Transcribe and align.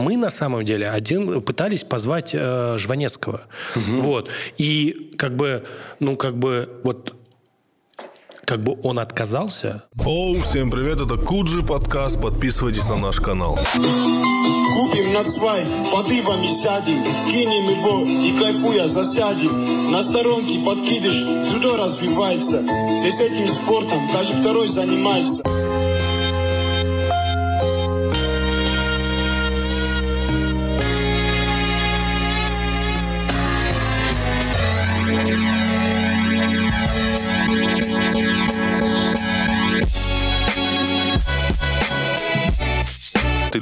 мы 0.00 0.16
на 0.16 0.30
самом 0.30 0.64
деле 0.64 0.88
один 0.88 1.42
пытались 1.42 1.84
позвать 1.84 2.34
э, 2.34 2.76
Жванецкого. 2.78 3.42
Вот. 3.76 4.28
И 4.58 5.12
как 5.16 5.36
бы, 5.36 5.64
ну, 6.00 6.16
как 6.16 6.36
бы, 6.38 6.80
вот 6.84 7.14
как 8.44 8.64
бы 8.64 8.76
он 8.82 8.98
отказался. 8.98 9.84
Оу, 10.04 10.40
всем 10.40 10.70
привет, 10.72 11.00
это 11.00 11.16
Куджи 11.16 11.62
подкаст, 11.62 12.20
подписывайтесь 12.20 12.88
на 12.88 12.96
наш 12.96 13.20
канал. 13.20 13.56
Купим 13.74 15.12
на 15.12 15.24
свай, 15.24 15.62
под 15.92 16.10
ивами 16.10 16.46
сядем, 16.46 17.00
кинем 17.30 17.70
его 17.70 18.02
и 18.04 18.38
кайфуя 18.40 18.88
засядем. 18.88 19.92
На 19.92 20.02
сторонке 20.02 20.58
подкидыш, 20.64 21.44
дзюдо 21.44 21.76
развивается. 21.76 22.64
Все 22.96 23.10
с 23.10 23.20
этим 23.20 23.46
спортом, 23.46 24.00
даже 24.12 24.32
второй 24.40 24.66
занимается. 24.66 25.42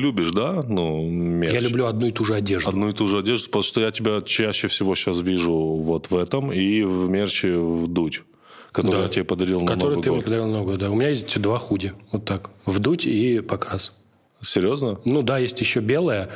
Любишь, 0.08 0.30
да, 0.32 0.62
ну, 0.66 1.08
мерч? 1.08 1.52
Я 1.54 1.60
люблю 1.60 1.86
одну 1.86 2.06
и 2.06 2.10
ту 2.12 2.24
же 2.24 2.34
одежду. 2.34 2.68
Одну 2.68 2.88
и 2.88 2.92
ту 2.92 3.06
же 3.06 3.18
одежду, 3.18 3.46
потому 3.46 3.62
что 3.62 3.80
я 3.80 3.90
тебя 3.90 4.20
чаще 4.22 4.66
всего 4.68 4.94
сейчас 4.94 5.20
вижу 5.20 5.52
вот 5.52 6.10
в 6.10 6.16
этом 6.16 6.52
и 6.52 6.82
в 6.82 7.08
мерче 7.10 7.58
вдуть, 7.58 8.22
который 8.72 8.92
Да. 8.98 9.02
я 9.02 9.08
тебе 9.08 9.24
подарил 9.24 9.60
на 9.60 9.66
Который 9.66 9.90
Новый 9.90 10.02
ты 10.02 10.10
мне 10.10 10.16
год. 10.18 10.24
подарил 10.24 10.46
на 10.46 10.52
Новый 10.52 10.66
год. 10.66 10.78
Да. 10.78 10.90
У 10.90 10.94
меня 10.94 11.08
есть 11.08 11.40
два 11.40 11.58
худи. 11.58 11.92
Вот 12.12 12.24
так. 12.24 12.50
Вдуть 12.66 13.06
и 13.06 13.40
покрас. 13.40 13.92
Серьезно? 14.40 14.98
Ну 15.04 15.22
да, 15.22 15.38
есть 15.38 15.60
еще 15.60 15.80
белая, 15.80 16.30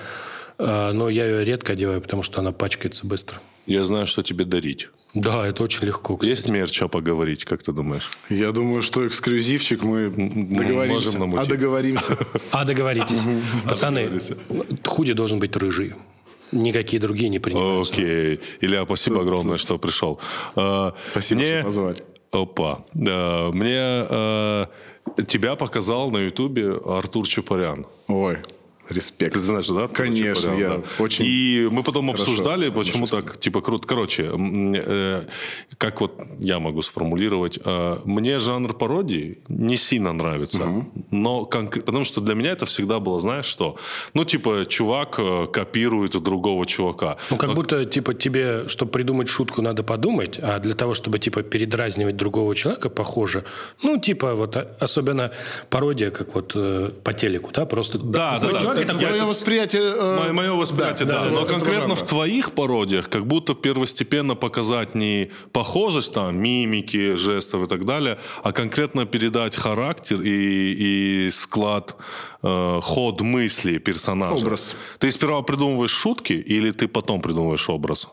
э, 0.58 0.92
но 0.92 1.08
я 1.08 1.24
ее 1.26 1.44
редко 1.44 1.72
одеваю, 1.72 2.00
потому 2.02 2.22
что 2.22 2.40
она 2.40 2.52
пачкается 2.52 3.06
быстро. 3.06 3.38
Я 3.66 3.84
знаю, 3.84 4.06
что 4.06 4.22
тебе 4.22 4.44
дарить. 4.44 4.88
Да, 5.14 5.46
это 5.46 5.62
очень 5.62 5.86
легко. 5.86 6.16
кстати. 6.16 6.30
Есть 6.30 6.48
мерча 6.48 6.88
поговорить, 6.88 7.44
как 7.44 7.62
ты 7.62 7.72
думаешь? 7.72 8.10
Я 8.30 8.50
думаю, 8.52 8.80
что 8.82 9.06
эксклюзивчик 9.06 9.82
мы 9.82 10.08
договоримся. 10.08 11.18
можем. 11.18 11.38
А 11.38 11.44
договоримся. 11.46 12.16
А, 12.50 12.64
договоритесь. 12.64 13.22
Пацаны, 13.66 14.10
худи 14.84 15.12
должен 15.12 15.38
быть 15.38 15.54
рыжий. 15.56 15.94
Никакие 16.50 17.00
другие 17.00 17.28
не 17.30 17.38
принимаются. 17.38 17.92
Окей. 17.94 18.40
Илья, 18.60 18.84
спасибо 18.84 19.20
огромное, 19.22 19.56
что 19.58 19.78
пришел. 19.78 20.18
А, 20.56 20.94
Спасибо, 21.10 21.40
что 21.42 21.62
позвали. 21.64 21.96
Опа. 22.30 22.82
Мне 22.94 23.76
э, 24.08 24.66
тебя 25.26 25.54
показал 25.56 26.10
на 26.10 26.18
Ютубе 26.18 26.72
Артур 26.86 27.28
Чапарян. 27.28 27.84
Ой, 28.08 28.38
респект. 28.92 29.32
Ты 29.34 29.40
знаешь, 29.40 29.66
да? 29.68 29.88
Конечно, 29.88 30.34
Чапарян, 30.34 30.58
я 30.60 30.68
да. 30.68 30.82
очень 30.98 31.24
И 31.26 31.68
мы 31.70 31.82
потом 31.82 32.06
хорошо 32.06 32.22
обсуждали, 32.22 32.70
почему 32.70 33.06
так, 33.06 33.38
типа, 33.38 33.60
круто. 33.60 33.86
Короче, 33.86 34.30
э, 34.34 35.22
как 35.78 36.00
вот 36.00 36.20
я 36.38 36.58
могу 36.58 36.82
сформулировать, 36.82 37.58
э, 37.64 37.96
мне 38.04 38.38
жанр 38.38 38.74
пародии 38.74 39.38
не 39.48 39.76
сильно 39.76 40.12
нравится, 40.12 40.86
но 41.10 41.48
конкре- 41.50 41.80
потому 41.82 42.04
что 42.04 42.20
для 42.20 42.34
меня 42.34 42.50
это 42.50 42.66
всегда 42.66 42.98
было, 43.00 43.20
знаешь, 43.20 43.46
что? 43.46 43.76
Ну, 44.14 44.24
типа, 44.24 44.64
чувак 44.68 45.16
э, 45.18 45.46
копирует 45.52 46.14
у 46.14 46.20
другого 46.20 46.66
чувака. 46.66 47.16
Ну, 47.30 47.36
как 47.36 47.54
будто, 47.54 47.84
типа, 47.84 48.14
тебе, 48.14 48.68
чтобы 48.68 48.90
придумать 48.92 49.28
шутку, 49.28 49.62
надо 49.62 49.82
подумать, 49.82 50.38
а 50.42 50.58
для 50.58 50.74
того, 50.74 50.94
чтобы, 50.94 51.18
типа, 51.18 51.42
передразнивать 51.42 52.16
другого 52.16 52.54
человека, 52.54 52.88
похоже, 52.88 53.44
ну, 53.82 53.98
типа, 53.98 54.34
вот, 54.34 54.56
а- 54.56 54.76
особенно 54.80 55.30
пародия, 55.70 56.10
как 56.10 56.34
вот 56.34 56.52
э, 56.54 56.90
по 57.04 57.12
телеку, 57.12 57.50
да, 57.52 57.66
просто... 57.66 57.98
Да, 57.98 58.38
да, 58.40 58.48
да. 58.52 58.81
Мое 58.86 59.24
восприятие... 59.24 59.82
э, 59.82 60.32
Мое, 60.32 60.52
восприятие, 60.52 61.06
да. 61.06 61.24
да, 61.24 61.30
Но 61.30 61.44
конкретно 61.44 61.94
в 61.94 62.02
твоих 62.02 62.52
пародиях 62.52 63.08
как 63.08 63.26
будто 63.26 63.54
первостепенно 63.54 64.34
показать 64.34 64.94
не 64.94 65.30
похожесть, 65.52 66.14
там, 66.14 66.36
мимики, 66.36 67.14
жестов 67.14 67.64
и 67.64 67.66
так 67.66 67.84
далее, 67.84 68.18
а 68.42 68.52
конкретно 68.52 69.06
передать 69.06 69.56
характер 69.56 70.20
и, 70.20 71.26
и 71.26 71.30
склад, 71.30 71.96
э, 72.42 72.80
ход 72.82 73.20
мысли 73.20 73.78
персонажа. 73.78 74.34
Образ. 74.34 74.76
Ты 74.98 75.10
сперва 75.10 75.42
придумываешь 75.42 75.90
шутки 75.90 76.32
или 76.32 76.70
ты 76.70 76.88
потом 76.88 77.20
придумываешь 77.20 77.68
образ? 77.68 78.08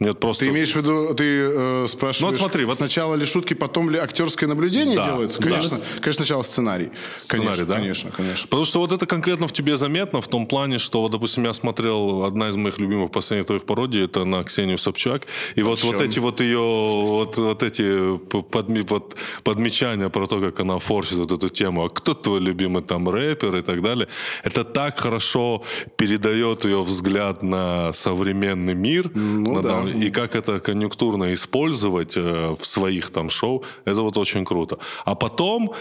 Нет, 0.00 0.18
просто... 0.18 0.46
Ты 0.46 0.50
имеешь 0.50 0.72
в 0.72 0.76
виду, 0.76 1.14
ты 1.14 1.24
э, 1.24 1.86
спрашиваешь, 1.86 2.20
Ну, 2.22 2.28
вот 2.28 2.36
смотри, 2.38 2.64
вот- 2.64 2.76
сначала 2.76 3.14
ли 3.16 3.26
шутки, 3.26 3.52
потом 3.52 3.90
ли 3.90 3.98
актерское 3.98 4.48
наблюдение 4.48 4.96
Да, 4.96 5.06
делается? 5.08 5.38
да. 5.40 5.44
Конечно, 5.50 5.80
конечно, 6.00 6.12
сначала 6.24 6.42
сценарий. 6.42 6.90
Сценарий, 7.20 7.46
конечно, 7.48 7.66
да? 7.66 7.74
Конечно, 7.76 8.10
конечно. 8.10 8.46
Потому 8.48 8.64
что 8.64 8.80
вот 8.80 8.92
это 8.92 9.04
конкретно 9.04 9.46
в 9.46 9.52
тебе 9.52 9.76
заметно 9.76 10.22
в 10.22 10.28
том 10.28 10.46
плане, 10.46 10.78
что, 10.78 11.02
вот, 11.02 11.12
допустим, 11.12 11.44
я 11.44 11.52
смотрел 11.52 12.24
одна 12.24 12.48
из 12.48 12.56
моих 12.56 12.78
любимых 12.78 13.10
последних 13.10 13.46
твоих 13.46 13.64
пародий, 13.64 14.02
это 14.04 14.24
на 14.24 14.42
Ксению 14.42 14.78
Собчак, 14.78 15.26
и 15.54 15.62
вот, 15.62 15.84
вот 15.84 16.00
эти 16.00 16.18
вот 16.18 16.40
ее, 16.40 16.58
вот, 16.58 17.36
вот 17.36 17.62
эти 17.62 17.82
подми- 17.82 18.86
вот 18.88 19.16
подмечания 19.44 20.08
про 20.08 20.26
то, 20.26 20.40
как 20.40 20.60
она 20.60 20.78
форсит 20.78 21.18
вот 21.18 21.30
эту 21.30 21.50
тему, 21.50 21.84
а 21.84 21.90
кто 21.90 22.14
твой 22.14 22.40
любимый 22.40 22.82
там 22.82 23.06
рэпер 23.06 23.54
и 23.56 23.60
так 23.62 23.82
далее, 23.82 24.08
это 24.44 24.64
так 24.64 24.98
хорошо 24.98 25.62
передает 25.96 26.64
ее 26.64 26.82
взгляд 26.82 27.42
на 27.42 27.92
современный 27.92 28.74
мир, 28.74 29.10
на 29.14 29.60
да. 29.62 29.89
И 29.90 30.10
как 30.10 30.34
это 30.34 30.60
конъюнктурно 30.60 31.32
использовать 31.34 32.16
э, 32.16 32.54
в 32.58 32.64
своих 32.66 33.10
там 33.10 33.30
шоу, 33.30 33.62
это 33.84 34.00
вот 34.02 34.16
очень 34.16 34.44
круто. 34.44 34.78
А 35.04 35.14
потом 35.14 35.72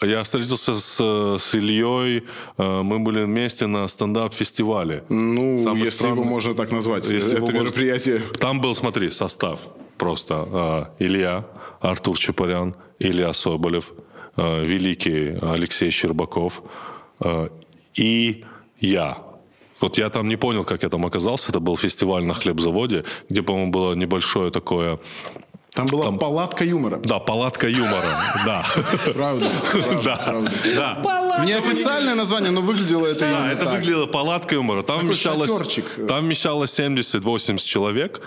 я 0.00 0.22
встретился 0.22 0.74
с, 0.74 1.00
с 1.38 1.54
Ильей, 1.54 2.22
э, 2.58 2.82
мы 2.82 2.98
были 2.98 3.24
вместе 3.24 3.66
на 3.66 3.86
стендап-фестивале. 3.88 5.04
Ну, 5.08 5.58
Самый 5.62 5.80
если 5.84 5.90
странный- 5.98 6.20
его 6.22 6.30
можно 6.30 6.54
так 6.54 6.72
назвать, 6.72 7.08
Если 7.10 7.28
это 7.32 7.36
его 7.36 7.46
можно- 7.46 7.60
мероприятие. 7.60 8.18
Там 8.38 8.60
был, 8.60 8.74
смотри, 8.74 9.10
состав 9.10 9.60
просто. 9.98 10.88
э, 10.98 11.04
Илья, 11.04 11.44
Артур 11.80 12.18
Чапарян, 12.18 12.74
Илья 12.98 13.32
Соболев, 13.32 13.92
э, 14.36 14.64
великий 14.64 15.36
Алексей 15.42 15.90
Щербаков 15.90 16.62
э, 17.20 17.48
и 17.94 18.44
я. 18.80 19.16
Вот 19.80 19.98
я 19.98 20.10
там 20.10 20.28
не 20.28 20.36
понял, 20.36 20.64
как 20.64 20.82
я 20.82 20.88
там 20.88 21.04
оказался. 21.06 21.50
Это 21.50 21.60
был 21.60 21.76
фестиваль 21.76 22.24
на 22.24 22.34
хлебзаводе, 22.34 23.04
где, 23.28 23.42
по-моему, 23.42 23.70
было 23.70 23.94
небольшое 23.94 24.50
такое... 24.50 24.98
Там 25.74 25.86
была 25.86 26.02
Там- 26.02 26.18
палатка 26.18 26.64
юмора. 26.64 27.00
Да, 27.02 27.18
палатка 27.18 27.66
юмора. 27.66 28.04
Да. 28.44 28.64
Правда, 29.14 29.46
Да. 30.04 30.34
Да. 30.76 31.44
Неофициальное 31.46 32.14
название, 32.14 32.50
но 32.50 32.60
выглядело 32.60 33.06
это 33.06 33.20
Да, 33.20 33.50
это 33.50 33.70
выглядело 33.70 34.06
палаткой 34.06 34.56
юмора. 34.56 34.82
Там 34.82 35.00
вмещалось, 35.00 35.50
там 36.06 36.24
вмещалось 36.24 36.78
70-80 36.78 37.58
человек. 37.64 38.20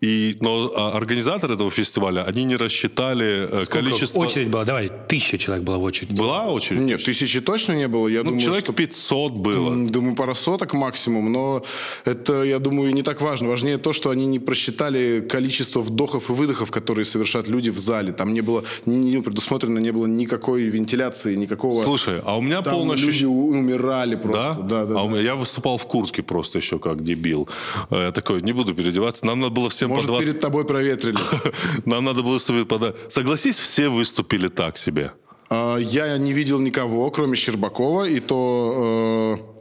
И, 0.00 0.36
но 0.40 0.72
а, 0.74 0.96
организаторы 0.96 1.54
этого 1.54 1.70
фестиваля, 1.70 2.24
они 2.24 2.44
не 2.44 2.56
рассчитали 2.56 3.48
э, 3.62 3.66
количество... 3.66 4.18
Очередь 4.20 4.48
была, 4.48 4.64
давай, 4.64 4.90
тысяча 5.08 5.38
человек 5.38 5.64
была 5.64 5.78
в 5.78 5.82
очереди. 5.82 6.12
Была 6.12 6.48
очередь? 6.48 6.80
Нет, 6.80 7.04
тысячи 7.04 7.40
точно 7.40 7.74
не 7.74 7.86
было. 7.86 8.08
Я 8.08 8.18
Ну, 8.18 8.30
думаю, 8.30 8.40
человек 8.40 8.64
что 8.64 8.72
500 8.72 9.32
было. 9.32 9.88
Думаю, 9.88 10.16
пара 10.16 10.34
соток 10.34 10.74
максимум, 10.74 11.30
но 11.30 11.62
это, 12.04 12.42
я 12.42 12.58
думаю, 12.58 12.92
не 12.92 13.02
так 13.02 13.20
важно. 13.20 13.48
Важнее 13.48 13.78
то, 13.78 13.92
что 13.92 14.10
они 14.10 14.26
не 14.26 14.40
просчитали 14.40 15.20
количество 15.20 15.80
вдохов 15.80 16.30
и 16.30 16.32
выдохов, 16.32 16.70
которые 16.80 17.04
совершат 17.04 17.48
люди 17.48 17.70
в 17.70 17.78
зале. 17.78 18.12
Там 18.12 18.32
не 18.32 18.40
было, 18.40 18.64
не 18.86 19.20
предусмотрено, 19.22 19.78
не 19.78 19.92
было 19.92 20.06
никакой 20.06 20.62
вентиляции, 20.62 21.34
никакого... 21.36 21.84
Слушай, 21.84 22.20
а 22.24 22.36
у 22.36 22.40
меня 22.40 22.62
Там 22.62 22.74
полное 22.74 22.96
люди 22.96 23.24
умирали 23.26 24.14
Да? 24.14 24.20
просто. 24.20 24.62
Да, 24.62 24.84
да, 24.86 24.98
а 24.98 25.02
у 25.02 25.06
да. 25.06 25.12
меня, 25.12 25.22
я 25.22 25.34
выступал 25.34 25.76
в 25.76 25.86
куртке 25.86 26.22
просто 26.22 26.58
еще 26.58 26.78
как 26.78 27.04
дебил. 27.04 27.48
Э, 27.90 28.04
Я 28.04 28.12
такой, 28.12 28.42
не 28.42 28.52
буду 28.52 28.74
переодеваться. 28.74 29.26
Нам 29.26 29.40
надо 29.40 29.54
было 29.54 29.68
всем 29.68 29.90
Может, 29.90 30.06
по 30.06 30.12
20... 30.12 30.28
перед 30.28 30.40
тобой 30.40 30.64
проветрили. 30.64 31.18
Нам 31.84 32.04
надо 32.04 32.22
было 32.22 32.32
выступить 32.32 32.66
по... 32.68 32.94
Согласись, 33.08 33.58
все 33.58 33.88
выступили 33.88 34.48
так 34.48 34.78
себе. 34.78 35.12
А, 35.50 35.76
Я 35.76 36.16
не 36.18 36.32
видел 36.32 36.58
никого, 36.60 37.10
кроме 37.10 37.36
Щербакова, 37.36 38.04
и 38.08 38.20
то 38.20 39.38
э, 39.38 39.59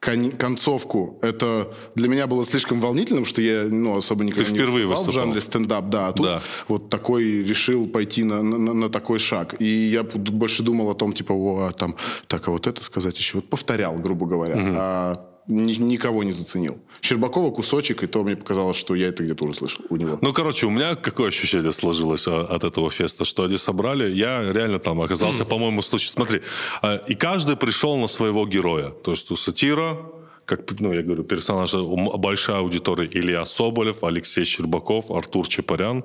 кон- 0.00 0.32
концовку. 0.32 1.18
Это 1.22 1.74
для 1.94 2.08
меня 2.08 2.26
было 2.26 2.44
слишком 2.44 2.80
волнительным, 2.80 3.24
что 3.24 3.42
я 3.42 3.62
ну, 3.64 3.96
особо 3.96 4.24
никогда 4.24 4.50
не 4.50 4.56
впервые 4.56 4.86
выступал 4.86 5.10
в 5.12 5.14
жанре 5.14 5.40
стендап. 5.40 5.88
Да, 5.88 6.08
а 6.08 6.12
тут 6.12 6.26
Да. 6.26 6.42
вот 6.68 6.90
такой 6.90 7.24
решил 7.44 7.86
пойти 7.88 8.24
на, 8.24 8.42
на- 8.42 8.74
на 8.74 8.88
такой 8.88 9.18
шаг. 9.18 9.54
И 9.60 9.64
я 9.66 10.02
больше 10.02 10.62
думал 10.62 10.90
о 10.90 10.94
том, 10.94 11.12
типа, 11.12 11.32
о, 11.32 11.66
а 11.68 11.72
там, 11.72 11.96
так, 12.26 12.48
а 12.48 12.50
вот 12.50 12.66
это 12.66 12.82
сказать 12.84 13.18
еще. 13.18 13.38
Вот 13.38 13.48
повторял, 13.48 13.96
грубо 13.98 14.26
говоря. 14.26 14.54
А 14.58 15.26
ни- 15.48 15.74
никого 15.74 16.24
не 16.24 16.32
заценил. 16.32 16.78
Щербакова 17.02 17.50
кусочек, 17.50 18.02
и 18.02 18.06
то 18.06 18.22
мне 18.22 18.36
показалось, 18.36 18.76
что 18.76 18.94
я 18.94 19.08
это 19.08 19.22
где-то 19.22 19.44
уже 19.44 19.54
слышал 19.54 19.84
у 19.88 19.96
него. 19.96 20.18
Ну, 20.22 20.32
короче, 20.32 20.66
у 20.66 20.70
меня 20.70 20.94
какое 20.94 21.28
ощущение 21.28 21.72
сложилось 21.72 22.26
а, 22.28 22.42
от 22.42 22.64
этого 22.64 22.90
феста, 22.90 23.24
что 23.24 23.44
они 23.44 23.56
собрали, 23.56 24.10
я 24.10 24.52
реально 24.52 24.78
там 24.78 25.00
оказался, 25.00 25.44
по-моему, 25.44 25.82
случай. 25.82 26.08
Смотри, 26.08 26.42
а, 26.82 26.96
и 26.96 27.14
каждый 27.14 27.56
пришел 27.56 27.96
на 27.96 28.08
своего 28.08 28.46
героя. 28.46 28.90
То 28.90 29.12
есть 29.12 29.30
у 29.30 29.36
сатира, 29.36 29.96
как, 30.44 30.60
ну, 30.80 30.92
я 30.92 31.02
говорю, 31.02 31.24
персонажи, 31.24 31.78
большая 31.78 32.58
аудитория 32.58 33.08
Илья 33.12 33.44
Соболев, 33.44 34.04
Алексей 34.04 34.44
Щербаков, 34.44 35.10
Артур 35.10 35.48
Чапарян. 35.48 36.04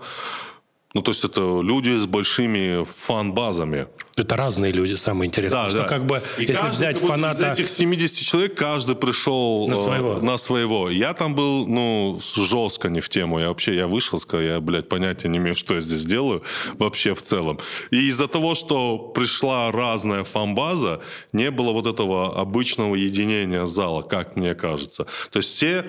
Ну, 0.94 1.02
то 1.02 1.12
есть 1.12 1.24
это 1.24 1.62
люди 1.62 1.98
с 1.98 2.06
большими 2.06 2.84
фан-базами. 2.84 3.88
Это 4.18 4.36
разные 4.36 4.74
люди, 4.74 4.96
самое 4.96 5.30
интересное. 5.30 5.64
Да, 5.64 5.70
что 5.70 5.80
да. 5.80 5.88
как 5.88 6.06
бы, 6.06 6.22
и 6.38 6.44
если 6.44 6.68
взять 6.68 7.00
вот 7.00 7.08
фаната... 7.08 7.46
Из 7.46 7.60
этих 7.60 7.70
70 7.70 8.18
человек 8.18 8.56
каждый 8.56 8.96
пришел 8.96 9.68
на 9.70 9.78
своего. 9.78 10.18
Э, 10.18 10.22
на 10.22 10.38
своего. 10.38 10.90
Я 10.90 11.14
там 11.14 11.34
был, 11.34 11.66
ну, 11.66 12.20
жестко 12.36 12.90
не 12.90 13.00
в 13.00 13.08
тему. 13.08 13.40
Я 13.40 13.48
вообще, 13.48 13.76
я 13.76 13.88
вышел, 13.88 14.20
сказал, 14.20 14.46
я, 14.46 14.60
блядь, 14.60 14.90
понятия 14.90 15.30
не 15.30 15.38
имею, 15.38 15.56
что 15.56 15.76
я 15.76 15.80
здесь 15.80 16.04
делаю 16.04 16.44
вообще 16.78 17.16
в 17.16 17.22
целом. 17.22 17.60
И 17.92 18.10
из-за 18.10 18.28
того, 18.28 18.54
что 18.54 18.98
пришла 18.98 19.72
разная 19.72 20.26
фан-база, 20.26 21.00
не 21.32 21.50
было 21.52 21.72
вот 21.72 21.88
этого 21.88 22.38
обычного 22.38 22.96
единения 22.96 23.66
зала, 23.66 24.02
как 24.02 24.36
мне 24.36 24.56
кажется. 24.56 25.06
То 25.32 25.40
есть 25.40 25.56
все 25.56 25.86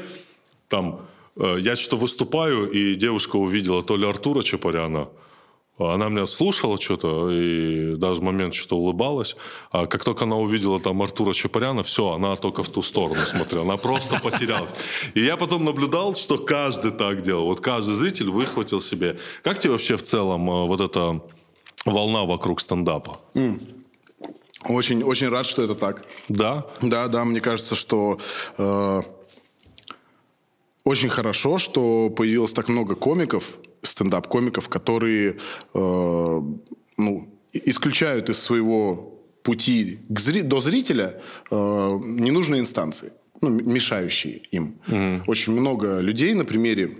там 0.69 1.01
Э, 1.01 1.12
я 1.37 1.76
что-то 1.76 1.96
выступаю, 1.96 2.70
и 2.70 2.94
девушка 2.94 3.37
увидела 3.37 3.82
то 3.82 3.96
ли 3.96 4.06
Артура 4.06 4.43
Чапаряна, 4.43 5.08
она 5.79 6.08
меня 6.08 6.26
слушала 6.26 6.81
что-то, 6.81 7.31
и 7.31 7.96
даже 7.96 8.20
в 8.20 8.25
момент 8.25 8.55
что-то 8.55 8.76
улыбалась. 8.76 9.37
А 9.70 9.87
как 9.87 10.05
только 10.05 10.25
она 10.25 10.37
увидела 10.37 10.79
там 10.79 11.00
Артура 11.02 11.32
Чапаряна, 11.32 11.82
все, 11.82 12.12
она 12.12 12.37
только 12.37 12.62
в 12.62 12.69
ту 12.69 12.82
сторону 12.82 13.20
смотрела. 13.20 13.64
Она 13.64 13.76
просто 13.76 14.19
потерялась. 14.20 14.70
И 15.14 15.25
я 15.25 15.37
потом 15.37 15.64
наблюдал, 15.64 16.14
что 16.14 16.38
каждый 16.38 16.90
так 16.90 17.23
делал. 17.23 17.46
Вот 17.46 17.61
каждый 17.61 17.94
зритель 17.94 18.31
выхватил 18.31 18.81
себе. 18.81 19.19
Как 19.43 19.58
тебе 19.58 19.73
вообще 19.73 19.96
в 19.96 20.02
целом 20.02 20.49
э, 20.49 20.67
вот 20.67 20.81
эта 20.81 21.23
волна 21.87 22.25
вокруг 22.25 22.61
стендапа? 22.61 23.20
Очень, 24.64 25.02
очень 25.02 25.29
рад, 25.31 25.46
что 25.46 25.62
это 25.62 25.75
так. 25.75 26.05
Да? 26.29 26.67
Да, 26.81 27.08
да, 27.08 27.25
мне 27.25 27.40
кажется, 27.40 27.75
что... 27.75 28.19
Э 28.58 29.02
очень 30.84 31.08
хорошо, 31.08 31.58
что 31.58 32.11
появилось 32.11 32.52
так 32.52 32.69
много 32.69 32.94
комиков, 32.94 33.58
стендап-комиков, 33.82 34.69
которые 34.69 35.37
э, 35.75 36.40
ну, 36.96 37.29
исключают 37.52 38.31
из 38.31 38.38
своего 38.38 39.19
пути 39.43 39.99
к 40.08 40.20
зри- 40.20 40.43
до 40.43 40.61
зрителя 40.61 41.20
э, 41.50 41.55
ненужные 41.55 42.61
инстанции, 42.61 43.12
ну, 43.40 43.50
мешающие 43.50 44.43
им. 44.52 44.79
Mm-hmm. 44.87 45.23
Очень 45.26 45.52
много 45.52 46.00
людей 46.00 46.34
на 46.34 46.44
примере 46.44 46.96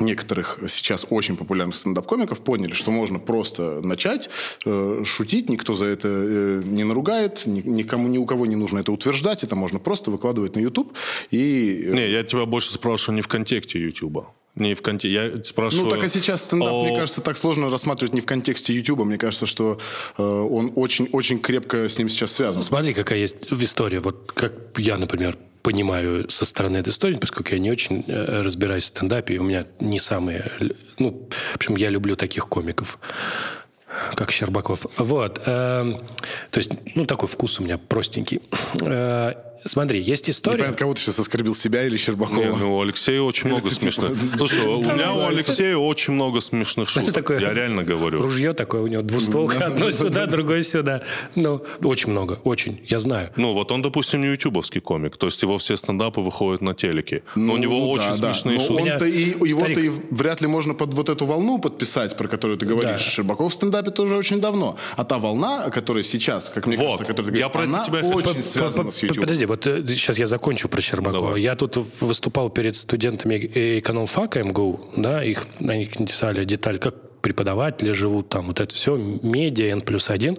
некоторых 0.00 0.58
сейчас 0.68 1.06
очень 1.10 1.36
популярных 1.36 1.76
стендап-комиков 1.76 2.40
поняли, 2.40 2.72
что 2.72 2.90
можно 2.90 3.18
просто 3.18 3.80
начать 3.82 4.30
э, 4.64 5.02
шутить, 5.04 5.48
никто 5.48 5.74
за 5.74 5.86
это 5.86 6.08
э, 6.08 6.62
не 6.64 6.84
наругает, 6.84 7.46
ни, 7.46 7.60
никому, 7.60 8.08
ни 8.08 8.18
у 8.18 8.26
кого 8.26 8.46
не 8.46 8.56
нужно 8.56 8.78
это 8.78 8.92
утверждать, 8.92 9.44
это 9.44 9.56
можно 9.56 9.78
просто 9.78 10.10
выкладывать 10.10 10.56
на 10.56 10.60
YouTube. 10.60 10.92
И... 11.30 11.84
Э, 11.86 11.94
не, 11.94 12.10
я 12.10 12.22
тебя 12.22 12.46
больше 12.46 12.72
спрашиваю 12.72 13.16
не 13.16 13.22
в 13.22 13.28
контексте 13.28 13.80
YouTube. 13.80 14.26
Не 14.56 14.74
в 14.74 14.80
контексте. 14.80 15.12
Я 15.12 15.44
спрашиваю... 15.44 15.84
Ну, 15.84 15.90
так 15.90 16.04
а 16.04 16.08
сейчас 16.08 16.44
стендап, 16.44 16.72
о... 16.72 16.84
мне 16.84 16.98
кажется, 16.98 17.20
так 17.20 17.36
сложно 17.36 17.68
рассматривать 17.68 18.14
не 18.14 18.22
в 18.22 18.26
контексте 18.26 18.74
YouTube. 18.74 19.00
Мне 19.00 19.18
кажется, 19.18 19.44
что 19.44 19.78
э, 20.16 20.22
он 20.22 20.72
очень-очень 20.74 21.40
крепко 21.40 21.88
с 21.90 21.98
ним 21.98 22.08
сейчас 22.08 22.32
связан. 22.32 22.62
Смотри, 22.62 22.94
какая 22.94 23.18
есть 23.18 23.36
история. 23.50 24.00
Вот 24.00 24.32
как 24.32 24.54
я, 24.78 24.96
например, 24.96 25.36
понимаю 25.66 26.30
со 26.30 26.44
стороны 26.44 26.76
этой 26.76 26.90
истории, 26.90 27.16
поскольку 27.16 27.52
я 27.52 27.58
не 27.58 27.72
очень 27.72 28.04
э, 28.06 28.40
разбираюсь 28.40 28.84
в 28.84 28.86
стендапе, 28.86 29.34
и 29.34 29.38
у 29.38 29.42
меня 29.42 29.66
не 29.80 29.98
самые... 29.98 30.52
Ну, 31.00 31.28
в 31.52 31.56
общем, 31.56 31.76
я 31.76 31.88
люблю 31.88 32.14
таких 32.14 32.46
комиков 32.46 33.00
как 34.14 34.30
Щербаков. 34.30 34.86
Вот. 34.96 35.42
Э, 35.44 35.92
то 36.52 36.58
есть, 36.58 36.70
ну, 36.94 37.04
такой 37.04 37.28
вкус 37.28 37.58
у 37.58 37.64
меня 37.64 37.78
простенький. 37.78 38.42
Смотри, 39.66 40.00
есть 40.00 40.30
история... 40.30 40.56
Непонятно, 40.56 40.78
кого 40.78 40.94
ты 40.94 41.00
сейчас 41.02 41.18
оскорбил, 41.18 41.54
себя 41.54 41.84
или 41.84 41.96
Щербакова? 41.96 42.40
Не, 42.40 42.56
ну, 42.56 42.76
у 42.76 42.80
Алексея 42.80 43.20
очень 43.20 43.48
много 43.48 43.68
типа 43.68 43.82
смешных... 43.82 44.12
Слушай, 44.36 44.64
у 44.64 44.80
меня 44.80 45.12
у 45.12 45.26
Алексея 45.26 45.76
очень 45.76 46.12
много 46.14 46.40
смешных 46.40 46.88
шуток. 46.88 47.30
Я 47.30 47.52
реально 47.52 47.82
говорю. 47.82 48.22
Ружье 48.22 48.52
такое 48.52 48.82
у 48.82 48.86
него, 48.86 49.02
двустволка, 49.02 49.66
одно 49.66 49.90
сюда, 49.90 50.26
другое 50.26 50.62
сюда. 50.62 51.02
Ну, 51.34 51.62
очень 51.82 52.10
много, 52.10 52.40
очень, 52.44 52.80
я 52.86 52.98
знаю. 52.98 53.32
Ну, 53.36 53.52
вот 53.52 53.72
он, 53.72 53.82
допустим, 53.82 54.20
не 54.20 54.28
ютубовский 54.28 54.80
комик, 54.80 55.16
то 55.16 55.26
есть 55.26 55.42
его 55.42 55.58
все 55.58 55.76
стендапы 55.76 56.20
выходят 56.20 56.62
на 56.62 56.74
телеке. 56.74 57.22
Но 57.34 57.54
у 57.54 57.56
него 57.56 57.90
очень 57.90 58.14
смешные 58.14 58.60
шутки. 58.60 58.86
Его-то 59.46 59.80
и 59.80 59.88
вряд 59.88 60.40
ли 60.40 60.46
можно 60.46 60.74
под 60.74 60.94
вот 60.94 61.08
эту 61.08 61.26
волну 61.26 61.58
подписать, 61.58 62.16
про 62.16 62.28
которую 62.28 62.58
ты 62.58 62.66
говоришь. 62.66 63.00
Щербаков 63.00 63.52
в 63.52 63.54
стендапе 63.56 63.90
тоже 63.90 64.16
очень 64.16 64.40
давно. 64.40 64.76
А 64.96 65.04
та 65.04 65.18
волна, 65.18 65.70
которая 65.70 66.04
сейчас, 66.04 66.50
как 66.54 66.66
мне 66.66 66.76
кажется, 66.76 67.04
которая 67.04 67.32
ты 67.32 67.40
говоришь, 67.40 67.64
она 67.66 67.84
очень 68.14 68.42
связана 68.42 68.90
с 68.90 69.02
YouTube. 69.02 69.20
Подожди, 69.20 69.46
вот 69.46 69.55
сейчас 69.64 70.18
э, 70.18 70.20
я 70.20 70.26
закончу 70.26 70.68
про 70.68 70.80
Щербакова. 70.80 71.28
Давай. 71.28 71.42
Я 71.42 71.54
тут 71.54 71.76
выступал 72.00 72.50
перед 72.50 72.76
студентами 72.76 73.36
экономфака 73.78 74.42
МГУ, 74.42 74.80
да, 74.96 75.24
их, 75.24 75.46
они 75.60 75.84
интересовали 75.84 76.44
деталь, 76.44 76.78
как 76.78 76.94
преподаватели 77.26 77.90
живут 77.90 78.28
там, 78.28 78.46
вот 78.46 78.60
это 78.60 78.72
все, 78.72 78.94
медиа, 78.96 79.72
N 79.72 79.80
плюс 79.80 80.10
один. 80.10 80.38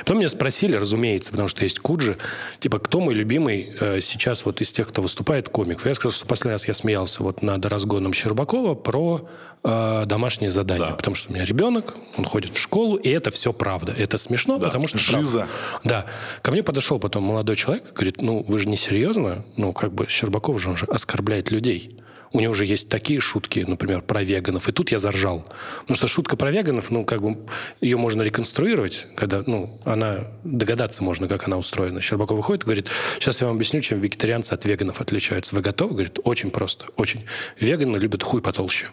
Потом 0.00 0.18
меня 0.18 0.28
спросили, 0.28 0.74
разумеется, 0.76 1.30
потому 1.30 1.48
что 1.48 1.64
есть 1.64 1.78
Куджи, 1.78 2.18
типа, 2.60 2.80
кто 2.80 3.00
мой 3.00 3.14
любимый 3.14 3.72
э, 3.80 4.00
сейчас 4.02 4.44
вот 4.44 4.60
из 4.60 4.70
тех, 4.70 4.88
кто 4.88 5.00
выступает, 5.00 5.48
комик? 5.48 5.86
Я 5.86 5.94
сказал, 5.94 6.12
что 6.12 6.26
последний 6.26 6.52
раз 6.52 6.68
я 6.68 6.74
смеялся 6.74 7.22
вот 7.22 7.40
над 7.40 7.64
разгоном 7.64 8.12
Щербакова 8.12 8.74
про 8.74 9.26
э, 9.64 10.02
домашние 10.04 10.50
задания, 10.50 10.90
да. 10.90 10.96
потому 10.96 11.14
что 11.14 11.30
у 11.30 11.34
меня 11.34 11.46
ребенок, 11.46 11.94
он 12.18 12.26
ходит 12.26 12.54
в 12.54 12.60
школу, 12.60 12.96
и 12.96 13.08
это 13.08 13.30
все 13.30 13.54
правда. 13.54 13.94
Это 13.96 14.18
смешно, 14.18 14.58
да. 14.58 14.66
потому 14.66 14.86
что 14.86 14.98
Жиза. 14.98 15.38
Правда. 15.38 15.48
Да. 15.84 16.06
Ко 16.42 16.52
мне 16.52 16.62
подошел 16.62 16.98
потом 16.98 17.22
молодой 17.22 17.56
человек, 17.56 17.94
говорит, 17.94 18.20
ну, 18.20 18.44
вы 18.46 18.58
же 18.58 18.68
не 18.68 18.76
серьезно? 18.76 19.46
Ну, 19.56 19.72
как 19.72 19.94
бы 19.94 20.06
Щербаков 20.10 20.60
же, 20.60 20.68
он 20.68 20.76
же 20.76 20.84
оскорбляет 20.84 21.50
людей. 21.50 21.98
У 22.32 22.40
него 22.40 22.52
уже 22.52 22.66
есть 22.66 22.88
такие 22.88 23.20
шутки, 23.20 23.64
например, 23.66 24.02
про 24.02 24.22
веганов. 24.22 24.68
И 24.68 24.72
тут 24.72 24.90
я 24.90 24.98
заржал. 24.98 25.46
Потому 25.80 25.96
что 25.96 26.06
шутка 26.06 26.36
про 26.36 26.50
веганов, 26.50 26.90
ну, 26.90 27.04
как 27.04 27.22
бы, 27.22 27.38
ее 27.80 27.96
можно 27.96 28.22
реконструировать, 28.22 29.06
когда, 29.14 29.42
ну, 29.46 29.80
она, 29.84 30.28
догадаться 30.44 31.02
можно, 31.02 31.28
как 31.28 31.46
она 31.46 31.56
устроена. 31.56 32.00
Щербаков 32.00 32.36
выходит 32.36 32.62
и 32.62 32.66
говорит, 32.66 32.88
сейчас 33.18 33.40
я 33.40 33.46
вам 33.46 33.56
объясню, 33.56 33.80
чем 33.80 34.00
вегетарианцы 34.00 34.52
от 34.52 34.64
веганов 34.64 35.00
отличаются. 35.00 35.54
Вы 35.54 35.62
готовы? 35.62 35.92
Говорит, 35.92 36.18
очень 36.24 36.50
просто, 36.50 36.86
очень. 36.96 37.24
Веганы 37.58 37.96
любят 37.96 38.22
хуй 38.22 38.42
потолще. 38.42 38.88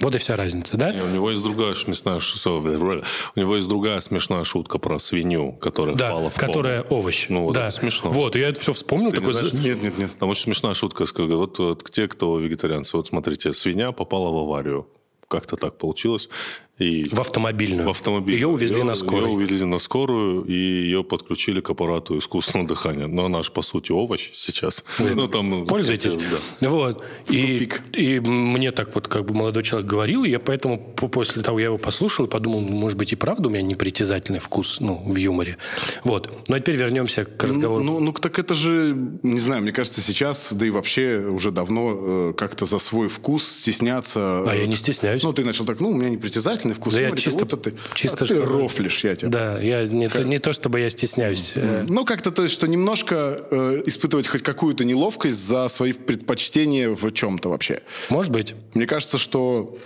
Вот 0.00 0.14
и 0.14 0.18
вся 0.18 0.34
разница, 0.34 0.76
да? 0.76 0.92
Не, 0.92 1.02
у 1.02 1.08
него 1.08 1.30
есть 1.30 1.42
другая 1.42 1.74
смешная 1.74 2.20
у 2.46 3.40
него 3.40 3.56
есть 3.56 3.68
другая 3.68 4.00
смешная 4.00 4.42
шутка 4.44 4.78
про 4.78 4.98
свинью, 4.98 5.52
которая 5.52 5.94
да, 5.94 6.10
впала 6.10 6.30
в 6.30 6.34
которая 6.34 6.82
кому. 6.82 7.00
овощ. 7.00 7.26
Ну, 7.28 7.44
вот 7.44 7.54
да. 7.54 7.68
это 7.68 7.76
смешно. 7.76 8.10
Вот, 8.10 8.34
я 8.34 8.48
это 8.48 8.58
все 8.58 8.72
вспомнил. 8.72 9.12
Ты 9.12 9.20
такой... 9.20 9.34
Не 9.52 9.60
нет, 9.60 9.82
нет, 9.82 9.98
нет. 9.98 10.18
Там 10.18 10.28
очень 10.28 10.44
смешная 10.44 10.74
шутка. 10.74 11.06
Вот, 11.16 11.58
вот 11.58 11.90
те, 11.92 12.08
кто 12.08 12.38
вегетарианцы, 12.38 12.96
вот 12.96 13.06
смотрите, 13.06 13.54
свинья 13.54 13.92
попала 13.92 14.32
в 14.32 14.36
аварию. 14.38 14.88
Как-то 15.28 15.56
так 15.56 15.78
получилось. 15.78 16.28
И 16.78 17.08
в 17.12 17.20
автомобильную. 17.20 17.86
В 17.86 17.90
автомобиль. 17.90 18.34
Ее 18.34 18.48
увезли 18.48 18.78
ее, 18.78 18.84
на 18.84 18.96
скорую. 18.96 19.26
Ее 19.26 19.46
увезли 19.46 19.66
на 19.66 19.78
скорую, 19.78 20.42
и 20.42 20.52
ее 20.52 21.04
подключили 21.04 21.60
к 21.60 21.70
аппарату 21.70 22.18
искусственного 22.18 22.68
дыхания. 22.68 23.06
Но 23.06 23.26
она 23.26 23.42
же, 23.42 23.52
по 23.52 23.62
сути, 23.62 23.92
овощ 23.92 24.30
сейчас. 24.34 24.84
ну, 24.98 25.28
там, 25.28 25.66
Пользуйтесь. 25.66 26.16
Да. 26.60 26.68
Вот. 26.68 27.04
И, 27.28 27.68
и 27.92 28.18
мне 28.18 28.72
так 28.72 28.92
вот 28.96 29.06
как 29.06 29.24
бы 29.24 29.34
молодой 29.34 29.62
человек 29.62 29.88
говорил, 29.88 30.24
и 30.24 30.30
я 30.30 30.40
поэтому 30.40 30.78
после 30.96 31.42
того, 31.42 31.60
я 31.60 31.66
его 31.66 31.78
послушал, 31.78 32.26
подумал, 32.26 32.60
может 32.60 32.98
быть, 32.98 33.12
и 33.12 33.16
правда 33.16 33.48
у 33.48 33.52
меня 33.52 33.62
непритязательный 33.62 34.40
вкус 34.40 34.78
ну, 34.80 35.00
в 35.06 35.14
юморе. 35.14 35.58
Вот. 36.02 36.28
Ну, 36.48 36.56
а 36.56 36.58
теперь 36.58 36.74
вернемся 36.74 37.24
к 37.24 37.44
разговору. 37.44 37.84
Ну, 37.84 38.00
ну, 38.00 38.12
так 38.12 38.40
это 38.40 38.54
же, 38.54 38.96
не 39.22 39.38
знаю, 39.38 39.62
мне 39.62 39.70
кажется, 39.70 40.00
сейчас, 40.00 40.48
да 40.52 40.66
и 40.66 40.70
вообще 40.70 41.18
уже 41.18 41.52
давно 41.52 42.30
э, 42.30 42.32
как-то 42.36 42.66
за 42.66 42.80
свой 42.80 43.08
вкус 43.08 43.46
стесняться. 43.46 44.42
А 44.50 44.54
я 44.54 44.66
не 44.66 44.74
стесняюсь. 44.74 45.22
Ну, 45.22 45.32
ты 45.32 45.44
начал 45.44 45.64
так, 45.64 45.78
ну, 45.78 45.90
у 45.90 45.94
меня 45.94 46.10
непритязательный 46.10 46.63
замечательный 46.64 46.74
вкус. 46.74 46.94
Да 46.94 47.00
я 47.00 47.10
чисто, 47.12 47.44
вот 47.44 47.62
ты, 47.62 47.74
чисто 47.94 48.24
а 48.24 48.28
ты 48.28 48.42
рофлишь, 48.42 49.04
я 49.04 49.14
тебя. 49.14 49.30
Да, 49.30 49.60
я 49.60 49.86
не, 49.86 50.08
то, 50.08 50.24
не 50.24 50.38
то, 50.38 50.52
чтобы 50.52 50.80
я 50.80 50.90
стесняюсь. 50.90 51.52
Э. 51.56 51.84
Ну, 51.88 52.04
как-то, 52.04 52.30
то 52.30 52.42
есть, 52.42 52.54
что 52.54 52.66
немножко 52.66 53.44
э, 53.50 53.82
испытывать 53.86 54.28
хоть 54.28 54.42
какую-то 54.42 54.84
неловкость 54.84 55.38
за 55.38 55.68
свои 55.68 55.92
предпочтения 55.92 56.90
в 56.90 57.10
чем-то 57.10 57.48
вообще. 57.48 57.82
Может 58.08 58.32
быть. 58.32 58.54
Мне 58.74 58.86
кажется, 58.86 59.18
что 59.18 59.76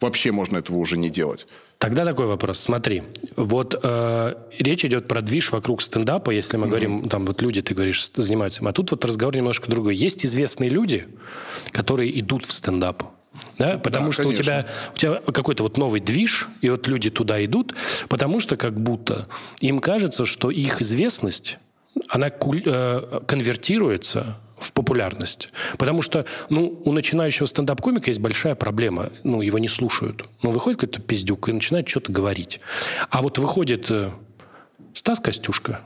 вообще 0.00 0.32
можно 0.32 0.58
этого 0.58 0.78
уже 0.78 0.96
не 0.96 1.10
делать. 1.10 1.46
Тогда 1.78 2.04
такой 2.04 2.26
вопрос. 2.26 2.60
Смотри, 2.60 3.02
вот 3.34 3.78
э, 3.82 4.34
речь 4.58 4.84
идет 4.84 5.08
про 5.08 5.20
движ 5.20 5.50
вокруг 5.50 5.82
стендапа, 5.82 6.30
если 6.30 6.56
мы 6.56 6.66
mm-hmm. 6.66 6.68
говорим, 6.68 7.08
там 7.08 7.26
вот 7.26 7.42
люди, 7.42 7.60
ты 7.60 7.74
говоришь, 7.74 8.08
занимаются. 8.14 8.62
А 8.64 8.72
тут 8.72 8.92
вот 8.92 9.04
разговор 9.04 9.34
немножко 9.34 9.68
другой. 9.68 9.96
Есть 9.96 10.24
известные 10.24 10.70
люди, 10.70 11.08
которые 11.72 12.16
идут 12.20 12.44
в 12.44 12.52
стендап. 12.52 13.02
Да? 13.58 13.78
Потому 13.78 14.06
да, 14.06 14.12
что 14.12 14.28
у 14.28 14.32
тебя, 14.32 14.66
у 14.94 14.96
тебя 14.96 15.20
какой-то 15.20 15.62
вот 15.62 15.76
новый 15.76 16.00
движ, 16.00 16.48
и 16.60 16.70
вот 16.70 16.86
люди 16.86 17.10
туда 17.10 17.44
идут, 17.44 17.74
потому 18.08 18.40
что 18.40 18.56
как 18.56 18.78
будто 18.80 19.28
им 19.60 19.80
кажется, 19.80 20.24
что 20.24 20.50
их 20.50 20.80
известность, 20.80 21.58
она 22.08 22.28
э, 22.28 23.20
конвертируется 23.26 24.38
в 24.58 24.72
популярность. 24.72 25.48
Потому 25.76 26.02
что 26.02 26.24
ну, 26.48 26.80
у 26.84 26.92
начинающего 26.92 27.46
стендап-комика 27.46 28.10
есть 28.10 28.20
большая 28.20 28.54
проблема. 28.54 29.10
Ну, 29.24 29.42
его 29.42 29.58
не 29.58 29.68
слушают. 29.68 30.24
Ну, 30.42 30.52
выходит 30.52 30.80
какой-то 30.80 31.02
пиздюк 31.02 31.48
и 31.48 31.52
начинает 31.52 31.88
что-то 31.88 32.12
говорить. 32.12 32.60
А 33.10 33.22
вот 33.22 33.38
выходит 33.38 33.90
э, 33.90 34.10
Стас 34.94 35.20
Костюшка, 35.20 35.80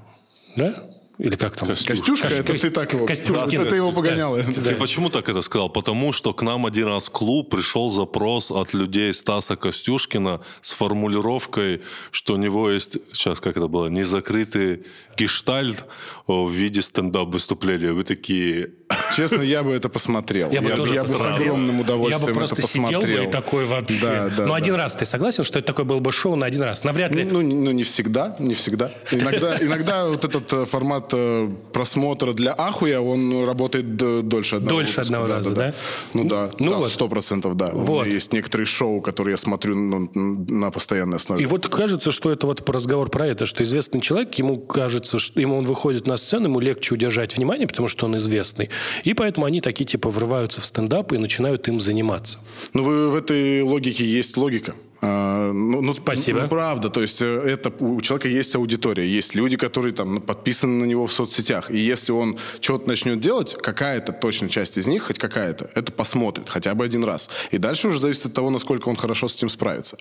да? 0.57 0.85
Или 1.19 1.37
как 1.37 1.57
там? 1.57 1.69
Костюшка, 1.69 2.29
Кос- 2.29 2.39
это 2.41 2.59
ты 2.59 2.71
так 2.71 2.93
его... 2.93 3.07
Костюшкин. 3.07 3.61
Это 3.63 3.71
ты 3.71 3.77
его 3.77 3.91
погонял. 3.93 4.37
Ты 4.37 4.75
почему 4.75 5.09
так 5.09 5.29
это 5.29 5.41
сказал? 5.43 5.71
Потому 5.71 6.13
что 6.13 6.35
к 6.35 6.43
нам 6.43 6.67
один 6.67 6.89
раз 6.89 7.07
в 7.07 7.11
клуб 7.11 7.51
пришел 7.51 7.91
запрос 7.91 8.51
от 8.51 8.75
людей 8.75 9.15
Стаса 9.15 9.57
Костюшкина 9.57 10.43
с 10.61 10.73
формулировкой, 10.73 11.83
что 12.11 12.35
у 12.35 12.37
него 12.37 12.71
есть, 12.71 12.99
сейчас 13.13 13.41
как 13.41 13.57
это 13.57 13.67
было, 13.67 13.87
незакрытый 13.87 14.85
гештальт 15.17 15.87
в 16.27 16.51
виде 16.51 16.83
стендап-выступления. 16.83 17.93
Вы 17.93 18.05
такие... 18.05 18.73
Честно, 19.17 19.43
я 19.43 19.63
бы 19.63 19.73
это 19.73 19.89
посмотрел. 19.89 20.51
Я 20.51 20.61
бы 20.63 20.71
тоже 20.71 20.95
я 20.95 21.03
бы 21.03 21.09
с 21.09 21.15
огромным 21.21 21.77
Я 21.77 21.83
удовольствием 21.83 22.33
бы 22.35 22.39
просто 22.41 22.57
это 22.61 22.69
сидел 22.69 22.85
посмотрел. 22.85 23.23
бы 23.25 23.29
и 23.29 23.31
такой 23.33 23.65
вообще. 23.65 24.01
Да, 24.03 24.29
да, 24.37 24.43
Но 24.43 24.49
да. 24.51 24.57
один 24.57 24.75
раз 24.75 24.95
ты 24.97 25.07
согласен, 25.07 25.45
что 25.45 25.59
это 25.59 25.67
такое 25.69 25.85
было 25.87 26.01
бы 26.01 26.13
шоу 26.13 26.37
на 26.37 26.47
один 26.47 26.63
раз? 26.63 26.85
Навряд 26.85 27.15
ли. 27.15 27.25
Ну, 27.25 27.41
не- 27.41 27.55
ну, 27.55 27.71
не 27.73 27.83
всегда, 27.85 28.37
не 28.39 28.55
всегда. 28.55 28.91
Иногда, 29.11 29.57
иногда 29.61 30.07
вот 30.07 30.25
этот 30.25 30.53
э, 30.53 30.65
формат 30.67 31.11
э, 31.13 31.49
просмотра 31.73 32.33
для 32.33 32.53
ахуя, 32.53 33.01
он 33.01 33.45
работает 33.45 33.97
дольше 33.97 34.57
одного 34.57 34.77
Дольше 34.79 34.91
выпуска. 34.93 35.03
одного 35.03 35.27
раза, 35.27 35.51
да? 35.55 35.75
Ну 36.13 36.25
да, 36.29 36.51
Ну 36.59 36.71
да, 36.73 36.77
вот. 36.79 36.93
сто 36.93 37.09
процентов, 37.09 37.57
да. 37.57 37.69
У 37.73 37.81
Вот. 37.81 38.05
меня 38.05 38.15
есть 38.15 38.33
некоторые 38.33 38.67
шоу, 38.67 39.01
которые 39.01 39.33
я 39.33 39.37
смотрю 39.39 39.75
ну, 39.77 40.11
на 40.15 40.71
постоянной 40.71 41.17
основе. 41.17 41.43
И 41.43 41.47
вот 41.47 41.69
кажется, 41.69 42.13
что 42.13 42.31
это 42.31 42.47
вот 42.47 42.69
разговор 42.69 43.09
про 43.11 43.27
это, 43.27 43.47
что 43.47 43.63
известный 43.63 44.01
человек, 44.01 44.35
ему 44.35 44.57
кажется, 44.57 45.19
что 45.19 45.41
ему 45.41 45.57
он 45.57 45.65
выходит 45.65 46.07
на 46.07 46.17
сцену, 46.17 46.47
ему 46.47 46.61
легче 46.61 46.95
удержать 46.95 47.37
внимание, 47.37 47.67
потому 47.67 47.89
что 47.89 48.07
он 48.07 48.17
известный. 48.17 48.71
И 49.07 49.15
поэтому 49.15 49.47
они 49.47 49.61
такие 49.61 49.85
типа 49.85 50.11
врываются 50.11 50.61
в 50.61 50.67
стендап 50.67 51.13
и 51.13 51.19
начинают 51.19 51.69
им 51.69 51.79
заниматься. 51.79 52.41
Ну, 52.73 52.83
вы, 52.83 53.09
в 53.09 53.15
этой 53.15 53.63
логике 53.63 54.05
есть 54.05 54.37
логика. 54.37 54.75
А, 55.01 55.53
ну, 55.53 55.81
ну, 55.81 55.93
Спасибо. 55.93 56.41
ну, 56.41 56.49
правда, 56.49 56.89
то 56.89 57.03
есть 57.03 57.23
э, 57.23 57.25
это 57.27 57.71
у 57.85 58.01
человека 58.01 58.29
есть 58.29 58.57
аудитория, 58.57 59.07
есть 59.07 59.35
люди, 59.35 59.57
которые 59.57 59.93
там 59.93 60.21
подписаны 60.23 60.85
на 60.85 60.89
него 60.89 61.07
в 61.07 61.13
соцсетях, 61.13 61.71
и 61.71 61.77
если 61.77 62.13
он 62.13 62.39
что-то 62.61 62.89
начнет 62.89 63.21
делать, 63.21 63.55
какая-то 63.55 64.13
точно 64.13 64.49
часть 64.49 64.79
из 64.79 64.87
них, 64.87 65.05
хоть 65.05 65.19
какая-то, 65.19 65.71
это 65.75 65.93
посмотрит 65.93 66.49
хотя 66.49 66.75
бы 66.75 66.83
один 66.85 67.05
раз, 67.05 67.29
и 67.53 67.59
дальше 67.59 67.89
уже 67.89 68.01
зависит 68.01 68.27
от 68.27 68.33
того, 68.33 68.49
насколько 68.49 68.89
он 68.89 68.97
хорошо 68.97 69.29
с 69.29 69.37
этим 69.37 69.51
справится. 69.51 69.99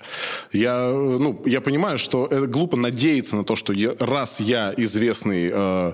Я, 0.50 0.88
э, 0.90 0.92
ну, 0.94 1.42
я 1.44 1.60
понимаю, 1.60 1.98
что 1.98 2.26
это 2.26 2.46
глупо 2.46 2.78
надеяться 2.78 3.36
на 3.36 3.44
то, 3.44 3.54
что 3.54 3.74
я- 3.74 3.94
раз 4.00 4.40
я 4.40 4.72
известный, 4.78 5.50
э, 5.52 5.92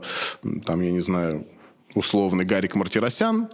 там, 0.64 0.81
я 0.81 0.90
не 0.92 1.00
знаю, 1.00 1.45
условный 1.95 2.45
Гарик 2.45 2.75
Мартиросян, 2.75 3.49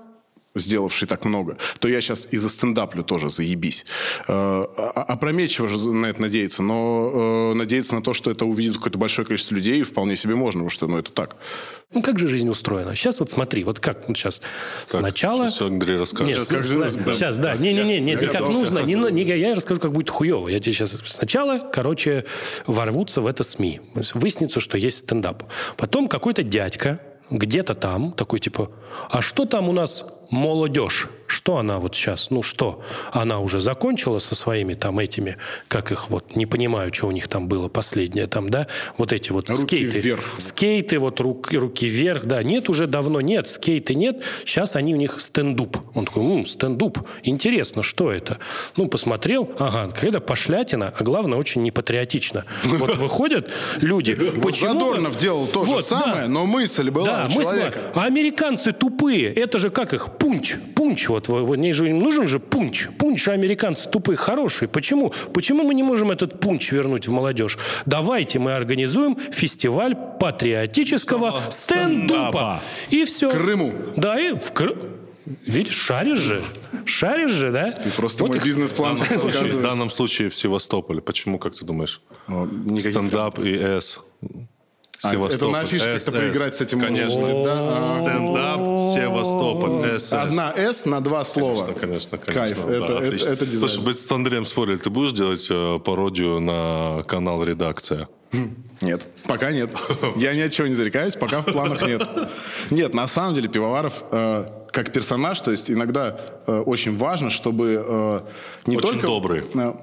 сделавший 0.54 1.06
так 1.06 1.24
много, 1.24 1.56
то 1.78 1.88
я 1.88 2.00
сейчас 2.00 2.28
и 2.30 2.36
за 2.36 2.48
стендаплю 2.48 3.02
тоже 3.04 3.28
заебись. 3.28 3.86
Э, 4.26 4.64
а- 4.76 5.04
Опрометчиво 5.08 5.68
же 5.68 5.78
на 5.92 6.06
это 6.06 6.20
надеяться, 6.20 6.62
но 6.62 7.52
э, 7.52 7.54
надеяться 7.54 7.94
на 7.94 8.02
то, 8.02 8.12
что 8.12 8.30
это 8.30 8.44
увидит 8.44 8.76
какое-то 8.76 8.98
большое 8.98 9.26
количество 9.26 9.54
людей, 9.54 9.82
вполне 9.82 10.16
себе 10.16 10.34
можно, 10.34 10.60
потому 10.60 10.70
что 10.70 10.86
ну, 10.86 10.98
это 10.98 11.12
так. 11.12 11.36
Ну, 11.92 12.02
как 12.02 12.18
же 12.18 12.28
жизнь 12.28 12.48
устроена? 12.48 12.94
Сейчас 12.94 13.20
вот 13.20 13.30
смотри, 13.30 13.64
вот 13.64 13.80
как 13.80 14.08
вот 14.08 14.16
сейчас. 14.16 14.42
Сначала... 14.86 15.48
сейчас 15.48 15.62
Андрей 15.62 15.96
расскажет. 15.96 16.28
Нет, 16.28 16.38
Сейчас 16.38 16.48
как 16.48 16.64
с- 16.64 16.68
же- 16.68 17.04
да. 17.04 17.12
сейчас, 17.12 17.38
да. 17.38 17.56
Не-не-не, 17.56 18.00
не, 18.00 18.14
не 18.14 18.26
как 18.26 18.48
нужно. 18.48 18.80
Не, 18.80 18.94
не- 18.94 19.22
я 19.24 19.54
расскажу, 19.54 19.80
как 19.80 19.92
будет 19.92 20.10
хуево. 20.10 20.48
Я 20.48 20.58
тебе 20.58 20.72
сейчас... 20.72 21.00
Сначала, 21.06 21.58
короче, 21.72 22.24
ворвутся 22.66 23.20
в 23.20 23.26
это 23.26 23.42
СМИ. 23.42 23.80
Выяснится, 24.14 24.60
что 24.60 24.76
есть 24.76 24.98
стендап. 24.98 25.44
Потом 25.76 26.08
какой-то 26.08 26.42
дядька 26.42 27.00
где-то 27.30 27.74
там, 27.74 28.12
такой 28.12 28.38
типа, 28.38 28.70
а 29.10 29.20
что 29.20 29.44
там 29.44 29.68
у 29.68 29.72
нас 29.72 30.04
молодежь? 30.30 31.08
Что 31.26 31.58
она 31.58 31.78
вот 31.78 31.94
сейчас? 31.94 32.30
Ну 32.30 32.42
что? 32.42 32.82
Она 33.12 33.40
уже 33.40 33.60
закончила 33.60 34.18
со 34.18 34.34
своими 34.34 34.72
там 34.72 34.98
этими, 34.98 35.36
как 35.68 35.92
их 35.92 36.08
вот, 36.08 36.34
не 36.36 36.46
понимаю, 36.46 36.92
что 36.92 37.06
у 37.06 37.10
них 37.10 37.28
там 37.28 37.48
было 37.48 37.68
последнее 37.68 38.26
там, 38.26 38.48
да? 38.48 38.66
Вот 38.96 39.12
эти 39.12 39.30
вот 39.30 39.50
Руки 39.50 39.60
скейты. 39.62 39.98
вверх. 40.00 40.24
Скейты, 40.38 40.98
вот 40.98 41.20
руки, 41.20 41.54
руки 41.58 41.86
вверх, 41.86 42.24
да. 42.24 42.42
Нет, 42.42 42.70
уже 42.70 42.86
давно 42.86 43.20
нет, 43.20 43.46
скейты 43.46 43.94
нет. 43.94 44.22
Сейчас 44.46 44.74
они 44.74 44.94
у 44.94 44.96
них 44.96 45.20
стендуп. 45.20 45.76
Он 45.94 46.06
такой, 46.06 46.22
«М, 46.22 46.46
стендуп. 46.46 46.98
Интересно, 47.22 47.82
что 47.82 48.10
это? 48.10 48.38
Ну, 48.76 48.86
посмотрел, 48.86 49.50
ага, 49.58 49.90
какая-то 49.92 50.20
пошлятина, 50.20 50.94
а 50.98 51.04
главное, 51.04 51.38
очень 51.38 51.62
непатриотично. 51.62 52.46
Вот 52.64 52.96
выходят 52.96 53.50
люди. 53.82 54.14
Почему? 54.42 54.72
Задорнов 54.80 55.18
делал 55.18 55.46
то 55.46 55.66
же 55.66 55.82
самое, 55.82 56.26
но 56.26 56.46
мысль 56.46 56.88
была 56.90 57.26
у 57.26 57.30
человека. 57.44 57.80
а 57.94 58.04
американцы 58.04 58.72
тупые. 58.72 59.30
Это 59.30 59.58
же 59.58 59.68
как 59.68 59.92
их? 59.92 60.08
Пунч. 60.18 60.56
Пунч. 60.74 61.08
Вот, 61.08 61.28
вот, 61.28 61.46
вот, 61.46 61.58
же 61.74 61.88
им 61.90 61.98
нужен 61.98 62.26
же 62.26 62.38
пунч. 62.40 62.88
Пунч, 62.98 63.28
а 63.28 63.32
американцы 63.32 63.88
тупые, 63.88 64.16
хорошие. 64.16 64.68
Почему? 64.68 65.12
Почему 65.32 65.62
мы 65.62 65.74
не 65.74 65.82
можем 65.82 66.10
этот 66.10 66.40
пунч 66.40 66.72
вернуть 66.72 67.06
в 67.08 67.12
молодежь? 67.12 67.58
Давайте 67.86 68.38
мы 68.38 68.54
организуем 68.54 69.16
фестиваль 69.30 69.94
патриотического 70.20 71.40
стендупа. 71.50 72.60
И 72.90 73.04
все. 73.04 73.30
Крыму. 73.30 73.72
Да, 73.96 74.18
и 74.18 74.38
в 74.38 74.52
Крым. 74.52 74.76
Видишь, 75.46 75.74
шаришь 75.74 76.18
же. 76.18 76.42
Шаришь 76.86 77.30
же, 77.32 77.52
да? 77.52 77.70
Ты 77.72 77.90
просто 77.90 78.22
Вот 78.22 78.28
мой 78.30 78.38
их- 78.38 78.44
бизнес-план 78.44 78.96
В 78.96 79.00
данном 79.08 79.20
случае- 79.22 79.58
в 79.58 79.62
данном 79.62 79.90
случае 79.90 80.28
в 80.30 80.34
Севастополе. 80.34 81.02
Почему, 81.02 81.38
как 81.38 81.54
ты 81.54 81.66
думаешь? 81.66 82.00
Никаких- 82.28 82.92
Стендап 82.92 83.38
и 83.38 83.54
С. 83.54 84.00
А, 85.02 85.14
это 85.14 85.48
на 85.48 85.60
афишках 85.60 86.00
СС. 86.00 86.10
поиграть 86.10 86.56
с 86.56 86.60
этим 86.60 86.80
Конечно. 86.80 87.20
можно, 87.20 87.44
да? 87.44 87.88
Стендап 87.88 88.60
Севастополь. 88.94 89.98
СС. 90.00 90.12
Одна 90.12 90.52
«С» 90.56 90.86
на 90.86 91.00
два 91.00 91.24
слова. 91.24 91.72
Конечно, 91.72 92.18
конечно. 92.18 92.34
Кайф, 92.34 92.66
да, 92.66 92.72
это, 92.72 92.84
это, 92.84 92.98
отлично. 92.98 93.28
это 93.28 93.46
дизайн. 93.46 93.68
Слушай, 93.68 93.84
мы 93.84 93.92
с 93.94 94.12
Андреем 94.12 94.44
спорили, 94.44 94.76
ты 94.76 94.90
будешь 94.90 95.12
делать 95.12 95.46
э, 95.50 95.78
пародию 95.84 96.40
на 96.40 97.04
канал 97.06 97.44
«Редакция»? 97.44 98.08
Нет, 98.80 99.06
пока 99.26 99.52
нет. 99.52 99.70
Я 100.16 100.34
ни 100.34 100.40
от 100.40 100.52
чего 100.52 100.66
не 100.66 100.74
зарекаюсь, 100.74 101.14
пока 101.14 101.42
в 101.42 101.46
планах 101.46 101.86
нет. 101.86 102.02
Нет, 102.70 102.92
на 102.92 103.06
самом 103.06 103.34
деле 103.34 103.48
Пивоваров 103.48 104.02
э, 104.10 104.46
как 104.72 104.92
персонаж, 104.92 105.40
то 105.40 105.50
есть 105.50 105.70
иногда 105.70 106.20
э, 106.46 106.58
очень 106.60 106.96
важно, 106.96 107.30
чтобы 107.30 107.84
э, 107.86 108.20
не 108.66 108.76
Очень 108.76 108.90
только... 108.90 109.06
добрый. 109.06 109.44
Э, 109.54 109.74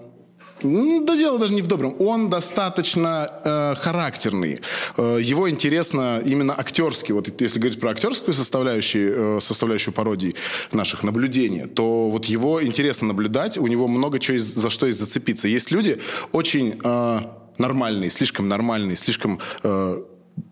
да 1.06 1.16
дело 1.16 1.40
даже 1.40 1.54
не 1.54 1.62
в 1.62 1.68
добром. 1.68 1.96
Он 2.00 2.30
достаточно 2.30 3.30
э, 3.44 3.76
характерный. 3.76 4.60
Э, 4.98 5.20
его 5.22 5.50
интересно 5.50 6.22
именно 6.26 6.54
актерски. 6.58 7.12
Вот 7.12 7.42
если 7.42 7.60
говорить 7.60 7.80
про 7.80 7.92
актерскую 7.92 8.34
составляющую, 8.34 9.38
э, 9.38 9.42
составляющую 9.42 9.94
пародий 9.94 10.36
наших 10.72 11.04
наблюдений, 11.04 11.66
то 11.66 12.10
вот 12.10 12.26
его 12.26 12.64
интересно 12.64 13.08
наблюдать. 13.08 13.58
У 13.58 13.68
него 13.68 13.88
много 13.88 14.20
чего 14.20 14.36
есть- 14.36 14.56
за 14.58 14.70
что 14.70 14.88
есть 14.88 15.00
зацепиться. 15.00 15.48
Есть 15.48 15.72
люди 15.72 15.98
очень 16.32 16.80
э, 16.84 17.20
нормальные, 17.58 18.10
слишком 18.10 18.48
нормальные, 18.48 18.96
слишком 18.96 19.40
э, 19.64 20.02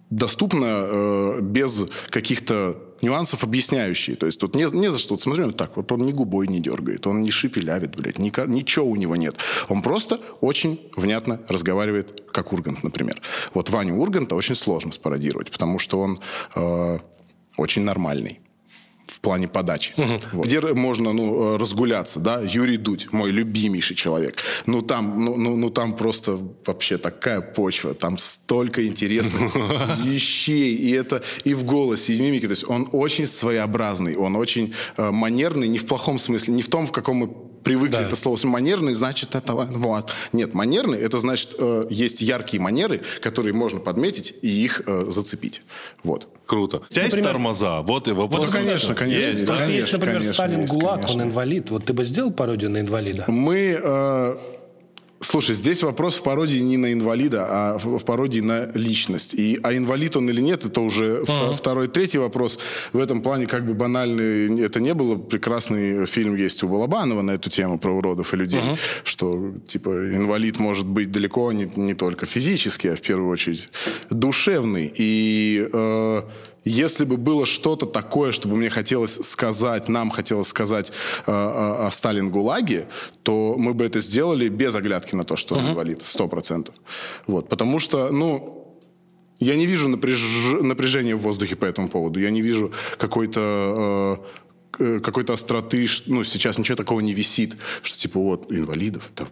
доступно 0.09 0.65
э, 0.65 1.39
без 1.41 1.85
каких-то 2.09 2.77
нюансов 3.03 3.43
объясняющие. 3.43 4.15
То 4.15 4.25
есть 4.25 4.39
тут 4.39 4.55
не, 4.55 4.63
не 4.75 4.91
за 4.91 4.97
что. 4.97 5.13
Вот 5.13 5.21
смотри, 5.21 5.43
он 5.43 5.53
так, 5.53 5.77
вот 5.77 5.91
он 5.91 6.01
ни 6.05 6.11
губой 6.11 6.47
не 6.47 6.59
дергает, 6.59 7.05
он 7.05 7.21
не 7.21 7.31
шипелявит, 7.31 7.95
блядь, 7.95 8.19
ни 8.19 8.29
ка- 8.29 8.47
ничего 8.47 8.85
у 8.85 8.95
него 8.95 9.15
нет. 9.15 9.35
Он 9.69 9.81
просто 9.81 10.19
очень 10.41 10.79
внятно 10.95 11.39
разговаривает, 11.47 12.23
как 12.31 12.53
Ургант, 12.53 12.83
например. 12.83 13.21
Вот 13.53 13.69
Ваню 13.69 13.95
Урганта 13.95 14.35
очень 14.35 14.55
сложно 14.55 14.91
спародировать, 14.91 15.51
потому 15.51 15.79
что 15.79 15.99
он 15.99 16.19
э, 16.55 16.99
очень 17.57 17.83
нормальный 17.83 18.39
в 19.07 19.19
плане 19.19 19.47
подачи. 19.47 19.93
Вот. 20.31 20.45
Где 20.45 20.61
можно 20.61 21.13
ну, 21.13 21.57
разгуляться, 21.57 22.19
да? 22.19 22.41
Юрий 22.41 22.77
Дудь, 22.77 23.11
мой 23.11 23.31
любимейший 23.31 23.95
человек. 23.95 24.37
Ну 24.65 24.81
там, 24.81 25.23
ну, 25.23 25.37
ну, 25.37 25.55
ну, 25.55 25.69
там 25.69 25.95
просто 25.95 26.39
вообще 26.65 26.97
такая 26.97 27.41
почва, 27.41 27.93
там 27.93 28.17
столько 28.17 28.85
интересных 28.85 29.55
вещей, 30.03 30.75
и 30.75 30.91
это 30.91 31.23
и 31.43 31.53
в 31.53 31.63
голосе, 31.63 32.13
и 32.13 32.17
в 32.17 32.21
мимике. 32.21 32.47
То 32.47 32.53
есть 32.53 32.67
он 32.67 32.89
очень 32.91 33.27
своеобразный, 33.27 34.15
он 34.15 34.35
очень 34.35 34.73
э, 34.97 35.11
манерный, 35.11 35.67
не 35.67 35.77
в 35.77 35.85
плохом 35.85 36.19
смысле, 36.19 36.53
не 36.53 36.61
в 36.61 36.69
том, 36.69 36.87
в 36.87 36.91
каком 36.91 37.17
мы 37.17 37.29
привыкли 37.63 37.95
Да. 37.95 38.01
это 38.03 38.15
слово. 38.15 38.37
Манерный 38.43 38.93
значит 38.93 39.35
это 39.35 39.53
вот. 39.53 40.11
Нет, 40.31 40.53
манерный 40.53 40.99
это 40.99 41.19
значит 41.19 41.55
э, 41.57 41.87
есть 41.89 42.21
яркие 42.21 42.61
манеры, 42.61 43.01
которые 43.21 43.53
можно 43.53 43.79
подметить 43.79 44.35
и 44.41 44.47
их 44.47 44.81
э, 44.85 45.05
зацепить. 45.09 45.61
Вот. 46.03 46.27
Круто. 46.45 46.77
У 46.77 46.87
тебя 46.87 47.05
есть 47.05 47.21
тормоза? 47.23 47.81
Вот 47.81 48.07
и 48.07 48.11
вопрос. 48.11 48.45
Ну, 48.45 48.51
конечно, 48.51 48.93
конечно. 48.95 49.19
Есть, 49.19 49.45
да? 49.45 49.65
есть, 49.65 49.91
например, 49.93 50.17
конечно, 50.17 50.33
Сталин 50.33 50.61
есть, 50.61 50.73
ГУЛАГ, 50.73 50.95
конечно. 51.01 51.21
он 51.21 51.29
инвалид. 51.29 51.69
Вот 51.71 51.85
ты 51.85 51.93
бы 51.93 52.03
сделал 52.03 52.31
пародию 52.31 52.69
на 52.69 52.79
инвалида? 52.81 53.25
Мы... 53.27 53.79
э, 53.81 54.37
Слушай, 55.23 55.55
здесь 55.55 55.83
вопрос 55.83 56.15
в 56.15 56.23
пародии 56.23 56.59
не 56.59 56.77
на 56.77 56.91
инвалида, 56.93 57.45
а 57.49 57.77
в 57.77 58.03
пародии 58.03 58.41
на 58.41 58.69
личность. 58.73 59.33
И, 59.33 59.59
а 59.63 59.73
инвалид 59.73 60.15
он 60.15 60.29
или 60.29 60.41
нет, 60.41 60.65
это 60.65 60.81
уже 60.81 61.21
вто- 61.21 61.53
второй, 61.55 61.87
третий 61.87 62.17
вопрос. 62.17 62.59
В 62.91 62.99
этом 62.99 63.21
плане 63.21 63.47
как 63.47 63.65
бы 63.65 63.73
банальный 63.73 64.61
это 64.61 64.79
не 64.79 64.93
было. 64.93 65.17
Прекрасный 65.17 66.05
фильм 66.05 66.35
есть 66.35 66.63
у 66.63 66.67
Балабанова 66.67 67.21
на 67.21 67.31
эту 67.31 67.49
тему 67.49 67.79
про 67.79 67.91
уродов 67.91 68.33
и 68.33 68.37
людей. 68.37 68.61
Что, 69.03 69.53
типа, 69.67 69.89
инвалид 69.89 70.59
может 70.59 70.85
быть 70.85 71.11
далеко 71.11 71.51
не, 71.51 71.71
не 71.75 71.93
только 71.93 72.25
физически, 72.25 72.87
а 72.87 72.95
в 72.95 73.01
первую 73.01 73.29
очередь 73.29 73.69
душевный. 74.09 74.91
И... 74.95 75.67
э, 75.71 76.21
если 76.65 77.05
бы 77.05 77.17
было 77.17 77.45
что-то 77.45 77.85
такое, 77.85 78.31
чтобы 78.31 78.55
мне 78.55 78.69
хотелось 78.69 79.19
сказать, 79.23 79.89
нам 79.89 80.09
хотелось 80.09 80.47
сказать 80.47 80.91
э, 81.25 81.31
о, 81.31 81.87
о 81.87 81.91
Сталин 81.91 82.29
ГУЛАГе, 82.29 82.87
то 83.23 83.55
мы 83.57 83.73
бы 83.73 83.85
это 83.85 83.99
сделали 83.99 84.49
без 84.49 84.75
оглядки 84.75 85.15
на 85.15 85.23
то, 85.23 85.35
что 85.35 85.55
он 85.55 85.69
инвалид, 85.69 86.01
сто 86.05 86.27
процентов. 86.27 86.75
Вот, 87.27 87.49
потому 87.49 87.79
что, 87.79 88.09
ну, 88.11 88.59
Я 89.39 89.55
не 89.55 89.65
вижу 89.65 89.89
напряж... 89.89 90.21
напряжения 90.61 91.15
в 91.15 91.21
воздухе 91.21 91.55
по 91.55 91.65
этому 91.65 91.89
поводу. 91.89 92.19
Я 92.19 92.31
не 92.31 92.41
вижу 92.41 92.71
какой-то 92.97 93.39
э, 93.41 94.15
э, 94.21 94.42
какой-то 94.77 95.33
остроты, 95.33 95.87
ну, 96.07 96.23
сейчас 96.23 96.57
ничего 96.57 96.75
такого 96.75 96.99
не 96.99 97.13
висит, 97.13 97.57
что 97.83 97.97
типа 97.97 98.19
вот 98.19 98.51
инвалидов, 98.51 99.11
да, 99.15 99.27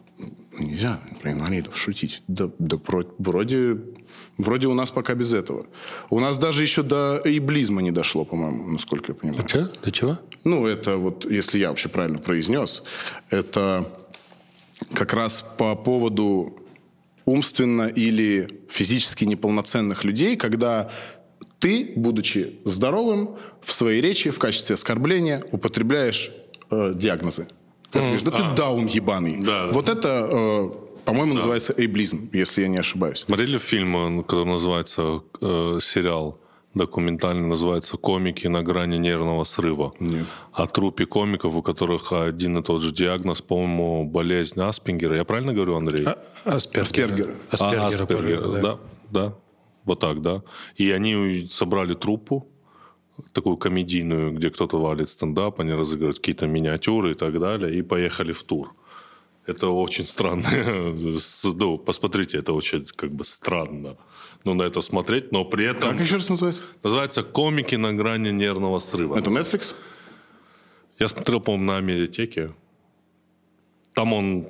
нельзя 0.58 1.00
про 1.22 1.32
инвалидов 1.32 1.78
шутить. 1.78 2.22
Да, 2.28 2.50
да 2.60 2.78
вроде, 3.18 3.78
вроде 4.38 4.68
у 4.68 4.74
нас 4.74 4.92
пока 4.92 5.16
без 5.16 5.34
этого. 5.34 5.66
У 6.10 6.20
нас 6.20 6.38
даже 6.38 6.62
еще 6.62 6.84
до 6.84 7.22
иблизма 7.26 7.82
не 7.82 7.92
дошло, 7.92 8.24
по-моему, 8.24 8.68
насколько 8.68 9.12
я 9.12 9.16
понимаю. 9.16 9.42
До 9.42 9.50
чего? 9.50 9.70
До 9.84 9.92
чего? 9.92 10.20
Ну, 10.44 10.68
это 10.68 10.98
вот, 10.98 11.30
если 11.30 11.58
я 11.58 11.70
вообще 11.70 11.90
правильно 11.90 12.20
произнес, 12.20 12.84
это 13.30 13.88
как 14.94 15.14
раз 15.14 15.44
по 15.58 15.76
поводу 15.76 16.58
умственно 17.26 17.88
или 17.88 18.62
физически 18.70 19.26
неполноценных 19.26 20.04
людей, 20.04 20.36
когда 20.36 20.92
ты, 21.62 21.94
будучи 21.96 22.60
здоровым, 22.66 23.38
в 23.62 23.72
своей 23.72 24.02
речи 24.02 24.32
в 24.32 24.40
качестве 24.40 24.74
оскорбления 24.74 25.42
употребляешь 25.52 26.32
э, 26.72 26.94
диагнозы. 26.96 27.48
Ты 27.92 28.00
говоришь, 28.00 28.24
да 28.24 28.32
ты 28.32 28.42
а. 28.42 28.56
даун 28.56 28.88
ебаный. 28.88 29.38
Да, 29.40 29.68
вот 29.72 29.86
да. 29.86 29.94
это, 29.94 30.28
э, 30.32 30.70
по-моему, 31.06 31.34
да. 31.34 31.36
называется 31.36 31.74
эйблизм, 31.78 32.30
если 32.34 32.64
я 32.64 32.68
не 32.68 32.80
ошибаюсь. 32.80 33.20
Смотрели 33.20 33.60
фильм, 33.60 34.24
который 34.24 34.46
называется 34.46 35.22
э, 35.40 35.80
сериал 35.82 36.40
документальный, 36.74 37.48
называется 37.48 37.98
«Комики 37.98 38.48
на 38.48 38.64
грани 38.64 38.98
нервного 38.98 39.44
срыва». 39.44 39.94
Нет. 40.00 40.26
О 40.54 40.66
трупе 40.68 41.06
комиков, 41.06 41.54
у 41.54 41.62
которых 41.62 42.14
один 42.14 42.58
и 42.58 42.64
тот 42.64 42.82
же 42.82 42.92
диагноз, 42.92 43.42
по-моему, 43.42 44.06
болезнь 44.06 44.60
Аспингера. 44.60 45.18
Я 45.18 45.26
правильно 45.26 45.54
говорю, 45.54 45.76
Андрей? 45.76 46.06
А, 46.06 46.18
Аспергера. 46.46 46.84
Аспергера. 46.84 47.34
Аспергера, 47.52 47.82
а, 47.82 47.88
Аспергера. 47.88 48.48
Да. 48.48 48.62
да, 48.62 48.80
да. 49.12 49.36
Вот 49.86 50.00
так, 50.00 50.22
да. 50.22 50.44
И 50.76 50.92
они 50.92 51.46
собрали 51.50 51.94
труппу, 51.94 52.48
такую 53.34 53.58
комедийную, 53.58 54.32
где 54.32 54.50
кто-то 54.50 54.82
валит 54.82 55.10
стендап, 55.10 55.60
они 55.60 55.74
разыгрывают 55.74 56.18
какие-то 56.18 56.48
миниатюры 56.48 57.12
и 57.12 57.16
так 57.16 57.40
далее, 57.40 57.76
и 57.76 57.82
поехали 57.82 58.32
в 58.32 58.44
тур. 58.44 58.74
Это 59.48 59.70
очень 59.70 60.08
странно. 60.08 60.48
ну, 61.44 61.78
посмотрите, 61.78 62.38
это 62.38 62.54
очень 62.54 62.86
как 62.96 63.12
бы 63.12 63.26
странно 63.26 63.98
ну, 64.44 64.54
на 64.54 64.64
это 64.64 64.82
смотреть, 64.82 65.32
но 65.32 65.46
при 65.46 65.66
этом... 65.66 65.92
Как 65.92 66.02
еще 66.02 66.16
раз 66.16 66.30
называется? 66.30 66.62
Называется 66.84 67.24
«Комики 67.24 67.76
на 67.76 67.94
грани 67.94 68.32
нервного 68.32 68.80
срыва». 68.80 69.18
Это 69.18 69.30
Netflix? 69.30 69.76
Я 71.00 71.08
смотрел, 71.08 71.42
по-моему, 71.42 71.66
на 71.66 71.82
Медиатеке. 71.82 72.52
Там 73.94 74.14
он 74.14 74.48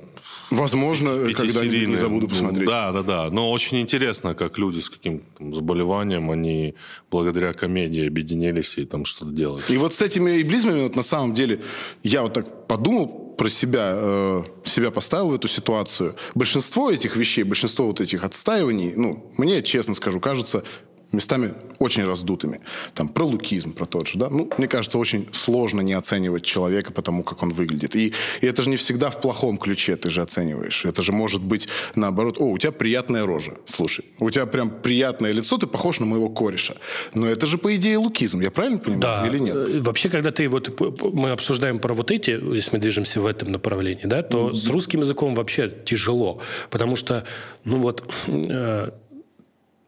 Возможно, 0.52 1.34
когда-нибудь 1.34 1.88
не 1.88 1.96
забуду 1.96 2.28
посмотреть. 2.28 2.68
Да, 2.68 2.92
да, 2.92 3.04
да. 3.04 3.30
Но 3.32 3.52
очень 3.52 3.80
интересно, 3.80 4.36
как 4.36 4.58
люди 4.58 4.82
с 4.82 4.90
каким-то 4.90 5.26
заболеванием, 5.54 6.30
они 6.30 6.76
благодаря 7.10 7.54
комедии 7.54 8.06
объединились 8.06 8.78
и 8.78 8.86
там 8.86 9.06
что-то 9.06 9.32
делают. 9.32 9.70
И 9.70 9.78
вот 9.78 9.94
с 9.94 10.02
этими 10.02 10.42
иблизмами, 10.42 10.84
вот 10.84 10.96
на 10.98 11.04
самом 11.04 11.34
деле, 11.34 11.62
я 12.04 12.22
вот 12.22 12.34
так 12.34 12.68
подумал 12.68 13.08
про 13.38 13.50
себя, 13.50 13.94
э, 13.96 14.42
себя 14.66 14.92
поставил 14.92 15.30
в 15.30 15.34
эту 15.34 15.48
ситуацию. 15.48 16.16
Большинство 16.36 16.92
этих 16.92 17.16
вещей, 17.16 17.44
большинство 17.44 17.88
вот 17.88 18.02
этих 18.02 18.24
отстаиваний, 18.24 18.94
ну, 18.96 19.32
мне, 19.38 19.64
честно 19.64 19.96
скажу, 19.96 20.20
кажется 20.20 20.64
местами 21.12 21.54
очень 21.80 22.06
раздутыми. 22.06 22.60
Там 22.94 23.10
про 23.10 23.24
лукизм, 23.26 23.74
про 23.74 23.86
тот 23.86 24.08
же, 24.08 24.20
да. 24.20 24.30
Ну, 24.30 24.50
мне 24.58 24.68
кажется, 24.68 24.98
очень 24.98 25.28
сложно 25.34 25.82
не 25.82 25.94
оценивать 25.94 26.44
человека 26.44 26.92
по 26.92 27.02
тому, 27.02 27.24
как 27.24 27.44
он 27.44 27.54
выглядит. 27.54 27.96
И, 27.96 28.14
и 28.42 28.46
это 28.46 28.62
же 28.62 28.70
не 28.70 28.78
всегда 28.78 29.10
в 29.10 29.20
плохом 29.20 29.58
ключе 29.58 29.96
ты 29.96 30.10
же 30.10 30.22
оцениваешь. 30.22 30.86
Это 30.86 31.02
же 31.02 31.12
может 31.12 31.42
быть 31.42 31.68
наоборот. 31.96 32.38
О, 32.40 32.46
у 32.46 32.58
тебя 32.58 32.72
приятная 32.72 33.26
рожа. 33.26 33.54
Слушай, 33.66 34.06
у 34.20 34.30
тебя 34.30 34.46
прям 34.46 34.70
приятное 34.70 35.32
лицо, 35.32 35.58
ты 35.58 35.68
похож 35.68 36.00
на 36.00 36.06
моего 36.06 36.30
кореша. 36.30 36.76
Но 37.14 37.28
это 37.28 37.48
же, 37.48 37.58
по 37.58 37.76
идее, 37.76 37.98
лукизм. 37.98 38.42
Я 38.42 38.52
правильно 38.52 38.80
понимаю 38.80 39.02
да. 39.02 39.28
или 39.28 39.40
нет? 39.40 39.56
Э, 39.56 39.80
вообще, 39.80 40.10
когда 40.10 40.32
ты 40.32 40.48
вот 40.48 40.80
мы 41.14 41.32
обсуждаем 41.32 41.80
про 41.80 41.94
вот 41.94 42.12
эти, 42.12 42.32
если 42.32 42.76
мы 42.76 42.80
движемся 42.80 43.22
в 43.22 43.26
этом 43.26 43.52
направлении, 43.52 44.06
да, 44.06 44.22
то 44.22 44.50
mm-hmm. 44.50 44.56
с 44.56 44.68
русским 44.68 45.00
языком 45.02 45.34
вообще 45.34 45.70
тяжело. 45.70 46.42
Потому 46.70 46.96
что, 46.96 47.26
ну 47.64 47.78
вот, 47.78 48.04
э, 48.28 48.92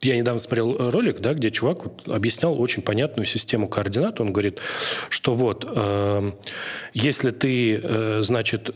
я 0.04 0.18
недавно 0.18 0.40
смотрел 0.40 0.76
э, 0.76 0.90
ролик, 0.90 1.20
да, 1.20 1.34
где 1.34 1.50
чувак 1.50 1.84
вот 1.86 2.08
объяснял 2.08 2.60
очень 2.60 2.82
понятную 2.82 3.26
систему 3.26 3.68
координат. 3.68 4.22
Он 4.22 4.32
говорит, 4.32 4.60
что 5.10 5.34
вот, 5.34 5.66
э, 5.68 6.32
если 6.94 7.30
ты, 7.30 7.80
э, 7.82 8.20
значит, 8.22 8.72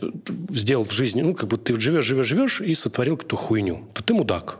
сделал 0.50 0.84
в 0.84 0.92
жизни, 0.92 1.22
ну, 1.22 1.34
как 1.34 1.48
бы 1.48 1.56
ты 1.56 1.78
живешь, 1.78 2.04
живешь, 2.04 2.26
живешь 2.26 2.60
и 2.60 2.74
сотворил 2.74 3.16
какую-то 3.16 3.36
хуйню, 3.36 3.88
то 3.94 4.02
ты 4.02 4.14
мудак. 4.14 4.58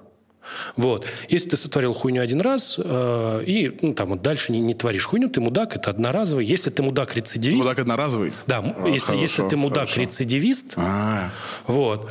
Вот. 0.77 1.07
Если 1.29 1.51
ты 1.51 1.57
сотворил 1.57 1.95
хуйню 1.95 2.23
один 2.23 2.41
раз 2.41 2.79
э, 2.83 3.43
и 3.47 3.77
ну, 3.83 3.95
там 3.95 4.11
вот 4.11 4.23
дальше 4.23 4.53
не, 4.53 4.61
не 4.61 4.75
творишь 4.75 5.07
хуйню, 5.07 5.29
ты 5.29 5.41
мудак, 5.41 5.77
это 5.77 5.91
одноразовый. 5.91 6.45
Если 6.45 6.71
ты 6.71 6.83
мудак-рецидивист... 6.83 7.59
Мудак 7.59 7.79
одноразовый? 7.79 8.33
Да, 8.47 8.59
а, 8.59 8.89
если, 8.89 9.07
хорошо, 9.07 9.23
если 9.23 9.49
ты 9.49 9.57
мудак-рецидивист, 9.57 10.75
а. 10.77 11.31
вот, 11.67 12.11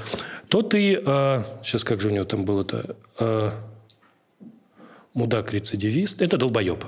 то 0.50 0.62
ты... 0.62 1.02
Э, 1.04 1.44
сейчас 1.64 1.84
как 1.84 2.02
же 2.02 2.10
у 2.10 2.12
него 2.12 2.26
там 2.26 2.46
было-то... 2.46 2.96
Э, 3.20 3.52
мудак-рецидивист– 5.18 6.22
это 6.24 6.38
долбоеб. 6.38 6.86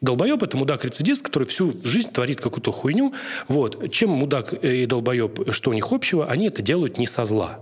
Долбоеб– 0.00 0.42
это 0.44 0.56
мудак-рецидист, 0.56 1.22
который 1.24 1.44
всю 1.44 1.72
жизнь 1.84 2.10
творит 2.10 2.40
какую-то 2.40 2.72
хуйню. 2.72 3.14
Вот. 3.48 3.90
Чем 3.90 4.10
мудак 4.10 4.52
и 4.52 4.86
долбоеб, 4.86 5.52
что 5.52 5.70
у 5.70 5.72
них 5.72 5.92
общего, 5.92 6.26
они 6.26 6.48
это 6.48 6.62
делают 6.62 6.98
не 6.98 7.06
со 7.06 7.24
зла. 7.24 7.60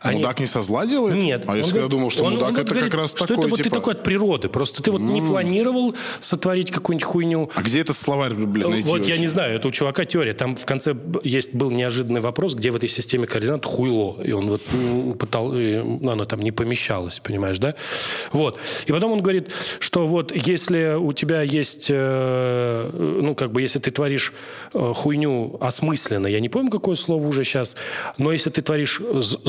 Они... 0.00 0.18
Мудак 0.18 0.40
не 0.40 0.46
со 0.46 0.62
зла 0.62 0.86
делает? 0.86 1.16
Нет. 1.16 1.44
А 1.46 1.56
я 1.56 1.62
всегда 1.64 1.88
думал, 1.88 2.10
что 2.10 2.24
он, 2.24 2.34
мудак 2.34 2.50
он 2.50 2.56
это 2.56 2.64
говорит, 2.64 2.90
как 2.90 3.00
раз 3.00 3.10
что 3.10 3.26
такой, 3.26 3.38
это 3.38 3.48
вот 3.48 3.56
типа... 3.56 3.68
ты 3.68 3.74
такой 3.74 3.94
от 3.94 4.02
природы. 4.02 4.48
Просто 4.48 4.82
ты 4.82 4.90
вот 4.90 5.00
mm. 5.00 5.12
не 5.12 5.22
планировал 5.22 5.94
сотворить 6.20 6.70
какую-нибудь 6.70 7.04
хуйню. 7.04 7.50
А 7.54 7.62
где 7.62 7.80
этот 7.80 7.96
словарь, 7.96 8.34
блин, 8.34 8.70
найти 8.70 8.88
Вот 8.88 8.98
вообще? 8.98 9.14
я 9.14 9.18
не 9.18 9.26
знаю, 9.26 9.54
это 9.54 9.68
у 9.68 9.70
чувака 9.70 10.04
теория. 10.04 10.34
Там 10.34 10.56
в 10.56 10.64
конце 10.64 10.94
есть 11.22 11.54
был 11.54 11.70
неожиданный 11.70 12.20
вопрос, 12.20 12.54
где 12.54 12.70
в 12.70 12.76
этой 12.76 12.88
системе 12.88 13.26
координат 13.26 13.64
хуйло. 13.64 14.20
И 14.22 14.32
он 14.32 14.48
вот 14.48 14.62
пытал, 15.18 15.52
ну, 15.52 16.10
оно 16.10 16.24
там 16.24 16.40
не 16.40 16.52
помещалось, 16.52 17.20
понимаешь, 17.20 17.58
да? 17.58 17.74
Вот. 18.32 18.58
И 18.86 18.92
потом 18.92 19.12
он 19.12 19.20
говорит, 19.20 19.50
что 19.80 20.06
вот 20.06 20.32
если 20.34 20.96
у 20.96 21.12
тебя 21.12 21.42
есть, 21.42 21.88
э, 21.90 22.90
ну, 22.92 23.34
как 23.34 23.52
бы, 23.52 23.62
если 23.62 23.78
ты 23.78 23.90
творишь 23.90 24.32
э, 24.72 24.92
хуйню 24.94 25.56
осмысленно, 25.60 26.26
я 26.26 26.40
не 26.40 26.48
помню, 26.48 26.70
какое 26.70 26.94
слово 26.94 27.26
уже 27.26 27.44
сейчас, 27.44 27.76
но 28.16 28.32
если 28.32 28.50
ты 28.50 28.62
творишь 28.62 29.00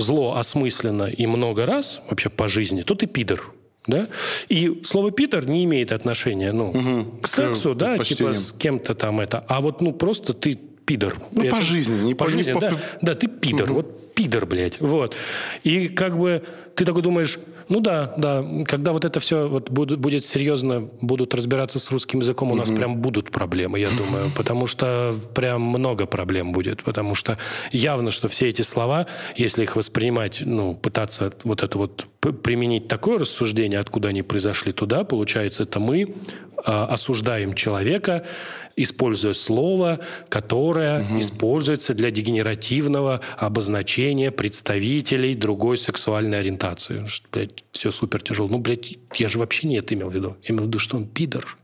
зло 0.10 0.38
осмысленно, 0.38 1.04
и 1.04 1.28
много 1.28 1.65
раз 1.65 2.02
вообще 2.10 2.30
по 2.30 2.48
жизни, 2.48 2.82
то 2.82 2.95
ты 2.95 3.06
пидор. 3.06 3.54
Да? 3.88 4.08
И 4.50 4.82
слово 4.84 5.12
«пидор» 5.12 5.48
не 5.48 5.63
имеет 5.63 5.91
отношения 5.91 6.52
ну, 6.52 6.69
угу. 6.69 7.22
к 7.22 7.28
сексу, 7.28 7.74
к 7.74 7.78
да, 7.78 7.98
типа 7.98 8.34
с 8.34 8.52
кем-то 8.52 8.93
там 8.93 9.19
это. 9.19 9.43
А 9.48 9.62
вот 9.62 9.82
ну 9.82 9.93
просто 9.93 10.34
ты 10.34 10.60
пидор. 10.86 11.15
Ну, 11.32 11.43
это, 11.43 11.56
по 11.56 11.62
жизни. 11.62 12.02
Не 12.02 12.15
по, 12.15 12.26
по 12.26 12.32
жизни, 12.32 12.54
по... 12.54 12.60
да. 12.60 12.74
Да, 13.02 13.15
ты 13.15 13.28
пидор. 13.28 13.69
Угу. 13.69 13.74
Вот 13.74 14.13
пидор, 14.15 14.45
блядь. 14.45 14.82
Вот. 14.82 15.15
И 15.63 15.88
как 15.89 16.17
бы 16.17 16.43
ты 16.76 16.86
такой 16.86 17.02
думаешь, 17.02 17.39
ну 17.69 17.79
да, 17.79 18.13
да, 18.17 18.43
когда 18.65 18.91
вот 18.91 19.05
это 19.05 19.19
все 19.19 19.47
вот 19.47 19.69
будет, 19.69 19.99
будет 19.99 20.25
серьезно, 20.25 20.89
будут 21.01 21.34
разбираться 21.36 21.79
с 21.79 21.91
русским 21.91 22.19
языком, 22.19 22.51
у 22.51 22.55
нас 22.55 22.69
прям 22.69 22.97
будут 22.97 23.32
проблемы, 23.32 23.79
я 23.79 23.89
думаю, 23.89 24.32
потому 24.36 24.67
что 24.67 25.13
прям 25.36 25.62
много 25.62 26.05
проблем 26.05 26.51
будет, 26.51 26.84
потому 26.84 27.15
что 27.15 27.38
явно, 27.71 28.12
что 28.12 28.27
все 28.27 28.47
эти 28.47 28.63
слова, 28.63 29.05
если 29.36 29.63
их 29.63 29.75
воспринимать, 29.75 30.41
ну, 30.43 30.73
пытаться 30.73 31.32
вот 31.43 31.63
это 31.63 31.77
вот 31.77 32.08
применить 32.19 32.88
такое 32.88 33.17
рассуждение, 33.17 33.79
откуда 33.79 34.10
они 34.10 34.21
произошли 34.21 34.71
туда, 34.71 35.03
получается, 35.03 35.63
это 35.63 35.79
мы 35.79 36.01
э, 36.01 36.08
осуждаем 36.65 37.53
человека, 37.53 38.25
используя 38.75 39.34
слово, 39.34 39.99
которое 40.29 41.01
угу. 41.01 41.19
используется 41.19 41.93
для 41.93 42.12
дегенеративного 42.12 43.21
обозначения 43.38 44.32
представителей 44.32 45.36
другой 45.36 45.77
сексуальной 45.77 46.39
ориентации. 46.39 47.05
Что, 47.05 47.27
блядь, 47.32 47.63
все 47.71 47.91
супер 47.91 48.21
тяжело. 48.21 48.49
Ну, 48.49 48.60
блядь, 48.60 48.97
я 49.15 49.27
же 49.27 49.39
вообще 49.39 49.67
не 49.67 49.77
это 49.77 49.93
имел 49.93 50.10
в 50.10 50.15
виду. 50.15 50.38
Я 50.43 50.51
имел 50.53 50.63
в 50.63 50.67
виду, 50.67 50.79
что 50.79 50.97
он 50.97 51.08
пидор. 51.08 51.58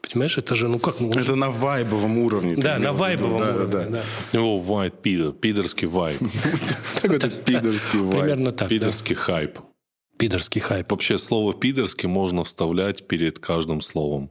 Понимаешь, 0.00 0.38
это 0.38 0.54
же, 0.54 0.68
ну 0.68 0.78
как... 0.78 1.00
Ну, 1.00 1.10
это 1.10 1.22
же... 1.22 1.34
на 1.34 1.50
вайбовом 1.50 2.18
уровне. 2.18 2.54
Да, 2.56 2.78
на 2.78 2.92
вайбовом 2.92 3.38
да, 3.38 3.54
уровне, 3.54 3.72
да. 3.72 4.02
да. 4.32 4.40
О, 4.40 4.58
вайт 4.58 5.02
пидор, 5.02 5.32
пидорский 5.32 5.88
вайб. 5.88 6.18
Какой-то 7.02 7.28
пидорский 7.28 7.98
вайб. 7.98 8.20
Примерно 8.20 8.52
так, 8.52 8.68
Пидорский 8.68 9.16
хайп. 9.16 9.58
Пидорский 10.18 10.60
хайп. 10.60 10.90
Вообще 10.90 11.18
слово 11.18 11.54
пидорский 11.54 12.08
можно 12.08 12.44
вставлять 12.44 13.06
перед 13.06 13.38
каждым 13.38 13.80
словом. 13.80 14.30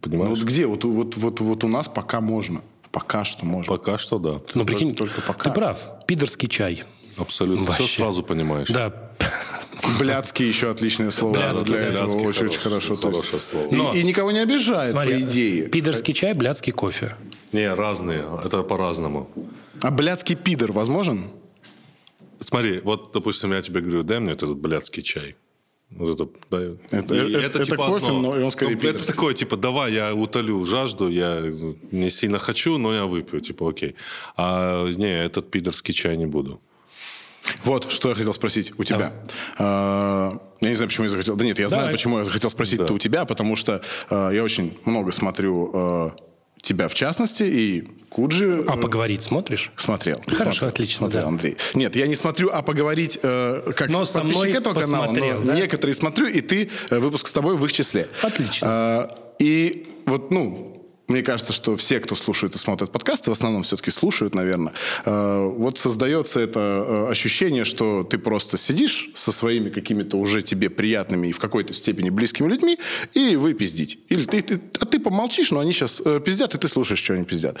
Понимаешь? 0.00 0.30
Ну, 0.30 0.34
вот 0.36 0.44
где? 0.44 0.66
Вот, 0.66 0.84
вот, 0.84 1.16
вот, 1.16 1.40
вот 1.40 1.64
у 1.64 1.68
нас 1.68 1.88
пока 1.88 2.20
можно. 2.20 2.62
Пока 2.92 3.24
что 3.24 3.44
можно. 3.44 3.72
Пока 3.72 3.98
что 3.98 4.18
да. 4.18 4.40
Ну, 4.54 4.64
прикинь, 4.64 4.94
только 4.94 5.20
пока. 5.20 5.44
Ты 5.44 5.54
прав. 5.54 6.06
Пидорский 6.06 6.48
чай. 6.48 6.84
Абсолютно. 7.16 7.64
Вообще. 7.64 7.84
Все 7.84 7.96
сразу 8.02 8.22
понимаешь. 8.22 8.68
Да. 8.68 8.92
Блядский 9.98 10.46
еще 10.46 10.70
отличное 10.70 11.10
слово 11.10 11.34
блядский, 11.34 11.66
для 11.66 11.80
этого. 11.80 12.22
Очень, 12.22 12.46
очень 12.46 12.60
хорошо. 12.60 12.96
Хорошее 12.96 13.40
слово. 13.40 13.68
Но, 13.70 13.94
и, 13.94 14.00
и 14.00 14.02
никого 14.02 14.30
не 14.30 14.38
обижает, 14.38 14.90
смотри, 14.90 15.14
по 15.14 15.20
идее. 15.20 15.68
Пидорский 15.68 16.14
чай, 16.14 16.34
блядский 16.34 16.72
кофе. 16.72 17.16
Не, 17.52 17.72
разные. 17.74 18.24
Это 18.44 18.62
по-разному. 18.62 19.28
А 19.82 19.90
блядский 19.90 20.36
пидор 20.36 20.72
возможен? 20.72 21.30
Смотри, 22.40 22.80
вот, 22.80 23.10
допустим, 23.12 23.52
я 23.52 23.62
тебе 23.62 23.80
говорю, 23.80 24.02
дай 24.02 24.18
мне 24.20 24.32
этот 24.32 24.56
блядский 24.56 25.02
чай. 25.02 25.36
Вот 25.90 26.14
это, 26.20 26.28
да, 26.50 26.58
Это- 26.96 27.14
и 27.14 27.32
это- 27.32 27.62
это 27.62 27.76
кофе, 27.76 28.06
одно. 28.06 28.20
но 28.22 28.30
он 28.30 28.50
скорее 28.52 28.78
Ну, 28.80 28.88
Это 28.88 29.04
такое, 29.06 29.34
типа, 29.34 29.56
давай, 29.56 29.92
я 29.92 30.14
утолю 30.14 30.64
жажду, 30.64 31.08
я 31.08 31.42
не 31.90 32.10
сильно 32.10 32.38
хочу, 32.38 32.78
но 32.78 32.94
я 32.94 33.06
выпью, 33.06 33.40
типа, 33.40 33.68
окей. 33.70 33.96
А 34.36 34.86
не, 34.88 35.24
этот 35.24 35.50
пидорский 35.50 35.92
чай 35.92 36.16
не 36.16 36.26
буду. 36.26 36.60
Вот, 37.64 37.90
что 37.90 38.10
я 38.10 38.14
хотел 38.14 38.32
спросить 38.34 38.72
у 38.78 38.84
тебя. 38.84 39.12
А, 39.58 40.38
Я 40.60 40.68
не 40.68 40.74
знаю, 40.76 40.88
почему 40.88 41.04
я 41.04 41.10
захотел... 41.10 41.36
Да 41.36 41.44
нет, 41.44 41.58
я 41.58 41.68
знаю, 41.68 41.82
Давай. 41.84 41.94
почему 41.94 42.18
я 42.18 42.24
захотел 42.24 42.50
спросить 42.50 42.80
это 42.80 42.92
у 42.92 42.98
тебя, 42.98 43.24
потому 43.24 43.56
что 43.56 43.82
э, 44.10 44.30
я 44.34 44.44
очень 44.44 44.78
много 44.84 45.10
смотрю 45.10 45.70
э, 45.74 46.10
тебя 46.62 46.88
в 46.88 46.94
частности, 46.94 47.42
и 47.42 47.88
Куджи... 48.10 48.64
А 48.66 48.76
э, 48.76 48.80
поговорить 48.80 49.22
смотришь? 49.22 49.70
Смотрел. 49.76 50.20
Хорошо, 50.26 50.52
Смотрел, 50.52 50.68
отлично, 50.68 50.96
Смотрел, 50.96 51.22
да. 51.22 51.28
Андрей. 51.28 51.56
Нет, 51.74 51.96
я 51.96 52.06
не 52.06 52.16
смотрю, 52.16 52.50
а 52.52 52.62
поговорить 52.62 53.18
э, 53.22 53.72
как 53.76 53.88
Но 53.88 54.04
со 54.04 54.24
мной 54.24 54.52
этого 54.52 54.80
канала. 54.80 55.12
но 55.12 55.42
да? 55.42 55.54
Некоторые 55.54 55.94
смотрю, 55.94 56.26
и 56.26 56.40
ты, 56.40 56.70
э, 56.90 56.98
выпуск 56.98 57.28
с 57.28 57.32
тобой 57.32 57.56
в 57.56 57.64
их 57.64 57.72
числе. 57.72 58.08
Отлично. 58.22 58.68
А, 58.68 59.34
и 59.38 59.88
вот, 60.06 60.30
ну, 60.32 60.79
мне 61.10 61.22
кажется, 61.22 61.52
что 61.52 61.76
все, 61.76 62.00
кто 62.00 62.14
слушает 62.14 62.54
и 62.54 62.58
смотрит 62.58 62.90
подкасты, 62.92 63.30
в 63.30 63.32
основном 63.32 63.62
все-таки 63.62 63.90
слушают, 63.90 64.34
наверное. 64.34 64.72
э, 65.04 65.52
вот 65.56 65.78
создается 65.78 66.40
это 66.40 66.60
э, 66.60 67.10
ощущение, 67.10 67.64
что 67.64 68.04
ты 68.04 68.18
просто 68.18 68.56
сидишь 68.56 69.10
со 69.14 69.32
своими 69.32 69.70
какими-то 69.70 70.16
уже 70.16 70.42
тебе 70.42 70.70
приятными 70.70 71.28
и 71.28 71.32
в 71.32 71.38
какой-то 71.38 71.72
степени 71.74 72.10
близкими 72.10 72.48
людьми, 72.48 72.78
и 73.14 73.36
вы 73.36 73.54
пиздите. 73.54 73.98
Или 74.08 74.24
ты, 74.24 74.40
ты- 74.42 74.60
а 74.78 74.86
ты 74.86 75.00
помолчишь, 75.00 75.50
но 75.50 75.60
они 75.60 75.72
сейчас 75.72 76.00
пиздят, 76.24 76.54
и 76.54 76.58
ты 76.58 76.68
слушаешь, 76.68 77.00
что 77.02 77.14
они 77.14 77.24
пиздят. 77.24 77.56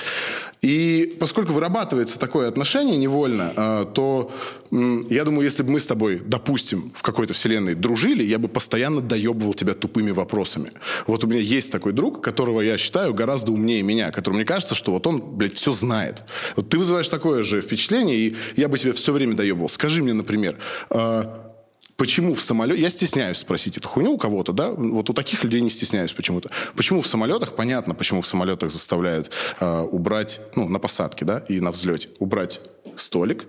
И 0.62 1.16
поскольку 1.18 1.52
вырабатывается 1.52 2.18
такое 2.18 2.48
отношение 2.48 2.96
невольно, 2.96 3.52
э, 3.56 3.86
то 3.94 4.30
я 4.70 5.24
думаю, 5.24 5.42
если 5.44 5.64
бы 5.64 5.70
мы 5.72 5.80
с 5.80 5.86
тобой, 5.86 6.22
допустим, 6.24 6.92
в 6.94 7.02
какой-то 7.02 7.34
вселенной 7.34 7.74
дружили, 7.74 8.22
я 8.22 8.38
бы 8.38 8.46
постоянно 8.46 9.00
доебывал 9.00 9.52
тебя 9.54 9.74
тупыми 9.74 10.12
вопросами. 10.12 10.70
Вот 11.08 11.24
у 11.24 11.26
меня 11.26 11.40
есть 11.40 11.72
такой 11.72 11.92
друг, 11.92 12.22
которого 12.22 12.60
я 12.60 12.78
считаю 12.78 13.12
гораздо 13.12 13.39
умнее 13.48 13.82
меня, 13.82 14.10
который 14.10 14.34
мне 14.34 14.44
кажется, 14.44 14.74
что 14.74 14.92
вот 14.92 15.06
он, 15.06 15.20
блядь, 15.20 15.54
все 15.54 15.72
знает. 15.72 16.24
Вот 16.56 16.68
ты 16.68 16.78
вызываешь 16.78 17.08
такое 17.08 17.42
же 17.42 17.60
впечатление, 17.60 18.16
и 18.16 18.36
я 18.56 18.68
бы 18.68 18.78
тебя 18.78 18.92
все 18.92 19.12
время 19.12 19.34
доебывал. 19.34 19.68
Скажи 19.68 20.02
мне, 20.02 20.12
например, 20.12 20.58
э, 20.90 21.24
Почему 22.00 22.34
в 22.34 22.40
самолете... 22.40 22.80
Я 22.80 22.88
стесняюсь 22.88 23.36
спросить 23.36 23.76
эту 23.76 23.86
хуйню 23.86 24.12
у 24.12 24.16
кого-то, 24.16 24.54
да? 24.54 24.70
Вот 24.70 25.10
у 25.10 25.12
таких 25.12 25.44
людей 25.44 25.60
не 25.60 25.68
стесняюсь 25.68 26.14
почему-то. 26.14 26.50
Почему 26.74 27.02
в 27.02 27.06
самолетах, 27.06 27.54
понятно, 27.54 27.94
почему 27.94 28.22
в 28.22 28.26
самолетах 28.26 28.70
заставляют 28.70 29.30
э, 29.60 29.80
убрать, 29.80 30.40
ну, 30.56 30.66
на 30.66 30.78
посадке, 30.78 31.26
да, 31.26 31.44
и 31.46 31.60
на 31.60 31.70
взлете, 31.70 32.08
убрать 32.18 32.62
столик, 32.96 33.44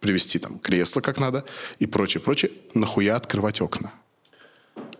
привести 0.00 0.40
там 0.40 0.58
кресло 0.58 1.00
как 1.00 1.18
надо 1.18 1.44
и 1.78 1.86
прочее, 1.86 2.20
прочее. 2.20 2.50
Нахуя 2.74 3.14
открывать 3.14 3.60
окна? 3.60 3.92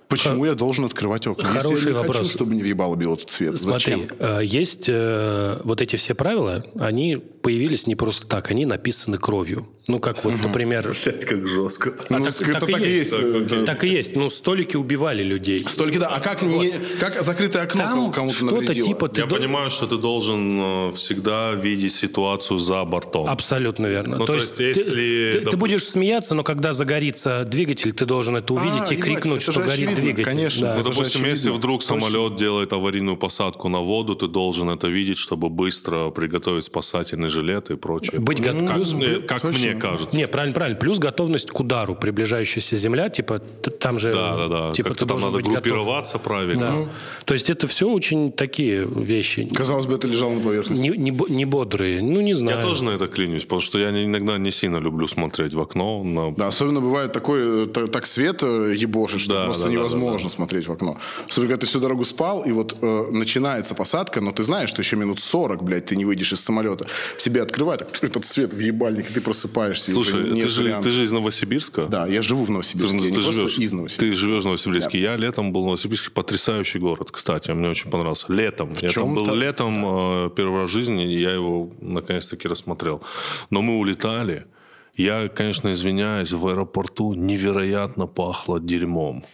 Почему 0.08 0.44
я 0.44 0.54
должен 0.54 0.84
открывать 0.84 1.26
окна? 1.26 1.42
Если 1.46 1.58
Хороший 1.60 1.84
я 1.86 1.90
не 1.90 1.96
вопрос. 1.98 2.16
хочу, 2.18 2.30
чтобы 2.30 2.54
не 2.54 2.62
въебало 2.62 2.94
белый 2.96 3.18
цвет. 3.26 3.58
Смотри, 3.58 3.92
Зачем? 3.94 4.08
э, 4.18 4.40
есть 4.44 4.84
э, 4.88 5.60
вот 5.64 5.80
эти 5.82 5.96
все 5.96 6.14
правила, 6.14 6.64
они 6.78 7.16
появились 7.16 7.86
не 7.86 7.94
просто 7.96 8.26
так, 8.26 8.50
они 8.50 8.66
написаны 8.66 9.18
кровью. 9.18 9.68
Ну, 9.88 10.00
как 10.00 10.24
вот, 10.24 10.34
например... 10.42 10.82
как 11.28 11.46
жестко. 11.46 11.94
Ну, 12.08 12.24
так- 12.24 12.40
это 12.40 12.52
так 12.60 12.68
и 12.68 12.72
так 12.72 12.80
и 12.82 12.88
есть. 12.88 13.12
есть. 13.12 13.22
э, 13.52 13.64
Так 13.64 13.84
и 13.84 13.88
есть. 13.88 14.16
Ну, 14.16 14.30
столики 14.30 14.76
убивали 14.76 15.22
людей. 15.22 15.64
Столики, 15.68 15.98
да. 15.98 16.08
А 16.08 16.20
как, 16.20 16.42
не, 16.42 16.72
как 17.00 17.22
закрытое 17.22 17.62
окно 17.64 17.82
Там 17.82 18.12
кому-то 18.12 18.34
что-то 18.34 18.74
типа... 18.74 19.08
ты 19.08 19.20
Я 19.20 19.26
до- 19.28 19.36
понимаю, 19.36 19.70
что 19.70 19.86
ты 19.86 19.96
должен 19.96 20.88
э, 20.90 20.92
всегда 20.94 21.52
видеть 21.54 21.94
ситуацию 21.94 22.58
за 22.58 22.84
бортом. 22.84 23.28
Абсолютно 23.28 23.86
верно. 23.86 24.16
Ну, 24.18 24.26
то 24.26 24.34
есть, 24.34 24.56
ты- 24.56 24.64
если, 24.64 25.30
ты, 25.32 25.38
ты 25.38 25.44
допустим- 25.44 25.58
будешь 25.60 25.84
смеяться, 25.84 26.34
но 26.34 26.42
когда 26.42 26.72
загорится 26.72 27.44
двигатель, 27.44 27.92
ты 27.92 28.06
должен 28.06 28.36
это 28.36 28.54
увидеть 28.54 28.90
А, 28.90 28.92
и 28.92 28.96
ебать, 28.96 29.04
крикнуть, 29.04 29.42
что 29.42 29.60
горит 29.62 29.95
очевидно, 29.98 30.14
двигатель. 30.14 30.36
конечно. 30.36 30.66
Да. 30.68 30.74
Ну, 30.76 30.82
допустим, 30.82 31.24
если 31.24 31.30
очевидно. 31.48 31.52
вдруг 31.58 31.82
самолет 31.82 32.36
делает 32.36 32.72
аварийную 32.72 33.16
посадку 33.16 33.68
на 33.68 33.80
воду, 33.80 34.14
ты 34.14 34.28
должен 34.28 34.70
это 34.70 34.88
видеть, 34.88 35.18
чтобы 35.18 35.48
быстро 35.50 36.10
приготовить 36.10 36.64
спасательный 36.64 37.28
жилет 37.28 37.70
и 37.70 37.76
прочее. 37.76 38.20
Быть 38.20 38.42
Как, 38.42 38.54
готовым. 38.56 38.96
мне- 38.98 39.20
как 39.20 39.42
точно. 39.42 39.58
мне 39.58 39.74
кажется. 39.74 40.16
Не, 40.16 40.26
правильно, 40.26 40.54
правильно. 40.54 40.78
Плюс 40.78 40.98
готовность 40.98 41.50
к 41.50 41.60
удару. 41.60 41.94
Приближающаяся 41.94 42.76
земля, 42.76 43.08
типа, 43.08 43.38
там 43.38 43.98
же... 43.98 44.12
Да, 44.12 44.36
да, 44.36 44.48
да. 44.48 44.72
Типа, 44.72 44.90
Как-то 44.90 45.04
ты 45.04 45.08
там 45.08 45.18
должен 45.18 45.28
надо 45.28 45.36
быть 45.36 45.46
готов. 45.46 45.62
группироваться 45.62 46.18
правильно. 46.18 46.70
Да. 46.86 46.88
То 47.24 47.34
есть 47.34 47.50
это 47.50 47.66
все 47.66 47.88
очень 47.88 48.32
такие 48.32 48.86
вещи. 48.86 49.48
Казалось 49.54 49.86
бы, 49.86 49.94
это 49.94 50.06
лежало 50.06 50.34
на 50.34 50.40
поверхности. 50.40 50.82
Не, 50.82 50.90
не, 50.90 51.16
не 51.28 51.44
бодрые. 51.44 52.02
Ну, 52.02 52.20
не 52.20 52.34
знаю. 52.34 52.58
Я 52.58 52.62
тоже 52.62 52.84
на 52.84 52.90
это 52.90 53.06
клянусь, 53.06 53.42
потому 53.42 53.60
что 53.60 53.78
я 53.78 53.90
иногда 53.90 54.38
не 54.38 54.50
сильно 54.50 54.78
люблю 54.78 55.06
смотреть 55.08 55.54
в 55.54 55.60
окно. 55.60 56.02
на- 56.04 56.32
Да, 56.32 56.48
особенно 56.48 56.80
бывает 56.80 57.12
такое, 57.12 57.64
э, 57.64 57.66
та- 57.66 57.86
так 57.86 58.06
свет 58.06 58.42
э, 58.42 58.74
ебошит, 58.76 59.20
что 59.20 59.32
Да, 59.34 59.44
просто 59.46 59.64
да, 59.64 59.70
да, 59.88 59.96
невозможно 59.96 60.28
смотреть 60.28 60.66
в 60.68 60.72
окно. 60.72 60.98
Особенно, 61.28 61.48
когда 61.48 61.60
ты 61.60 61.66
всю 61.66 61.80
дорогу 61.80 62.04
спал, 62.04 62.44
и 62.44 62.52
вот 62.52 62.78
э, 62.80 63.08
начинается 63.10 63.74
посадка, 63.74 64.20
но 64.20 64.32
ты 64.32 64.42
знаешь, 64.42 64.68
что 64.68 64.82
еще 64.82 64.96
минут 64.96 65.20
40, 65.20 65.62
блядь, 65.62 65.86
ты 65.86 65.96
не 65.96 66.04
выйдешь 66.04 66.32
из 66.32 66.40
самолета. 66.40 66.86
Тебе 67.22 67.42
открывают 67.42 67.82
этот 68.02 68.24
свет 68.26 68.52
в 68.52 68.60
ебальник, 68.60 69.10
и 69.10 69.14
ты 69.14 69.20
просыпаешься. 69.20 69.92
Слушай, 69.92 70.24
ты 70.24 70.48
же, 70.48 70.80
ты 70.82 70.90
же 70.90 71.04
из 71.04 71.12
Новосибирска? 71.12 71.86
Да, 71.86 72.06
я 72.06 72.22
живу 72.22 72.44
в 72.44 72.46
Ты, 72.46 72.52
Новосибирске, 72.52 72.96
я 72.98 73.04
ты 73.04 73.12
просто 73.14 73.32
живешь, 73.32 73.58
из 73.58 73.72
Новосибирска. 73.72 74.00
ты 74.00 74.14
живешь 74.14 74.42
в 74.42 74.46
Новосибирске. 74.46 75.00
Я 75.00 75.16
летом 75.16 75.52
был 75.52 75.62
в 75.62 75.64
Новосибирске. 75.66 76.10
Потрясающий 76.10 76.78
город, 76.78 77.10
кстати. 77.10 77.50
Мне 77.50 77.68
очень 77.68 77.90
понравился. 77.90 78.26
Летом. 78.32 78.70
я 78.80 78.90
там 78.90 79.14
был 79.14 79.34
летом 79.34 80.26
э, 80.26 80.30
первый 80.36 80.62
раз 80.62 80.70
в 80.70 80.72
жизни, 80.72 81.12
и 81.12 81.20
я 81.20 81.32
его 81.32 81.70
наконец-таки 81.80 82.48
рассмотрел. 82.48 83.02
Но 83.50 83.62
мы 83.62 83.78
улетали. 83.78 84.46
Я, 84.94 85.28
конечно, 85.28 85.72
извиняюсь, 85.72 86.32
в 86.32 86.46
аэропорту 86.46 87.12
невероятно 87.14 88.06
пахло 88.06 88.58
дерьмом. 88.58 89.24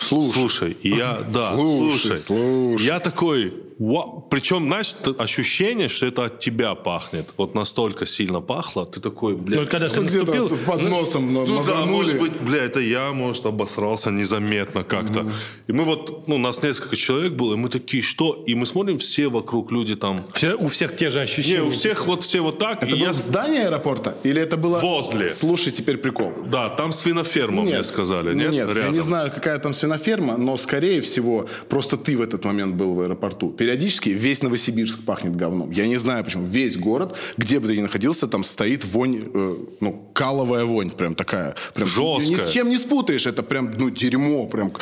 Слушай, 0.00 0.32
Слушай, 0.32 0.76
и 0.82 0.90
я, 0.90 1.18
да, 1.28 1.54
Слушай, 1.54 2.00
слушай, 2.00 2.18
слушай. 2.18 2.86
я 2.86 3.00
такой, 3.00 3.54
«Ва». 3.80 4.22
причем, 4.30 4.64
знаешь, 4.66 4.94
ощущение, 5.18 5.88
что 5.88 6.06
это 6.06 6.24
от 6.26 6.38
тебя 6.38 6.74
пахнет, 6.74 7.26
вот 7.38 7.54
настолько 7.54 8.04
сильно 8.04 8.40
пахло, 8.42 8.84
ты 8.84 9.00
такой, 9.00 9.32
Ну, 9.32 9.38
блядь, 9.38 9.58
вот 9.60 9.68
когда 9.70 9.88
ты 9.88 9.94
Тут 9.94 10.04
где-то 10.04 10.34
наступил... 10.34 10.58
под 10.66 10.82
носом 10.82 11.32
ну 11.32 11.46
да, 11.46 11.52
мазанули. 11.54 11.90
может 11.90 12.20
быть, 12.20 12.32
бля, 12.42 12.62
это 12.64 12.78
я, 12.80 13.12
может, 13.12 13.46
обосрался 13.46 14.10
незаметно 14.10 14.84
как-то. 14.84 15.26
И 15.66 15.72
мы 15.72 15.84
вот, 15.84 16.28
ну, 16.28 16.36
нас 16.36 16.62
несколько 16.62 16.94
человек 16.94 17.32
было, 17.32 17.54
и 17.54 17.56
мы 17.56 17.70
такие, 17.70 18.02
что? 18.02 18.44
И 18.46 18.54
мы 18.54 18.66
смотрим, 18.66 18.98
все 18.98 19.28
вокруг 19.28 19.72
люди 19.72 19.96
там. 19.96 20.26
Все- 20.34 20.54
у 20.56 20.68
всех 20.68 20.94
те 20.96 21.08
же 21.08 21.18
Не, 21.18 21.24
ощущения. 21.24 21.62
у 21.62 21.70
всех 21.70 22.06
вот 22.06 22.22
все 22.22 22.40
вот 22.40 22.58
так, 22.58 22.82
Это 22.82 22.92
было 22.92 22.98
я... 23.06 23.12
в 23.12 23.16
здании 23.16 23.60
аэропорта? 23.64 24.14
Или 24.24 24.42
это 24.42 24.58
было... 24.58 24.78
Возле. 24.80 25.30
Слушай, 25.30 25.72
теперь 25.72 25.96
прикол. 25.96 26.32
Да, 26.46 26.68
там 26.68 26.92
свиноферма, 26.92 27.62
мне 27.62 27.82
сказали, 27.82 28.34
нет? 28.34 28.52
Нет, 28.52 28.68
я 28.68 28.74
Рядом. 28.74 28.92
не 28.92 29.00
знаю, 29.00 29.32
какая 29.34 29.58
там 29.58 29.72
свиноферма, 29.72 30.36
но, 30.36 30.58
скорее 30.58 31.00
всего, 31.00 31.46
просто 31.70 31.96
ты 31.96 32.14
в 32.16 32.20
этот 32.20 32.44
момент 32.44 32.74
был 32.74 32.94
в 32.94 33.00
аэропорту. 33.00 33.50
Периодически 33.70 34.08
весь 34.08 34.42
Новосибирск 34.42 35.04
пахнет 35.04 35.36
говном. 35.36 35.70
Я 35.70 35.86
не 35.86 35.96
знаю, 35.96 36.24
почему. 36.24 36.44
Весь 36.44 36.76
город, 36.76 37.16
где 37.36 37.60
бы 37.60 37.68
ты 37.68 37.76
ни 37.76 37.82
находился, 37.82 38.26
там 38.26 38.42
стоит 38.42 38.84
вонь, 38.84 39.30
э, 39.32 39.56
ну, 39.78 40.10
каловая 40.12 40.64
вонь, 40.64 40.90
прям 40.90 41.14
такая. 41.14 41.54
Прям, 41.72 41.86
Жесткая. 41.86 42.28
Ни 42.30 42.36
с 42.36 42.50
чем 42.50 42.68
не 42.68 42.78
спутаешь. 42.78 43.26
Это 43.26 43.44
прям, 43.44 43.70
ну, 43.78 43.90
дерьмо. 43.90 44.48
Прям... 44.48 44.72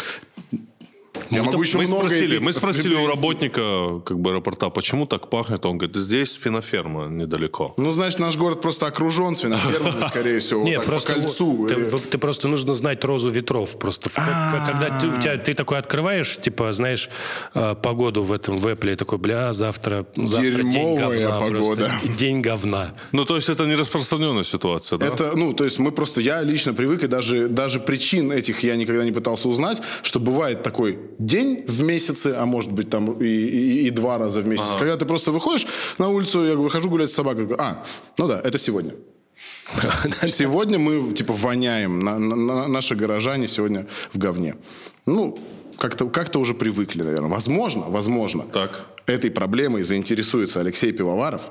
Я 1.31 1.43
могу 1.43 1.63
еще 1.63 1.79
Мы 1.79 1.85
много 1.85 2.09
спросили, 2.09 2.39
мы 2.39 2.53
спросили 2.53 2.95
у 2.95 3.07
работника 3.07 4.01
как 4.05 4.19
бы 4.19 4.31
аэропорта, 4.31 4.71
почему 4.71 5.07
так 5.07 5.29
пахнет. 5.31 5.65
Он 5.67 5.79
говорит, 5.79 5.97
здесь 5.97 6.33
свиноферма 6.33 7.09
недалеко. 7.09 7.75
Ну, 7.77 7.93
значит, 7.93 8.19
наш 8.19 8.37
город 8.37 8.61
просто 8.61 8.87
окружен 8.87 9.37
свинофермами, 9.37 10.09
скорее 10.11 10.41
всего, 10.41 10.65
Не, 10.65 10.77
вот 10.77 10.85
так, 10.85 10.91
просто 10.91 11.15
по 11.15 11.21
кольцу. 11.21 11.69
ты, 12.11 12.19
просто 12.19 12.49
нужно 12.49 12.75
знать 12.75 13.05
розу 13.05 13.31
ветров. 13.31 13.79
Просто 13.79 14.11
когда 14.11 15.37
ты, 15.39 15.55
такой 15.55 15.79
открываешь, 15.79 16.39
типа, 16.41 16.73
знаешь, 16.73 17.11
э, 17.55 17.75
погоду 17.83 18.23
в 18.23 18.33
этом 18.33 18.59
в 18.59 18.67
Apple, 18.67 18.93
и 18.93 18.97
такой, 18.97 19.19
бля, 19.19 19.53
завтра, 19.53 20.07
завтра 20.17 20.63
день 20.63 20.97
говна. 20.97 22.01
День 22.19 22.41
говна. 22.41 22.95
Ну, 23.13 23.25
то 23.25 23.37
есть 23.37 23.49
это 23.49 23.67
не 23.67 23.75
распространенная 23.75 24.45
ситуация, 24.45 24.99
да? 24.99 25.07
Это, 25.07 25.33
ну, 25.37 25.53
то 25.53 25.65
есть 25.65 25.79
мы 25.79 25.93
просто, 25.93 26.21
я 26.21 26.43
лично 26.43 26.75
привык, 26.75 27.05
и 27.05 27.07
даже, 27.07 27.49
даже 27.49 27.81
причин 27.81 28.33
этих 28.33 28.63
я 28.63 28.77
никогда 28.77 29.05
не 29.05 29.13
пытался 29.13 29.49
узнать, 29.49 29.81
что 30.03 30.21
бывает 30.21 30.63
такой 30.63 30.99
день 31.19 31.65
в 31.67 31.83
месяце, 31.83 32.35
а 32.39 32.45
может 32.47 32.73
быть 32.73 32.91
там 32.91 33.13
и, 33.23 33.27
и- 33.27 33.87
и 33.87 33.91
два 33.91 34.19
раза 34.19 34.41
в 34.41 34.47
месяц, 34.47 34.65
когда 34.79 34.97
ты 34.97 35.05
просто 35.07 35.33
выходишь 35.33 35.67
на 35.99 36.09
улицу, 36.09 36.45
я 36.45 36.55
выхожу 36.55 36.89
гулять 36.91 37.11
с 37.11 37.15
собакой, 37.15 37.45
говорю, 37.47 37.63
а, 37.63 37.85
ну 38.19 38.29
да, 38.29 38.41
это 38.45 38.59
сегодня. 38.59 38.93
Сегодня 40.27 40.79
мы, 40.79 41.13
типа, 41.15 41.33
воняем, 41.33 42.01
на, 42.01 42.19
на- 42.19 42.37
на- 42.37 42.69
наши 42.69 42.95
горожане 42.97 43.47
сегодня 43.49 43.87
в 44.13 44.19
говне. 44.19 44.57
Ну, 45.07 45.39
как-то 45.79 46.09
как 46.09 46.35
уже 46.37 46.55
привыкли, 46.55 47.03
наверное. 47.03 47.31
Возможно, 47.31 47.85
возможно. 47.89 48.45
Так. 48.53 48.87
Этой 49.07 49.31
проблемой 49.31 49.83
заинтересуется 49.83 50.61
Алексей 50.61 50.93
Пивоваров, 50.93 51.43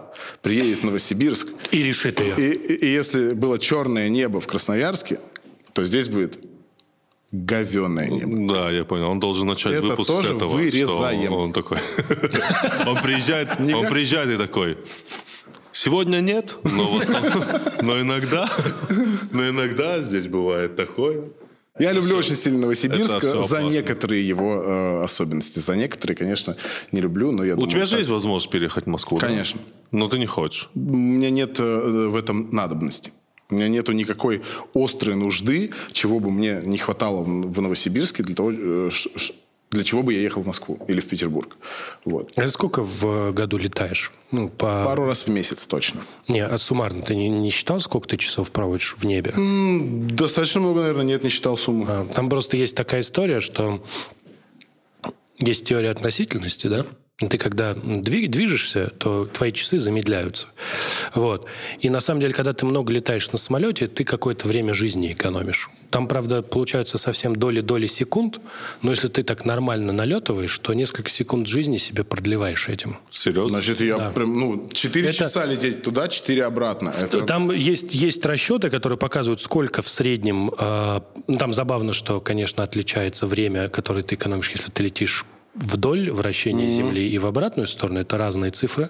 приедет 0.41 0.79
в 0.79 0.83
Новосибирск, 0.83 1.47
И 1.71 1.81
решит 1.83 2.19
ее. 2.19 2.35
и, 2.37 2.51
и- 2.53 2.73
и 2.87 2.87
если 2.91 3.33
было 3.33 3.57
черное 3.57 4.09
небо 4.09 4.41
в 4.41 4.47
Красноярске, 4.47 5.19
то 5.73 5.85
здесь 5.85 6.07
будет 6.09 6.39
говеное 7.31 8.09
небо. 8.09 8.53
Да, 8.53 8.71
я 8.71 8.85
понял. 8.85 9.09
Он 9.09 9.19
должен 9.19 9.47
начать 9.47 9.73
Это 9.73 9.87
выпуск 9.87 10.07
тоже 10.07 10.27
с 10.29 10.31
этого. 10.31 10.49
вырезаем. 10.49 11.25
что 11.31 11.39
Он 11.39 11.53
такой... 11.53 11.77
Он 12.87 12.97
приезжает, 13.01 13.49
он 13.59 13.87
приезжает 13.87 14.29
и 14.29 14.37
такой... 14.37 14.77
Сегодня 15.73 16.21
нет, 16.21 16.57
но, 16.63 16.85
в 16.91 16.99
основном- 17.01 17.43
но 17.83 18.01
иногда, 18.01 18.49
но 19.31 19.47
иногда 19.47 19.99
здесь 20.01 20.25
бывает 20.25 20.75
такое. 20.75 21.25
Я 21.77 21.91
люблю 21.91 22.17
очень 22.17 22.35
сильно 22.35 22.61
Новосибирск 22.61 23.21
за 23.21 23.31
опасно. 23.39 23.59
некоторые 23.69 24.27
его 24.27 24.55
э, 24.59 25.03
особенности. 25.03 25.59
За 25.59 25.75
некоторые, 25.75 26.17
конечно, 26.17 26.57
не 26.91 26.99
люблю, 26.99 27.31
но 27.31 27.43
я 27.45 27.53
У 27.53 27.57
думаю... 27.57 27.71
тебя 27.71 27.85
же 27.85 27.91
так- 27.91 27.99
есть 27.99 28.09
возможность 28.09 28.49
переехать 28.51 28.85
в 28.85 28.87
Москву? 28.87 29.19
да? 29.19 29.27
Конечно. 29.27 29.61
Но 29.91 30.07
ты 30.07 30.17
не 30.17 30.25
хочешь. 30.25 30.71
У 30.73 30.79
меня 30.79 31.29
нет 31.29 31.59
э, 31.59 32.07
в 32.09 32.15
этом 32.15 32.49
надобности. 32.49 33.11
У 33.49 33.55
меня 33.55 33.69
нету 33.69 33.93
никакой 33.93 34.41
острой 34.73 35.15
нужды, 35.15 35.71
чего 35.93 36.19
бы 36.19 36.31
мне 36.31 36.61
не 36.63 36.77
хватало 36.77 37.23
в 37.23 37.61
Новосибирске 37.61 38.23
для 38.23 38.35
того, 38.35 38.51
э, 38.51 38.89
для 39.71 39.83
чего 39.83 40.03
бы 40.03 40.13
я 40.13 40.21
ехал 40.21 40.43
в 40.43 40.47
Москву 40.47 40.79
или 40.87 40.99
в 40.99 41.07
Петербург. 41.07 41.57
Вот. 42.05 42.37
А 42.37 42.47
сколько 42.47 42.83
в 42.83 43.31
году 43.31 43.57
летаешь? 43.57 44.11
Ну, 44.31 44.49
по... 44.49 44.83
Пару 44.85 45.05
раз 45.05 45.23
в 45.23 45.29
месяц 45.29 45.65
точно. 45.65 46.01
Не, 46.27 46.45
а 46.45 46.57
суммарно 46.57 47.01
ты 47.01 47.15
не, 47.15 47.29
не 47.29 47.49
считал, 47.49 47.79
сколько 47.79 48.07
ты 48.07 48.17
часов 48.17 48.51
проводишь 48.51 48.95
в 48.97 49.05
небе? 49.05 49.33
Достаточно 50.13 50.61
много, 50.61 50.81
наверное, 50.81 51.05
нет, 51.05 51.23
не 51.23 51.29
считал 51.29 51.57
сумму. 51.57 51.85
А, 51.87 52.05
Там 52.13 52.29
просто 52.29 52.57
есть 52.57 52.75
такая 52.75 53.01
история, 53.01 53.39
что 53.39 53.83
есть 55.37 55.65
теория 55.65 55.91
относительности, 55.91 56.67
да? 56.67 56.85
Ты 57.17 57.39
когда 57.39 57.71
дви- 57.71 58.27
движешься, 58.27 58.91
то 58.99 59.25
твои 59.25 59.51
часы 59.51 59.79
замедляются. 59.79 60.49
Вот. 61.15 61.47
И 61.79 61.89
на 61.89 61.99
самом 61.99 62.21
деле, 62.21 62.31
когда 62.31 62.53
ты 62.53 62.63
много 62.67 62.93
летаешь 62.93 63.31
на 63.31 63.39
самолете, 63.39 63.87
ты 63.87 64.03
какое-то 64.03 64.47
время 64.47 64.75
жизни 64.75 65.11
экономишь. 65.13 65.71
Там, 65.89 66.07
правда, 66.07 66.43
получаются 66.43 66.99
совсем 66.99 67.35
доли-доли 67.35 67.87
секунд, 67.87 68.39
но 68.83 68.91
если 68.91 69.07
ты 69.07 69.23
так 69.23 69.45
нормально 69.45 69.93
налетываешь, 69.93 70.59
то 70.59 70.75
несколько 70.75 71.09
секунд 71.09 71.47
жизни 71.47 71.77
себе 71.77 72.03
продлеваешь 72.03 72.69
этим. 72.69 72.97
Серьезно? 73.09 73.49
Значит, 73.49 73.81
я 73.81 74.11
прям, 74.11 74.39
ну, 74.39 74.69
4 74.71 75.05
Это- 75.09 75.17
часа 75.17 75.43
лететь 75.45 75.81
туда, 75.81 76.09
4 76.09 76.45
обратно. 76.45 76.93
Это... 77.01 77.21
Там 77.21 77.49
есть, 77.51 77.95
есть 77.95 78.23
расчеты, 78.27 78.69
которые 78.69 78.99
показывают, 78.99 79.41
сколько 79.41 79.81
в 79.81 79.87
среднем... 79.89 80.51
э, 80.55 81.01
ну, 81.25 81.37
там 81.39 81.51
забавно, 81.55 81.93
что, 81.93 82.21
конечно, 82.21 82.61
отличается 82.61 83.25
время, 83.25 83.69
которое 83.69 84.03
ты 84.03 84.13
экономишь, 84.13 84.51
если 84.51 84.69
ты 84.69 84.83
летишь 84.83 85.25
вдоль 85.57 86.11
вращения 86.11 86.67
Земли 86.67 87.07
и 87.09 87.17
в 87.17 87.25
обратную 87.25 87.67
сторону. 87.67 87.99
Это 87.99 88.17
разные 88.17 88.51
цифры. 88.51 88.89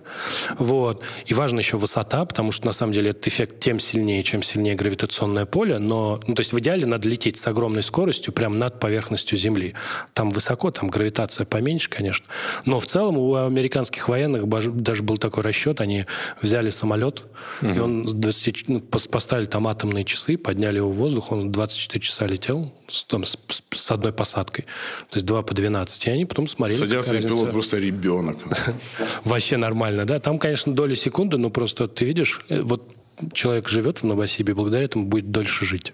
Вот. 0.57 1.03
И 1.25 1.33
важна 1.33 1.59
еще 1.59 1.77
высота, 1.77 2.25
потому 2.25 2.51
что, 2.51 2.65
на 2.65 2.73
самом 2.73 2.93
деле, 2.93 3.11
этот 3.11 3.27
эффект 3.27 3.59
тем 3.59 3.79
сильнее, 3.79 4.21
чем 4.23 4.43
сильнее 4.43 4.75
гравитационное 4.75 5.45
поле. 5.45 5.79
Но, 5.79 6.21
ну, 6.27 6.35
то 6.35 6.41
есть 6.41 6.53
в 6.53 6.59
идеале 6.59 6.85
надо 6.85 7.07
лететь 7.09 7.37
с 7.37 7.47
огромной 7.47 7.83
скоростью 7.83 8.33
прямо 8.33 8.55
над 8.55 8.79
поверхностью 8.79 9.37
Земли. 9.37 9.73
Там 10.13 10.31
высоко, 10.31 10.71
там 10.71 10.89
гравитация 10.89 11.45
поменьше, 11.45 11.89
конечно. 11.89 12.25
Но 12.65 12.79
в 12.79 12.85
целом 12.85 13.17
у 13.17 13.35
американских 13.35 14.09
военных 14.09 14.47
даже 14.47 15.03
был 15.03 15.17
такой 15.17 15.43
расчет. 15.43 15.81
Они 15.81 16.05
взяли 16.41 16.69
самолет, 16.69 17.23
и 17.61 17.79
он 17.79 18.07
с 18.07 18.13
20 18.13 18.69
ну, 18.69 18.79
пос- 18.79 19.09
поставили 19.09 19.45
там 19.45 19.67
атомные 19.67 20.03
часы, 20.03 20.37
подняли 20.37 20.77
его 20.77 20.91
в 20.91 20.95
воздух, 20.95 21.31
он 21.31 21.51
24 21.51 22.01
часа 22.01 22.25
летел 22.27 22.71
с, 22.87 23.03
там, 23.03 23.25
с- 23.25 23.37
с 23.75 23.91
одной 23.91 24.13
посадкой. 24.13 24.65
То 25.09 25.17
есть 25.17 25.25
2 25.25 25.41
по 25.43 25.53
12. 25.53 26.07
И 26.07 26.09
они 26.09 26.25
потом 26.25 26.47
смотрели, 26.57 26.79
Садятся 26.79 27.11
какая 27.13 27.19
и 27.19 27.23
пилот 27.23 27.31
разница. 27.39 27.51
просто 27.53 27.77
ребенок. 27.77 28.37
Вообще 29.23 29.57
нормально, 29.57 30.05
да. 30.05 30.19
Там, 30.19 30.37
конечно, 30.37 30.73
доли 30.73 30.95
секунды, 30.95 31.37
но 31.37 31.49
просто 31.49 31.87
ты 31.87 32.03
видишь, 32.05 32.41
э, 32.49 32.61
вот 32.61 32.91
человек 33.33 33.69
живет 33.69 33.99
в 33.99 34.03
Новосибе, 34.03 34.53
благодаря 34.53 34.83
этому 34.85 35.05
будет 35.05 35.31
дольше 35.31 35.65
жить. 35.65 35.93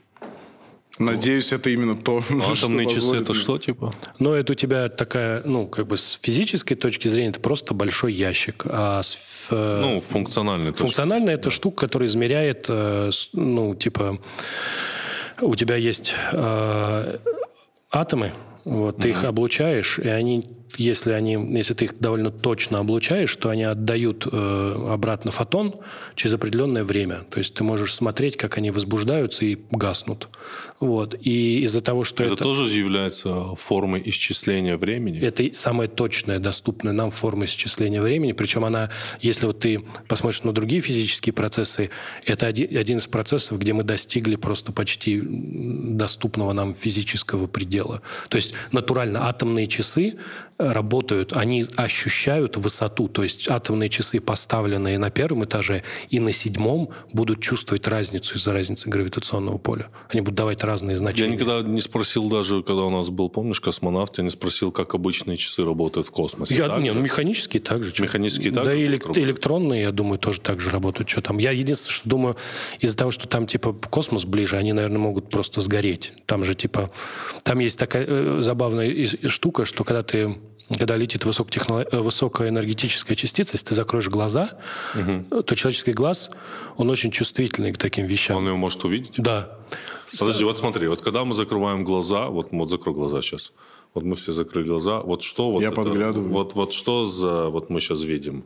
Надеюсь, 0.99 1.52
это 1.52 1.71
именно 1.71 1.95
то, 1.95 2.21
что 2.21 2.52
Атомные 2.52 2.88
часы 2.88 3.15
это 3.15 3.34
что, 3.34 3.58
типа? 3.58 3.91
Но 4.19 4.36
это 4.36 4.52
у 4.52 4.56
тебя 4.56 4.89
такая, 4.89 5.41
ну, 5.43 5.65
как 5.67 5.88
бы 5.88 5.97
с 5.97 6.19
физической 6.21 6.76
точки 6.76 7.08
зрения, 7.08 7.30
это 7.32 7.39
просто 7.39 7.73
большой 7.73 8.13
ящик. 8.13 8.63
А 8.65 9.02
с 9.02 9.47
э, 9.49 9.80
Ну, 9.82 9.99
функциональный. 9.99 10.71
Функционально 10.71 11.32
это 11.32 11.49
штука, 11.49 11.88
которая 11.88 12.08
измеряет, 12.08 12.67
э, 12.69 13.10
с- 13.12 13.30
ну, 13.34 13.73
типа, 13.73 14.19
у 15.41 15.56
тебя 15.56 15.78
есть 15.78 16.13
э, 16.32 17.17
атомы, 17.91 18.32
вот, 18.65 18.97
ты 18.97 19.10
их 19.10 19.23
облучаешь, 19.23 19.99
и 19.99 20.08
они, 20.08 20.43
если 20.77 21.12
они, 21.12 21.33
если 21.55 21.73
ты 21.73 21.86
их 21.86 21.99
довольно 21.99 22.31
точно 22.31 22.79
облучаешь, 22.79 23.36
то 23.36 23.49
они 23.49 23.63
отдают 23.63 24.27
э, 24.31 24.88
обратно 24.89 25.31
фотон 25.31 25.75
через 26.15 26.33
определенное 26.33 26.83
время. 26.83 27.21
То 27.29 27.39
есть 27.39 27.53
ты 27.53 27.63
можешь 27.63 27.93
смотреть, 27.93 28.38
как 28.38 28.57
они 28.57 28.71
возбуждаются 28.71 29.45
и 29.45 29.57
гаснут. 29.71 30.27
Вот. 30.79 31.15
И 31.19 31.62
из-за 31.62 31.81
того, 31.81 32.03
что 32.03 32.23
Это 32.23 32.33
это... 32.33 32.43
тоже 32.43 32.77
является 32.77 33.55
формой 33.55 34.01
исчисления 34.05 34.77
времени? 34.77 35.19
Это 35.19 35.43
самая 35.53 35.88
точная, 35.88 36.39
доступная 36.39 36.93
нам 36.93 37.12
форма 37.12 37.45
исчисления 37.45 38.01
времени. 38.01 38.31
Причем 38.33 38.65
она, 38.65 38.89
если 39.21 39.45
вот 39.45 39.59
ты 39.59 39.83
посмотришь 40.07 40.43
на 40.43 40.51
другие 40.51 40.81
физические 40.81 41.33
процессы, 41.33 41.89
это 42.25 42.47
один, 42.47 42.75
один 42.77 42.97
из 42.97 43.07
процессов, 43.07 43.59
где 43.59 43.73
мы 43.73 43.83
достигли 43.83 44.36
просто 44.36 44.71
почти 44.71 45.21
доступного 45.23 46.53
нам 46.53 46.73
физического 46.73 47.47
предела. 47.47 48.01
То 48.29 48.36
есть 48.36 48.53
натурально 48.71 49.27
атомные 49.27 49.67
часы 49.67 50.15
работают, 50.58 51.34
они 51.34 51.66
ощущают 51.76 52.58
высоту. 52.58 53.08
То 53.08 53.24
есть 53.24 53.50
атомные 53.50 53.89
часы, 53.89 54.20
поставленные 54.20 54.98
на 54.98 55.10
первом 55.10 55.46
этаже 55.46 55.84
и 56.10 56.20
на 56.20 56.32
седьмом, 56.32 56.89
будут 57.12 57.42
чувствовать 57.42 57.88
разницу 57.88 58.36
из-за 58.36 58.54
разницы 58.54 58.89
гравитационного 58.89 59.58
поля. 59.58 59.89
Они 60.10 60.22
будут 60.22 60.36
давать 60.36 60.63
разные 60.63 60.92
Я 60.94 60.98
значения. 60.98 61.34
никогда 61.34 61.62
не 61.62 61.82
спросил 61.82 62.30
даже, 62.30 62.62
когда 62.63 62.84
у 62.84 62.89
нас 62.89 63.10
был, 63.10 63.30
помнишь, 63.30 63.60
космонавт, 63.62 64.18
я 64.18 64.24
не 64.24 64.30
спросил, 64.30 64.72
как 64.72 64.94
обычные 64.94 65.38
часы 65.38 65.63
работают 65.63 66.08
в 66.08 66.12
космосе. 66.12 66.56
Я, 66.56 66.68
Так 66.68 66.82
не, 66.82 66.89
же? 66.89 66.96
ну, 66.96 67.02
механические 67.02 67.62
также. 67.62 67.92
чё. 67.92 68.04
Механические 68.04 68.52
так 68.52 68.66
Да, 68.66 68.74
и 68.74 68.86
электронные, 68.86 69.84
я 69.84 69.92
думаю, 69.92 70.18
тоже 70.18 70.39
так 70.42 70.60
же 70.60 70.70
работают. 70.70 71.10
Что 71.10 71.22
там? 71.22 71.38
Я 71.38 71.52
единственное, 71.52 71.94
что 71.94 72.10
думаю, 72.10 72.38
из-за 72.80 72.98
того, 72.98 73.12
что 73.12 73.28
там, 73.28 73.48
типа, 73.48 73.74
космос 73.74 74.26
ближе, 74.26 74.58
они, 74.58 74.74
наверное, 74.74 75.00
могут 75.00 75.30
просто 75.30 75.62
сгореть. 75.62 76.13
Там 76.26 76.44
же, 76.44 76.56
типа, 76.56 76.92
там 77.44 77.60
есть 77.60 77.80
такая 77.80 78.06
э, 78.08 78.38
забавная 78.42 79.06
штука, 79.28 79.66
что 79.66 79.84
когда 79.84 80.04
ты 80.04 80.38
когда 80.69 80.95
летит 80.97 81.26
высокотехно- 81.26 81.86
э, 81.91 81.99
высокоэнергетическая 81.99 83.15
частица, 83.15 83.54
если 83.54 83.67
ты 83.67 83.76
закроешь 83.76 84.08
глаза, 84.10 84.52
то 85.30 85.56
человеческий 85.56 85.93
глаз, 85.93 86.32
он 86.78 86.89
очень 86.89 87.12
чувствительный 87.12 87.71
к 87.73 87.78
таким 87.78 88.06
вещам. 88.06 88.38
Он 88.38 88.47
его 88.47 88.58
может 88.58 88.84
увидеть? 88.86 89.13
Да. 89.17 89.58
Подожди, 90.19 90.43
вот 90.43 90.58
смотри, 90.58 90.88
вот 90.88 91.02
когда 91.02 91.26
мы 91.26 91.34
закрываем 91.34 91.84
глаза, 91.84 92.28
вот, 92.30 92.49
вот 92.52 92.69
закрой 92.69 92.93
глаза 92.95 93.21
сейчас. 93.21 93.52
Вот 93.95 94.04
мы 94.06 94.15
все 94.15 94.32
закрыли 94.32 94.65
глаза. 94.67 95.02
Вот 95.02 95.21
что 95.21 95.52
вот 95.52 95.62
Я 95.62 95.67
это- 95.67 95.76
подглядываю. 95.76 96.30
Вот, 96.32 96.56
вот 96.56 96.73
что 96.73 97.06
за 97.06 97.49
вот 97.49 97.69
мы 97.69 97.80
сейчас 97.80 98.02
видим? 98.02 98.43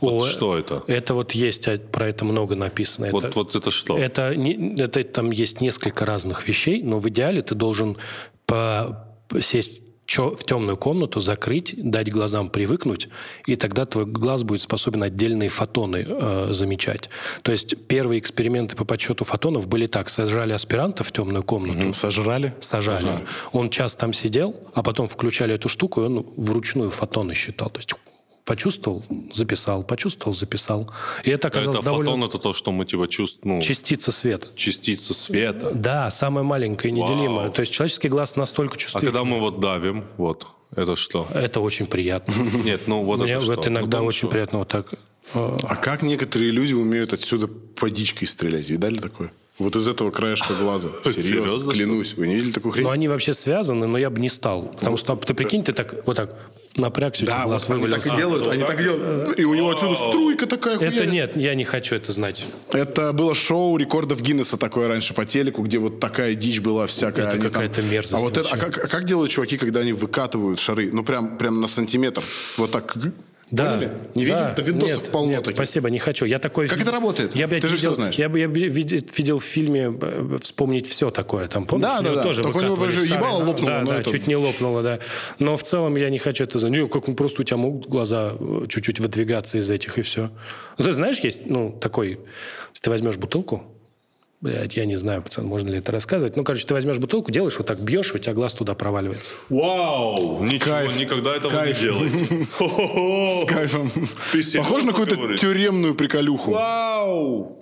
Вот 0.00 0.24
О, 0.24 0.26
что 0.26 0.58
это? 0.58 0.82
Это 0.88 1.14
вот 1.14 1.32
есть, 1.32 1.68
а, 1.68 1.78
про 1.78 2.08
это 2.08 2.24
много 2.24 2.56
написано. 2.56 3.08
Вот, 3.12 3.24
Это- 3.24 3.38
вот 3.38 3.54
это 3.54 3.70
что? 3.70 3.96
Это, 3.96 4.34
не- 4.34 4.74
это 4.76 5.04
там 5.04 5.30
есть 5.30 5.60
несколько 5.60 6.04
разных 6.04 6.48
вещей, 6.48 6.82
но 6.82 6.98
в 6.98 7.08
идеале 7.10 7.42
ты 7.42 7.54
должен 7.54 7.96
по, 8.46 9.06
сесть 9.40 9.82
чё- 10.08 10.34
в 10.34 10.42
темную 10.42 10.76
комнату, 10.76 11.20
закрыть, 11.20 11.74
дать 11.76 12.10
глазам 12.10 12.48
привыкнуть, 12.48 13.08
и 13.46 13.56
тогда 13.56 13.84
твой 13.84 14.06
глаз 14.06 14.42
будет 14.42 14.62
способен 14.62 15.02
отдельные 15.02 15.50
фотоны 15.50 16.04
э, 16.08 16.48
замечать. 16.52 17.10
То 17.42 17.52
есть 17.52 17.76
первые 17.86 18.18
эксперименты 18.18 18.74
по 18.74 18.84
подсчету 18.84 19.24
фотонов 19.24 19.68
были 19.68 19.86
так. 19.86 20.08
Сажали 20.08 20.54
аспиранта 20.54 21.04
в 21.04 21.12
темную 21.12 21.42
комнату, 21.44 21.92
Сожрали? 21.92 22.54
сажали. 22.60 23.06
Он 23.52 23.68
час 23.68 23.96
там 23.96 24.12
сидел, 24.14 24.56
а 24.72 24.82
потом 24.82 25.06
включали 25.08 25.54
эту 25.54 25.68
штуку, 25.68 26.00
и 26.00 26.04
он 26.04 26.26
вручную 26.36 26.88
фотоны 26.90 27.34
считал. 27.34 27.68
То 27.68 27.78
есть 27.80 27.94
почувствовал, 28.48 29.04
записал, 29.34 29.84
почувствовал, 29.84 30.32
записал. 30.34 30.90
И 31.22 31.30
это 31.30 31.48
оказалось 31.48 31.76
это 31.76 31.84
довольно... 31.84 32.12
фотон, 32.12 32.24
это 32.24 32.38
то, 32.38 32.54
что 32.54 32.72
мы 32.72 32.86
типа 32.86 33.06
чувствуем, 33.06 33.56
ну, 33.56 33.62
Частица 33.62 34.10
света. 34.10 34.48
частица 34.56 35.12
света. 35.12 35.70
Да, 35.72 36.08
самая 36.10 36.44
маленькая, 36.44 36.90
неделимая. 36.90 37.44
Вау. 37.44 37.52
То 37.52 37.60
есть 37.60 37.72
человеческий 37.72 38.08
глаз 38.08 38.36
настолько 38.36 38.74
А 38.74 38.78
чувствительный. 38.78 39.12
когда 39.12 39.24
мы 39.24 39.38
вот 39.40 39.60
давим, 39.60 40.04
вот, 40.16 40.46
это 40.74 40.96
что? 40.96 41.28
Это 41.34 41.60
очень 41.60 41.86
приятно. 41.86 42.32
Нет, 42.64 42.82
ну 42.86 43.02
вот 43.02 43.20
Мне 43.20 43.32
это 43.32 43.44
вот 43.44 43.60
что? 43.60 43.68
иногда 43.68 43.98
Ну, 43.98 44.06
очень 44.06 44.18
что? 44.18 44.28
приятно 44.28 44.58
вот 44.60 44.68
так. 44.68 44.94
э, 45.34 45.58
А 45.62 45.76
как 45.76 46.02
некоторые 46.02 46.50
люди 46.50 46.72
умеют 46.72 47.12
отсюда 47.12 47.50
водичкой 47.78 48.26
стрелять? 48.26 48.68
Видали 48.70 48.98
такое? 48.98 49.30
Вот 49.58 49.74
из 49.74 49.88
этого 49.88 50.10
краешка 50.10 50.54
глаза. 50.54 50.88
Серьезно, 51.04 51.72
клянусь. 51.72 52.14
Вы 52.14 52.28
не 52.28 52.36
видели 52.36 52.52
такую 52.52 52.72
хрень? 52.72 52.84
Но 52.84 52.90
они 52.90 53.08
вообще 53.08 53.32
связаны, 53.32 53.86
но 53.86 53.98
я 53.98 54.08
бы 54.08 54.20
не 54.20 54.28
стал. 54.28 54.72
Потому 54.78 54.96
что 54.96 55.16
ты 55.16 55.34
прикинь, 55.34 55.64
ты 55.64 55.72
так 55.72 56.06
вот 56.06 56.16
так 56.16 56.34
напрягся, 56.76 57.26
Да, 57.26 57.44
глаз 57.44 57.68
вот 57.68 57.76
они 57.76 57.88
так 57.88 58.06
и 58.06 58.16
делают, 58.16 58.46
они 58.46 58.62
так 58.62 58.80
делают. 58.82 59.38
И 59.38 59.44
у 59.44 59.54
него 59.54 59.70
отсюда 59.70 59.96
струйка 59.96 60.46
такая 60.46 60.78
Это 60.78 61.06
нет, 61.06 61.36
я 61.36 61.54
не 61.54 61.64
хочу 61.64 61.96
это 61.96 62.12
знать. 62.12 62.46
Это 62.72 63.12
было 63.12 63.34
шоу 63.34 63.76
рекордов 63.76 64.22
Гиннесса 64.22 64.56
такое 64.56 64.86
раньше 64.86 65.12
по 65.12 65.24
телеку, 65.24 65.62
где 65.62 65.78
вот 65.78 65.98
такая 65.98 66.34
дичь 66.34 66.60
была 66.60 66.86
всякая. 66.86 67.26
Это 67.26 67.32
Они 67.32 67.42
там- 67.42 67.52
какая-то 67.52 67.82
мерзость 67.82 68.14
А 68.14 68.18
вот 68.18 68.36
это, 68.36 68.48
а 68.48 68.56
а 68.56 68.88
как 68.88 69.04
делают 69.04 69.30
чуваки, 69.30 69.58
когда 69.58 69.80
они 69.80 69.92
выкатывают 69.92 70.60
шары? 70.60 70.90
Ну, 70.92 71.02
прям, 71.02 71.36
прям 71.36 71.60
на 71.60 71.68
сантиметр. 71.68 72.22
Вот 72.56 72.70
так. 72.70 72.96
Да. 73.50 73.64
Поняли? 73.74 73.90
Не 74.14 74.24
видели? 74.24 74.36
да. 74.38 74.54
Да 74.56 74.62
видосов 74.62 75.02
Нет, 75.02 75.10
полно 75.10 75.30
нет, 75.30 75.42
таких. 75.42 75.56
спасибо, 75.56 75.88
не 75.90 75.98
хочу. 75.98 76.24
Я 76.26 76.38
такой... 76.38 76.68
Как 76.68 76.80
это 76.80 76.90
работает? 76.90 77.34
Я, 77.34 77.48
блядь, 77.48 77.62
Ты 77.62 77.68
же 77.68 77.76
видел, 77.76 77.90
всё 77.92 77.94
знаешь. 77.96 78.14
Я, 78.16 78.28
бы- 78.28 78.38
я 78.38 78.46
видел, 78.46 78.98
видел 79.16 79.38
в 79.38 79.44
фильме 79.44 79.90
э, 80.00 80.36
«Вспомнить 80.40 80.86
все 80.86 81.10
такое». 81.10 81.48
Там, 81.48 81.64
помнишь? 81.64 81.88
Да, 81.88 82.00
да, 82.02 82.14
да. 82.16 82.22
тоже 82.22 82.42
Только 82.42 82.58
у 82.58 82.60
него 82.62 82.76
шары. 82.90 83.06
ебало 83.06 83.44
лопнуло, 83.44 83.70
Да, 83.70 83.84
да, 83.84 84.00
это- 84.00 84.10
чуть 84.10 84.26
не 84.26 84.36
лопнуло, 84.36 84.82
да. 84.82 84.98
Но 85.38 85.56
в 85.56 85.62
целом 85.62 85.96
я 85.96 86.10
не 86.10 86.18
хочу 86.18 86.44
это 86.44 86.58
знать. 86.58 86.72
Ну, 86.72 86.88
как 86.88 87.04
просто 87.16 87.40
у 87.42 87.44
тебя 87.44 87.56
могут 87.56 87.86
глаза 87.88 88.34
э, 88.38 88.66
чуть-чуть 88.68 89.00
выдвигаться 89.00 89.58
из 89.58 89.70
этих, 89.70 89.98
и 89.98 90.02
все. 90.02 90.30
Ну, 90.76 90.84
ты 90.84 90.92
знаешь, 90.92 91.18
есть, 91.20 91.46
ну, 91.46 91.72
такой... 91.80 92.20
Если 92.72 92.84
ты 92.84 92.90
возьмешь 92.90 93.16
бутылку, 93.16 93.64
Блядь, 94.40 94.76
я 94.76 94.84
не 94.84 94.94
знаю, 94.94 95.20
пацан, 95.22 95.46
можно 95.46 95.68
ли 95.68 95.78
это 95.78 95.90
рассказывать. 95.90 96.36
Ну, 96.36 96.44
короче, 96.44 96.64
ты 96.64 96.72
возьмешь 96.72 96.98
бутылку, 96.98 97.32
делаешь 97.32 97.58
вот 97.58 97.66
так, 97.66 97.80
бьешь, 97.80 98.14
у 98.14 98.18
тебя 98.18 98.34
глаз 98.34 98.54
туда 98.54 98.74
проваливается. 98.74 99.34
Вау! 99.48 100.44
Ничего, 100.44 100.64
Кайф. 100.76 100.96
никогда 100.96 101.36
этого 101.36 101.50
Кайф. 101.50 101.76
не 101.76 101.82
делайте. 101.82 102.46
Хо-хо-хо. 102.56 103.42
С 103.42 103.46
кайфом. 103.48 103.90
Похоже 104.58 104.86
на 104.86 104.92
какую-то 104.92 105.38
тюремную 105.38 105.96
приколюху. 105.96 106.52
Вау! 106.52 107.56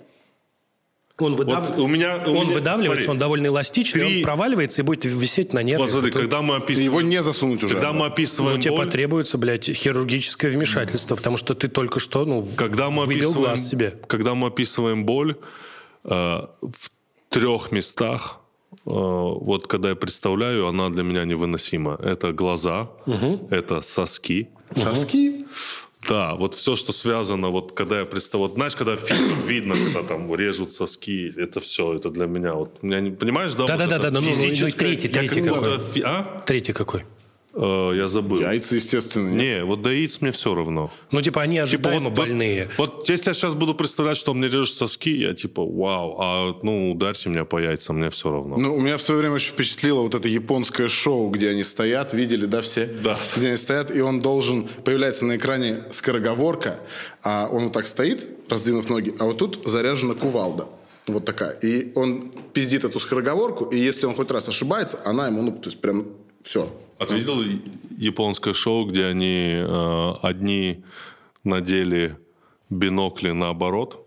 Он, 1.19 1.33
выдав- 1.35 1.67
Вот 1.71 1.79
у 1.79 1.87
меня... 1.87 2.21
у 2.27 2.29
он 2.29 2.45
меня- 2.45 2.53
выдавливается, 2.53 3.05
смотри, 3.05 3.09
он 3.09 3.17
довольно 3.17 3.47
эластичный, 3.47 4.01
Три- 4.05 4.17
он 4.17 4.23
проваливается 4.23 4.83
и 4.83 4.85
будет 4.85 5.03
висеть 5.05 5.51
на 5.53 5.63
нервах. 5.63 5.87
Вот 5.87 5.91
смотри, 5.93 6.11
когда 6.11 6.43
мы 6.43 6.57
описываем... 6.57 6.91
Его 6.91 7.01
не 7.01 7.23
засунуть 7.23 7.63
уже. 7.63 7.73
Когда 7.73 7.91
мы 7.91 7.99
Ну, 8.01 8.05
описываем 8.05 8.61
тебе 8.61 8.75
боль, 8.75 8.85
потребуется, 8.85 9.39
блядь, 9.39 9.65
хирургическое 9.65 10.51
вмешательство, 10.51 11.15
потому 11.15 11.37
что 11.37 11.55
ты 11.55 11.69
только 11.69 11.99
что, 11.99 12.23
ну, 12.25 12.45
когда 12.55 12.91
мы 12.91 13.05
описываем, 13.05 13.35
глаз 13.35 13.67
себе. 13.67 13.95
когда 14.05 14.35
мы 14.35 14.49
описываем 14.49 15.05
боль 15.07 15.37
в 16.03 16.89
трех 17.29 17.71
местах, 17.71 18.39
э, 18.71 18.75
вот 18.85 19.67
когда 19.67 19.89
я 19.89 19.95
представляю, 19.95 20.67
она 20.67 20.89
для 20.89 21.03
меня 21.03 21.25
невыносима. 21.25 21.97
Это 22.03 22.31
глаза, 22.33 22.89
это 23.49 23.81
соски. 23.81 24.49
Соски? 24.75 25.45
Да, 26.09 26.35
вот 26.35 26.55
все, 26.55 26.75
что 26.75 26.93
связано, 26.93 27.49
вот 27.49 27.71
когда 27.73 27.99
я 27.99 28.05
представляю, 28.05 28.49
вот 28.49 28.55
знаешь, 28.55 28.75
когда 28.75 28.95
в 28.95 28.99
фильмах 28.99 29.45
видно, 29.45 29.75
когда 29.75 30.03
там 30.03 30.33
режут 30.35 30.73
соски, 30.73 31.33
это 31.35 31.59
все, 31.59 31.93
это 31.95 32.09
для 32.09 32.27
меня, 32.27 32.53
вот, 32.53 32.81
меня 32.83 33.01
не- 33.01 33.11
понимаешь, 33.11 33.53
да? 33.55 33.63
вот 33.63 33.67
Да-да-да, 33.67 33.95
это 33.97 34.11
да, 34.11 34.21
ну, 34.21 34.21
ну, 34.21 34.27
ну, 34.35 34.35
третий, 34.71 35.07
я 35.07 35.13
третий 35.13 35.41
как 35.41 35.53
какой? 35.53 35.79
фи- 35.79 36.03
А? 36.05 36.43
Третий 36.45 36.73
какой? 36.73 37.03
Э, 37.59 37.93
я 37.95 38.07
забыл. 38.07 38.39
Яйца, 38.39 38.75
естественно. 38.75 39.29
нет. 39.29 39.37
Не, 39.37 39.65
вот 39.65 39.81
до 39.81 39.89
яиц 39.89 40.21
мне 40.21 40.31
все 40.31 40.53
равно. 40.53 40.91
Ну, 41.11 41.21
типа, 41.21 41.41
они 41.41 41.55
Типа 41.55 41.63
ожидаемо 41.63 42.09
вот, 42.09 42.17
больные. 42.17 42.69
Вот, 42.77 42.97
вот 42.97 43.09
если 43.09 43.29
я 43.29 43.33
сейчас 43.33 43.55
буду 43.55 43.73
представлять, 43.73 44.17
что 44.17 44.33
мне 44.33 44.47
режут 44.47 44.75
соски, 44.75 45.09
я 45.09 45.33
типа, 45.33 45.65
вау, 45.65 46.17
а 46.19 46.55
ну 46.61 46.91
ударьте 46.91 47.29
меня 47.29 47.45
по 47.45 47.57
яйцам, 47.57 47.97
мне 47.97 48.09
все 48.11 48.31
равно. 48.31 48.57
Ну, 48.57 48.75
у 48.75 48.79
меня 48.79 48.97
в 48.97 49.01
свое 49.01 49.19
время 49.21 49.35
очень 49.35 49.53
впечатлило 49.53 50.01
вот 50.01 50.13
это 50.13 50.27
японское 50.27 50.87
шоу, 50.87 51.29
где 51.29 51.49
они 51.49 51.63
стоят, 51.63 52.13
видели, 52.13 52.45
да, 52.45 52.61
все? 52.61 52.85
Да. 52.85 53.17
Где 53.35 53.47
они 53.47 53.57
стоят, 53.57 53.95
и 53.95 54.01
он 54.01 54.21
должен, 54.21 54.67
появляется 54.83 55.25
на 55.25 55.37
экране 55.37 55.83
скороговорка, 55.91 56.79
а 57.23 57.49
он 57.51 57.65
вот 57.65 57.73
так 57.73 57.87
стоит, 57.87 58.27
раздвинув 58.49 58.87
ноги, 58.89 59.15
а 59.19 59.25
вот 59.25 59.39
тут 59.39 59.61
заряжена 59.65 60.13
кувалда. 60.13 60.67
Вот 61.07 61.23
такая. 61.23 61.51
И 61.61 61.93
он 61.95 62.33
пиздит 62.53 62.83
эту 62.83 62.99
скороговорку, 62.99 63.65
и 63.65 63.77
если 63.77 64.05
он 64.05 64.13
хоть 64.13 64.29
раз 64.29 64.49
ошибается, 64.49 64.99
она 65.05 65.27
ему, 65.27 65.41
ну, 65.41 65.51
то 65.53 65.69
есть 65.69 65.79
прям 65.79 66.07
все. 66.47 66.73
А 66.99 67.05
ты 67.05 67.15
видел 67.19 67.43
японское 67.97 68.53
шоу, 68.53 68.85
где 68.85 69.05
они 69.05 69.51
э, 69.53 70.13
одни 70.23 70.83
надели 71.43 72.17
бинокли 72.69 73.31
наоборот, 73.31 74.03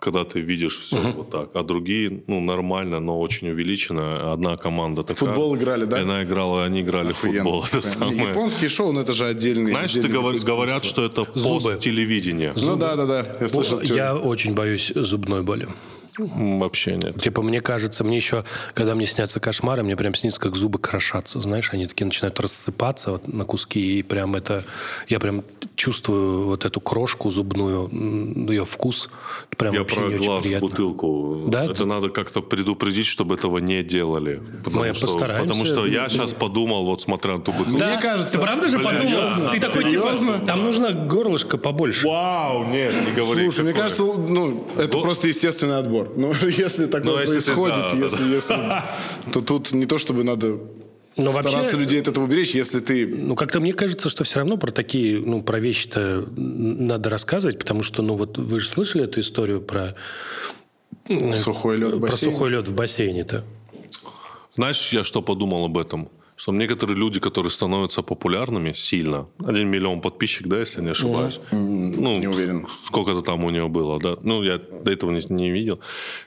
когда 0.00 0.24
ты 0.24 0.40
видишь 0.40 0.80
все 0.80 0.98
вот 1.12 1.30
так, 1.30 1.50
а 1.54 1.62
другие, 1.62 2.24
ну, 2.26 2.40
нормально, 2.40 2.98
но 2.98 3.20
очень 3.20 3.48
увеличено. 3.50 4.32
Одна 4.32 4.56
команда 4.56 5.02
такая. 5.02 5.28
Футбол 5.28 5.54
играли, 5.56 5.84
да? 5.84 5.98
И 5.98 6.02
она 6.02 6.24
играла, 6.24 6.64
они 6.64 6.80
играли 6.80 7.12
в 7.12 7.18
футбол. 7.18 7.64
Это 7.64 7.80
самое. 7.80 8.30
Японские 8.30 8.68
шоу, 8.68 8.90
ну, 8.92 9.00
это 9.00 9.12
же 9.12 9.26
отдельный... 9.26 9.70
Знаешь, 9.70 9.92
ты 9.92 10.00
отдельный 10.00 10.18
говор- 10.18 10.44
говорят, 10.44 10.84
что 10.84 11.04
это 11.04 11.24
Зубы. 11.34 11.60
пост-телевидение. 11.60 12.52
Ну, 12.56 12.76
да, 12.76 12.96
да, 12.96 13.06
да. 13.06 13.26
Я 13.40 13.48
слышал. 13.48 13.80
Я 13.82 14.16
очень 14.16 14.54
боюсь 14.54 14.92
зубной 14.96 15.42
боли. 15.42 15.68
Вообще 16.18 16.96
нет. 16.96 17.20
Типа, 17.22 17.40
мне 17.42 17.60
кажется, 17.60 18.04
мне 18.04 18.16
еще, 18.16 18.44
когда 18.74 18.94
мне 18.94 19.06
снятся 19.06 19.40
кошмары, 19.40 19.82
мне 19.82 19.96
прям 19.96 20.14
снится, 20.14 20.38
как 20.40 20.54
зубы 20.56 20.78
крошатся, 20.78 21.40
знаешь, 21.40 21.70
они 21.72 21.86
такие 21.86 22.04
начинают 22.04 22.38
рассыпаться 22.38 23.12
вот 23.12 23.28
на 23.28 23.44
куски, 23.44 23.98
и 23.98 24.02
прям 24.02 24.34
это, 24.36 24.64
я 25.08 25.18
прям 25.20 25.42
чувствую 25.74 26.46
вот 26.46 26.64
эту 26.66 26.80
крошку 26.80 27.30
зубную, 27.30 27.88
ее 28.50 28.64
вкус, 28.66 29.08
прям 29.56 29.72
Я 29.74 29.80
вообще 29.80 29.96
про 29.96 30.08
не 30.08 30.14
очень 30.16 30.26
глаз 30.26 30.42
приятно. 30.44 30.68
бутылку. 30.68 31.44
Да? 31.48 31.64
Это 31.64 31.86
надо 31.86 32.10
как-то 32.10 32.42
предупредить, 32.42 33.06
чтобы 33.06 33.36
этого 33.36 33.58
не 33.58 33.82
делали. 33.82 34.42
Потому, 34.64 34.84
Мы 34.84 34.94
что, 34.94 35.06
постараемся. 35.06 35.48
потому 35.48 35.64
что 35.64 35.86
я 35.86 36.08
сейчас 36.10 36.34
подумал, 36.34 36.84
вот 36.84 37.00
смотря 37.00 37.36
на 37.36 37.40
ту 37.40 37.52
бутылку. 37.52 37.78
Да, 37.78 37.88
Мне 37.92 38.00
кажется- 38.02 38.32
ты 38.32 38.38
правда 38.38 38.68
же 38.68 38.78
подумал? 38.78 39.00
серьезно? 39.02 39.50
Ты 39.50 39.60
такой, 39.60 39.84
Серьезно? 39.90 40.34
типа, 40.34 40.46
там 40.46 40.62
нужно 40.62 40.92
горлышко 40.92 41.56
побольше. 41.56 42.06
Вау, 42.06 42.64
нет, 42.66 42.94
не 43.06 43.12
говори. 43.16 43.44
Слушай, 43.44 43.62
мне 43.62 43.72
такое. 43.72 43.82
кажется, 43.88 44.02
ну, 44.04 44.66
это 44.76 44.96
Ну- 44.96 45.02
просто 45.02 45.28
естественный 45.28 45.78
отбор. 45.78 46.01
Ну, 46.16 46.32
если 46.48 46.86
такое 46.86 47.12
Ну, 47.14 47.20
если 47.20 47.38
ты- 47.40 47.44
происходит, 47.46 47.76
да, 47.78 47.90
да, 47.92 47.96
если, 47.96 48.24
если, 48.28 49.32
то 49.32 49.40
тут 49.40 49.72
не 49.72 49.86
то, 49.86 49.98
чтобы 49.98 50.24
надо 50.24 50.58
Но 51.16 51.32
стараться 51.32 51.58
вообще- 51.60 51.76
людей 51.76 52.00
от 52.00 52.08
этого 52.08 52.24
уберечь, 52.24 52.54
если 52.54 52.80
ты... 52.80 53.06
Ну, 53.06 53.34
как-то 53.36 53.60
мне 53.60 53.72
кажется, 53.72 54.08
что 54.08 54.24
все 54.24 54.38
равно 54.40 54.56
про 54.56 54.70
такие, 54.70 55.20
ну, 55.20 55.42
про 55.42 55.58
вещи-то 55.60 56.26
надо 56.36 57.10
рассказывать, 57.10 57.58
потому 57.58 57.82
что, 57.82 58.02
ну, 58.02 58.14
вот 58.14 58.38
вы 58.38 58.60
же 58.60 58.68
слышали 58.68 59.04
эту 59.04 59.20
историю 59.20 59.60
про, 59.60 59.94
Сухой 61.36 61.76
лед 61.78 61.88
в 61.96 62.00
про 62.00 62.08
бассейне. 62.08 62.32
сухой 62.32 62.50
лед 62.50 62.68
в 62.68 62.74
бассейне-то? 62.74 63.44
Знаешь, 64.54 64.90
я 64.92 65.04
что 65.04 65.22
подумал 65.22 65.64
об 65.64 65.76
этом? 65.78 66.08
Что 66.36 66.52
некоторые 66.52 66.96
люди, 66.96 67.20
которые 67.20 67.50
становятся 67.50 68.02
популярными 68.02 68.72
сильно, 68.72 69.26
один 69.38 69.68
миллион 69.68 70.00
подписчик, 70.00 70.46
да, 70.46 70.58
если 70.60 70.82
не 70.82 70.90
ошибаюсь. 70.90 71.40
Ну, 71.50 72.18
не 72.18 72.26
уверен. 72.26 72.66
Сколько-то 72.86 73.22
там 73.22 73.44
у 73.44 73.50
него 73.50 73.68
было, 73.68 74.00
да. 74.00 74.16
Ну, 74.22 74.42
я 74.42 74.58
до 74.58 74.90
этого 74.90 75.10
не, 75.10 75.20
не 75.28 75.50
видел. 75.50 75.80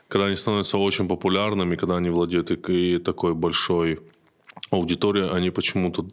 Когда 0.08 0.28
они 0.28 0.36
становятся 0.36 0.78
очень 0.78 1.08
популярными, 1.08 1.76
когда 1.76 1.98
они 1.98 2.10
владеют 2.10 2.52
и, 2.52 2.96
и 2.96 3.00
такой 3.00 3.34
большой 3.34 4.00
аудиторией, 4.70 5.30
они 5.30 5.50
почему-то 5.50 6.06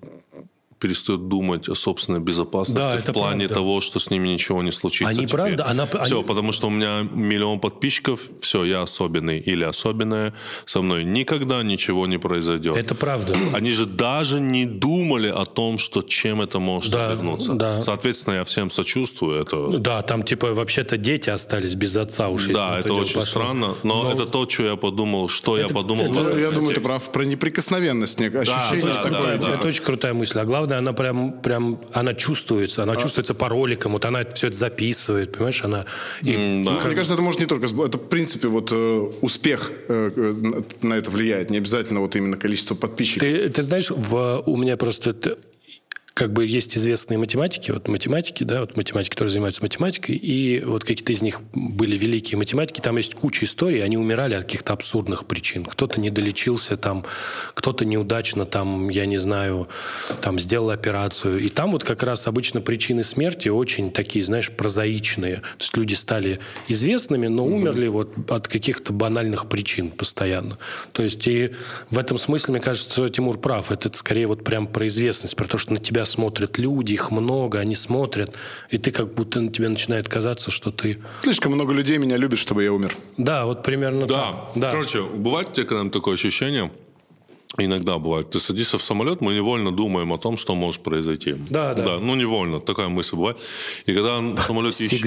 перестают 0.82 1.28
думать 1.28 1.68
о 1.68 1.74
собственной 1.74 2.18
безопасности 2.20 2.82
Да, 2.82 2.90
в 2.90 2.94
это 3.02 3.12
плане 3.12 3.46
правда. 3.46 3.54
того, 3.54 3.80
что 3.80 3.98
с 4.00 4.10
ними 4.10 4.28
ничего 4.28 4.62
не 4.62 4.72
случится. 4.72 5.10
Они 5.10 5.26
теперь. 5.26 5.40
правда, 5.40 5.66
она- 5.68 5.86
Все, 5.86 6.16
они- 6.16 6.24
потому 6.24 6.52
что 6.52 6.66
у 6.66 6.70
меня 6.70 7.02
миллион 7.12 7.60
подписчиков, 7.60 8.20
все, 8.40 8.64
я 8.64 8.82
особенный 8.82 9.38
или 9.38 9.62
особенная, 9.64 10.34
со 10.66 10.82
мной 10.82 11.04
никогда 11.04 11.62
ничего 11.62 12.06
не 12.06 12.18
произойдет. 12.18 12.76
Это 12.76 12.94
правда. 12.94 13.34
Они 13.54 13.70
же 13.70 13.86
даже 13.86 14.40
не 14.40 14.64
думали 14.66 15.28
о 15.28 15.44
том, 15.44 15.78
что 15.78 16.02
чем 16.02 16.40
это 16.42 16.58
может 16.58 16.92
Да, 16.92 17.10
обернуться. 17.10 17.54
да. 17.54 17.80
Соответственно, 17.80 18.34
я 18.34 18.44
всем 18.44 18.70
сочувствую. 18.70 19.40
Это, 19.42 19.78
Да, 19.78 20.02
там, 20.02 20.22
типа, 20.24 20.52
вообще-то 20.52 20.96
дети 20.96 21.30
остались 21.30 21.74
без 21.74 21.96
отца 21.96 22.28
уж. 22.28 22.46
да, 22.48 22.80
это 22.80 22.92
очень 22.94 23.14
пошло. 23.14 23.26
странно, 23.42 23.74
но, 23.84 24.10
это 24.12 24.26
то, 24.26 24.48
что 24.48 24.64
я 24.64 24.76
подумал, 24.76 25.28
что 25.28 25.56
я 25.58 25.68
подумал. 25.68 26.06
это- 26.06 26.14
Ну, 26.14 26.28
этом 26.28 26.40
я 26.40 26.50
думаю, 26.50 26.74
ты 26.74 26.80
прав. 26.80 27.02
Про 27.12 27.22
неприкосновенность, 27.24 28.18
ощущение 28.20 28.92
да, 28.92 29.02
такое. 29.02 29.22
да, 29.22 29.34
Это, 29.34 29.46
да. 29.46 29.54
это 29.54 29.68
очень 29.68 29.84
крутая 29.84 30.14
мысль. 30.14 30.38
А 30.40 30.44
главное, 30.44 30.71
она 30.78 30.92
прям, 30.92 31.32
прям 31.40 31.78
она 31.92 32.14
чувствуется. 32.14 32.82
А. 32.82 32.84
Она 32.84 32.96
чувствуется 32.96 33.34
по 33.34 33.48
роликам. 33.48 33.92
Вот 33.92 34.04
она 34.04 34.24
все 34.34 34.48
это 34.48 34.56
записывает, 34.56 35.32
понимаешь? 35.32 35.62
Она... 35.64 35.86
и- 36.22 36.32
М, 36.34 36.64
да. 36.64 36.72
Ну, 36.72 36.80
Мне 36.86 36.94
кажется, 36.94 37.14
это 37.14 37.22
может 37.22 37.40
не 37.40 37.46
только... 37.46 37.66
Это, 37.66 37.98
в 37.98 38.08
принципе, 38.08 38.48
вот 38.48 38.70
э, 38.72 39.10
успех 39.20 39.72
э, 39.88 40.10
э, 40.14 40.34
на- 40.82 40.94
это 40.94 41.10
влияет. 41.10 41.50
Не 41.50 41.58
обязательно 41.58 42.00
вот 42.00 42.16
именно 42.16 42.36
количество 42.36 42.74
подписчиков. 42.74 43.20
Ты, 43.28 43.48
ты 43.48 43.62
знаешь, 43.62 43.90
в, 43.90 44.42
у 44.46 44.56
меня 44.56 44.76
просто 44.76 45.12
как 46.14 46.32
бы 46.32 46.44
есть 46.44 46.76
известные 46.76 47.18
математики, 47.18 47.70
вот 47.70 47.88
математики, 47.88 48.44
да, 48.44 48.60
вот 48.60 48.76
математики, 48.76 49.10
которые 49.10 49.32
занимаются 49.32 49.62
математикой, 49.62 50.16
и 50.16 50.62
вот 50.64 50.84
какие-то 50.84 51.12
из 51.12 51.22
них 51.22 51.40
были 51.54 51.96
великие 51.96 52.36
математики, 52.36 52.80
там 52.80 52.96
есть 52.98 53.14
куча 53.14 53.46
историй, 53.46 53.82
они 53.82 53.96
умирали 53.96 54.34
от 54.34 54.44
каких-то 54.44 54.74
абсурдных 54.74 55.26
причин. 55.26 55.64
Кто-то 55.64 56.00
не 56.00 56.10
долечился, 56.10 56.76
там, 56.76 57.04
кто-то 57.54 57.84
неудачно, 57.84 58.44
там, 58.44 58.90
я 58.90 59.06
не 59.06 59.16
знаю, 59.16 59.68
там, 60.20 60.38
сделал 60.38 60.70
операцию. 60.70 61.38
И 61.38 61.48
там 61.48 61.72
вот 61.72 61.84
как 61.84 62.02
раз 62.02 62.26
обычно 62.26 62.60
причины 62.60 63.04
смерти 63.04 63.48
очень 63.48 63.90
такие, 63.90 64.24
знаешь, 64.24 64.50
прозаичные. 64.50 65.36
То 65.36 65.60
есть 65.60 65.76
люди 65.76 65.94
стали 65.94 66.40
известными, 66.68 67.28
но 67.28 67.46
умерли 67.46 67.88
вот 67.88 68.12
от 68.30 68.48
каких-то 68.48 68.92
банальных 68.92 69.48
причин 69.48 69.90
постоянно. 69.90 70.58
То 70.92 71.02
есть 71.02 71.26
и 71.26 71.52
в 71.90 71.98
этом 71.98 72.18
смысле, 72.18 72.52
мне 72.52 72.62
кажется, 72.62 72.90
что 72.90 73.08
Тимур 73.08 73.38
прав. 73.38 73.70
Это 73.70 73.90
скорее 73.96 74.26
вот 74.26 74.44
прям 74.44 74.66
про 74.66 74.86
известность, 74.86 75.36
про 75.36 75.46
то, 75.46 75.56
что 75.56 75.72
на 75.72 75.78
тебя 75.78 76.01
смотрят 76.04 76.58
люди, 76.58 76.92
их 76.94 77.10
много, 77.10 77.58
они 77.60 77.74
смотрят, 77.74 78.34
и 78.70 78.78
ты 78.78 78.90
как 78.90 79.14
будто 79.14 79.40
на 79.40 79.50
тебе 79.50 79.68
начинает 79.68 80.08
казаться, 80.08 80.50
что 80.50 80.70
ты... 80.70 80.98
Слишком 81.22 81.52
много 81.52 81.72
людей 81.72 81.98
меня 81.98 82.16
любят, 82.16 82.38
чтобы 82.38 82.62
я 82.64 82.72
умер. 82.72 82.94
Да, 83.16 83.44
вот 83.46 83.62
примерно 83.62 84.06
Да. 84.06 84.32
так. 84.32 84.34
Да. 84.56 84.70
Короче, 84.70 85.02
бывает 85.02 85.48
у 85.50 85.52
тебя 85.52 85.64
когда-нибудь 85.66 85.92
такое 85.92 86.14
ощущение, 86.14 86.70
иногда 87.58 87.98
бывает, 87.98 88.30
ты 88.30 88.40
садишься 88.40 88.78
в 88.78 88.82
самолет, 88.82 89.20
мы 89.20 89.34
невольно 89.34 89.70
думаем 89.72 90.12
о 90.12 90.18
том, 90.18 90.36
что 90.38 90.54
может 90.54 90.82
произойти. 90.82 91.34
Да, 91.50 91.74
да. 91.74 91.98
ну, 91.98 92.14
невольно, 92.14 92.60
такая 92.60 92.88
мысль 92.88 93.16
бывает. 93.16 93.38
И 93.86 93.92
когда 93.94 94.18
в 94.20 94.40
самолете 94.40 94.86
ищешь- 94.86 95.02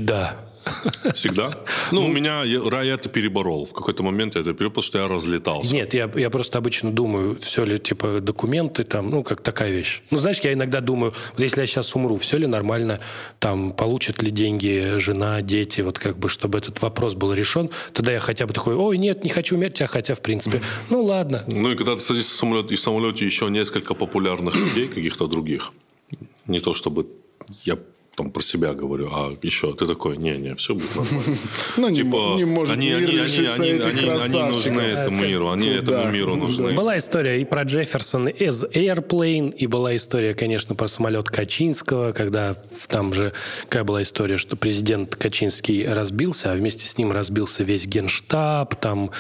Всегда. 1.13 1.13
Всегда? 1.13 1.60
Ну, 1.91 2.06
у 2.06 2.08
меня, 2.08 2.43
я 2.43 2.93
это 2.93 3.10
переборол. 3.10 3.65
В 3.65 3.73
какой-то 3.73 4.04
момент 4.04 4.36
я 4.36 4.41
это 4.41 4.51
переборол, 4.54 4.71
потому 4.71 4.84
что 4.84 4.99
я 4.99 5.08
разлетался. 5.08 5.73
Нет, 5.73 5.93
я, 5.93 6.10
я 6.15 6.30
просто 6.30 6.58
обычно 6.58 6.91
думаю, 6.91 7.38
все 7.41 7.63
ли, 7.65 7.78
типа, 7.78 8.19
документы 8.21 8.84
там, 8.84 9.09
ну, 9.09 9.24
как 9.24 9.41
такая 9.41 9.72
вещь. 9.72 10.01
Ну, 10.11 10.18
знаешь, 10.18 10.39
я 10.39 10.53
иногда 10.53 10.82
думаю, 10.82 11.13
вот 11.34 11.43
если 11.43 11.61
я 11.61 11.68
сейчас 11.68 11.95
умру, 11.95 12.18
все 12.18 12.38
ли 12.38 12.47
нормально, 12.47 12.99
там, 13.39 13.72
получат 13.72 14.22
ли 14.24 14.32
деньги 14.32 14.97
жена, 14.97 15.41
дети, 15.41 15.82
вот 15.82 15.99
как 15.99 16.18
бы, 16.18 16.30
чтобы 16.30 16.57
этот 16.57 16.82
вопрос 16.82 17.13
был 17.13 17.34
решен, 17.34 17.70
тогда 17.93 18.11
я 18.11 18.20
хотя 18.20 18.47
бы 18.47 18.53
такой, 18.53 18.76
ой, 18.76 18.97
нет, 18.97 19.24
не 19.24 19.30
хочу 19.30 19.55
умереть, 19.55 19.82
а 19.82 19.88
хотя, 19.88 20.16
в 20.16 20.22
принципе, 20.22 20.61
ну, 20.89 21.03
ладно. 21.03 21.43
Ну, 21.47 21.72
и 21.72 21.76
когда 21.76 21.95
ты 21.95 22.01
садишься 22.01 22.32
в 22.32 22.36
самолет, 22.36 22.72
и 22.72 22.76
в 22.76 22.80
самолете 22.80 23.26
еще 23.26 23.49
несколько 23.49 23.93
популярных 23.93 24.55
людей, 24.55 24.88
каких-то 24.88 25.28
других, 25.28 25.72
не 26.47 26.59
то 26.59 26.74
чтобы 26.74 27.07
я 27.63 27.78
там 28.16 28.32
про 28.32 28.41
себя 28.41 28.74
говорю, 28.74 29.09
а 29.11 29.34
еще 29.41 29.74
ты 29.74 29.86
такой, 29.86 30.18
не-не, 30.18 30.55
все 30.55 30.74
будет 30.74 30.95
нормально. 30.95 31.38
Ну, 31.78 31.89
не, 31.89 31.95
Типа, 31.97 32.36
не 32.38 32.45
может 32.45 32.78
они, 32.78 32.88
мир 32.89 32.97
они, 32.97 33.20
они, 33.20 33.47
они, 33.47 33.70
этих 33.70 33.88
они, 33.88 34.09
они 34.09 34.43
нужны 34.43 34.82
этому 34.82 35.22
миру, 35.22 35.49
они 35.51 35.68
этому 35.68 36.11
миру 36.11 36.36
нужны. 36.36 36.74
Была 36.74 36.97
история 36.97 37.41
и 37.41 37.45
про 37.45 37.63
Джефферсон 37.63 38.30
из 38.30 38.63
Airplane, 38.63 39.53
и 39.55 39.68
была 39.68 39.95
история, 39.95 40.34
конечно, 40.34 40.76
про 40.76 40.88
самолет 40.88 41.30
Качинского, 41.30 42.13
когда 42.13 42.55
там 42.88 43.13
же 43.13 43.34
какая 43.63 43.84
была 43.84 44.01
история, 44.01 44.38
что 44.38 44.55
президент 44.55 45.16
Качинский 45.16 45.86
разбился, 45.88 46.51
а 46.51 46.55
вместе 46.55 46.88
с 46.88 46.97
ним 46.97 47.11
разбился 47.11 47.63
весь 47.63 47.86
генштаб, 47.86 48.76
там 48.76 49.11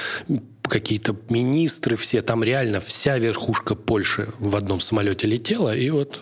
какие-то 0.63 1.15
министры 1.29 1.95
все, 1.95 2.21
там 2.21 2.43
реально 2.43 2.79
вся 2.79 3.17
верхушка 3.17 3.75
Польши 3.75 4.33
в 4.39 4.55
одном 4.55 4.79
самолете 4.79 5.27
летела, 5.27 5.75
и 5.75 5.89
вот 5.89 6.21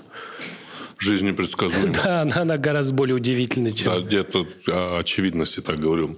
Жизнь 1.04 1.28
непредсказуема. 1.28 1.94
да, 2.04 2.22
она, 2.22 2.42
она 2.42 2.58
гораздо 2.58 2.94
более 2.94 3.16
удивительна, 3.16 3.72
чем... 3.72 3.92
Да, 3.92 4.00
где-то 4.00 4.48
о 4.68 5.00
очевидности 5.00 5.60
так 5.60 5.80
говорю. 5.80 6.18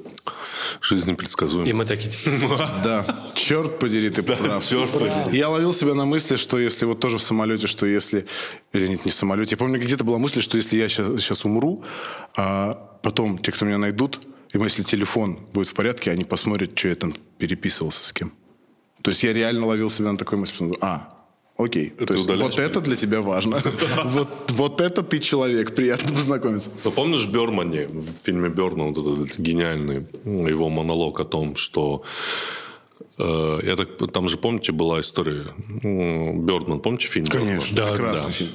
Жизнь 0.81 1.09
И 1.09 1.11
непредсказуема. 1.13 1.73
мы 1.73 1.85
такие... 1.85 2.11
Да, 2.83 3.05
черт 3.35 3.79
подери, 3.79 4.09
ты 4.09 4.21
прав. 4.21 4.63
черт 4.67 4.91
подери. 4.91 5.37
Я 5.37 5.49
ловил 5.49 5.73
себя 5.73 5.95
на 5.95 6.05
мысли, 6.05 6.35
что 6.35 6.59
если 6.59 6.85
вот 6.85 6.99
тоже 6.99 7.17
в 7.17 7.23
самолете, 7.23 7.65
что 7.65 7.87
если... 7.87 8.27
Или 8.73 8.87
нет, 8.87 9.05
не 9.05 9.11
в 9.11 9.15
самолете. 9.15 9.51
Я 9.51 9.57
помню, 9.57 9.79
где-то 9.79 10.03
была 10.03 10.19
мысль, 10.19 10.41
что 10.41 10.57
если 10.57 10.77
я 10.77 10.87
сейчас, 10.87 11.19
сейчас 11.19 11.45
умру, 11.45 11.83
а 12.35 12.75
потом 13.01 13.39
те, 13.39 13.51
кто 13.51 13.65
меня 13.65 13.79
найдут, 13.79 14.19
и 14.53 14.57
если 14.59 14.83
телефон 14.83 15.39
будет 15.51 15.69
в 15.69 15.73
порядке, 15.73 16.11
они 16.11 16.25
посмотрят, 16.25 16.77
что 16.77 16.89
я 16.89 16.95
там 16.95 17.13
переписывался 17.39 18.03
с 18.03 18.13
кем. 18.13 18.33
То 19.01 19.11
есть 19.11 19.23
я 19.23 19.33
реально 19.33 19.65
ловил 19.65 19.89
себя 19.89 20.11
на 20.11 20.17
такой 20.17 20.37
мысли. 20.37 20.71
А, 20.81 21.14
окей. 21.57 21.89
То 21.89 22.13
есть 22.13 22.25
удаляешь 22.25 22.55
вот 22.55 22.59
это 22.59 22.81
для 22.81 22.95
тебя 22.95 23.21
важно. 23.21 23.59
Вот, 24.05 24.27
вот 24.51 24.81
это 24.81 25.01
ты 25.03 25.19
человек. 25.19 25.75
Приятно 25.75 26.13
познакомиться. 26.13 26.69
Ну, 26.83 26.91
помнишь 26.91 27.25
Бермани, 27.27 27.85
в 27.85 28.05
фильме 28.23 28.49
Берна, 28.49 28.85
вот 28.85 28.97
этот 28.97 29.39
гениальный 29.39 30.05
его 30.25 30.69
монолог 30.69 31.19
о 31.19 31.25
том, 31.25 31.55
что 31.55 32.03
э, 33.17 33.59
я 33.63 33.75
так, 33.75 34.11
там 34.11 34.27
же, 34.29 34.37
помните, 34.37 34.71
была 34.71 34.99
история 34.99 35.45
м, 35.83 36.45
Бердман, 36.45 36.79
помните 36.79 37.07
фильм? 37.07 37.25
Конечно, 37.25 37.75
Да, 37.75 37.91
прекрасный 37.91 38.25
да. 38.27 38.31
фильм. 38.31 38.51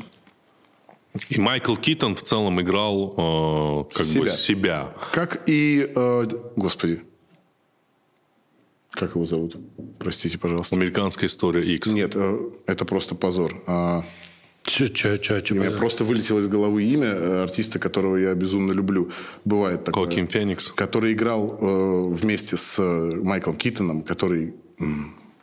И 1.28 1.40
Майкл 1.40 1.74
Китон 1.74 2.14
в 2.14 2.22
целом 2.22 2.60
играл 2.60 3.86
э, 3.90 3.94
как 3.94 4.06
бы 4.06 4.12
Себя. 4.12 4.32
себя. 4.32 4.94
Как 5.12 5.42
и... 5.48 5.90
э, 5.94 6.26
господи. 6.56 7.00
Как 8.92 9.14
его 9.14 9.24
зовут? 9.24 9.56
Простите, 9.98 10.38
пожалуйста. 10.38 10.76
Американская 10.76 11.28
история 11.28 11.62
X. 11.76 11.88
Нет, 11.88 12.12
э, 12.14 12.50
это 12.66 12.84
просто 12.84 13.14
позор. 13.14 13.54
Че, 14.62 14.88
че, 14.88 15.18
че, 15.18 15.40
че, 15.40 15.54
у 15.54 15.56
меня 15.56 15.70
просто 15.70 16.04
вылетело 16.04 16.40
из 16.40 16.48
головы 16.48 16.84
имя 16.84 17.06
э, 17.06 17.42
артиста, 17.42 17.78
которого 17.78 18.16
я 18.16 18.34
безумно 18.34 18.72
люблю. 18.72 19.10
Бывает 19.44 19.84
такое. 19.84 20.06
Хоакин 20.06 20.28
Феникс. 20.28 20.72
Который 20.74 21.12
играл 21.12 21.58
э, 21.60 22.14
вместе 22.14 22.56
с 22.56 22.78
э, 22.78 23.20
Майклом 23.24 23.56
Китоном, 23.56 24.02
который... 24.02 24.54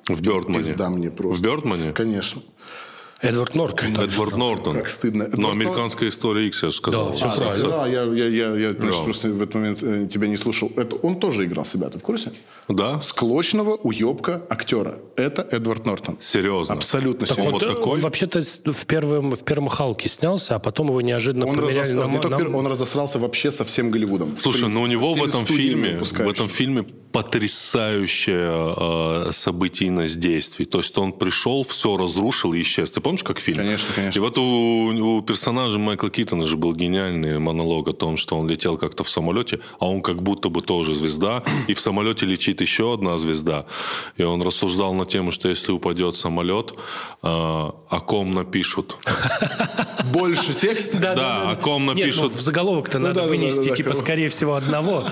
В 0.07 0.21
Бердмане. 0.21 0.63
Пизда 0.63 0.89
мне 0.89 1.11
просто. 1.11 1.43
В 1.43 1.45
Бердмане? 1.45 1.91
Конечно. 1.91 2.41
Эдвард 3.21 3.55
Нортон. 3.55 3.87
Эдвард 3.99 4.37
Нортон. 4.37 4.75
Как 4.75 4.89
стыдно. 4.89 5.23
Но 5.25 5.49
Эдвард 5.49 5.53
американская 5.53 6.09
история 6.09 6.47
X, 6.47 6.63
я 6.63 6.69
же 6.69 6.75
сказал. 6.75 7.05
Да, 7.07 7.11
всё 7.11 7.25
А, 7.27 7.35
правильно. 7.35 7.67
да, 7.69 7.87
я, 7.87 8.03
я, 8.03 8.27
я, 8.27 8.55
я, 8.55 8.71
значит, 8.73 8.91
Да. 8.97 9.03
просто 9.03 9.29
в 9.29 9.41
этот 9.41 9.55
момент 9.55 9.79
э, 9.81 10.07
тебя 10.11 10.27
не 10.27 10.37
слушал. 10.37 10.71
Это 10.75 10.95
он 10.97 11.19
тоже 11.19 11.45
играл 11.45 11.65
себя, 11.65 11.89
ты 11.89 11.97
в 11.97 12.01
курсе? 12.03 12.31
Да? 12.67 13.01
Склочного 13.01 13.75
уебка 13.75 14.43
актера. 14.49 14.99
Это 15.15 15.41
Эдвард 15.49 15.85
Нортон. 15.85 16.17
Серьезно? 16.19 16.75
Абсолютно 16.75 17.25
Так 17.25 17.37
серьезно. 17.37 17.51
вот, 17.53 17.63
вот 17.63 17.75
такой? 17.77 17.93
он 17.95 17.99
вообще-то 18.01 18.39
в 18.71 18.85
первом, 18.85 19.31
в 19.35 19.43
первом 19.43 19.67
Халке 19.69 20.09
снялся, 20.09 20.55
а 20.55 20.59
потом 20.59 20.89
его 20.89 21.01
неожиданно 21.01 21.47
Он, 21.47 21.57
разосрал- 21.59 22.07
на, 22.11 22.29
на- 22.29 22.37
пер- 22.37 22.55
он 22.55 22.67
разосрался 22.67 23.17
вообще 23.17 23.49
со 23.49 23.65
всем 23.65 23.89
Голливудом. 23.89 24.37
Слушай, 24.41 24.65
В 24.65 24.69
ну 24.69 24.81
у 24.81 24.85
принципе, 24.85 24.91
него 24.91 25.13
в 25.15 25.23
этом 25.27 25.45
фильме, 25.45 25.97
в 25.99 26.29
этом 26.29 26.47
фильме 26.49 26.85
потрясающая 27.17 28.75
э, 28.77 29.31
событийность 29.31 30.19
действий. 30.19 30.65
То 30.65 30.77
есть 30.77 30.95
он 30.99 31.11
пришел, 31.11 31.63
все 31.63 31.97
разрушил 31.97 32.53
и 32.53 32.61
исчез. 32.61 32.91
Ты 32.91 33.01
помнишь, 33.01 33.23
как 33.23 33.39
фильм? 33.39 33.57
Конечно, 33.57 33.87
конечно. 33.95 34.19
И 34.19 34.21
вот 34.21 34.37
у, 34.37 35.17
у 35.17 35.21
персонажа 35.23 35.79
Майкла 35.79 36.11
Китона 36.11 36.43
же 36.43 36.57
был 36.57 36.75
гениальный 36.75 37.39
монолог 37.39 37.87
о 37.87 37.93
том, 37.93 38.17
что 38.17 38.37
он 38.37 38.47
летел 38.47 38.77
как-то 38.77 39.03
в 39.03 39.09
самолете, 39.09 39.61
а 39.79 39.87
он 39.87 40.03
как 40.03 40.21
будто 40.21 40.49
бы 40.49 40.61
тоже 40.61 40.93
звезда, 40.93 41.43
и 41.67 41.73
в 41.73 41.79
самолете 41.79 42.27
летит 42.27 42.61
еще 42.61 42.93
одна 42.93 43.17
звезда. 43.17 43.65
И 44.17 44.21
он 44.21 44.43
рассуждал 44.43 44.93
на 44.93 45.07
тему, 45.07 45.31
что 45.31 45.49
если 45.49 45.71
упадет 45.71 46.17
самолет, 46.17 46.73
э, 47.23 47.27
о 47.27 47.99
ком 48.05 48.29
напишут. 48.29 48.95
Больше 50.13 50.53
текста? 50.53 50.99
Да, 50.99 51.49
о 51.49 51.55
ком 51.55 51.87
Нет, 51.87 51.95
напишут. 51.95 52.21
ну, 52.21 52.29
в 52.29 52.41
заголовок-то 52.41 52.99
надо 52.99 53.15
да, 53.15 53.21
да, 53.21 53.27
вынести, 53.27 53.73
типа, 53.75 53.93
скорее 53.95 54.29
всего, 54.29 54.53
одного. 54.53 55.03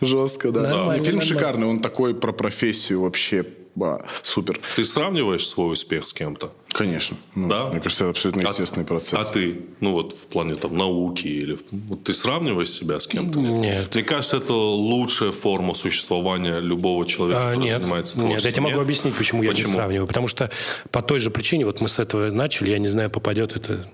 Жестко, 0.00 0.50
да. 0.50 0.62
Нормально, 0.62 1.03
фильм 1.04 1.20
шикарный. 1.20 1.66
Он 1.66 1.80
такой 1.80 2.14
про 2.14 2.32
профессию 2.32 3.02
вообще 3.02 3.44
ба, 3.74 4.06
супер. 4.22 4.60
Ты 4.76 4.84
сравниваешь 4.84 5.46
свой 5.46 5.72
успех 5.72 6.06
с 6.06 6.12
кем-то? 6.12 6.52
Конечно. 6.74 7.16
Ну, 7.36 7.48
Да? 7.48 7.68
Мне 7.68 7.78
кажется, 7.80 8.04
это 8.04 8.10
абсолютно 8.10 8.42
А- 8.42 8.50
естественный 8.50 8.84
процесс. 8.84 9.14
А 9.14 9.24
ты, 9.24 9.60
ну 9.80 9.92
вот 9.92 10.12
в 10.12 10.26
плане 10.26 10.56
там 10.56 10.76
науки 10.76 11.26
или 11.28 11.56
вот 11.70 12.02
ты 12.02 12.12
сравниваешь 12.12 12.68
себя 12.70 12.98
с 12.98 13.06
кем-то? 13.06 13.38
Нет. 13.38 13.94
Мне 13.94 14.02
кажется, 14.02 14.38
это 14.38 14.52
лучшая 14.54 15.30
форма 15.30 15.74
существования 15.74 16.58
любого 16.58 17.06
человека, 17.06 17.40
А, 17.40 17.50
который 17.52 17.64
нет, 17.64 17.80
занимается 17.80 18.16
нет, 18.18 18.24
творчеством. 18.26 18.48
я 18.48 18.52
тебе 18.52 18.62
могу 18.62 18.74
Нет? 18.76 18.84
объяснить, 18.84 19.14
почему, 19.14 19.42
я 19.44 19.50
не 19.50 19.54
Почему? 19.54 19.72
сравниваю. 19.72 20.06
Потому 20.08 20.26
что 20.26 20.50
по 20.90 21.00
той 21.00 21.20
же 21.20 21.30
причине, 21.30 21.64
вот 21.64 21.80
мы 21.80 21.88
с 21.88 22.00
этого 22.00 22.30
начали, 22.32 22.70
я 22.70 22.78
не 22.78 22.88
знаю, 22.88 23.08
попадет 23.08 23.54
это 23.54 23.88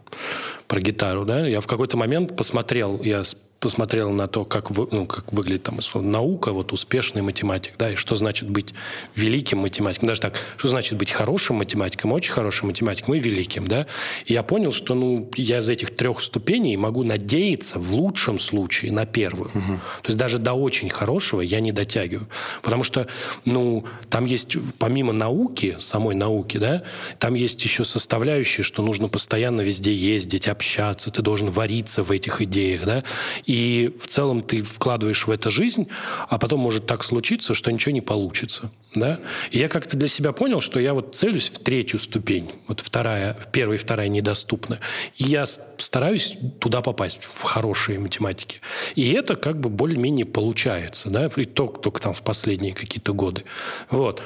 про 0.66 0.80
гитару, 0.80 1.26
да? 1.26 1.46
Я 1.46 1.60
в 1.60 1.66
какой-то 1.66 1.98
момент 1.98 2.34
посмотрел, 2.34 3.02
я 3.02 3.24
посмотрел 3.58 4.10
на 4.10 4.26
то, 4.26 4.46
как, 4.46 4.70
вы- 4.70 4.88
ну, 4.90 5.04
как 5.04 5.34
выглядит 5.34 5.64
там 5.64 5.76
условно, 5.78 6.10
наука, 6.12 6.50
вот 6.52 6.72
успешный 6.72 7.20
математик, 7.20 7.74
да, 7.78 7.92
и 7.92 7.94
что 7.94 8.14
значит 8.14 8.48
быть 8.48 8.72
великим 9.16 9.58
математиком. 9.58 10.08
Даже 10.08 10.22
так, 10.22 10.34
что 10.56 10.68
значит 10.68 10.96
быть 10.96 11.10
хорошим 11.10 11.56
математиком, 11.56 12.12
очень 12.12 12.32
хорошим 12.32 12.69
математиком 12.70 13.14
и 13.14 13.18
великим, 13.18 13.66
да? 13.66 13.86
И 14.26 14.32
я 14.32 14.42
понял, 14.42 14.72
что, 14.72 14.94
ну, 14.94 15.30
я 15.36 15.58
из 15.58 15.68
этих 15.68 15.94
трех 15.94 16.20
ступеней 16.20 16.76
могу 16.76 17.04
надеяться 17.04 17.78
в 17.78 17.92
лучшем 17.92 18.38
случае 18.38 18.92
на 18.92 19.06
первую. 19.06 19.50
То 19.50 20.06
есть 20.06 20.18
даже 20.18 20.38
до 20.38 20.54
очень 20.54 20.88
хорошего 20.88 21.40
я 21.40 21.60
не 21.60 21.72
дотягиваю. 21.72 22.28
Потому 22.62 22.84
что, 22.84 23.06
ну, 23.44 23.84
там 24.08 24.24
есть, 24.24 24.56
помимо 24.78 25.12
науки, 25.12 25.76
самой 25.78 26.14
науки, 26.14 26.58
да, 26.58 26.82
там 27.18 27.34
есть 27.34 27.62
еще 27.64 27.84
составляющие, 27.84 28.64
что 28.64 28.82
нужно 28.82 29.08
постоянно 29.08 29.60
везде 29.60 29.92
ездить, 29.92 30.48
общаться, 30.48 31.10
ты 31.10 31.22
должен 31.22 31.50
вариться 31.50 32.02
в 32.02 32.10
этих 32.10 32.40
идеях, 32.42 32.84
да, 32.84 33.04
и 33.46 33.92
в 34.00 34.06
целом 34.06 34.42
ты 34.42 34.62
вкладываешь 34.62 35.26
в 35.26 35.30
это 35.30 35.50
жизнь, 35.50 35.88
а 36.28 36.38
потом 36.38 36.60
может 36.60 36.86
так 36.86 37.04
случиться, 37.04 37.54
что 37.54 37.72
ничего 37.72 37.92
не 37.92 38.00
получится, 38.00 38.70
да. 38.94 39.20
И 39.50 39.58
я 39.58 39.68
как-то 39.68 39.96
для 39.96 40.08
себя 40.08 40.32
понял, 40.32 40.60
что 40.60 40.80
я 40.80 40.94
вот 40.94 41.14
целюсь 41.14 41.48
в 41.48 41.58
третью 41.58 41.98
ступень, 41.98 42.50
вот 42.66 42.80
вторая, 42.80 43.36
первая 43.52 43.78
и 43.78 43.80
вторая 43.80 44.08
недоступны, 44.08 44.78
и 45.16 45.24
я 45.24 45.46
стараюсь 45.46 46.36
туда 46.60 46.80
попасть, 46.80 47.24
в 47.24 47.42
хорошие 47.42 47.98
математики. 47.98 48.60
И 48.94 49.12
это 49.12 49.36
как 49.36 49.60
бы 49.60 49.68
более-менее 49.68 50.26
получается, 50.26 51.10
да, 51.10 51.30
и 51.36 51.44
только, 51.44 51.80
только 51.80 52.00
там 52.00 52.14
в 52.14 52.22
последние 52.22 52.72
какие-то 52.72 53.12
годы. 53.12 53.44
Вот. 53.90 54.22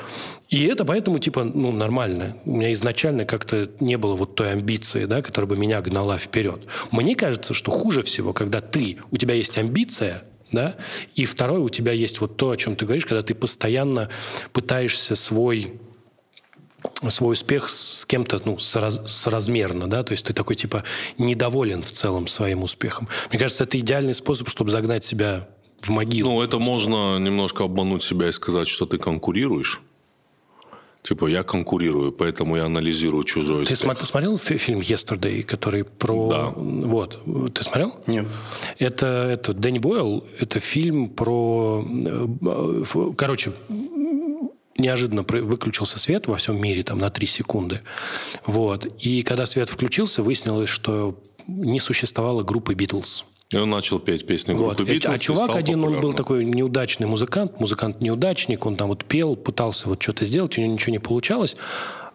И 0.49 0.67
это 0.67 0.85
поэтому, 0.85 1.19
типа, 1.19 1.43
ну, 1.45 1.73
нормально. 1.73 2.37
У 2.45 2.57
меня 2.57 2.73
изначально 2.73 3.25
как-то 3.25 3.71
не 3.81 3.97
было 3.97 4.15
вот 4.15 4.37
той 4.37 4.53
амбиции, 4.53 5.07
да, 5.07 5.21
которая 5.23 5.49
бы 5.49 5.57
меня 5.57 5.81
гнала 5.81 6.17
вперед. 6.19 6.61
Мне 6.91 7.17
кажется, 7.17 7.55
что 7.55 7.71
хуже 7.71 8.03
всего, 8.03 8.33
когда 8.33 8.61
ты, 8.61 8.99
у 9.11 9.17
тебя 9.17 9.35
есть 9.35 9.59
амбиция, 9.59 10.23
да, 10.53 10.77
и 11.15 11.25
второе, 11.25 11.61
у 11.61 11.69
тебя 11.69 11.93
есть 11.93 12.21
вот 12.21 12.37
то, 12.37 12.51
о 12.51 12.57
чем 12.57 12.77
ты 12.77 12.85
говоришь, 12.85 13.07
когда 13.07 13.23
ты 13.23 13.35
постоянно 13.35 14.11
пытаешься 14.53 15.15
свой 15.15 15.81
свой 17.09 17.33
успех 17.33 17.69
с 17.69 18.05
кем-то 18.07 18.41
ну, 18.45 18.59
сораз- 18.59 19.07
соразмерно, 19.07 19.89
да, 19.89 20.03
то 20.03 20.13
есть 20.13 20.27
ты 20.27 20.33
такой 20.33 20.57
типа 20.57 20.85
недоволен 21.19 21.83
в 21.83 21.91
целом 21.91 22.27
своим 22.27 22.63
успехом. 22.63 23.09
Мне 23.31 23.39
кажется, 23.39 23.65
это 23.65 23.79
идеальный 23.79 24.15
способ, 24.15 24.49
чтобы 24.49 24.71
загнать 24.71 25.05
себя 25.05 25.49
в 25.81 25.91
могилу. 25.91 26.31
Ну, 26.31 26.43
это 26.43 26.59
можно 26.59 27.19
немножко 27.19 27.65
обмануть 27.65 28.03
себя 28.03 28.29
и 28.29 28.33
сказать, 28.33 28.69
что 28.69 28.87
ты 28.87 28.99
конкурируешь. 28.99 29.81
Типа, 31.07 31.27
я 31.27 31.43
конкурирую, 31.43 32.13
поэтому 32.13 32.57
я 32.57 32.65
анализирую 32.65 33.25
чужой 33.25 33.67
Ты 33.67 33.75
успех. 33.75 34.01
смотрел 34.01 34.39
фи- 34.39 34.57
фильм 34.57 34.81
«Yesterday», 34.81 35.43
который 35.43 35.85
про... 35.85 36.29
Да. 36.31 36.53
Вот. 36.57 37.21
Ты 37.53 37.63
смотрел? 37.63 37.93
Нет. 38.07 38.27
Это, 38.79 39.07
это 39.07 39.53
Дэнни 39.53 39.79
Бойл. 39.79 40.25
Это 40.41 40.61
фильм 40.61 41.11
про... 41.11 41.85
э, 41.87 42.85
Короче, 43.19 43.53
неожиданно 44.79 45.23
выключился 45.23 45.99
свет 45.99 46.27
во 46.27 46.37
всем 46.37 46.59
мире 46.61 46.83
там 46.83 46.99
на 46.99 47.11
3 47.11 47.27
секунды. 47.27 47.81
Вот. 48.47 48.87
И 48.99 49.23
когда 49.23 49.45
свет 49.45 49.69
включился, 49.69 50.23
выяснилось, 50.23 50.71
что 50.71 51.21
не 51.47 51.81
существовало 51.81 52.43
группы 52.45 52.73
«Битлз». 52.73 53.27
И 53.55 53.57
он 53.57 53.71
начал 53.71 54.01
петь 54.01 54.27
песни 54.27 54.53
Вот. 54.53 54.77
группы 54.77 54.93
Beatles 54.93 55.13
а 55.13 55.15
и 55.15 55.19
чувак 55.19 55.45
стал 55.45 55.57
один, 55.57 55.77
он 55.77 55.81
был 55.81 55.89
популярным. 55.95 56.17
такой 56.17 56.45
неудачный 56.45 57.07
музыкант, 57.07 57.61
музыкант-неудачник, 57.61 58.67
он 58.67 58.77
там 58.77 58.89
вот 58.89 59.05
пел, 59.05 59.37
пытался 59.37 59.89
вот 59.89 60.03
что-то 60.03 60.25
сделать, 60.25 60.59
у 60.59 60.61
него 60.61 60.73
ничего 60.73 60.93
не 60.93 60.99
получалось. 60.99 61.57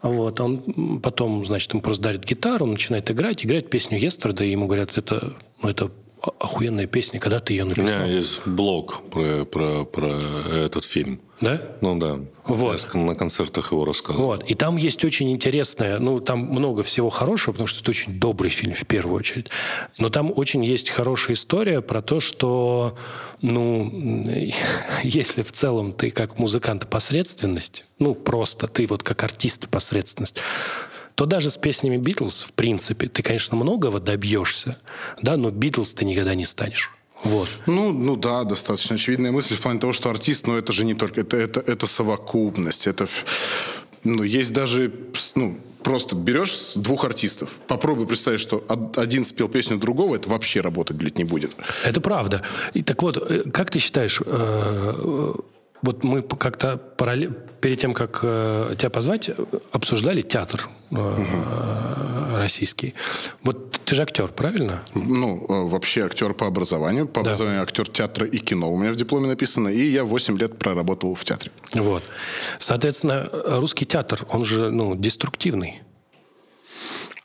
Вот, 0.02 0.40
он 0.40 1.00
потом, 1.02 1.46
значит, 1.46 1.72
ему 1.74 1.82
просто 1.82 2.04
дарит 2.04 2.26
гитару, 2.26 2.66
он 2.66 2.72
начинает 2.72 3.10
играть, 3.12 3.46
играет 3.46 3.70
песню 3.70 3.98
«Yesterday», 3.98 4.48
и 4.48 4.52
ему 4.52 4.66
говорят, 4.66 4.98
это, 4.98 5.34
ну, 5.62 5.70
это 5.70 5.92
охуенная 6.22 6.88
песня, 6.88 7.20
когда 7.20 7.39
ты 7.39 7.53
ее 7.53 7.63
У 7.63 7.67
написал? 7.67 8.03
меня 8.03 8.13
есть 8.13 8.45
блог 8.45 9.01
про, 9.09 9.45
про, 9.45 9.86
про 9.86 10.20
этот 10.53 10.84
фильм. 10.84 11.22
Да? 11.41 11.61
Ну 11.80 11.97
да. 11.97 12.20
Вот. 12.45 12.88
Я 12.93 12.99
на 12.99 13.15
концертах 13.15 13.72
его 13.72 13.86
рассказывал. 13.86 14.26
Вот. 14.26 14.43
И 14.43 14.55
там 14.55 14.76
есть 14.76 15.05
очень 15.05 15.32
интересное, 15.32 15.99
ну, 15.99 16.20
там 16.20 16.39
много 16.39 16.84
всего 16.84 17.09
хорошего, 17.09 17.53
потому 17.53 17.67
что 17.67 17.82
это 17.82 17.91
очень 17.91 18.20
добрый 18.20 18.49
фильм 18.49 18.74
в 18.74 18.86
первую 18.86 19.17
очередь. 19.17 19.49
Но 19.97 20.09
там 20.09 20.34
очень 20.36 20.65
есть 20.65 20.89
хорошая 20.89 21.36
история 21.36 21.82
про 21.82 22.01
то, 22.01 22.20
что, 22.20 22.97
ну, 23.41 24.26
если 25.03 25.41
в 25.41 25.51
целом 25.53 25.93
ты 25.93 26.11
как 26.11 26.39
музыкант 26.39 26.89
посредственность, 26.89 27.86
ну, 27.99 28.13
просто 28.13 28.67
ты 28.67 28.86
вот 28.86 29.03
как 29.03 29.24
артист 29.24 29.70
посредственность, 29.70 30.38
то 31.20 31.26
даже 31.26 31.49
с 31.49 31.57
песнями 31.57 31.97
Битлз, 31.97 32.43
в 32.43 32.53
принципе, 32.53 33.09
ты, 33.09 33.22
конечно, 33.22 33.57
многого 33.57 33.99
добьешься, 33.99 34.78
да, 35.22 35.36
но 35.36 35.51
Битлз 35.51 35.93
ты 35.93 36.05
никогда 36.05 36.34
не 36.34 36.45
станешь. 36.45 36.91
Вот. 37.26 37.49
Ну, 37.65 37.91
ну 37.91 38.15
да, 38.15 38.45
достаточно 38.45 38.95
очевидная 38.95 39.34
мысль 39.34 39.55
в 39.55 39.59
плане 39.61 39.82
того, 39.82 39.91
что 39.91 40.09
артист, 40.09 40.47
но 40.47 40.57
это 40.57 40.72
же 40.72 40.86
не 40.86 40.93
только, 40.93 41.20
это, 41.20 41.36
это, 41.36 41.59
это 41.59 41.88
совокупность, 41.88 42.88
это, 42.88 43.09
ну, 44.05 44.24
есть 44.24 44.53
даже, 44.53 44.93
ну, 45.36 45.59
просто 45.84 46.15
берешь 46.15 46.55
двух 46.76 47.03
артистов, 47.03 47.49
попробуй 47.67 48.07
представить, 48.07 48.39
что 48.39 48.63
од- 48.70 48.97
один 48.97 49.26
спел 49.26 49.49
песню 49.49 49.78
другого, 49.78 50.15
это 50.15 50.30
вообще 50.30 50.61
работать, 50.61 50.95
блядь, 50.95 51.17
не 51.17 51.26
будет. 51.26 51.51
Это 51.84 51.99
правда. 51.99 52.43
И 52.74 52.82
так 52.82 53.01
вот, 53.01 53.17
э, 53.17 53.43
как 53.51 53.72
ты 53.72 53.80
считаешь, 53.80 54.22
э, 54.26 55.34
вот 55.82 56.03
мы 56.03 56.21
как-то 56.21 56.80
паралле- 56.97 57.34
перед 57.61 57.80
тем, 57.80 57.93
как 57.93 58.19
э, 58.23 58.75
тебя 58.77 58.89
позвать, 58.89 59.30
обсуждали 59.71 60.21
театр 60.21 60.69
э, 60.91 62.36
российский. 62.38 62.93
Вот 63.43 63.71
ты 63.86 63.95
же 63.95 64.01
актер, 64.03 64.27
правильно? 64.30 64.82
Ну, 64.95 65.45
э, 65.49 65.69
вообще 65.69 66.05
актер 66.05 66.34
по 66.34 66.47
образованию, 66.47 67.07
по 67.07 67.15
Да. 67.21 67.32
образованию 67.32 67.61
актер 67.63 67.88
театра 67.89 68.25
и 68.27 68.38
кино 68.39 68.71
у 68.71 68.77
меня 68.77 68.91
в 68.93 68.95
дипломе 68.95 69.27
написано, 69.27 69.67
и 69.69 69.82
я 69.91 70.03
8 70.05 70.38
лет 70.38 70.57
проработал 70.57 71.15
в 71.15 71.23
театре. 71.25 71.51
Вот. 71.73 72.03
Соответственно, 72.59 73.27
русский 73.32 73.86
театр, 73.86 74.25
он 74.30 74.45
же, 74.45 74.71
ну, 74.71 74.95
деструктивный. 74.95 75.82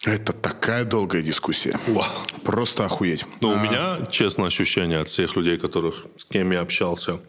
Это 0.04 0.32
такая 0.34 0.84
долгая 0.84 1.22
дискуссия. 1.22 1.78
Просто 2.42 2.84
охуеть. 2.84 3.24
Но 3.40 3.48
у 3.52 3.56
меня, 3.56 4.00
честно, 4.10 4.46
ощущение 4.46 4.98
от 4.98 5.08
всех 5.08 5.34
людей, 5.36 5.56
которых, 5.56 6.04
с 6.16 6.24
кем 6.26 6.50
я 6.52 6.60
общался, 6.60 7.20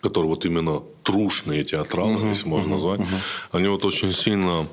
которые 0.00 0.30
вот 0.30 0.44
именно 0.44 0.82
трушные 1.02 1.64
театралы, 1.64 2.28
если 2.28 2.48
можно 2.48 2.74
назвать, 2.74 3.00
они 3.52 3.68
вот 3.68 3.84
очень 3.84 4.12
сильно, 4.14 4.66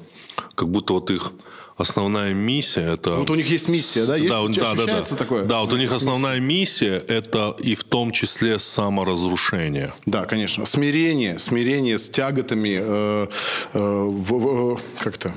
как 0.56 0.70
будто 0.70 0.94
вот 0.94 1.12
их 1.12 1.32
основная 1.76 2.34
миссия 2.34 2.82
это... 2.82 3.12
Вот 3.18 3.30
у 3.30 3.36
них 3.36 3.50
есть 3.50 3.70
миссия, 3.70 4.06
да? 4.06 4.16
Есть, 4.18 4.30
да, 4.56 4.74
да, 4.74 4.86
да, 4.86 5.02
да. 5.02 5.16
такое? 5.16 5.44
Да, 5.44 5.62
вот 5.62 5.74
у 5.74 5.78
них 5.78 5.92
основная 5.94 6.40
миссия 6.40 6.98
это 7.08 7.56
и 7.60 7.76
в 7.76 7.84
том 7.84 8.12
числе 8.12 8.58
саморазрушение. 8.58 9.94
Да, 10.06 10.26
конечно. 10.26 10.66
Смирение, 10.66 11.38
смирение 11.40 11.98
с 12.00 12.10
тяготами, 12.10 12.78
э, 12.80 13.28
э, 13.74 13.80
в- 13.80 14.76
в- 14.76 14.80
как-то 15.00 15.36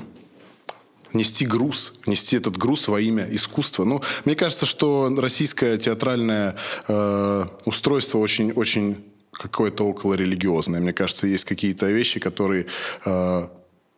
нести 1.13 1.45
груз, 1.45 1.93
нести 2.07 2.37
этот 2.37 2.57
груз 2.57 2.87
во 2.87 2.99
имя 2.99 3.27
искусства. 3.29 3.83
Ну, 3.83 4.01
мне 4.25 4.35
кажется, 4.35 4.65
что 4.65 5.13
российское 5.17 5.77
театральное 5.77 6.55
э, 6.87 7.43
устройство 7.65 8.17
очень, 8.19 8.51
очень 8.53 9.03
какое-то 9.31 9.85
около 9.85 10.13
религиозное. 10.13 10.79
Мне 10.79 10.93
кажется, 10.93 11.27
есть 11.27 11.45
какие-то 11.45 11.87
вещи, 11.87 12.19
которые 12.19 12.67
э, 13.05 13.47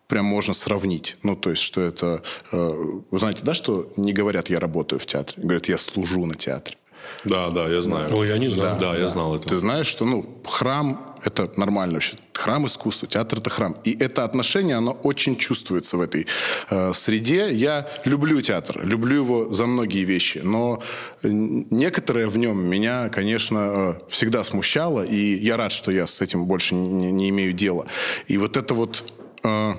прям 0.08 0.26
можно 0.26 0.54
сравнить. 0.54 1.18
Ну, 1.24 1.36
то 1.36 1.50
есть, 1.50 1.62
что 1.62 1.82
это... 1.82 2.24
э, 2.52 3.02
вы 3.12 3.20
знаете, 3.20 3.42
да, 3.44 3.54
что 3.54 3.92
не 3.98 4.14
говорят 4.14 4.50
«я 4.50 4.60
работаю 4.60 5.00
в 5.00 5.06
театре», 5.06 5.42
говорят 5.42 5.68
«я 5.68 5.78
служу 5.78 6.26
на 6.26 6.36
театре». 6.36 6.78
Да, 7.26 7.50
да, 7.50 7.68
я 7.68 7.82
знаю. 7.82 8.16
Ой, 8.16 8.28
я 8.30 8.38
не 8.38 8.50
знаю. 8.50 8.80
Да, 8.80 8.98
я 8.98 9.08
знал 9.08 9.36
это. 9.36 9.50
Ты 9.50 9.60
знаешь, 9.60 9.88
что 9.88 10.06
ну, 10.06 10.42
храм– 10.46 11.10
это 11.24 11.52
нормально 11.58 11.96
вообще. 11.96 12.18
Храм 12.34 12.66
искусства, 12.66 13.08
театр– 13.08 13.40
это 13.40 13.50
храм. 13.50 13.76
И 13.84 13.98
это 13.98 14.24
отношение, 14.24 14.76
оно 14.76 14.92
очень 14.92 15.36
чувствуется 15.36 15.98
в 15.98 16.02
этой 16.02 16.28
э, 16.70 16.94
среде. 16.94 17.52
Я 17.52 17.88
люблю 18.06 18.42
театр, 18.42 18.86
люблю 18.86 19.16
его 19.16 19.54
за 19.54 19.66
многие 19.66 20.04
вещи, 20.04 20.42
но 20.44 20.82
некоторое 21.24 22.28
в 22.28 22.38
нем 22.38 22.58
меня, 22.58 23.10
конечно, 23.10 23.58
э, 23.60 23.94
всегда 24.10 24.44
смущало, 24.44 25.04
и 25.04 25.36
я 25.36 25.58
рад, 25.58 25.72
что 25.72 25.92
я 25.92 26.08
с 26.08 26.22
этим 26.22 26.46
больше 26.46 26.76
не, 26.76 27.12
не 27.12 27.30
имею 27.30 27.54
дела. 27.54 27.86
И 28.28 28.38
вот 28.38 28.58
это 28.58 28.74
вот 28.74 29.04
э, 29.44 29.74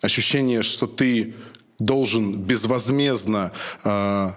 ощущение, 0.00 0.62
что 0.62 0.86
ты 0.86 1.34
должен 1.78 2.36
безвозмездно 2.36 3.52
э, 3.84 4.30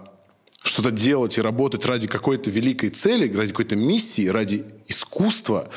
что-то 0.63 0.91
делать 0.91 1.37
и 1.37 1.41
работать 1.41 1.85
ради 1.85 2.07
какой-то 2.07 2.49
великой 2.49 2.89
цели, 2.89 3.31
ради 3.35 3.49
какой-то 3.49 3.75
миссии, 3.75 4.27
ради 4.27 4.65
искусства, 4.87 5.69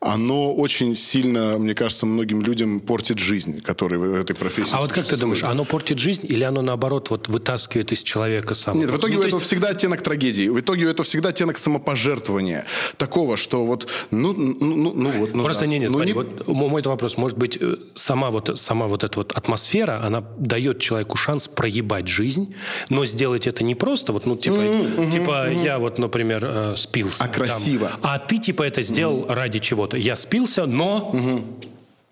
оно 0.00 0.54
очень 0.54 0.94
сильно, 0.96 1.58
мне 1.58 1.74
кажется, 1.74 2.04
многим 2.06 2.42
людям 2.42 2.80
портит 2.80 3.18
жизнь, 3.18 3.60
которые 3.60 3.98
в 3.98 4.14
этой 4.14 4.36
профессии 4.36 4.70
А 4.72 4.80
вот 4.80 4.92
как 4.92 5.06
ты 5.06 5.16
думаешь, 5.16 5.42
оно 5.44 5.64
портит 5.64 5.98
жизнь 5.98 6.26
или 6.28 6.44
оно, 6.44 6.60
наоборот, 6.62 7.10
вот 7.10 7.28
вытаскивает 7.28 7.92
из 7.92 8.02
человека 8.02 8.54
сам? 8.54 8.78
Нет, 8.78 8.90
в 8.90 8.96
итоге 8.98 9.14
Ну, 9.14 9.20
у 9.20 9.22
то 9.22 9.28
этого 9.28 9.40
есть- 9.40 9.48
всегда 9.50 9.68
оттенок 9.68 10.02
трагедии. 10.02 10.48
В 10.48 10.60
итоге 10.60 10.90
это 10.90 11.02
всегда 11.02 11.30
оттенок 11.30 11.56
самопожертвования. 11.58 12.66
Такого, 12.98 13.36
что 13.36 13.64
вот, 13.64 13.88
ну, 14.10 14.32
ну, 14.34 14.56
ну, 14.60 14.92
ну 14.94 15.10
вот. 15.10 15.34
Ну, 15.34 15.42
Просто 15.42 15.62
да. 15.62 15.70
не, 15.70 15.78
не, 15.78 15.86
Ну, 15.86 15.92
смотри, 15.94 16.12
вот 16.12 16.46
мой 16.48 16.82
вопрос, 16.82 17.16
может 17.16 17.38
быть, 17.38 17.56
э, 17.60 17.76
сама 17.94 18.30
вот, 18.30 18.58
сама 18.58 18.88
вот 18.88 19.04
эта 19.04 19.18
вот 19.18 19.32
атмосфера, 19.32 20.02
она 20.04 20.22
дает 20.38 20.80
человеку 20.80 21.16
шанс 21.16 21.48
проебать 21.48 22.08
жизнь, 22.08 22.54
но 22.90 23.06
сделать 23.06 23.46
это 23.46 23.64
не 23.64 23.74
просто, 23.74 24.12
вот, 24.12 24.26
ну, 24.26 24.36
типа, 24.36 24.62
типа 25.10 25.50
я 25.50 25.78
вот, 25.78 25.98
например, 25.98 26.44
э, 26.44 26.74
спился. 26.76 27.24
А 27.24 27.28
красиво. 27.28 27.92
а 28.02 28.18
ты, 28.18 28.38
типа, 28.38 28.62
это 28.64 28.82
сделал 28.82 29.26
ради 29.28 29.58
чего-то. 29.60 29.93
Я 29.94 30.16
спился, 30.16 30.66
но 30.66 31.12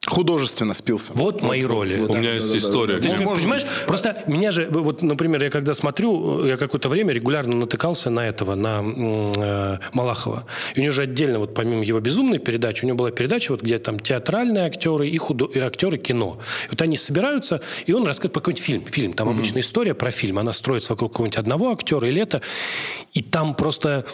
Художественно 0.05 0.75
спился. 0.75 1.13
вот 1.15 1.43
мои 1.43 1.63
роли. 1.63 1.97
У 2.01 2.17
меня 2.17 2.35
есть 2.35 2.53
история. 2.57 2.95
Ты 2.99 3.07
где- 3.07 3.19
же 3.19 3.23
понимаешь, 3.23 3.65
просто 3.87 4.25
меня 4.27 4.51
же, 4.51 4.67
вот, 4.69 5.01
например, 5.03 5.45
я 5.45 5.49
когда 5.49 5.75
смотрю, 5.75 6.45
я 6.45 6.57
какое-то 6.57 6.89
время 6.89 7.13
регулярно 7.13 7.55
натыкался 7.55 8.11
на 8.11 8.27
этого, 8.27 8.57
на 8.57 8.83
э, 8.83 9.79
Малахова. 9.93 10.45
И 10.75 10.81
у 10.81 10.83
него 10.83 10.93
же 10.93 11.03
отдельно, 11.03 11.39
вот 11.39 11.55
помимо 11.55 11.85
его 11.85 12.01
безумной 12.01 12.41
передачи, 12.41 12.85
у 12.85 12.89
него 12.89 12.99
была 12.99 13.13
передача, 13.13 13.53
вот 13.53 13.63
где 13.63 13.79
там 13.79 14.01
театральные 14.01 14.65
актеры 14.67 15.09
и, 15.09 15.17
худо... 15.19 15.45
и 15.45 15.61
актеры 15.61 15.99
кино. 15.99 16.41
И 16.67 16.71
вот 16.71 16.83
они 16.83 16.97
собираются, 16.97 17.61
и 17.87 17.93
он 17.93 18.05
рассказывает 18.05 18.33
про 18.33 18.41
какой-нибудь 18.41 18.65
фильм. 18.65 18.85
Фильм, 18.87 19.13
там 19.13 19.29
обычная 19.29 19.63
история 19.63 19.95
про 19.95 20.11
фильм. 20.11 20.41
Она 20.41 20.53
строится 20.53 20.95
вокруг 20.95 21.13
какого-нибудь 21.13 21.39
одного 21.39 21.71
актера 21.71 22.09
или 22.09 22.21
это. 22.21 22.43
И 23.13 23.23
там 23.23 23.55
просто, 23.55 24.05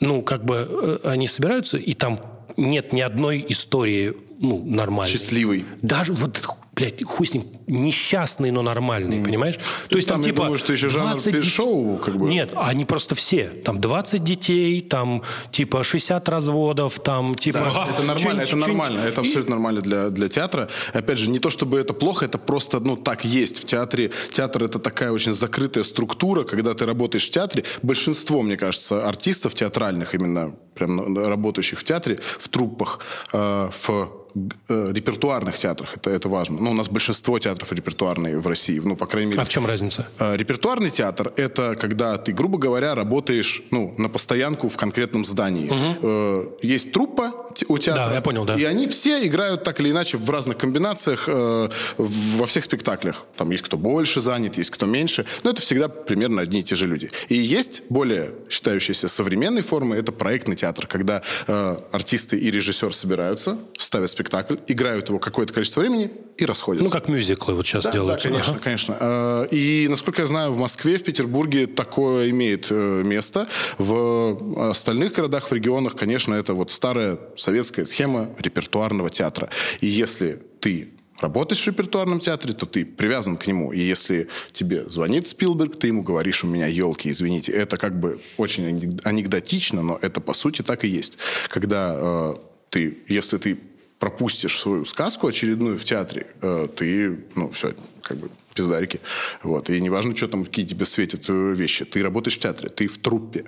ну, 0.00 0.22
как 0.22 0.46
бы 0.46 0.66
э, 0.70 0.98
они 1.04 1.26
собираются, 1.26 1.76
и 1.76 1.92
там 1.92 2.18
нет 2.56 2.92
ни 2.92 3.00
одной 3.00 3.44
истории, 3.48 4.14
ну, 4.38 4.62
нормальной. 4.64 5.12
Счастливый. 5.12 5.64
Даже 5.82 6.14
вот, 6.14 6.42
блядь, 6.82 7.04
хуй 7.04 7.26
с 7.26 7.34
ним, 7.34 7.44
несчастный, 7.66 8.50
но 8.50 8.62
нормальный, 8.62 9.22
понимаешь? 9.22 9.58
То 9.88 9.96
есть 9.96 10.08
там, 10.08 10.18
там, 10.18 10.24
типа... 10.24 10.42
думаю, 10.42 10.58
что 10.58 10.72
еще 10.72 10.88
жанр 10.88 11.12
20 11.12 11.34
дет- 11.34 11.44
шоу, 11.44 11.96
как 11.98 12.16
бы. 12.16 12.28
Нет, 12.28 12.52
они 12.56 12.84
просто 12.84 13.14
все. 13.14 13.48
Там 13.48 13.80
20 13.80 14.24
детей, 14.24 14.80
там 14.80 15.22
типа 15.50 15.84
60 15.84 16.28
разводов, 16.28 16.98
там 17.00 17.34
типа... 17.34 17.58
Это 17.94 18.02
нормально, 18.02 18.40
это 18.40 18.56
нормально, 18.56 19.00
это 19.00 19.20
абсолютно 19.20 19.54
нормально 19.54 19.80
для, 19.80 20.10
для 20.10 20.28
театра. 20.28 20.68
Опять 20.92 21.18
же, 21.18 21.30
не 21.30 21.38
то 21.38 21.50
чтобы 21.50 21.78
это 21.78 21.94
плохо, 21.94 22.24
это 22.24 22.38
просто, 22.38 22.80
ну, 22.80 22.96
так 22.96 23.24
есть. 23.24 23.58
В 23.58 23.64
театре, 23.64 24.10
театр 24.32 24.64
это 24.64 24.78
такая 24.78 25.12
очень 25.12 25.32
закрытая 25.32 25.84
структура, 25.84 26.44
когда 26.44 26.74
ты 26.74 26.86
работаешь 26.86 27.26
в 27.28 27.30
театре. 27.30 27.64
Большинство, 27.82 28.42
мне 28.42 28.56
кажется, 28.56 29.06
артистов 29.06 29.54
театральных, 29.54 30.14
именно 30.14 30.56
прям 30.74 30.96
ну, 30.96 31.28
работающих 31.28 31.78
в 31.78 31.84
театре, 31.84 32.18
в 32.38 32.48
труппах, 32.48 32.98
э, 33.32 33.70
в 33.86 34.21
э, 34.68 34.92
репертуарных 34.92 35.56
театрах, 35.56 35.96
это, 35.96 36.10
это 36.10 36.28
важно. 36.28 36.58
Ну, 36.60 36.70
у 36.70 36.74
нас 36.74 36.88
большинство 36.88 37.38
театров 37.38 37.72
репертуарные 37.72 38.38
в 38.38 38.46
России, 38.46 38.80
ну, 38.82 38.96
по 38.96 39.06
крайней 39.06 39.30
мере. 39.30 39.40
А 39.40 39.44
в 39.44 39.48
чем 39.48 39.66
разница? 39.66 40.08
Э, 40.18 40.36
Репертуарный 40.36 40.90
театр– 40.90 41.32
это 41.36 41.76
когда 41.76 42.16
ты, 42.18 42.32
грубо 42.32 42.58
говоря, 42.58 42.94
работаешь 42.94 43.62
ну, 43.70 43.94
на 43.98 44.08
постоянку 44.08 44.68
в 44.68 44.76
конкретном 44.76 45.24
здании. 45.24 45.70
Э, 46.02 46.46
Есть 46.62 46.92
труппа 46.92 47.32
те- 47.54 47.66
у 47.68 47.78
театра. 47.78 48.06
Да, 48.06 48.14
я 48.14 48.20
понял, 48.20 48.44
да. 48.44 48.54
И 48.54 48.64
они 48.64 48.88
все 48.88 49.26
играют 49.26 49.64
так 49.64 49.80
или 49.80 49.90
иначе 49.90 50.16
в 50.16 50.28
разных 50.30 50.56
комбинациях 50.58 51.24
э, 51.28 51.68
во 51.98 52.46
всех 52.46 52.64
спектаклях. 52.64 53.24
Там 53.36 53.50
есть 53.50 53.62
кто 53.62 53.76
больше 53.76 54.20
занят, 54.20 54.58
есть 54.58 54.70
кто 54.70 54.86
меньше. 54.86 55.24
Но 55.44 55.50
это 55.50 55.60
всегда 55.60 55.88
примерно 55.88 56.42
одни 56.42 56.60
и 56.60 56.62
те 56.62 56.74
же 56.76 56.86
люди. 56.86 57.10
И 57.28 57.36
есть 57.36 57.82
более 57.90 58.30
считающиеся 58.48 59.08
современной 59.08 59.62
формы– 59.62 59.96
это 59.96 60.12
проектный 60.12 60.56
театр, 60.56 60.86
когда 60.86 61.22
э, 61.46 61.76
артисты 61.92 62.38
и 62.38 62.50
режиссер 62.50 62.94
собираются, 62.94 63.58
ставят 63.78 64.10
спектакль, 64.10 64.21
играют 64.66 65.08
его 65.08 65.18
какое-то 65.18 65.52
количество 65.52 65.80
времени 65.80 66.10
и 66.36 66.44
расходятся. 66.46 66.84
Ну, 66.84 66.90
как 66.90 67.08
мюзиклы 67.08 67.54
вот 67.54 67.66
сейчас 67.66 67.84
Да, 67.84 67.92
делают. 67.92 68.22
да, 68.22 68.28
конечно, 68.28 68.58
конечно. 68.58 68.96
Э, 69.00 69.48
И, 69.50 69.86
насколько 69.88 70.22
я 70.22 70.26
знаю, 70.26 70.52
в 70.52 70.58
Москве, 70.58 70.96
в 70.96 71.04
Петербурге 71.04 71.66
такое 71.66 72.30
имеет 72.30 72.66
э, 72.70 73.02
место. 73.04 73.46
В 73.78 74.70
остальных 74.70 75.12
городах, 75.12 75.50
в 75.50 75.52
регионах, 75.52 75.96
конечно, 75.96 76.34
это 76.34 76.54
вот 76.54 76.70
старая 76.70 77.18
советская 77.36 77.84
схема 77.86 78.30
репертуарного 78.38 79.10
театра. 79.10 79.50
И 79.80 79.86
если 79.86 80.40
ты 80.60 80.90
работаешь 81.20 81.62
в 81.62 81.66
репертуарном 81.66 82.18
театре, 82.20 82.52
то 82.52 82.66
ты 82.66 82.84
привязан 82.84 83.36
к 83.36 83.46
нему. 83.46 83.72
И 83.72 83.80
если 83.80 84.28
тебе 84.52 84.88
звонит 84.88 85.28
Спилберг, 85.28 85.78
ты 85.78 85.88
ему 85.88 86.02
говоришь, 86.02 86.42
у 86.42 86.48
меня 86.48 86.66
елки, 86.66 87.10
извините. 87.10 87.52
Это 87.52 87.76
как 87.76 87.98
бы 87.98 88.20
очень 88.38 88.98
анекдотично, 89.04 89.82
но 89.82 89.98
это 90.02 90.20
по 90.20 90.34
сути 90.34 90.62
так 90.62 90.84
и 90.84 90.88
есть. 90.88 91.18
Когда 91.48 91.94
э, 91.94 92.34
ты, 92.70 92.98
если 93.08 93.38
ты 93.38 93.58
пропустишь 94.02 94.58
свою 94.58 94.84
сказку 94.84 95.28
очередную 95.28 95.78
в 95.78 95.84
театре, 95.84 96.26
э, 96.40 96.66
ты, 96.76 97.20
ну, 97.36 97.52
все, 97.52 97.72
как 98.02 98.16
бы 98.16 98.30
пиздарики. 98.52 98.98
Вот. 99.44 99.70
И 99.70 99.80
неважно, 99.80 100.16
что 100.16 100.26
там, 100.26 100.44
какие 100.44 100.66
тебе 100.66 100.84
светят 100.86 101.26
э, 101.28 101.54
вещи. 101.54 101.84
Ты 101.84 102.02
работаешь 102.02 102.36
в 102.36 102.40
театре, 102.40 102.68
ты 102.68 102.88
в 102.88 102.98
труппе. 102.98 103.44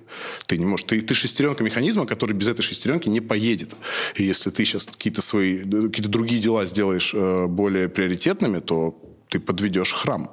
Ты 0.47 0.57
не 0.59 0.65
можешь... 0.65 0.87
Ты, 0.87 1.01
ты 1.01 1.13
шестеренка 1.13 1.65
механизма, 1.65 2.07
который 2.07 2.35
без 2.35 2.47
этой 2.47 2.63
шестеренки 2.63 3.09
не 3.09 3.21
поедет. 3.21 3.75
И 4.15 4.23
если 4.23 4.51
ты 4.51 4.65
сейчас 4.65 4.85
какие-то 4.85 5.23
свои... 5.23 5.59
Какие-то 5.59 6.09
другие 6.09 6.41
дела 6.41 6.67
сделаешь 6.67 7.13
э, 7.15 7.47
более 7.49 7.89
приоритетными, 7.89 8.61
то 8.61 8.97
ты 9.31 9.41
подведешь 9.41 9.93
храм. 9.93 10.31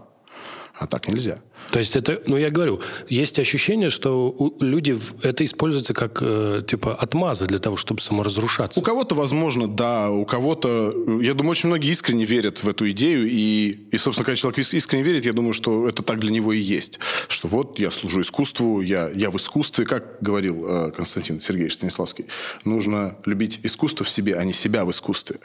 А 0.75 0.85
так 0.85 1.07
нельзя. 1.07 1.39
То 1.71 1.79
есть 1.79 1.95
это, 1.95 2.21
ну 2.25 2.37
я 2.37 2.49
говорю, 2.49 2.81
есть 3.07 3.39
ощущение, 3.39 3.89
что 3.89 4.55
люди 4.59 4.97
это 5.21 5.45
используются 5.45 5.93
как 5.93 6.19
э, 6.21 6.61
типа 6.67 6.93
отмазы 6.93 7.45
для 7.45 7.59
того, 7.59 7.77
чтобы 7.77 8.01
саморазрушаться. 8.01 8.79
У 8.79 8.83
кого-то, 8.83 9.15
возможно, 9.15 9.67
да, 9.67 10.09
у 10.09 10.25
кого-то, 10.25 10.93
я 11.21 11.33
думаю, 11.33 11.51
очень 11.51 11.69
многие 11.69 11.91
искренне 11.91 12.25
верят 12.25 12.61
в 12.63 12.67
эту 12.67 12.89
идею, 12.91 13.25
и, 13.27 13.79
и 13.91 13.97
собственно, 13.97 14.25
когда 14.25 14.35
человек 14.35 14.59
искренне 14.59 15.03
верит, 15.03 15.25
я 15.25 15.33
думаю, 15.33 15.53
что 15.53 15.87
это 15.87 16.03
так 16.03 16.19
для 16.19 16.31
него 16.31 16.51
и 16.51 16.59
есть, 16.59 16.99
что 17.29 17.47
вот 17.47 17.79
я 17.79 17.89
служу 17.89 18.21
искусству, 18.21 18.81
я, 18.81 19.09
я 19.15 19.31
в 19.31 19.37
искусстве, 19.37 19.85
как 19.85 20.21
говорил 20.21 20.65
э, 20.67 20.91
Константин 20.91 21.39
Сергеевич 21.39 21.75
Станиславский, 21.75 22.25
нужно 22.65 23.17
любить 23.25 23.61
искусство 23.63 24.05
в 24.05 24.09
себе, 24.09 24.35
а 24.35 24.43
не 24.43 24.53
себя 24.53 24.83
в 24.83 24.91
искусстве. 24.91 25.37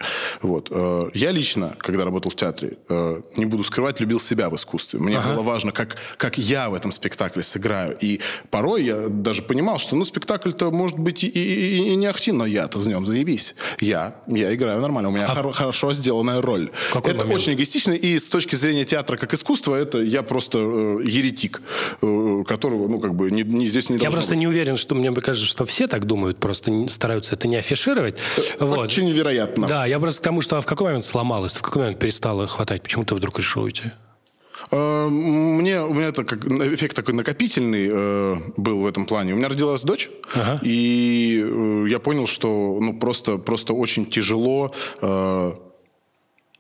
Вот. 0.43 0.69
Э, 0.73 1.09
я 1.15 1.31
лично, 1.31 1.77
когда 1.79 2.05
работал 2.05 2.33
в 2.33 2.37
театре, 2.37 2.79
э, 2.89 3.23
не 3.37 3.47
буду 3.47 3.63
скрывать, 3.63 4.01
любил 4.01 4.19
себя 4.19 4.51
в 4.51 4.57
искусстве. 4.57 4.99
Мне 4.99 5.19
ага. 5.19 5.35
было 5.35 5.43
важно, 5.43 5.71
как 5.71 5.97
как 6.17 6.39
я 6.39 6.71
в 6.71 6.75
этом 6.75 6.93
спектакле 6.93 7.43
сыграю. 7.43 7.97
И 8.01 8.21
порой 8.51 8.85
я 8.85 9.09
даже 9.09 9.43
понимал, 9.43 9.79
что 9.79 9.97
ну 9.97 10.05
спектакль-то 10.05 10.71
может 10.71 10.99
быть 10.99 11.25
и, 11.25 11.29
и, 11.29 11.77
и 11.93 11.97
не 11.97 12.07
ахти, 12.07 12.33
но 12.33 12.47
я-то 12.47 12.79
за 12.79 12.91
нем 12.91 13.07
заебись. 13.07 13.55
Я, 13.81 14.17
я 14.27 14.55
играю 14.55 14.81
нормально, 14.81 15.09
у 15.11 15.13
меня 15.13 15.27
а 15.27 15.35
хор- 15.35 15.53
в... 15.53 15.53
хорошо 15.53 15.93
сделанная 15.93 16.41
роль. 16.41 16.71
это 16.91 17.01
момент? 17.01 17.35
очень 17.35 17.55
эгоистично, 17.55 17.93
и 17.93 18.19
с 18.19 18.25
точки 18.25 18.57
зрения 18.57 18.85
театра 18.85 19.17
как 19.17 19.35
искусства, 19.35 19.75
это 19.75 19.99
я 19.99 20.23
просто 20.23 20.59
э, 20.59 21.01
еретик, 21.05 21.63
э, 22.03 22.45
которого, 22.47 22.89
ну, 22.89 23.01
как 23.01 23.15
бы, 23.15 23.31
не, 23.31 23.43
не, 23.43 23.67
здесь 23.67 23.91
не 23.91 23.99
Я 23.99 24.11
просто 24.11 24.31
быть. 24.31 24.41
не 24.41 24.47
уверен, 24.47 24.77
что 24.77 24.95
мне 24.95 25.13
кажется, 25.13 25.47
что 25.47 25.67
все 25.67 25.87
так 25.87 26.05
думают, 26.07 26.39
просто 26.39 26.89
стараются 26.89 27.35
это 27.35 27.49
не 27.49 27.57
афишировать. 27.57 28.17
Э, 28.59 28.65
вот. 28.65 28.79
Очень 28.79 29.07
невероятно. 29.07 29.67
Да, 29.67 29.87
я 29.87 29.99
просто 29.99 30.21
к 30.21 30.25
тому, 30.25 30.41
что 30.41 30.61
в 30.61 30.67
какой 30.67 30.87
момент 30.87 31.07
сломалось, 31.07 31.57
в 31.57 31.63
какой 31.63 31.83
момент 31.83 31.99
перестало 31.99 32.47
хватать, 32.47 32.83
почему 32.83 33.05
ты 33.05 33.15
вдруг 33.15 33.39
решил 33.39 33.63
уйти? 33.63 33.93
Э, 34.71 35.09
мне, 35.09 35.83
у 35.83 35.95
меня 35.95 36.09
это 36.09 36.25
как 36.25 36.47
эффект 36.47 36.97
такой 36.97 37.15
накопительный 37.15 37.89
э, 37.91 38.35
был 38.57 38.81
в 38.81 38.87
этом 38.87 39.07
плане. 39.07 39.35
У 39.35 39.37
меня 39.37 39.49
родилась 39.49 39.83
дочь, 39.83 40.11
ага. 40.35 40.59
и 40.63 41.43
э, 41.45 41.87
я 41.89 41.99
понял, 41.99 42.27
что 42.27 42.79
ну, 42.81 42.99
просто, 42.99 43.39
просто 43.39 43.73
очень 43.73 44.07
тяжело 44.07 44.73
э, 45.01 45.53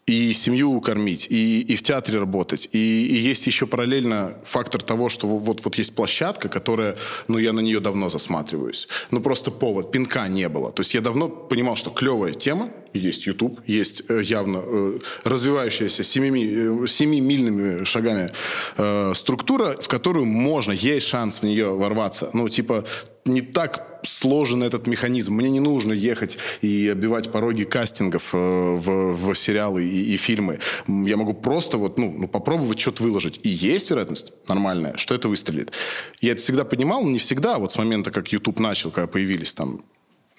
и 0.07 0.32
семью 0.34 0.80
кормить, 0.80 1.26
и, 1.28 1.62
и 1.62 1.74
в 1.74 1.82
театре 1.82 2.20
работать. 2.20 2.68
И, 2.72 3.07
и 3.07 3.16
есть 3.16 3.46
еще 3.46 3.66
параллельно 3.66 4.38
фактор 4.44 4.80
того, 4.80 5.09
что 5.09 5.26
вот, 5.26 5.64
вот 5.64 5.74
есть 5.78 5.96
площадка, 5.96 6.48
которая, 6.48 6.96
ну, 7.26 7.38
я 7.38 7.52
на 7.52 7.59
нее 7.61 7.80
давно 7.80 8.09
засматриваюсь. 8.09 8.86
Ну, 9.11 9.20
просто 9.20 9.50
повод, 9.50 9.90
пинка 9.90 10.28
не 10.28 10.48
было. 10.48 10.70
То 10.70 10.82
есть 10.82 10.94
я 10.94 11.00
давно 11.00 11.28
понимал, 11.28 11.74
что 11.74 11.90
клевая 11.90 12.34
тема, 12.34 12.70
есть 12.92 13.26
YouTube, 13.26 13.61
есть 13.66 14.04
э, 14.09 14.22
явно 14.22 14.62
э, 14.64 14.98
развивающаяся 15.24 16.02
э, 16.02 16.04
семимильными 16.04 17.84
шагами 17.84 18.30
э, 18.76 19.12
структура, 19.14 19.76
в 19.80 19.88
которую 19.88 20.24
можно, 20.26 20.70
есть 20.70 21.09
шанс 21.09 21.40
в 21.40 21.42
нее 21.42 21.74
ворваться. 21.74 22.30
Ну, 22.32 22.48
типа, 22.48 22.84
не 23.24 23.40
так 23.40 23.95
сложен 24.07 24.62
этот 24.62 24.86
механизм. 24.86 25.34
Мне 25.34 25.50
не 25.50 25.61
нужно 25.61 25.92
ехать 25.92 26.38
и 26.62 26.88
обивать 26.88 27.30
пороги 27.30 27.64
кастингов 27.64 28.30
э, 28.32 28.38
в, 28.38 29.12
в 29.12 29.34
сериалы 29.34 29.84
и, 29.84 30.14
и 30.14 30.16
фильмы. 30.16 30.59
Я 30.86 31.16
могу 31.16 31.34
просто 31.34 31.78
вот, 31.78 31.98
ну, 31.98 32.14
ну, 32.16 32.28
попробовать 32.28 32.80
что-то 32.80 33.02
выложить. 33.02 33.40
И 33.42 33.48
есть 33.48 33.90
вероятность 33.90 34.32
нормальная, 34.48 34.96
что 34.96 35.14
это 35.14 35.28
выстрелит. 35.28 35.72
Я 36.20 36.32
это 36.32 36.42
всегда 36.42 36.64
понимал, 36.64 37.02
но 37.02 37.11
не 37.11 37.18
всегда. 37.18 37.59
Вот 37.59 37.72
с 37.72 37.78
момента, 37.78 38.11
как 38.11 38.28
YouTube 38.28 38.59
начал, 38.59 38.90
когда 38.90 39.07
появились 39.07 39.54
там 39.54 39.80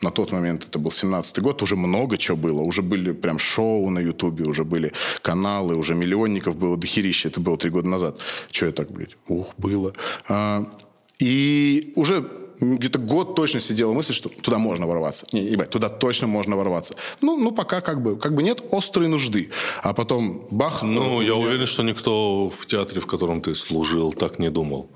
на 0.02 0.12
тот 0.12 0.32
момент 0.32 0.66
это 0.66 0.78
был 0.80 0.92
17-й 0.92 1.42
год, 1.42 1.62
уже 1.64 1.76
много 1.76 2.18
чего 2.18 2.38
было. 2.38 2.62
Уже 2.62 2.82
были 2.82 3.12
прям 3.12 3.40
шоу 3.40 3.90
на 3.90 4.00
Ютубе, 4.00 4.46
уже 4.46 4.64
были 4.64 4.92
каналы, 5.22 5.76
уже 5.76 5.96
миллионников 5.96 6.56
было 6.56 6.78
дохерища. 6.78 7.30
Это 7.30 7.40
было 7.40 7.58
три 7.58 7.72
года 7.72 7.88
назад. 7.88 8.20
Что 8.52 8.68
я 8.68 8.72
так, 8.72 8.92
блядь? 8.92 9.18
Ух, 9.28 9.56
было. 9.58 9.94
А, 10.28 10.72
и 11.20 11.94
уже 11.96 12.30
где-то 12.60 13.00
год 13.00 13.36
точно 13.36 13.60
сидела 13.60 13.94
мысль, 13.94 14.14
что 14.14 14.30
туда 14.30 14.58
можно 14.58 14.88
ворваться. 14.88 15.28
Не, 15.32 15.42
ебать, 15.42 15.70
туда 15.70 15.90
точно 15.90 16.28
можно 16.28 16.56
ворваться. 16.56 16.96
Ну, 17.22 17.38
ну 17.38 17.52
пока 17.52 17.82
как 17.82 18.02
бы, 18.02 18.18
как 18.18 18.34
бы 18.34 18.44
нет 18.44 18.62
острой 18.72 19.08
нужды. 19.08 19.52
А 19.84 19.94
потом 19.94 20.48
бах. 20.52 20.82
Ну, 20.84 21.22
я, 21.22 21.28
я 21.28 21.36
уверен, 21.36 21.66
что 21.68 21.84
никто 21.84 22.50
в 22.50 22.66
театре, 22.66 23.00
в 23.00 23.06
котором 23.06 23.42
ты 23.42 23.56
служил, 23.56 24.14
так 24.14 24.40
не 24.40 24.50
думал. 24.50 24.90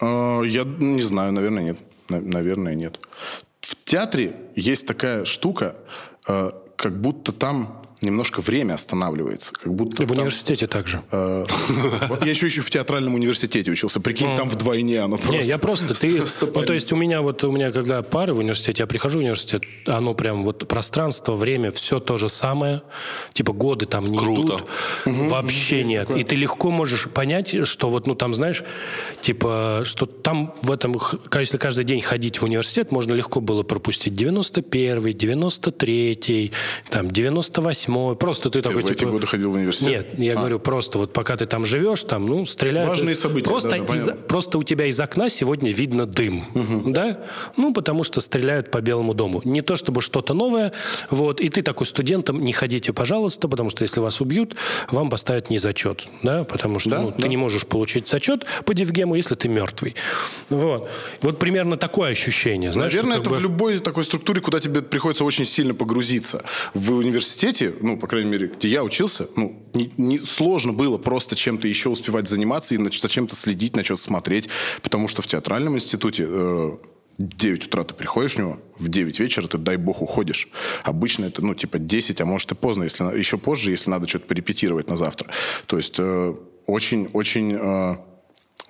А, 0.00 0.42
я 0.42 0.64
не 0.64 1.02
знаю, 1.02 1.32
наверное, 1.32 1.62
нет. 1.62 1.78
Наверное, 2.08 2.74
нет. 2.74 2.98
В 3.60 3.76
театре 3.84 4.36
есть 4.56 4.86
такая 4.86 5.24
штука, 5.24 5.76
а, 6.26 6.52
как 6.76 7.00
будто 7.00 7.32
там 7.32 7.81
немножко 8.02 8.40
время 8.40 8.74
останавливается. 8.74 9.52
Как 9.52 9.72
будто 9.72 10.04
в 10.04 10.08
там, 10.08 10.18
университете 10.18 10.66
также. 10.66 11.02
Э, 11.10 11.46
вот 12.08 12.24
я 12.24 12.30
еще 12.30 12.46
еще 12.46 12.60
в 12.60 12.70
театральном 12.70 13.14
университете 13.14 13.70
учился. 13.70 14.00
Прикинь, 14.00 14.36
там 14.36 14.48
вдвойне 14.48 15.00
оно 15.00 15.16
просто. 15.16 15.42
Не, 15.42 15.48
я 15.48 15.58
просто... 15.58 15.94
Ты, 15.94 16.22
ну, 16.40 16.62
то 16.62 16.72
есть 16.72 16.92
у 16.92 16.96
меня 16.96 17.22
вот, 17.22 17.44
у 17.44 17.52
меня 17.52 17.70
когда 17.70 18.02
пары 18.02 18.34
в 18.34 18.38
университете, 18.38 18.82
я 18.82 18.86
прихожу 18.86 19.18
в 19.18 19.22
университет, 19.22 19.64
оно 19.86 20.14
прям 20.14 20.44
вот 20.44 20.66
пространство, 20.68 21.34
время, 21.34 21.70
все 21.70 21.98
то 21.98 22.16
же 22.16 22.28
самое. 22.28 22.82
Типа 23.32 23.52
годы 23.52 23.86
там 23.86 24.06
не 24.06 24.18
идут. 24.18 24.64
Вообще 25.04 25.84
нет. 25.84 26.10
И 26.10 26.24
ты 26.24 26.34
легко 26.34 26.70
можешь 26.70 27.08
понять, 27.08 27.66
что 27.66 27.88
вот, 27.88 28.06
ну 28.06 28.14
там, 28.14 28.34
знаешь, 28.34 28.64
типа, 29.20 29.82
что 29.84 30.06
там 30.06 30.54
в 30.62 30.70
этом, 30.70 30.96
если 31.34 31.58
каждый 31.58 31.84
день 31.84 32.00
ходить 32.00 32.40
в 32.40 32.44
университет, 32.44 32.92
можно 32.92 33.12
легко 33.12 33.40
было 33.40 33.62
пропустить 33.62 34.14
91-й, 34.14 35.12
93-й, 35.12 36.52
там, 36.90 37.10
98 37.10 37.91
восьмой. 37.92 38.16
Просто 38.16 38.50
ты, 38.50 38.60
ты 38.60 38.68
такой... 38.68 38.82
в 38.82 38.86
эти 38.86 38.98
типа... 38.98 39.10
годы 39.10 39.26
ходил 39.26 39.50
в 39.50 39.54
университет? 39.54 40.18
Нет, 40.18 40.18
я 40.18 40.32
а. 40.34 40.36
говорю, 40.36 40.58
просто 40.58 40.98
вот 40.98 41.12
пока 41.12 41.36
ты 41.36 41.46
там 41.46 41.64
живешь, 41.64 42.02
там, 42.04 42.26
ну, 42.26 42.44
стреляют... 42.44 42.90
Важные 42.90 43.14
события. 43.14 43.48
Просто, 43.48 43.70
да, 43.70 43.78
да, 43.78 43.94
из, 43.94 44.08
просто 44.28 44.58
у 44.58 44.62
тебя 44.62 44.86
из 44.86 44.98
окна 45.00 45.28
сегодня 45.28 45.72
видно 45.72 46.06
дым, 46.06 46.44
угу. 46.54 46.90
да? 46.90 47.20
Ну, 47.56 47.72
потому 47.72 48.04
что 48.04 48.20
стреляют 48.20 48.70
по 48.70 48.80
Белому 48.80 49.14
дому. 49.14 49.42
Не 49.44 49.60
то 49.60 49.76
чтобы 49.76 50.00
что-то 50.00 50.34
новое, 50.34 50.72
вот. 51.10 51.40
И 51.40 51.48
ты 51.48 51.62
такой 51.62 51.86
студентам, 51.86 52.42
не 52.44 52.52
ходите, 52.52 52.92
пожалуйста, 52.92 53.48
потому 53.48 53.70
что 53.70 53.82
если 53.82 54.00
вас 54.00 54.20
убьют, 54.20 54.56
вам 54.90 55.10
поставят 55.10 55.50
не 55.50 55.58
зачет, 55.58 56.06
да? 56.22 56.44
Потому 56.44 56.78
что 56.78 56.90
да, 56.90 57.02
ну, 57.02 57.10
да. 57.10 57.16
ты 57.22 57.28
не 57.28 57.36
можешь 57.36 57.66
получить 57.66 58.08
зачет 58.08 58.44
по 58.64 58.74
Девгему, 58.74 59.14
если 59.14 59.34
ты 59.34 59.48
мертвый. 59.48 59.94
Вот. 60.48 60.88
Вот 61.20 61.38
примерно 61.38 61.76
такое 61.76 62.10
ощущение. 62.10 62.72
Знаешь, 62.72 62.92
Наверное, 62.92 63.18
это 63.18 63.30
бы... 63.30 63.36
в 63.36 63.40
любой 63.40 63.78
такой 63.78 64.04
структуре, 64.04 64.40
куда 64.40 64.60
тебе 64.60 64.82
приходится 64.82 65.24
очень 65.24 65.46
сильно 65.46 65.74
погрузиться. 65.74 66.42
В 66.74 66.92
университете 66.92 67.74
ну, 67.82 67.96
по 67.96 68.06
крайней 68.06 68.30
мере, 68.30 68.48
где 68.48 68.68
я 68.68 68.84
учился, 68.84 69.28
ну, 69.36 69.62
не, 69.74 69.92
не 69.96 70.18
сложно 70.18 70.72
было 70.72 70.98
просто 70.98 71.36
чем-то 71.36 71.68
еще 71.68 71.88
успевать 71.88 72.28
заниматься 72.28 72.74
и 72.74 72.78
за 72.78 73.08
чем-то 73.08 73.36
следить, 73.36 73.76
на 73.76 73.84
что-то 73.84 74.02
смотреть, 74.02 74.48
потому 74.82 75.08
что 75.08 75.22
в 75.22 75.26
театральном 75.26 75.76
институте 75.76 76.26
э, 76.28 76.76
9 77.18 77.66
утра 77.66 77.84
ты 77.84 77.94
приходишь 77.94 78.34
в 78.34 78.38
него, 78.38 78.58
в 78.78 78.88
9 78.88 79.20
вечера 79.20 79.46
ты, 79.46 79.58
дай 79.58 79.76
бог, 79.76 80.02
уходишь. 80.02 80.48
Обычно 80.84 81.26
это, 81.26 81.42
ну, 81.42 81.54
типа 81.54 81.78
10, 81.78 82.20
а 82.20 82.24
может 82.24 82.52
и 82.52 82.54
поздно, 82.54 82.84
если, 82.84 83.04
еще 83.16 83.38
позже, 83.38 83.70
если 83.70 83.90
надо 83.90 84.08
что-то 84.08 84.26
порепетировать 84.26 84.88
на 84.88 84.96
завтра. 84.96 85.30
То 85.66 85.76
есть 85.76 85.98
очень-очень... 86.66 87.52
Э, 87.54 87.90
очень 87.92 88.11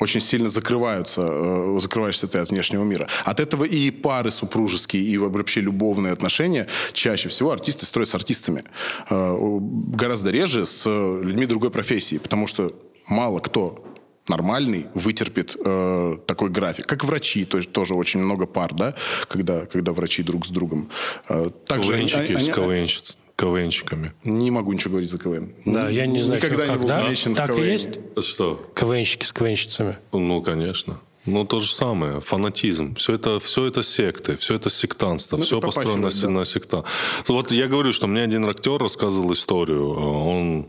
сильно 0.06 0.48
закрываются, 0.48 1.22
э, 1.24 1.78
закрываешься 1.80 2.26
ты 2.26 2.38
от 2.38 2.50
внешнего 2.50 2.84
мира. 2.84 3.08
От 3.24 3.40
этого 3.40 3.64
и 3.64 3.90
пары 3.90 4.30
супружеские, 4.30 5.02
и 5.02 5.18
вообще 5.18 5.60
любовные 5.60 6.12
отношения 6.12 6.66
чаще 6.92 7.28
всего 7.28 7.50
артисты 7.52 7.86
строят 7.86 8.08
с 8.08 8.14
артистами. 8.14 8.64
Э, 9.10 9.36
гораздо 9.40 10.30
реже 10.30 10.66
с 10.66 10.86
людьми 10.86 11.46
другой 11.46 11.70
профессии, 11.70 12.18
потому 12.18 12.46
что 12.46 12.70
мало 13.08 13.38
кто 13.38 13.84
нормальный 14.28 14.86
вытерпит 14.94 15.56
э, 15.64 16.18
такой 16.26 16.50
график. 16.50 16.86
Как 16.86 17.04
врачи, 17.04 17.44
то 17.44 17.56
есть 17.56 17.72
тоже 17.72 17.94
очень 17.94 18.20
много 18.20 18.46
пар, 18.46 18.72
да, 18.72 18.94
когда, 19.28 19.66
когда 19.66 19.92
врачи 19.92 20.22
друг 20.22 20.46
с 20.46 20.50
другом. 20.50 20.90
Э, 21.28 21.50
также 21.66 21.92
КВНчики 21.92 22.16
они, 22.16 22.34
они, 22.34 22.50
с 22.50 22.54
КВНщиц. 22.54 23.18
КВНщиками. 23.36 24.12
Не 24.24 24.50
могу 24.50 24.72
ничего 24.72 24.92
говорить 24.92 25.10
за 25.10 25.18
КВН. 25.18 25.52
Да, 25.64 25.88
я 25.88 26.06
не 26.06 26.22
знаю, 26.22 26.40
Никогда 26.40 26.64
что, 26.64 26.72
не 26.72 26.78
был 26.78 26.86
да? 26.88 27.02
замечен 27.02 27.34
так 27.34 27.50
в 27.50 27.54
КВН. 27.54 27.64
есть? 27.64 27.88
Что? 28.20 28.70
КВНщики 28.74 29.24
с 29.24 29.32
КВНщицами. 29.32 29.98
Ну, 30.12 30.42
конечно. 30.42 31.00
Ну, 31.24 31.44
то 31.44 31.60
же 31.60 31.72
самое, 31.72 32.20
фанатизм. 32.20 32.94
Все 32.96 33.14
это, 33.14 33.38
все 33.38 33.66
это 33.66 33.82
секты, 33.84 34.36
все 34.36 34.56
это 34.56 34.70
сектантство, 34.70 35.36
Ну, 35.36 35.44
все 35.44 35.60
построено 35.60 36.10
да. 36.10 36.28
на 36.28 36.44
секта. 36.44 36.84
Вот 37.28 37.52
я 37.52 37.68
говорю, 37.68 37.92
что 37.92 38.08
мне 38.08 38.22
один 38.22 38.44
актер 38.44 38.78
рассказывал 38.78 39.32
историю. 39.32 39.88
Он 39.88 40.66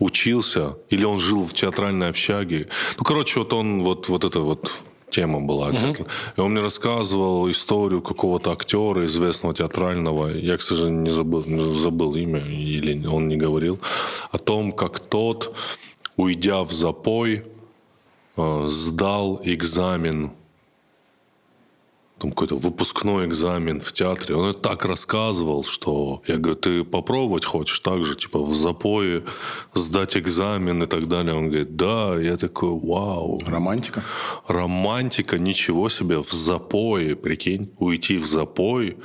учился, 0.00 0.76
или 0.90 1.04
он 1.04 1.20
жил 1.20 1.46
в 1.46 1.54
театральной 1.54 2.08
общаге. 2.08 2.68
Ну, 2.98 3.04
короче, 3.04 3.38
вот 3.38 3.52
он, 3.52 3.82
вот, 3.84 4.08
вот 4.08 4.24
это 4.24 4.40
вот 4.40 4.72
тема 5.12 5.40
была. 5.40 5.70
театр. 5.72 6.06
И 6.36 6.40
он 6.40 6.52
мне 6.52 6.62
рассказывал 6.62 7.50
историю 7.50 8.02
какого-то 8.02 8.50
актера, 8.50 9.04
известного 9.06 9.54
театрального. 9.54 10.28
Я, 10.28 10.56
к 10.56 10.62
сожалению, 10.62 11.02
не 11.02 11.10
забыл, 11.10 11.44
забыл 11.72 12.16
имя, 12.16 12.40
или 12.40 13.06
он 13.06 13.28
не 13.28 13.36
говорил. 13.36 13.78
О 14.32 14.38
том, 14.38 14.72
как 14.72 15.00
тот, 15.00 15.54
уйдя 16.16 16.62
в 16.62 16.72
запой, 16.72 17.42
э, 18.36 18.68
сдал 18.68 19.40
экзамен 19.44 20.30
там 22.22 22.30
какой-то 22.30 22.56
выпускной 22.56 23.26
экзамен 23.26 23.80
в 23.80 23.92
театре. 23.92 24.36
Он 24.36 24.50
это 24.50 24.58
так 24.60 24.84
рассказывал, 24.84 25.64
что 25.64 26.22
я 26.26 26.36
говорю, 26.36 26.54
ты 26.54 26.84
попробовать 26.84 27.44
хочешь 27.44 27.80
так 27.80 28.04
же, 28.04 28.14
типа 28.14 28.38
в 28.38 28.54
запое 28.54 29.24
сдать 29.74 30.16
экзамен 30.16 30.82
и 30.82 30.86
так 30.86 31.08
далее. 31.08 31.34
Он 31.34 31.48
говорит, 31.48 31.76
да. 31.76 32.16
Я 32.20 32.36
такой, 32.36 32.70
вау. 32.70 33.40
Романтика. 33.44 34.02
Романтика, 34.46 35.38
ничего 35.38 35.88
себе, 35.88 36.22
в 36.22 36.30
запое, 36.30 37.16
прикинь, 37.16 37.72
уйти 37.78 38.18
в 38.18 38.26
запой 38.26 38.96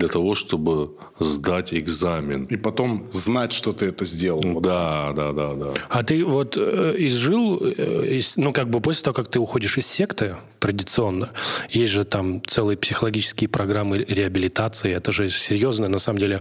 для 0.00 0.08
того, 0.08 0.34
чтобы 0.34 0.90
сдать 1.18 1.72
экзамен. 1.74 2.44
И 2.44 2.56
потом 2.56 3.06
знать, 3.12 3.52
что 3.52 3.72
ты 3.72 3.86
это 3.86 4.04
сделал. 4.06 4.60
Да, 4.60 5.12
да, 5.14 5.32
да, 5.32 5.54
да. 5.54 5.68
А 5.88 6.02
ты 6.02 6.24
вот 6.24 6.56
э, 6.56 6.94
изжил, 6.98 7.58
э, 7.62 8.18
из- 8.18 8.36
ну, 8.36 8.52
как 8.52 8.68
бы 8.70 8.80
после 8.80 9.04
того, 9.04 9.14
как 9.14 9.28
ты 9.28 9.38
уходишь 9.38 9.78
из 9.78 9.86
секты, 9.86 10.36
традиционно, 10.58 11.28
есть 11.70 11.92
же 11.92 12.04
там 12.04 12.42
целые 12.46 12.76
психологические 12.76 13.48
программы 13.48 13.98
реабилитации, 13.98 14.92
это 14.92 15.12
же 15.12 15.28
серьезно, 15.28 15.88
на 15.88 15.98
самом 15.98 16.18
деле. 16.18 16.40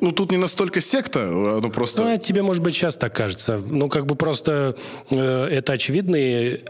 Ну, 0.00 0.12
тут 0.12 0.30
не 0.30 0.38
настолько 0.38 0.80
секта, 0.80 1.26
ну, 1.26 1.70
просто... 1.70 2.02
Ну, 2.04 2.16
тебе, 2.16 2.42
может 2.42 2.62
быть, 2.62 2.74
сейчас 2.74 2.96
так 2.96 3.14
кажется. 3.14 3.60
Ну, 3.70 3.88
как 3.88 4.06
бы 4.06 4.14
просто 4.14 4.76
э, 5.10 5.44
это 5.50 5.72
очевидные 5.72 6.60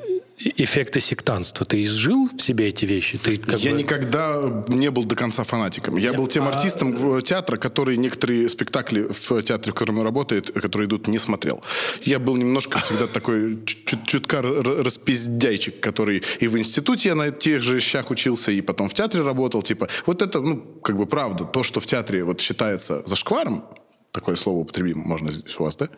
эффекты 0.40 1.00
сектанства. 1.00 1.66
Ты 1.66 1.82
изжил 1.82 2.28
в 2.28 2.40
себе 2.40 2.68
эти 2.68 2.86
вещи? 2.86 3.18
Ты 3.18 3.36
как 3.36 3.60
Я 3.60 3.72
бы- 3.72 3.78
никогда 3.78 4.64
не 4.68 4.90
был 4.90 5.04
до 5.04 5.14
конца 5.14 5.44
фанатиком. 5.44 5.96
Я 5.96 6.12
был 6.12 6.26
тем 6.26 6.48
артистом 6.48 6.96
в 6.96 7.20
театра, 7.22 7.56
который 7.56 7.96
некоторые 7.96 8.48
спектакли 8.48 9.06
в 9.10 9.42
театре, 9.42 9.72
в 9.72 9.74
котором 9.74 9.98
он 9.98 10.04
работает, 10.04 10.50
которые 10.50 10.86
идут, 10.88 11.08
не 11.08 11.18
смотрел. 11.18 11.62
Я 12.02 12.18
был 12.18 12.36
немножко 12.36 12.78
всегда 12.78 13.06
такой 13.06 13.58
чутка 14.06 14.40
распиздяйчик, 14.42 15.80
который 15.80 16.22
и 16.40 16.48
в 16.48 16.58
институте 16.58 17.10
я 17.10 17.14
на 17.14 17.30
тех 17.30 17.62
же 17.62 17.80
щах 17.80 18.10
учился, 18.10 18.50
и 18.52 18.60
потом 18.60 18.88
в 18.88 18.94
театре 18.94 19.22
работал. 19.22 19.62
Типа, 19.62 19.88
вот 20.06 20.22
это, 20.22 20.40
ну, 20.40 20.56
как 20.82 20.96
бы 20.96 21.06
правда. 21.06 21.44
То, 21.44 21.62
что 21.62 21.80
в 21.80 21.86
театре 21.86 22.24
вот 22.24 22.40
считается 22.40 23.02
зашкваром, 23.06 23.64
такое 24.12 24.36
слово 24.36 24.58
употребим, 24.58 24.98
можно 24.98 25.32
здесь 25.32 25.58
у 25.58 25.64
вас, 25.64 25.76
да? 25.76 25.88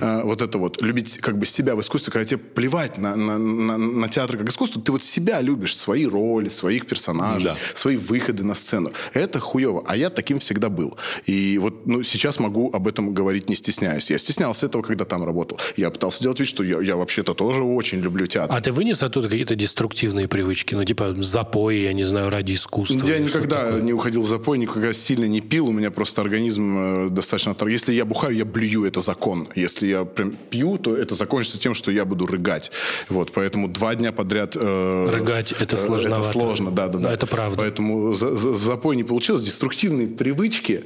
А, 0.00 0.22
вот 0.24 0.42
это 0.42 0.58
вот, 0.58 0.82
любить 0.82 1.18
как 1.18 1.38
бы 1.38 1.46
себя 1.46 1.76
в 1.76 1.80
искусстве, 1.80 2.12
когда 2.12 2.24
тебе 2.24 2.38
плевать 2.38 2.98
на, 2.98 3.14
на, 3.16 3.38
на, 3.38 3.78
на 3.78 4.08
театр 4.08 4.36
как 4.36 4.48
искусство, 4.48 4.80
ты 4.80 4.90
вот 4.92 5.04
себя 5.04 5.40
любишь, 5.40 5.76
свои 5.76 6.06
роли, 6.06 6.48
своих 6.48 6.86
персонажей, 6.86 7.50
Да. 7.50 7.56
свои 7.74 7.96
выходы 7.96 8.42
на 8.42 8.54
сцену. 8.54 8.92
Это 9.14 9.40
хуево. 9.40 9.84
А 9.86 9.96
я 9.96 10.10
таким 10.10 10.38
всегда 10.38 10.68
был. 10.68 10.96
И 11.26 11.58
вот 11.58 11.86
ну, 11.86 12.02
сейчас 12.02 12.38
могу 12.38 12.70
об 12.72 12.88
этом 12.88 13.14
говорить 13.14 13.48
не 13.48 13.54
стесняясь. 13.54 14.10
Я 14.10 14.18
стеснялся 14.18 14.66
этого, 14.66 14.82
когда 14.82 15.04
там 15.04 15.24
работал. 15.24 15.58
Я 15.76 15.90
пытался 15.90 16.22
делать 16.22 16.40
вид, 16.40 16.48
что 16.48 16.64
я, 16.64 16.80
я 16.80 16.96
вообще-то 16.96 17.34
тоже 17.34 17.62
очень 17.62 18.00
люблю 18.00 18.26
театр. 18.26 18.54
А 18.56 18.60
ты 18.60 18.72
вынес 18.72 19.02
оттуда 19.02 19.28
какие-то 19.28 19.54
деструктивные 19.54 20.28
привычки? 20.28 20.74
Ну, 20.74 20.84
типа 20.84 21.14
запои, 21.16 21.76
я 21.84 21.92
не 21.92 22.04
знаю, 22.04 22.30
ради 22.30 22.54
искусства? 22.54 23.06
Я 23.06 23.18
никогда 23.18 23.66
такое? 23.66 23.82
не 23.82 23.92
уходил 23.92 24.22
в 24.22 24.28
запой, 24.28 24.58
никогда 24.58 24.92
сильно 24.92 25.26
не 25.26 25.40
пил. 25.40 25.68
У 25.68 25.72
меня 25.72 25.90
просто 25.90 26.20
организм 26.22 27.06
э, 27.06 27.08
достаточно... 27.52 27.54
тор- 27.54 27.68
Если 27.68 27.92
я 27.94 28.04
бухаю, 28.04 28.36
я 28.36 28.44
блюю, 28.44 28.84
это 28.84 29.00
закон. 29.00 29.48
Если 29.54 29.86
я 29.88 30.04
прям 30.04 30.32
пью, 30.50 30.78
то 30.78 30.96
это 30.96 31.14
закончится 31.14 31.58
тем, 31.58 31.74
что 31.74 31.90
я 31.90 32.04
буду 32.04 32.26
рыгать. 32.26 32.72
Вот, 33.08 33.32
поэтому 33.32 33.68
два 33.68 33.94
дня 33.94 34.12
подряд... 34.12 34.56
э, 34.56 35.06
Рыгать 35.10 35.52
это 35.52 35.76
э. 35.76 36.14
Это 36.16 36.32
сложно, 36.32 36.70
да, 36.70 36.88
да, 36.88 36.98
Но 36.98 37.08
да. 37.08 37.12
это 37.14 37.26
правда. 37.26 37.58
Поэтому 37.58 38.14
за- 38.14 38.34
за 38.36 38.54
запой 38.54 38.96
не 38.96 39.04
получилось. 39.04 39.42
Деструктивные 39.42 40.06
привычки... 40.08 40.84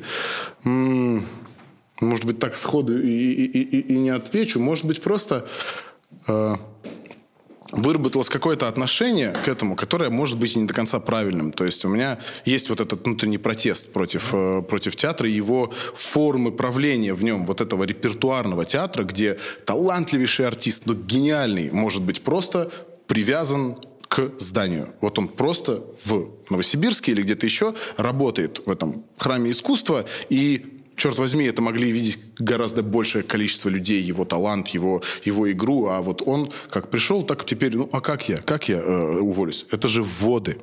м, 0.65 1.23
может 2.01 2.25
быть, 2.27 2.39
так 2.39 2.57
сходу 2.57 3.01
и, 3.01 3.09
и- 3.09 3.63
и- 3.63 3.95
и 3.95 3.99
не 3.99 4.11
отвечу. 4.11 4.61
Может 4.61 4.85
быть, 4.85 5.01
просто... 5.01 5.47
э, 6.29 6.55
выработалось 7.73 8.29
какое-то 8.29 8.69
отношение 8.69 9.33
к 9.45 9.49
этому, 9.49 9.77
которое 9.77 10.11
может 10.11 10.39
быть 10.39 10.57
не 10.57 10.67
до 10.67 10.75
конца 10.75 11.01
правильным. 11.01 11.53
То 11.53 11.65
есть 11.65 11.85
у 11.85 11.89
меня 11.89 12.19
есть 12.45 12.69
вот 12.69 12.81
этот 12.81 13.05
внутренний 13.05 13.39
протест 13.39 13.93
против, 13.93 14.31
э, 14.33 14.63
против 14.63 14.97
театра 14.97 15.29
и 15.29 15.33
его 15.33 15.73
формы 15.95 16.53
правления 16.53 17.15
в 17.15 17.23
нем, 17.23 17.47
вот 17.47 17.61
этого 17.61 17.85
репертуарного 17.85 18.65
театра, 18.65 19.05
где 19.05 19.39
талантливейший 19.65 20.47
артист, 20.47 20.83
ну, 20.85 20.95
гениальный, 20.95 21.71
может 21.71 22.03
быть 22.03 22.23
просто 22.23 22.71
привязан 23.07 23.77
к 24.09 24.33
зданию. 24.39 24.95
Вот 25.01 25.19
он 25.19 25.29
просто 25.29 25.83
в 26.05 26.31
Новосибирске 26.49 27.13
или 27.13 27.23
где-то 27.23 27.47
еще 27.47 27.75
работает 27.97 28.63
в 28.65 28.71
этом 28.71 29.05
храме 29.19 29.51
искусства 29.51 30.07
и 30.29 30.76
черт 30.97 31.19
возьми, 31.19 31.45
это 31.45 31.63
могли 31.63 31.91
видеть 31.91 32.19
гораздо 32.39 32.83
большее 32.83 33.23
количество 33.23 33.69
людей, 33.69 34.03
его 34.03 34.25
талант, 34.25 34.69
его, 34.69 35.03
его 35.25 35.51
игру, 35.53 35.87
а 35.89 36.01
вот 36.01 36.23
он 36.27 36.51
как 36.71 36.91
пришел, 36.91 37.23
так 37.23 37.47
теперь, 37.47 37.77
ну 37.77 37.89
а 37.93 38.01
как 38.01 38.29
я, 38.29 38.39
как 38.39 38.69
я 38.69 38.77
э, 38.77 39.19
уволюсь? 39.19 39.67
Это 39.71 39.89
же 39.89 40.03
вводы. 40.03 40.59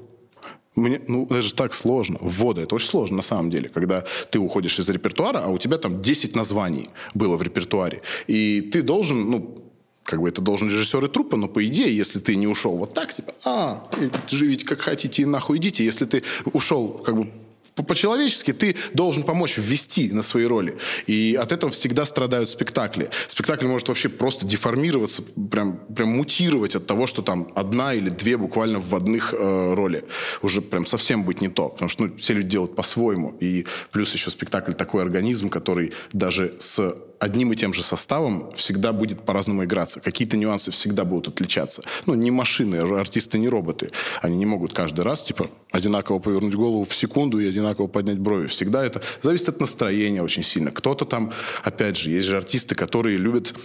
Мне, 0.75 1.01
ну, 1.07 1.25
это 1.25 1.41
же 1.41 1.53
так 1.53 1.73
сложно. 1.75 2.17
Вводы, 2.19 2.61
это 2.61 2.73
очень 2.73 2.89
сложно 2.89 3.17
на 3.17 3.21
самом 3.21 3.51
деле, 3.51 3.69
когда 3.69 4.05
ты 4.31 4.39
уходишь 4.39 4.79
из 4.79 4.89
репертуара, 4.89 5.43
а 5.45 5.49
у 5.49 5.59
тебя 5.59 5.77
там 5.77 6.01
10 6.01 6.35
названий 6.35 6.89
было 7.13 7.37
в 7.37 7.43
репертуаре. 7.43 8.01
И 8.25 8.61
ты 8.61 8.81
должен, 8.81 9.29
ну, 9.29 9.63
как 10.03 10.19
бы 10.19 10.27
это 10.27 10.41
должен 10.41 10.69
режиссер 10.69 11.05
и 11.05 11.07
труппа, 11.07 11.37
но 11.37 11.47
по 11.47 11.63
идее, 11.63 11.95
если 11.95 12.19
ты 12.19 12.35
не 12.35 12.47
ушел 12.47 12.75
вот 12.77 12.93
так, 12.93 13.13
типа, 13.13 13.33
а, 13.45 13.87
живите 14.29 14.65
как 14.65 14.81
хотите, 14.81 15.21
и 15.21 15.25
нахуй 15.25 15.57
идите. 15.57 15.85
Если 15.85 16.05
ты 16.05 16.23
ушел 16.53 17.03
как 17.05 17.15
бы 17.17 17.31
по-человечески 17.75 18.53
ты 18.53 18.75
должен 18.93 19.23
помочь 19.23 19.57
ввести 19.57 20.11
на 20.11 20.21
свои 20.21 20.45
роли. 20.45 20.77
И 21.07 21.37
от 21.39 21.51
этого 21.51 21.71
всегда 21.71 22.05
страдают 22.05 22.49
спектакли. 22.49 23.09
Спектакль 23.27 23.67
может 23.67 23.87
вообще 23.87 24.09
просто 24.09 24.45
деформироваться, 24.45 25.23
прям, 25.51 25.79
прям 25.95 26.09
мутировать 26.09 26.75
от 26.75 26.85
того, 26.85 27.07
что 27.07 27.21
там 27.21 27.51
одна 27.55 27.93
или 27.93 28.09
две 28.09 28.37
буквально 28.37 28.79
вводных 28.79 29.33
э, 29.33 29.73
роли. 29.73 30.05
Уже 30.41 30.61
прям 30.61 30.85
совсем 30.85 31.23
быть 31.23 31.41
не 31.41 31.49
то. 31.49 31.69
Потому 31.69 31.89
что 31.89 32.05
ну, 32.05 32.17
все 32.17 32.33
люди 32.33 32.49
делают 32.49 32.75
по-своему. 32.75 33.35
И 33.39 33.65
плюс 33.91 34.13
еще 34.13 34.29
спектакль 34.29 34.73
такой 34.73 35.01
организм, 35.01 35.49
который 35.49 35.93
даже 36.11 36.55
с 36.59 36.95
одним 37.23 37.53
и 37.53 37.55
тем 37.55 37.73
же 37.73 37.81
составом 37.81 38.51
всегда 38.53 38.91
будет 38.91 39.21
по-разному 39.21 39.63
играться. 39.63 40.01
Какие-то 40.01 40.35
нюансы 40.35 40.71
всегда 40.71 41.05
будут 41.05 41.29
отличаться. 41.29 41.81
Ну, 42.05 42.15
не 42.15 42.31
машины, 42.31 42.75
артисты 42.75 43.39
не 43.39 43.47
роботы. 43.47 43.89
Они 44.21 44.35
не 44.35 44.45
могут 44.45 44.73
каждый 44.73 45.01
раз, 45.01 45.23
типа, 45.23 45.49
одинаково 45.71 46.19
повернуть 46.19 46.55
голову 46.55 46.83
в 46.83 46.93
секунду 46.93 47.39
и 47.39 47.47
одинаково 47.47 47.87
поднять 47.87 48.19
брови. 48.19 48.47
Всегда 48.47 48.85
это 48.85 49.01
зависит 49.21 49.47
от 49.47 49.61
настроения 49.61 50.21
очень 50.21 50.43
сильно. 50.43 50.71
Кто-то 50.71 51.05
там, 51.05 51.31
опять 51.63 51.95
же, 51.95 52.09
есть 52.09 52.27
же 52.27 52.35
артисты, 52.35 52.75
которые 52.75 53.17
любят 53.17 53.55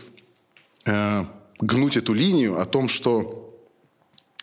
э, 0.87 1.25
гнуть 1.59 1.97
эту 1.97 2.13
линию 2.15 2.61
о 2.61 2.65
том, 2.65 2.89
что 2.89 3.59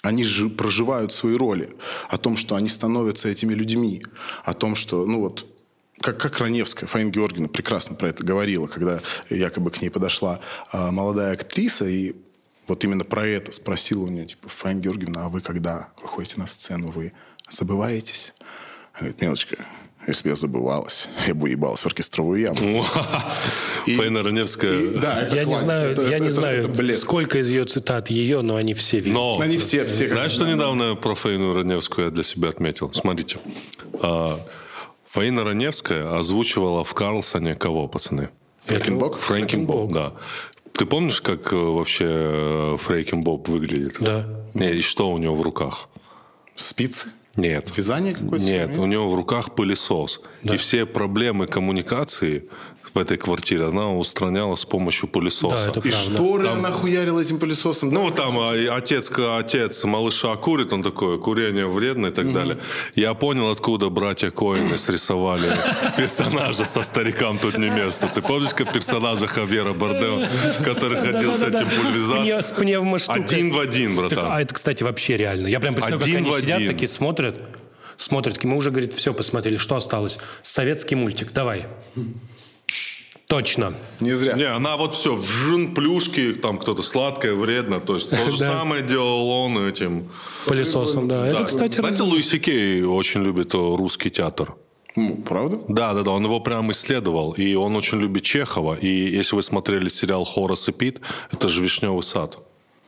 они 0.02 0.26
же 0.26 0.50
проживают 0.50 1.14
свои 1.14 1.38
роли, 1.38 1.70
о 2.10 2.18
том, 2.18 2.36
что 2.36 2.56
они 2.56 2.68
становятся 2.68 3.30
этими 3.30 3.54
людьми, 3.54 4.04
о 4.44 4.54
том, 4.54 4.76
что, 4.76 5.06
ну 5.06 5.22
вот, 5.22 5.46
как, 6.02 6.18
как 6.20 6.40
Раневская, 6.40 6.88
Фаина 6.88 7.10
Георгиевна 7.10 7.48
прекрасно 7.48 7.96
про 7.96 8.10
это 8.10 8.24
говорила, 8.24 8.68
когда 8.68 9.00
якобы 9.30 9.72
к 9.72 9.82
ней 9.82 9.90
подошла 9.90 10.40
а, 10.72 10.92
молодая 10.92 11.34
актриса 11.34 11.86
и 11.86 12.14
вот 12.68 12.84
именно 12.84 13.04
про 13.04 13.26
это 13.28 13.52
спросила 13.52 14.04
у 14.04 14.08
нее, 14.08 14.26
типа, 14.26 14.50
Фаина 14.50 14.80
Георгиевна, 14.82 15.26
а 15.26 15.30
вы 15.30 15.42
когда 15.42 15.90
выходите 16.02 16.36
на 16.40 16.48
сцену, 16.48 16.92
вы 16.92 17.14
забываетесь? 17.50 18.34
Она 18.94 19.02
говорит, 19.02 19.22
Мелочка, 19.22 19.58
если 20.08 20.24
бы 20.24 20.30
я 20.30 20.36
забывалась, 20.36 21.08
я 21.28 21.34
бы 21.36 21.50
ебалась 21.50 21.82
в 21.82 21.86
оркестровую 21.86 22.42
яму. 22.42 22.84
Фаина 23.86 24.24
Раневская. 24.24 24.88
да, 25.00 25.28
Я 25.28 25.46
не 25.46 25.56
знаю, 25.56 26.10
я 26.10 26.20
не 26.20 26.30
знаю, 26.30 26.74
сколько 26.94 27.40
из 27.40 27.50
ее 27.50 27.66
цитат 27.66 28.10
ее, 28.10 28.42
но 28.42 28.56
они 28.56 28.74
все 28.74 28.98
видны. 28.98 29.14
Но, 29.14 29.40
Они 29.40 29.58
все- 29.58 29.86
все 29.86 30.08
знаешь, 30.10 30.32
что 30.32 30.46
недавно 30.48 30.96
про 30.96 31.16
Фаину 31.16 31.54
Раневскую 31.54 32.06
я 32.06 32.12
для 32.12 32.24
себя 32.24 32.50
отметил? 32.50 32.92
Смотрите. 32.94 33.38
Фаина 35.16 35.46
Раневская 35.46 36.14
озвучивала 36.14 36.84
в 36.84 36.94
Карлсоне 36.94 37.56
кого, 37.56 37.88
пацаны? 37.88 38.32
Фрэнкенбок? 38.66 39.18
Фрэнкенбок, 39.18 39.90
да. 39.90 40.12
Ты 40.74 40.86
помнишь, 40.86 41.22
как 41.22 41.54
э, 41.54 41.56
вообще 41.56 42.06
э, 42.06 42.78
Фрэнкенбок 42.78 43.48
выглядит? 43.48 43.96
Да. 44.02 44.28
Не, 44.54 44.74
и 44.74 44.82
что 44.82 45.10
у 45.10 45.18
него 45.18 45.34
в 45.34 45.42
руках? 45.42 45.88
Спицы? 46.58 47.08
Нет. 47.38 47.72
Вязание 47.78 48.14
какое-то? 48.14 48.44
Нет, 48.44 48.78
у 48.78 48.86
него 48.88 49.10
в 49.10 49.16
руках 49.16 49.56
пылесос. 49.56 50.20
И 50.44 50.58
все 50.58 50.86
проблемы 50.86 51.48
коммуникации 51.48 52.50
в 52.96 52.98
этой 52.98 53.18
квартире, 53.18 53.66
она 53.66 53.92
устраняла 53.92 54.56
с 54.56 54.64
помощью 54.64 55.10
пылесоса. 55.10 55.56
Да, 55.66 55.70
это 55.70 55.80
И 55.82 55.92
правда. 55.92 56.12
шторы 56.14 56.44
Там- 56.46 56.58
она 56.60 56.72
хуярила 56.72 57.20
этим 57.20 57.40
пылесосом. 57.40 57.90
Ну, 57.90 58.10
там 58.10 58.40
а, 58.40 58.54
отец, 58.72 59.12
отец 59.12 59.84
малыша 59.84 60.36
курит, 60.38 60.72
он 60.72 60.82
такой, 60.82 61.20
курение 61.20 61.68
вредно 61.68 62.08
и 62.08 62.12
так 62.12 62.32
далее. 62.34 62.58
Я 62.96 63.14
понял, 63.14 63.52
откуда 63.52 63.90
братья 63.90 64.32
Коэны 64.32 64.78
срисовали 64.78 65.52
персонажа 65.98 66.66
со 66.66 66.82
старикам 66.84 67.38
тут 67.38 67.58
не 67.58 67.70
место. 67.70 68.08
Ты 68.08 68.22
помнишь, 68.22 68.54
как 68.54 68.72
персонажа 68.72 69.28
Хавьера 69.28 69.74
Бардео, 69.74 70.22
который 70.64 70.98
ходил 70.98 71.34
с 71.34 71.44
этим 71.44 71.68
пульверизатором? 71.68 72.26
Один 73.26 73.52
в 73.52 73.60
один, 73.60 73.96
братан. 73.98 74.26
а 74.32 74.42
это, 74.42 74.54
кстати, 74.54 74.84
вообще 74.84 75.18
реально. 75.18 75.48
Я 75.48 75.60
прям 75.60 75.76
представляю, 75.76 76.24
как 76.26 76.34
они 76.34 76.42
сидят, 76.42 76.66
такие 76.68 76.88
смотрят, 76.88 77.42
смотрят, 77.98 78.42
мы 78.46 78.56
уже, 78.56 78.72
говорит, 78.72 78.94
все 78.94 79.14
посмотрели, 79.14 79.58
что 79.58 79.76
осталось? 79.76 80.18
Советский 80.42 80.96
мультик, 80.96 81.34
давай. 81.34 81.66
Точно. 83.28 83.74
Не 84.00 84.14
зря. 84.14 84.34
Не, 84.34 84.44
она 84.44 84.78
вот 84.78 84.94
все, 84.94 85.16
вжин, 85.16 85.74
плюшки, 85.74 86.34
там 86.34 86.58
кто-то 86.60 86.84
сладкое, 86.84 87.34
вредно. 87.34 87.80
То 87.80 87.96
есть 87.96 88.10
то 88.10 88.16
же 88.32 88.38
самое 88.38 88.84
делал 88.84 89.28
он 89.30 89.58
этим. 89.68 90.10
Пылесосом, 90.46 91.08
да. 91.08 91.28
Это, 91.28 91.46
кстати, 91.46 91.80
Знаете, 91.80 92.00
раз- 92.04 92.08
Луис 92.08 92.30
Кей 92.30 92.84
очень 92.84 93.24
любит 93.24 93.54
э, 93.56 93.58
русский 93.58 94.12
театр. 94.12 94.54
Ну, 94.96 95.18
правда? 95.28 95.60
Да, 95.68 95.94
да, 95.94 96.04
да, 96.04 96.12
он 96.12 96.24
его 96.24 96.40
прям 96.40 96.72
исследовал, 96.72 97.34
и 97.34 97.54
он 97.56 97.76
очень 97.76 98.00
любит 98.00 98.24
Чехова. 98.24 98.76
И 98.76 98.88
если 98.88 99.36
вы 99.36 99.42
смотрели 99.42 99.90
сериал 99.90 100.24
«Хорас 100.24 100.70
и 100.70 100.72
Пит», 100.72 101.02
это 101.34 101.50
же 101.50 101.62
«Вишневый 101.62 102.04
сад». 102.04 102.38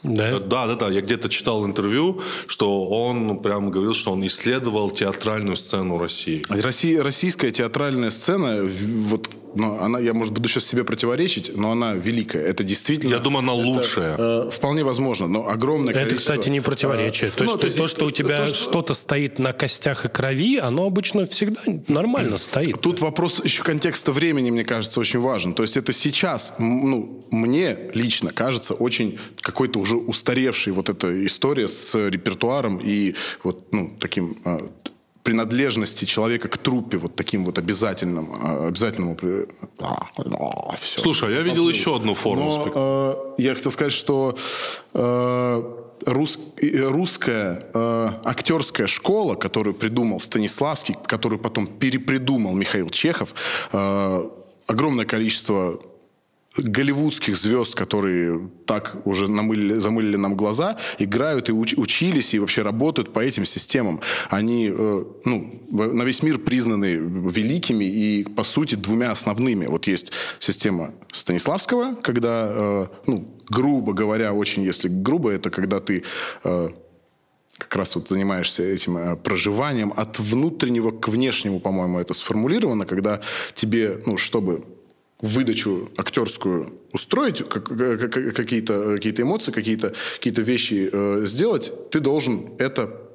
да. 0.03 0.39
Да, 0.39 0.67
да, 0.67 0.75
да. 0.75 0.89
Я 0.89 1.01
где-то 1.01 1.27
читал 1.27 1.65
интервью, 1.65 2.21
что 2.45 2.85
он 2.85 3.39
прям 3.39 3.71
говорил, 3.71 3.93
что 3.93 4.11
он 4.11 4.25
исследовал 4.25 4.91
театральную 4.91 5.57
сцену 5.57 5.97
России. 5.97 6.45
Россия, 6.47 7.03
российская 7.03 7.51
театральная 7.51 8.11
сцена, 8.11 8.63
вот, 8.63 9.29
ну, 9.55 9.79
она, 9.79 9.99
я, 9.99 10.13
может, 10.13 10.33
буду 10.33 10.47
сейчас 10.49 10.65
себе 10.65 10.83
противоречить, 10.83 11.55
но 11.55 11.71
она 11.71 11.93
великая. 11.93 12.43
Это 12.45 12.63
действительно... 12.63 13.11
Я 13.13 13.19
думаю, 13.19 13.39
она 13.39 13.53
это, 13.53 13.67
лучшая. 13.67 14.15
э, 14.17 14.49
вполне 14.51 14.83
возможно, 14.83 15.27
но 15.27 15.47
огромное 15.49 15.91
Это, 15.93 16.03
количество... 16.05 16.33
кстати, 16.33 16.49
не 16.49 16.61
противоречие. 16.61 17.29
э, 17.29 17.33
то 17.33 17.43
есть, 17.43 17.53
ну, 17.55 17.59
то, 17.59 17.77
то, 17.77 17.87
что 17.87 18.05
у 18.05 18.11
тебя 18.11 18.37
то, 18.37 18.47
что- 18.47 18.63
что-то 18.69 18.93
стоит 18.93 19.39
на 19.39 19.53
костях 19.53 20.05
и 20.05 20.09
крови, 20.09 20.57
оно 20.57 20.85
обычно 20.85 21.25
всегда 21.25 21.61
нормально 21.87 22.37
стоит. 22.37 22.79
Тут 22.81 23.01
вопрос 23.01 23.43
еще 23.43 23.63
контекста 23.63 24.11
времени, 24.11 24.51
мне 24.51 24.63
кажется, 24.63 24.99
очень 24.99 25.19
важен. 25.19 25.53
То 25.53 25.63
есть 25.63 25.77
это 25.77 25.93
сейчас, 25.93 26.53
ну, 26.59 27.25
мне 27.31 27.77
лично 27.93 28.31
кажется 28.31 28.73
очень 28.73 29.17
какой-то 29.41 29.79
уже 29.79 29.95
устаревшей 29.95 30.73
вот 30.73 30.89
эта 30.89 31.25
история 31.25 31.67
с 31.67 31.93
репертуаром 32.09 32.79
и 32.83 33.15
вот, 33.43 33.71
ну, 33.73 33.95
таким 33.99 34.37
а, 34.45 34.69
принадлежности 35.27 36.05
человека 36.05 36.47
к 36.47 36.57
труппе, 36.57 36.97
вот 36.97 37.15
таким 37.15 37.43
вот 37.43 37.57
обязательным, 37.57 38.29
а, 38.31 38.67
обязательному... 38.67 39.17
Всё. 40.79 41.01
Слушай, 41.01 41.29
а 41.29 41.31
я 41.31 41.41
видел 41.41 41.67
еще 41.69 41.97
одну 41.97 42.13
форму 42.13 42.45
Но, 42.45 43.35
э, 43.37 43.41
я 43.43 43.53
хотел 43.55 43.71
сказать, 43.71 43.91
что 43.91 44.37
э, 44.93 45.63
рус- 46.05 46.39
э, 46.61 46.87
русская 46.87 47.61
э, 47.73 48.09
актерская 48.23 48.87
школа, 48.87 49.35
которую 49.35 49.73
придумал 49.73 50.21
Станиславский, 50.21 50.95
которую 51.07 51.39
потом 51.39 51.67
перепридумал 51.67 52.53
Михаил 52.55 52.89
Чехов, 52.89 53.33
э, 53.73 54.29
огромное 54.67 55.05
количество 55.05 55.81
голливудских 56.57 57.37
звезд, 57.37 57.75
которые 57.75 58.49
так 58.65 58.95
уже 59.05 59.29
намылили, 59.29 59.73
замылили 59.73 60.15
нам 60.15 60.35
глаза, 60.35 60.77
играют 60.99 61.49
и 61.49 61.51
уч- 61.51 61.79
учились, 61.79 62.33
и 62.33 62.39
вообще 62.39 62.61
работают 62.61 63.13
по 63.13 63.19
этим 63.19 63.45
системам. 63.45 64.01
Они 64.29 64.69
э, 64.71 65.03
ну, 65.25 65.61
на 65.71 66.03
весь 66.03 66.23
мир 66.23 66.39
признаны 66.39 66.95
великими 66.95 67.85
и, 67.85 68.23
по 68.23 68.43
сути, 68.43 68.75
двумя 68.75 69.11
основными. 69.11 69.65
Вот 69.67 69.87
есть 69.87 70.11
система 70.39 70.93
Станиславского, 71.11 71.95
когда, 71.95 72.47
э, 72.49 72.87
ну, 73.05 73.35
грубо 73.49 73.93
говоря, 73.93 74.33
очень, 74.33 74.63
если 74.63 74.87
грубо, 74.87 75.31
это 75.31 75.49
когда 75.49 75.79
ты... 75.79 76.03
э, 76.43 76.69
как 77.57 77.75
раз 77.75 77.95
вот 77.95 78.07
занимаешься 78.07 78.63
этим 78.63 78.97
э, 78.97 79.15
проживанием 79.15 79.91
от 79.95 80.19
внутреннего 80.19 80.91
к 80.91 81.07
внешнему, 81.07 81.59
по-моему, 81.59 81.99
это 81.99 82.13
сформулировано, 82.13 82.85
когда 82.85 83.21
тебе, 83.55 83.99
ну, 84.05 84.17
чтобы 84.17 84.63
выдачу 85.19 85.89
актерскую 85.97 86.73
устроить, 86.93 87.47
как- 87.49 87.65
как- 87.65 88.11
как- 88.11 88.35
какие-то 88.35 88.95
какие 88.95 89.21
эмоции, 89.21 89.51
какие-то 89.51 89.93
какие 90.15 90.33
вещи 90.43 90.89
э, 90.91 91.23
сделать, 91.25 91.71
ты 91.89 91.99
должен 91.99 92.51
это 92.59 93.06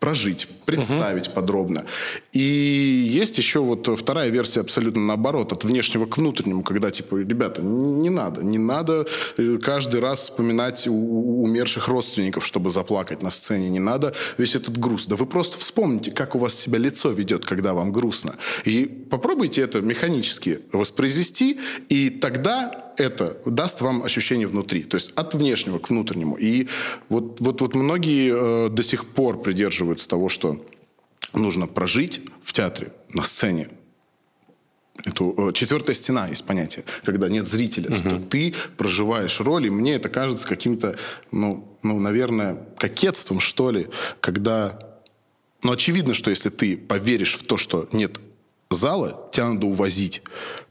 прожить, 0.00 0.48
представить 0.64 1.32
подробно. 1.34 1.84
И 2.32 2.40
есть 2.40 3.36
еще 3.36 3.60
вот 3.60 3.86
вторая 3.98 4.30
версия 4.30 4.60
абсолютно 4.60 5.02
наоборот, 5.02 5.52
от 5.52 5.62
внешнего 5.64 6.06
к 6.06 6.16
внутреннему, 6.16 6.62
когда 6.62 6.90
типа, 6.90 7.16
ребята, 7.16 7.60
не 7.62 8.08
надо, 8.08 8.42
не 8.42 8.56
надо 8.56 9.06
э, 9.36 9.58
каждый 9.58 10.00
раз 10.00 10.20
вспоминать 10.20 10.88
умерших 10.88 11.86
родственников, 11.88 12.46
чтобы 12.46 12.70
заплакать 12.70 13.22
на 13.22 13.30
сцене, 13.30 13.68
не 13.68 13.78
надо 13.78 14.14
весь 14.38 14.56
этот 14.56 14.78
груз. 14.78 15.04
Да 15.04 15.16
вы 15.16 15.26
просто 15.26 15.58
вспомните, 15.58 16.10
как 16.10 16.34
у 16.34 16.38
вас 16.38 16.54
себя 16.54 16.78
лицо 16.78 17.10
ведет, 17.10 17.44
когда 17.44 17.74
вам 17.74 17.92
грустно. 17.92 18.36
И 18.64 18.86
попробуйте 18.86 19.60
это 19.60 19.82
механически 19.82 20.60
воспроизвести, 20.72 21.60
и 21.90 22.08
тогда 22.08 22.89
это 23.00 23.38
даст 23.46 23.80
вам 23.80 24.02
ощущение 24.02 24.46
внутри, 24.46 24.82
то 24.82 24.96
есть 24.96 25.12
от 25.14 25.34
внешнего 25.34 25.78
к 25.78 25.90
внутреннему. 25.90 26.36
И 26.36 26.68
вот, 27.08 27.40
вот, 27.40 27.60
вот 27.60 27.74
многие 27.74 28.66
э, 28.66 28.68
до 28.68 28.82
сих 28.82 29.06
пор 29.06 29.40
придерживаются 29.42 30.08
того, 30.08 30.28
что 30.28 30.64
нужно 31.32 31.66
прожить 31.66 32.20
в 32.42 32.52
театре, 32.52 32.92
на 33.14 33.22
сцене. 33.22 33.68
Эту, 35.04 35.34
э, 35.48 35.52
четвертая 35.52 35.94
стена 35.94 36.28
есть 36.28 36.44
понятие, 36.44 36.84
когда 37.04 37.28
нет 37.28 37.48
зрителя, 37.48 37.94
что 37.94 38.20
ты 38.20 38.54
проживаешь 38.76 39.40
роль, 39.40 39.66
и 39.66 39.70
мне 39.70 39.94
это 39.94 40.08
кажется 40.08 40.46
каким-то, 40.46 40.96
ну, 41.32 41.76
ну, 41.82 41.98
наверное, 41.98 42.66
кокетством, 42.76 43.40
что 43.40 43.70
ли, 43.70 43.88
когда 44.20 44.90
но 45.62 45.72
очевидно, 45.72 46.14
что 46.14 46.30
если 46.30 46.48
ты 46.48 46.76
поверишь 46.76 47.36
в 47.36 47.42
то, 47.42 47.56
что 47.56 47.88
нет 47.92 48.18
зала, 48.70 49.28
тебя 49.32 49.48
надо 49.48 49.66
увозить 49.66 50.22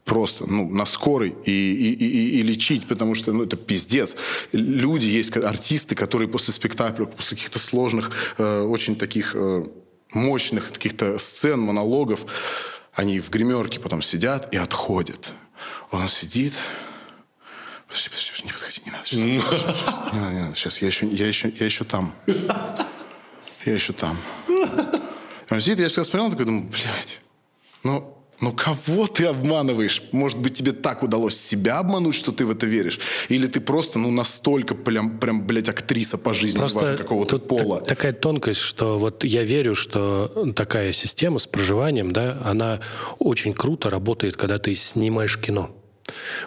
просто 0.04 0.46
ну, 0.46 0.68
на 0.68 0.86
скорой 0.86 1.36
и, 1.44 1.50
и, 1.52 1.92
и, 1.92 2.40
и 2.40 2.42
лечить, 2.42 2.88
потому 2.88 3.14
что 3.14 3.32
ну, 3.32 3.44
это 3.44 3.56
пиздец. 3.56 4.16
Люди 4.52 5.06
есть, 5.06 5.36
артисты, 5.36 5.94
которые 5.94 6.28
после 6.28 6.54
спектакля, 6.54 7.04
после 7.04 7.36
каких-то 7.36 7.58
сложных, 7.58 8.10
э, 8.38 8.62
очень 8.62 8.96
таких 8.96 9.32
э, 9.34 9.64
мощных 10.12 10.72
каких-то 10.72 11.18
сцен, 11.18 11.60
монологов, 11.60 12.26
они 12.94 13.20
в 13.20 13.30
гримерке 13.30 13.78
потом 13.78 14.02
сидят 14.02 14.52
и 14.52 14.56
отходят. 14.56 15.32
Он 15.90 16.08
сидит, 16.08 16.54
Подожди, 17.86 18.08
подожди, 18.08 18.30
подожди, 18.30 18.44
не 18.44 18.52
подходи, 18.52 18.82
не 18.84 18.90
надо. 18.92 19.04
Сейчас, 19.04 19.80
сейчас, 19.80 20.12
не 20.12 20.20
надо, 20.20 20.34
не 20.34 20.40
надо, 20.40 20.54
сейчас, 20.54 20.80
я 20.80 20.86
еще, 20.86 21.06
я 21.08 21.26
еще, 21.26 21.52
я 21.58 21.66
еще 21.66 21.84
там. 21.84 22.14
Я 23.66 23.74
еще 23.74 23.92
там. 23.92 24.16
Он 25.50 25.60
сидит, 25.60 25.80
я 25.80 25.88
всегда 25.88 26.04
смотрел, 26.04 26.30
такой 26.30 26.46
думаю, 26.46 26.64
блядь, 26.64 27.20
ну, 27.82 28.16
ну 28.40 28.52
кого 28.52 29.06
ты 29.06 29.26
обманываешь? 29.26 30.02
Может 30.12 30.38
быть, 30.38 30.54
тебе 30.54 30.72
так 30.72 31.02
удалось 31.02 31.36
себя 31.36 31.78
обмануть, 31.78 32.14
что 32.14 32.32
ты 32.32 32.46
в 32.46 32.50
это 32.50 32.66
веришь? 32.66 32.98
Или 33.28 33.46
ты 33.46 33.60
просто, 33.60 33.98
ну, 33.98 34.10
настолько 34.10 34.74
прям, 34.74 35.18
прям 35.18 35.46
блядь, 35.46 35.68
актриса 35.68 36.16
по 36.18 36.32
жизни, 36.32 36.58
неважно 36.58 36.96
какого-то 36.96 37.38
пола? 37.38 37.78
так- 37.78 37.88
такая 37.88 38.12
тонкость, 38.12 38.60
что 38.60 38.96
вот 38.98 39.24
я 39.24 39.42
верю, 39.42 39.74
что 39.74 40.52
такая 40.56 40.92
система 40.92 41.38
с 41.38 41.46
проживанием, 41.46 42.10
да, 42.10 42.40
она 42.44 42.80
очень 43.18 43.52
круто 43.52 43.90
работает, 43.90 44.36
когда 44.36 44.58
ты 44.58 44.74
снимаешь 44.74 45.38
кино. 45.38 45.70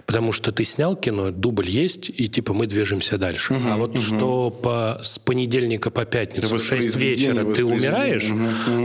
Потому 0.06 0.32
что 0.32 0.52
ты 0.52 0.64
снял 0.64 0.96
кино, 0.96 1.32
дубль 1.32 1.70
есть, 1.70 2.10
и 2.10 2.28
типа 2.28 2.54
мы 2.54 2.66
движемся 2.66 3.18
дальше. 3.18 3.56
а 3.70 3.78
вот 3.78 4.00
что 4.00 4.50
по, 4.50 5.00
с 5.04 5.20
понедельника 5.20 5.90
по 5.90 6.06
пятницу 6.06 6.48
в 6.48 6.60
6 6.60 6.62
Воспроизведение, 6.62 7.34
вечера 7.34 7.54
ты 7.54 7.66
умираешь, 7.66 8.30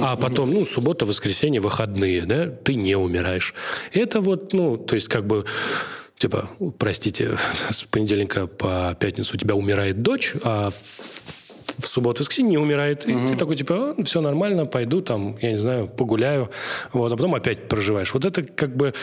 а 0.02 0.16
потом, 0.16 0.50
ну, 0.52 0.64
суббота, 0.64 1.06
воскресенье, 1.06 1.60
выходные, 1.60 2.22
да, 2.22 2.46
ты 2.46 2.74
не 2.74 2.96
умираешь. 2.96 3.54
Это 3.92 4.20
вот, 4.20 4.52
ну, 4.52 4.76
то 4.76 4.94
есть 4.94 5.08
как 5.08 5.26
бы 5.26 5.44
типа, 6.18 6.48
простите, 6.78 7.36
с 7.70 7.84
понедельника 7.84 8.46
по 8.46 8.96
пятницу 8.98 9.34
у 9.34 9.38
тебя 9.38 9.54
умирает 9.54 10.02
дочь, 10.02 10.34
а 10.42 10.70
в, 10.70 11.86
субботу, 11.86 12.22
воскресенье 12.22 12.50
не 12.50 12.58
умирает. 12.58 13.06
И 13.06 13.12
ты 13.12 13.36
такой, 13.36 13.56
типа, 13.56 13.94
все 14.02 14.20
нормально, 14.20 14.66
пойду 14.66 15.00
там, 15.00 15.36
я 15.40 15.52
не 15.52 15.58
знаю, 15.58 15.88
погуляю. 15.88 16.50
Вот, 16.92 17.12
а 17.12 17.16
потом 17.16 17.34
опять 17.34 17.68
проживаешь. 17.68 18.12
Вот 18.14 18.24
это 18.24 18.42
как 18.42 18.76
бы... 18.76 18.94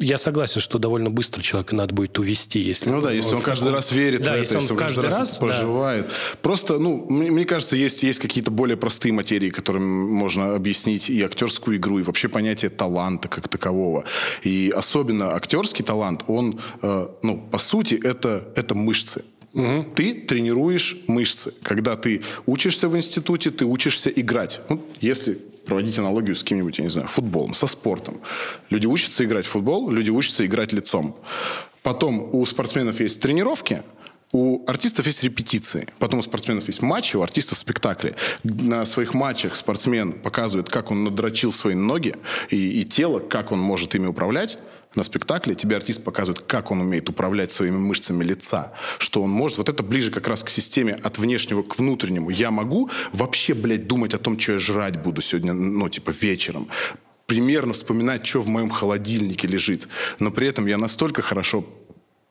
Я 0.00 0.16
согласен, 0.16 0.62
что 0.62 0.78
довольно 0.78 1.10
быстро 1.10 1.42
человека 1.42 1.74
надо 1.74 1.94
будет 1.94 2.18
увести, 2.18 2.58
если... 2.58 2.88
Ну 2.88 3.02
да, 3.02 3.12
если 3.12 3.34
он 3.34 3.40
в 3.42 3.44
каждый 3.44 3.64
таком- 3.64 3.74
раз 3.74 3.92
верит 3.92 4.22
да, 4.22 4.30
в 4.30 4.34
это, 4.34 4.40
если 4.40 4.72
он 4.72 4.76
каждый 4.78 5.04
раз, 5.04 5.38
да. 5.38 5.46
проживает. 5.46 6.06
Просто, 6.40 6.78
ну, 6.78 7.04
мне, 7.10 7.30
мне 7.30 7.44
кажется, 7.44 7.76
есть, 7.76 8.02
есть 8.02 8.18
какие-то 8.18 8.50
более 8.50 8.78
простые 8.78 9.12
материи, 9.12 9.50
которыми 9.50 9.84
можно 9.84 10.54
объяснить 10.54 11.10
и 11.10 11.22
актерскую 11.22 11.76
игру, 11.76 11.98
и 11.98 12.02
вообще 12.02 12.28
понятие 12.28 12.70
таланта 12.70 13.28
как 13.28 13.48
такового. 13.48 14.04
И 14.42 14.72
особенно 14.74 15.34
актерский 15.34 15.84
талант, 15.84 16.24
он, 16.28 16.60
э, 16.80 17.08
ну, 17.22 17.48
по 17.50 17.58
сути, 17.58 18.00
это, 18.02 18.48
это 18.56 18.74
мышцы. 18.74 19.22
Ты 19.52 20.14
тренируешь 20.14 20.96
мышцы. 21.08 21.52
Когда 21.62 21.96
ты 21.96 22.22
учишься 22.46 22.88
в 22.88 22.96
институте, 22.96 23.50
ты 23.50 23.64
учишься 23.66 24.08
играть. 24.08 24.60
Ну, 24.68 24.80
если 25.00 25.38
проводить 25.64 25.98
аналогию 25.98 26.34
с 26.34 26.42
каким-нибудь, 26.42 26.78
я 26.78 26.84
не 26.84 26.90
знаю, 26.90 27.08
футболом, 27.08 27.54
со 27.54 27.66
спортом. 27.66 28.20
Люди 28.70 28.86
учатся 28.86 29.24
играть 29.24 29.46
в 29.46 29.50
футбол, 29.50 29.90
люди 29.90 30.10
учатся 30.10 30.44
играть 30.46 30.72
лицом. 30.72 31.16
Потом 31.82 32.34
у 32.34 32.44
спортсменов 32.44 33.00
есть 33.00 33.20
тренировки, 33.20 33.82
у 34.32 34.64
артистов 34.68 35.06
есть 35.06 35.24
репетиции, 35.24 35.88
потом 35.98 36.20
у 36.20 36.22
спортсменов 36.22 36.68
есть 36.68 36.82
матчи, 36.82 37.16
у 37.16 37.22
артистов 37.22 37.58
спектакли. 37.58 38.14
На 38.44 38.86
своих 38.86 39.12
матчах 39.12 39.56
спортсмен 39.56 40.12
показывает, 40.12 40.68
как 40.68 40.90
он 40.90 41.02
надрочил 41.02 41.52
свои 41.52 41.74
ноги 41.74 42.14
и, 42.48 42.80
и 42.80 42.84
тело, 42.84 43.18
как 43.18 43.50
он 43.50 43.58
может 43.58 43.94
ими 43.94 44.06
управлять. 44.06 44.58
На 44.94 45.04
спектакле 45.04 45.54
тебе 45.54 45.76
артист 45.76 46.02
показывает, 46.02 46.40
как 46.40 46.72
он 46.72 46.80
умеет 46.80 47.08
управлять 47.08 47.52
своими 47.52 47.76
мышцами 47.76 48.24
лица, 48.24 48.72
что 48.98 49.22
он 49.22 49.30
может. 49.30 49.58
Вот 49.58 49.68
это 49.68 49.82
ближе 49.84 50.10
как 50.10 50.26
раз 50.26 50.42
к 50.42 50.48
системе 50.48 50.94
от 50.94 51.18
внешнего 51.18 51.62
к 51.62 51.78
внутреннему. 51.78 52.30
Я 52.30 52.50
могу 52.50 52.90
вообще, 53.12 53.54
блядь, 53.54 53.86
думать 53.86 54.14
о 54.14 54.18
том, 54.18 54.38
что 54.38 54.52
я 54.52 54.58
жрать 54.58 55.00
буду 55.00 55.20
сегодня, 55.22 55.52
ну, 55.52 55.88
типа, 55.88 56.10
вечером 56.10 56.68
примерно 57.26 57.72
вспоминать, 57.74 58.26
что 58.26 58.40
в 58.40 58.48
моем 58.48 58.70
холодильнике 58.70 59.46
лежит. 59.46 59.86
Но 60.18 60.32
при 60.32 60.48
этом 60.48 60.66
я 60.66 60.76
настолько 60.76 61.22
хорошо 61.22 61.64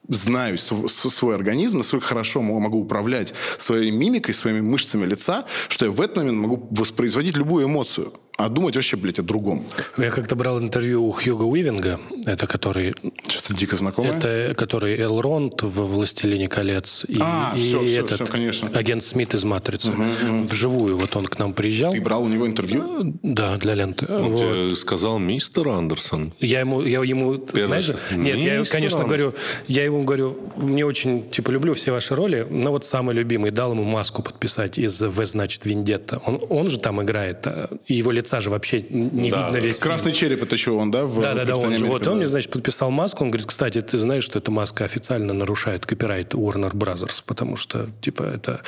знаю 0.08 0.58
свой 0.58 1.34
организм, 1.34 1.78
насколько 1.78 2.06
хорошо 2.06 2.42
могу 2.42 2.80
управлять 2.80 3.32
своей 3.58 3.90
мимикой, 3.90 4.34
своими 4.34 4.60
мышцами 4.60 5.06
лица, 5.06 5.46
что 5.68 5.86
я 5.86 5.90
в 5.90 6.00
этот 6.02 6.18
момент 6.18 6.38
могу 6.38 6.68
воспроизводить 6.70 7.38
любую 7.38 7.66
эмоцию 7.66 8.12
а 8.44 8.48
думать 8.48 8.74
вообще, 8.74 8.96
блядь, 8.96 9.18
о 9.18 9.22
другом. 9.22 9.64
Я 9.98 10.10
как-то 10.10 10.34
брал 10.34 10.58
интервью 10.58 11.04
у 11.04 11.12
Хьюга 11.12 11.42
Уивинга, 11.42 12.00
это 12.26 12.46
который... 12.46 12.94
Что-то 13.28 13.54
дико 13.54 13.76
знакомое? 13.76 14.16
Это 14.16 14.54
который 14.54 15.00
Элронд 15.00 15.62
в 15.62 15.84
«Властелине 15.84 16.48
колец». 16.48 17.04
И, 17.06 17.18
а, 17.20 17.52
и 17.54 17.60
все, 17.60 17.84
все, 17.84 18.00
этот 18.00 18.12
все, 18.12 18.26
конечно. 18.26 18.68
агент 18.72 19.02
Смит 19.02 19.34
из 19.34 19.44
«Матрицы». 19.44 19.90
Угу, 19.90 20.02
угу. 20.02 20.42
Вживую 20.44 20.96
вот 20.96 21.14
он 21.16 21.26
к 21.26 21.38
нам 21.38 21.52
приезжал. 21.52 21.92
Ты 21.92 22.00
брал 22.00 22.22
у 22.22 22.28
него 22.28 22.46
интервью? 22.46 23.18
Да, 23.22 23.56
для 23.56 23.74
ленты. 23.74 24.06
Он 24.06 24.30
вот. 24.30 24.38
тебе 24.38 24.74
сказал 24.74 25.18
мистер 25.18 25.68
Андерсон? 25.68 26.32
Я 26.40 26.60
ему, 26.60 26.82
я 26.82 27.02
ему 27.02 27.36
Первый 27.36 27.66
знаешь, 27.66 27.90
нет, 28.12 28.38
я, 28.38 28.64
конечно, 28.64 29.00
Андерсон. 29.00 29.06
говорю, 29.06 29.34
я 29.68 29.84
ему 29.84 30.02
говорю, 30.02 30.38
мне 30.56 30.86
очень, 30.86 31.28
типа, 31.30 31.50
люблю 31.50 31.74
все 31.74 31.92
ваши 31.92 32.14
роли, 32.14 32.46
но 32.48 32.70
вот 32.70 32.86
самый 32.86 33.14
любимый, 33.14 33.50
дал 33.50 33.72
ему 33.72 33.84
маску 33.84 34.22
подписать 34.22 34.78
из 34.78 35.00
«В, 35.02 35.24
значит, 35.26 35.66
Вендетта». 35.66 36.22
Он, 36.26 36.40
он 36.48 36.68
же 36.68 36.78
там 36.78 37.02
играет, 37.02 37.46
э, 37.46 37.68
его 37.86 38.10
лицо 38.10 38.29
лица 38.30 38.40
же 38.40 38.50
вообще 38.50 38.80
не 38.90 39.30
да. 39.30 39.46
видно 39.46 39.56
весь. 39.56 39.78
Красный 39.78 40.12
череп 40.12 40.42
это 40.42 40.56
что, 40.56 40.78
он, 40.78 40.90
да? 40.90 41.04
В 41.04 41.20
да, 41.20 41.34
да, 41.34 41.44
да, 41.44 41.56
он 41.56 41.76
же. 41.76 41.86
Вот 41.86 42.06
он 42.06 42.18
мне, 42.18 42.26
значит, 42.26 42.50
подписал 42.50 42.90
маску. 42.90 43.24
Он 43.24 43.30
говорит, 43.30 43.46
кстати, 43.46 43.80
ты 43.80 43.98
знаешь, 43.98 44.24
что 44.24 44.38
эта 44.38 44.50
маска 44.50 44.84
официально 44.84 45.32
нарушает 45.32 45.86
копирайт 45.86 46.34
Warner 46.34 46.72
Brothers, 46.72 47.22
потому 47.26 47.56
что, 47.56 47.88
типа, 48.00 48.22
это, 48.22 48.60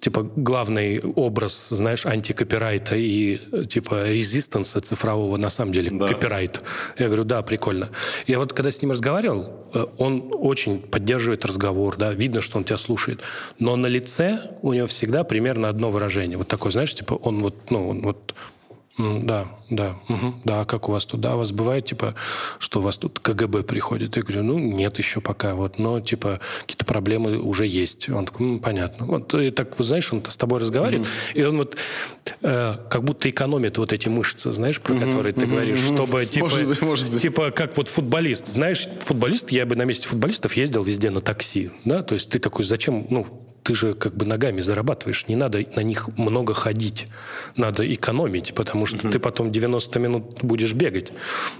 типа, 0.00 0.22
главный 0.36 1.00
образ, 1.00 1.68
знаешь, 1.68 2.06
антикопирайта 2.06 2.96
и, 2.96 3.38
типа, 3.66 4.08
резистанса 4.08 4.80
цифрового 4.80 5.36
на 5.36 5.50
самом 5.50 5.72
деле 5.72 5.90
да. 5.92 6.08
копирайт. 6.08 6.60
Я 6.98 7.06
говорю, 7.06 7.24
да, 7.24 7.42
прикольно. 7.42 7.88
Я 8.26 8.38
вот, 8.38 8.52
когда 8.52 8.70
с 8.70 8.82
ним 8.82 8.90
разговаривал, 8.90 9.68
э, 9.74 9.86
он 9.98 10.30
очень 10.32 10.80
поддерживает 10.80 11.44
разговор, 11.44 11.96
да, 11.96 12.12
видно, 12.12 12.40
что 12.40 12.58
он 12.58 12.64
тебя 12.64 12.76
слушает. 12.76 13.20
Но 13.58 13.76
на 13.76 13.86
лице 13.86 14.40
у 14.62 14.72
него 14.72 14.86
всегда 14.86 15.24
примерно 15.24 15.68
одно 15.68 15.90
выражение. 15.90 16.36
Вот 16.36 16.48
такое, 16.48 16.72
знаешь, 16.72 16.94
типа, 16.94 17.14
он 17.14 17.40
вот, 17.40 17.54
ну, 17.70 17.88
он 17.88 18.02
вот 18.02 18.34
да, 18.98 19.46
да, 19.70 19.94
угу, 20.08 20.34
да, 20.44 20.64
как 20.64 20.88
у 20.88 20.92
вас 20.92 21.06
тут? 21.06 21.20
Да, 21.20 21.34
у 21.34 21.38
вас 21.38 21.52
бывает, 21.52 21.84
типа, 21.84 22.14
что 22.58 22.80
у 22.80 22.82
вас 22.82 22.98
тут 22.98 23.20
КГБ 23.20 23.62
приходит? 23.62 24.16
Я 24.16 24.22
говорю, 24.22 24.42
ну, 24.42 24.58
нет 24.58 24.98
еще 24.98 25.20
пока, 25.20 25.54
вот, 25.54 25.78
но, 25.78 26.00
типа, 26.00 26.40
какие-то 26.62 26.84
проблемы 26.84 27.38
уже 27.38 27.66
есть. 27.66 28.08
Он 28.08 28.26
такой, 28.26 28.46
ну, 28.46 28.58
понятно. 28.58 29.06
Вот, 29.06 29.32
и 29.34 29.50
так, 29.50 29.78
вы 29.78 29.84
знаешь, 29.84 30.12
он 30.12 30.22
с 30.26 30.36
тобой 30.36 30.58
разговаривает, 30.60 31.06
угу. 31.06 31.38
и 31.38 31.42
он 31.44 31.58
вот 31.58 31.76
э, 32.42 32.74
как 32.90 33.04
будто 33.04 33.28
экономит 33.28 33.78
вот 33.78 33.92
эти 33.92 34.08
мышцы, 34.08 34.50
знаешь, 34.50 34.80
про 34.80 34.94
угу, 34.94 35.04
которые 35.04 35.32
ты 35.32 35.46
угу, 35.46 35.52
говоришь, 35.52 35.78
чтобы, 35.78 36.26
типа, 36.30 36.46
может 36.46 36.68
быть, 36.68 36.82
может 36.82 37.10
быть. 37.10 37.22
типа, 37.22 37.50
как 37.50 37.76
вот 37.76 37.88
футболист. 37.88 38.46
Знаешь, 38.46 38.88
футболист, 39.00 39.52
я 39.52 39.64
бы 39.64 39.76
на 39.76 39.84
месте 39.84 40.08
футболистов 40.08 40.54
ездил 40.54 40.82
везде 40.82 41.10
на 41.10 41.20
такси, 41.20 41.70
да, 41.84 42.02
то 42.02 42.14
есть 42.14 42.30
ты 42.30 42.38
такой, 42.38 42.64
зачем, 42.64 43.06
ну, 43.10 43.26
ты 43.68 43.74
же 43.74 43.92
как 43.92 44.14
бы 44.14 44.24
ногами 44.24 44.62
зарабатываешь, 44.62 45.28
не 45.28 45.36
надо 45.36 45.62
на 45.76 45.80
них 45.80 46.08
много 46.16 46.54
ходить, 46.54 47.06
надо 47.54 47.84
экономить, 47.92 48.54
потому 48.54 48.86
что 48.86 48.96
угу. 48.96 49.10
ты 49.10 49.18
потом 49.18 49.52
90 49.52 49.98
минут 49.98 50.38
будешь 50.40 50.72
бегать. 50.72 51.12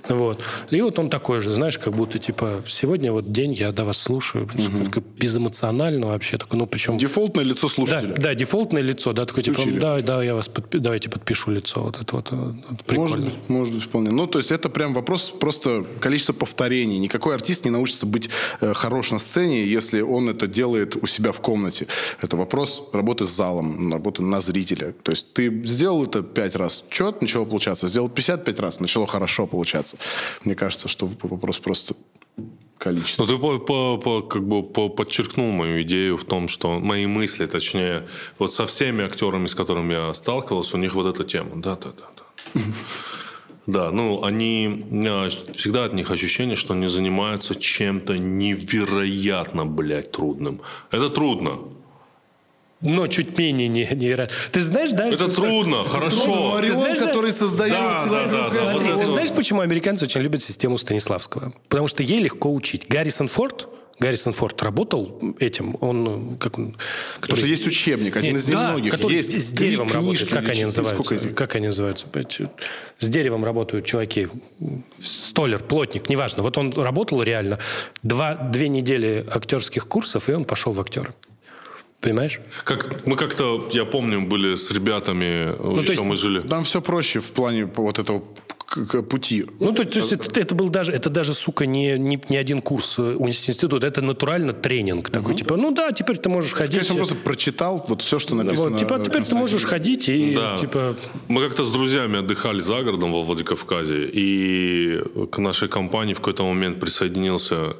Вот. 0.08 0.42
И 0.70 0.80
вот 0.80 0.98
он 0.98 1.10
такой 1.10 1.40
же, 1.40 1.52
знаешь, 1.52 1.78
как 1.78 1.94
будто 1.94 2.18
типа 2.18 2.62
сегодня 2.66 3.12
вот 3.12 3.30
день, 3.30 3.52
я 3.52 3.72
до 3.72 3.84
вас 3.84 3.98
слушаю, 3.98 4.46
угу. 4.46 5.02
безэмоционально 5.18 6.06
вообще 6.06 6.38
такой, 6.38 6.58
ну 6.58 6.66
причем... 6.66 6.96
Дефолтное 6.96 7.44
лицо 7.44 7.68
слушателя. 7.68 8.14
Да, 8.14 8.22
да 8.22 8.34
дефолтное 8.34 8.80
лицо, 8.80 9.12
да, 9.12 9.26
такой 9.26 9.42
типа, 9.42 9.60
да, 9.78 10.00
да, 10.00 10.22
я 10.22 10.34
вас 10.34 10.48
подпи... 10.48 10.78
давайте 10.78 11.10
подпишу 11.10 11.50
лицо, 11.50 11.82
вот 11.82 12.00
это 12.00 12.16
вот, 12.16 12.30
вот 12.30 12.84
прикольно. 12.86 13.16
Может 13.16 13.24
быть, 13.26 13.48
может 13.48 13.74
быть, 13.74 13.84
вполне. 13.84 14.10
Ну, 14.12 14.26
то 14.26 14.38
есть 14.38 14.50
это 14.50 14.70
прям 14.70 14.94
вопрос 14.94 15.28
просто 15.28 15.84
количества 16.00 16.32
повторений. 16.32 16.96
Никакой 16.96 17.34
артист 17.34 17.66
не 17.66 17.70
научится 17.70 18.06
быть 18.06 18.30
э, 18.62 18.72
хорош 18.72 19.10
на 19.10 19.18
сцене, 19.18 19.66
если 19.66 20.00
он 20.00 20.30
это 20.30 20.46
делает 20.46 20.96
у 20.96 21.06
себя 21.06 21.32
в 21.32 21.40
комнате. 21.40 21.86
Это 22.20 22.36
вопрос 22.36 22.88
работы 22.92 23.24
с 23.24 23.30
залом, 23.30 23.92
работы 23.92 24.22
на 24.22 24.40
зрителя. 24.40 24.92
То 25.02 25.12
есть 25.12 25.32
ты 25.32 25.64
сделал 25.64 26.04
это 26.04 26.22
пять 26.22 26.56
раз, 26.56 26.84
что 26.88 27.16
начало 27.20 27.44
получаться. 27.44 27.88
Сделал 27.88 28.08
55 28.08 28.60
раз, 28.60 28.80
начало 28.80 29.06
хорошо 29.06 29.46
получаться. 29.46 29.96
Мне 30.44 30.54
кажется, 30.54 30.88
что 30.88 31.08
вопрос 31.22 31.58
просто 31.58 31.94
количество. 32.78 33.24
Ну, 33.24 33.28
ты 33.28 33.38
по, 33.38 33.58
по, 33.58 33.98
по, 33.98 34.22
как 34.22 34.46
бы 34.46 34.62
по, 34.62 34.88
подчеркнул 34.88 35.50
мою 35.50 35.82
идею 35.82 36.16
в 36.16 36.24
том, 36.24 36.48
что 36.48 36.78
мои 36.78 37.06
мысли, 37.06 37.46
точнее, 37.46 38.06
вот 38.38 38.54
со 38.54 38.66
всеми 38.66 39.04
актерами, 39.04 39.46
с 39.46 39.54
которыми 39.54 39.94
я 39.94 40.14
сталкивался, 40.14 40.76
у 40.76 40.80
них 40.80 40.94
вот 40.94 41.06
эта 41.06 41.24
тема. 41.24 41.50
Да, 41.56 41.76
да, 41.76 41.90
да. 41.96 42.04
да. 42.16 42.60
Да, 43.66 43.90
ну 43.90 44.24
они 44.24 44.86
всегда 45.54 45.84
от 45.84 45.92
них 45.92 46.10
ощущение, 46.10 46.56
что 46.56 46.72
они 46.72 46.86
занимаются 46.86 47.54
чем-то 47.54 48.16
невероятно, 48.16 49.66
блядь, 49.66 50.10
трудным. 50.10 50.62
Это 50.90 51.10
трудно 51.10 51.58
но 52.80 53.06
чуть 53.06 53.36
менее 53.38 53.68
невероятно. 53.68 54.36
Ты 54.52 54.60
знаешь, 54.60 54.90
да? 54.90 55.08
Это 55.08 55.30
трудно, 55.30 55.84
хорошо. 55.84 56.60
Ты 56.60 56.72
знаешь, 56.72 56.98
который 56.98 57.32
создает... 57.32 57.72
Да, 57.72 58.06
да, 58.08 58.26
да, 58.26 58.50
да, 58.50 58.72
вот 58.72 58.98
ты 58.98 59.04
знаешь, 59.04 59.30
почему 59.30 59.60
американцы 59.60 60.04
очень 60.04 60.20
любят 60.20 60.42
систему 60.42 60.78
Станиславского? 60.78 61.52
Потому 61.68 61.88
что 61.88 62.02
ей 62.02 62.20
легко 62.20 62.52
учить. 62.52 62.86
Гаррисон 62.88 63.28
Форд, 63.28 63.68
Гаррисон 63.98 64.32
Форд 64.32 64.62
работал 64.62 65.18
этим, 65.40 65.76
он 65.80 66.36
как 66.38 66.58
он, 66.58 66.76
который 67.20 67.48
есть 67.48 67.66
учебник, 67.66 68.16
один 68.16 68.34
Нет, 68.34 68.42
из 68.42 68.48
немногих. 68.48 68.92
Да, 68.92 68.96
который 68.96 69.16
есть 69.16 69.32
с, 69.32 69.50
с 69.50 69.52
деревом 69.52 69.92
работает. 69.92 70.28
Как 70.28 70.48
они 70.48 70.64
называются? 70.64 71.04
Сколько... 71.04 71.28
Как 71.30 71.54
они 71.56 71.66
называются? 71.66 72.06
С 73.00 73.08
деревом 73.08 73.44
работают 73.44 73.86
чуваки. 73.86 74.28
Столер, 75.00 75.62
плотник, 75.62 76.08
неважно. 76.08 76.44
Вот 76.44 76.56
он 76.58 76.72
работал 76.72 77.22
реально 77.22 77.58
два, 78.04 78.34
две 78.34 78.68
недели 78.68 79.26
актерских 79.28 79.88
курсов, 79.88 80.28
и 80.28 80.32
он 80.32 80.44
пошел 80.44 80.72
в 80.72 80.80
актеры. 80.80 81.12
Понимаешь? 82.00 82.40
Как, 82.64 83.06
мы 83.06 83.16
как-то, 83.16 83.68
я 83.72 83.84
помню, 83.84 84.22
были 84.22 84.54
с 84.54 84.70
ребятами, 84.70 85.54
ну, 85.60 85.80
еще 85.80 85.92
есть, 85.92 86.04
мы 86.04 86.16
жили. 86.16 86.40
Там 86.46 86.62
все 86.62 86.80
проще 86.80 87.18
в 87.18 87.32
плане 87.32 87.64
вот 87.64 87.98
этого 87.98 88.22
пути. 89.08 89.46
Ну, 89.60 89.72
то, 89.72 89.82
то 89.84 89.98
есть 89.98 90.12
это, 90.12 90.40
это 90.40 90.54
был 90.54 90.68
даже, 90.68 90.92
это 90.92 91.08
даже, 91.10 91.32
сука, 91.32 91.66
не, 91.66 91.98
не, 91.98 92.20
не 92.28 92.36
один 92.36 92.60
курс 92.60 92.98
э, 92.98 93.16
института, 93.18 93.86
это 93.86 94.02
натурально 94.02 94.52
тренинг 94.52 95.10
такой, 95.10 95.32
угу. 95.32 95.38
типа, 95.38 95.56
ну 95.56 95.70
да, 95.70 95.90
теперь 95.92 96.18
ты 96.18 96.28
можешь 96.28 96.52
ходить. 96.52 96.84
Скорее, 96.84 96.90
он 96.90 97.06
просто 97.06 97.24
прочитал 97.24 97.84
вот 97.88 98.02
все, 98.02 98.18
что 98.18 98.34
написано. 98.34 98.70
Вот, 98.70 98.78
типа, 98.78 99.00
теперь 99.04 99.22
ты 99.22 99.34
можешь 99.34 99.64
ходить 99.64 100.08
и, 100.08 100.34
да. 100.34 100.58
типа... 100.58 100.96
Мы 101.28 101.42
как-то 101.42 101.64
с 101.64 101.70
друзьями 101.70 102.18
отдыхали 102.18 102.60
за 102.60 102.82
городом 102.82 103.12
во 103.12 103.22
Владикавказе, 103.22 104.04
и 104.04 105.00
к 105.32 105.38
нашей 105.38 105.68
компании 105.68 106.12
в 106.12 106.18
какой-то 106.18 106.44
момент 106.44 106.78
присоединился 106.78 107.76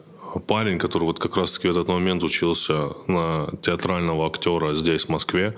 парень, 0.46 0.78
который 0.78 1.04
вот 1.04 1.18
как 1.18 1.36
раз-таки 1.36 1.68
в 1.68 1.70
этот 1.70 1.88
момент 1.88 2.22
учился 2.22 2.90
на 3.06 3.48
театрального 3.62 4.26
актера 4.26 4.74
здесь, 4.74 5.04
в 5.06 5.08
Москве. 5.08 5.54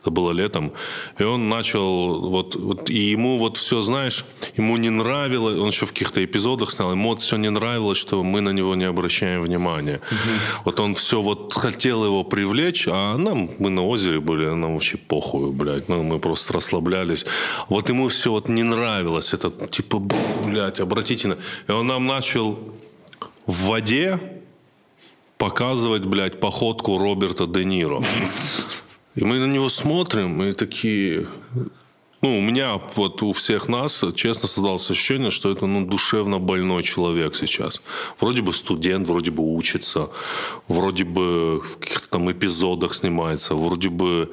Это 0.00 0.10
было 0.10 0.32
летом. 0.32 0.72
И 1.18 1.24
он 1.24 1.48
начал, 1.48 2.28
вот, 2.28 2.56
вот 2.56 2.90
и 2.90 3.10
ему 3.10 3.38
вот 3.38 3.56
все, 3.56 3.82
знаешь, 3.82 4.24
ему 4.56 4.76
не 4.76 4.90
нравилось, 4.90 5.58
он 5.58 5.68
еще 5.68 5.86
в 5.86 5.92
каких-то 5.92 6.24
эпизодах 6.24 6.70
снял, 6.70 6.90
ему 6.92 7.10
вот 7.10 7.20
все 7.20 7.36
не 7.36 7.50
нравилось, 7.50 7.98
что 7.98 8.22
мы 8.22 8.40
на 8.40 8.50
него 8.50 8.74
не 8.74 8.84
обращаем 8.84 9.42
внимания. 9.42 10.00
Угу. 10.10 10.62
Вот 10.64 10.80
он 10.80 10.94
все 10.94 11.20
вот 11.22 11.52
хотел 11.52 12.04
его 12.04 12.24
привлечь, 12.24 12.88
а 12.90 13.16
нам, 13.16 13.50
мы 13.58 13.70
на 13.70 13.86
озере 13.86 14.20
были, 14.20 14.46
нам 14.46 14.74
вообще 14.74 14.96
похуй, 14.96 15.52
блядь, 15.52 15.88
ну, 15.88 16.02
мы 16.02 16.18
просто 16.18 16.52
расслаблялись. 16.52 17.24
Вот 17.68 17.88
ему 17.88 18.08
все 18.08 18.30
вот 18.30 18.48
не 18.48 18.62
нравилось, 18.62 19.34
это 19.34 19.50
типа, 19.68 19.98
блядь, 20.44 20.80
обратите 20.80 21.28
на... 21.28 21.38
И 21.68 21.72
он 21.72 21.86
нам 21.86 22.06
начал 22.06 22.58
в 23.48 23.64
воде 23.64 24.20
показывать, 25.38 26.04
блядь, 26.04 26.38
походку 26.38 26.98
Роберта 26.98 27.46
Де 27.46 27.64
Ниро. 27.64 28.02
И 29.16 29.24
мы 29.24 29.38
на 29.38 29.46
него 29.46 29.68
смотрим, 29.68 30.42
и 30.42 30.52
такие... 30.52 31.26
Ну, 32.20 32.38
у 32.38 32.40
меня, 32.40 32.80
вот 32.96 33.22
у 33.22 33.32
всех 33.32 33.68
нас, 33.68 34.04
честно, 34.14 34.48
создалось 34.48 34.90
ощущение, 34.90 35.30
что 35.30 35.52
это, 35.52 35.66
ну, 35.66 35.86
душевно 35.86 36.38
больной 36.38 36.82
человек 36.82 37.36
сейчас. 37.36 37.80
Вроде 38.20 38.42
бы 38.42 38.52
студент, 38.52 39.08
вроде 39.08 39.30
бы 39.30 39.42
учится, 39.54 40.10
вроде 40.66 41.04
бы 41.04 41.60
в 41.60 41.78
каких-то 41.78 42.10
там 42.10 42.30
эпизодах 42.30 42.94
снимается, 42.94 43.54
вроде 43.54 43.88
бы... 43.88 44.30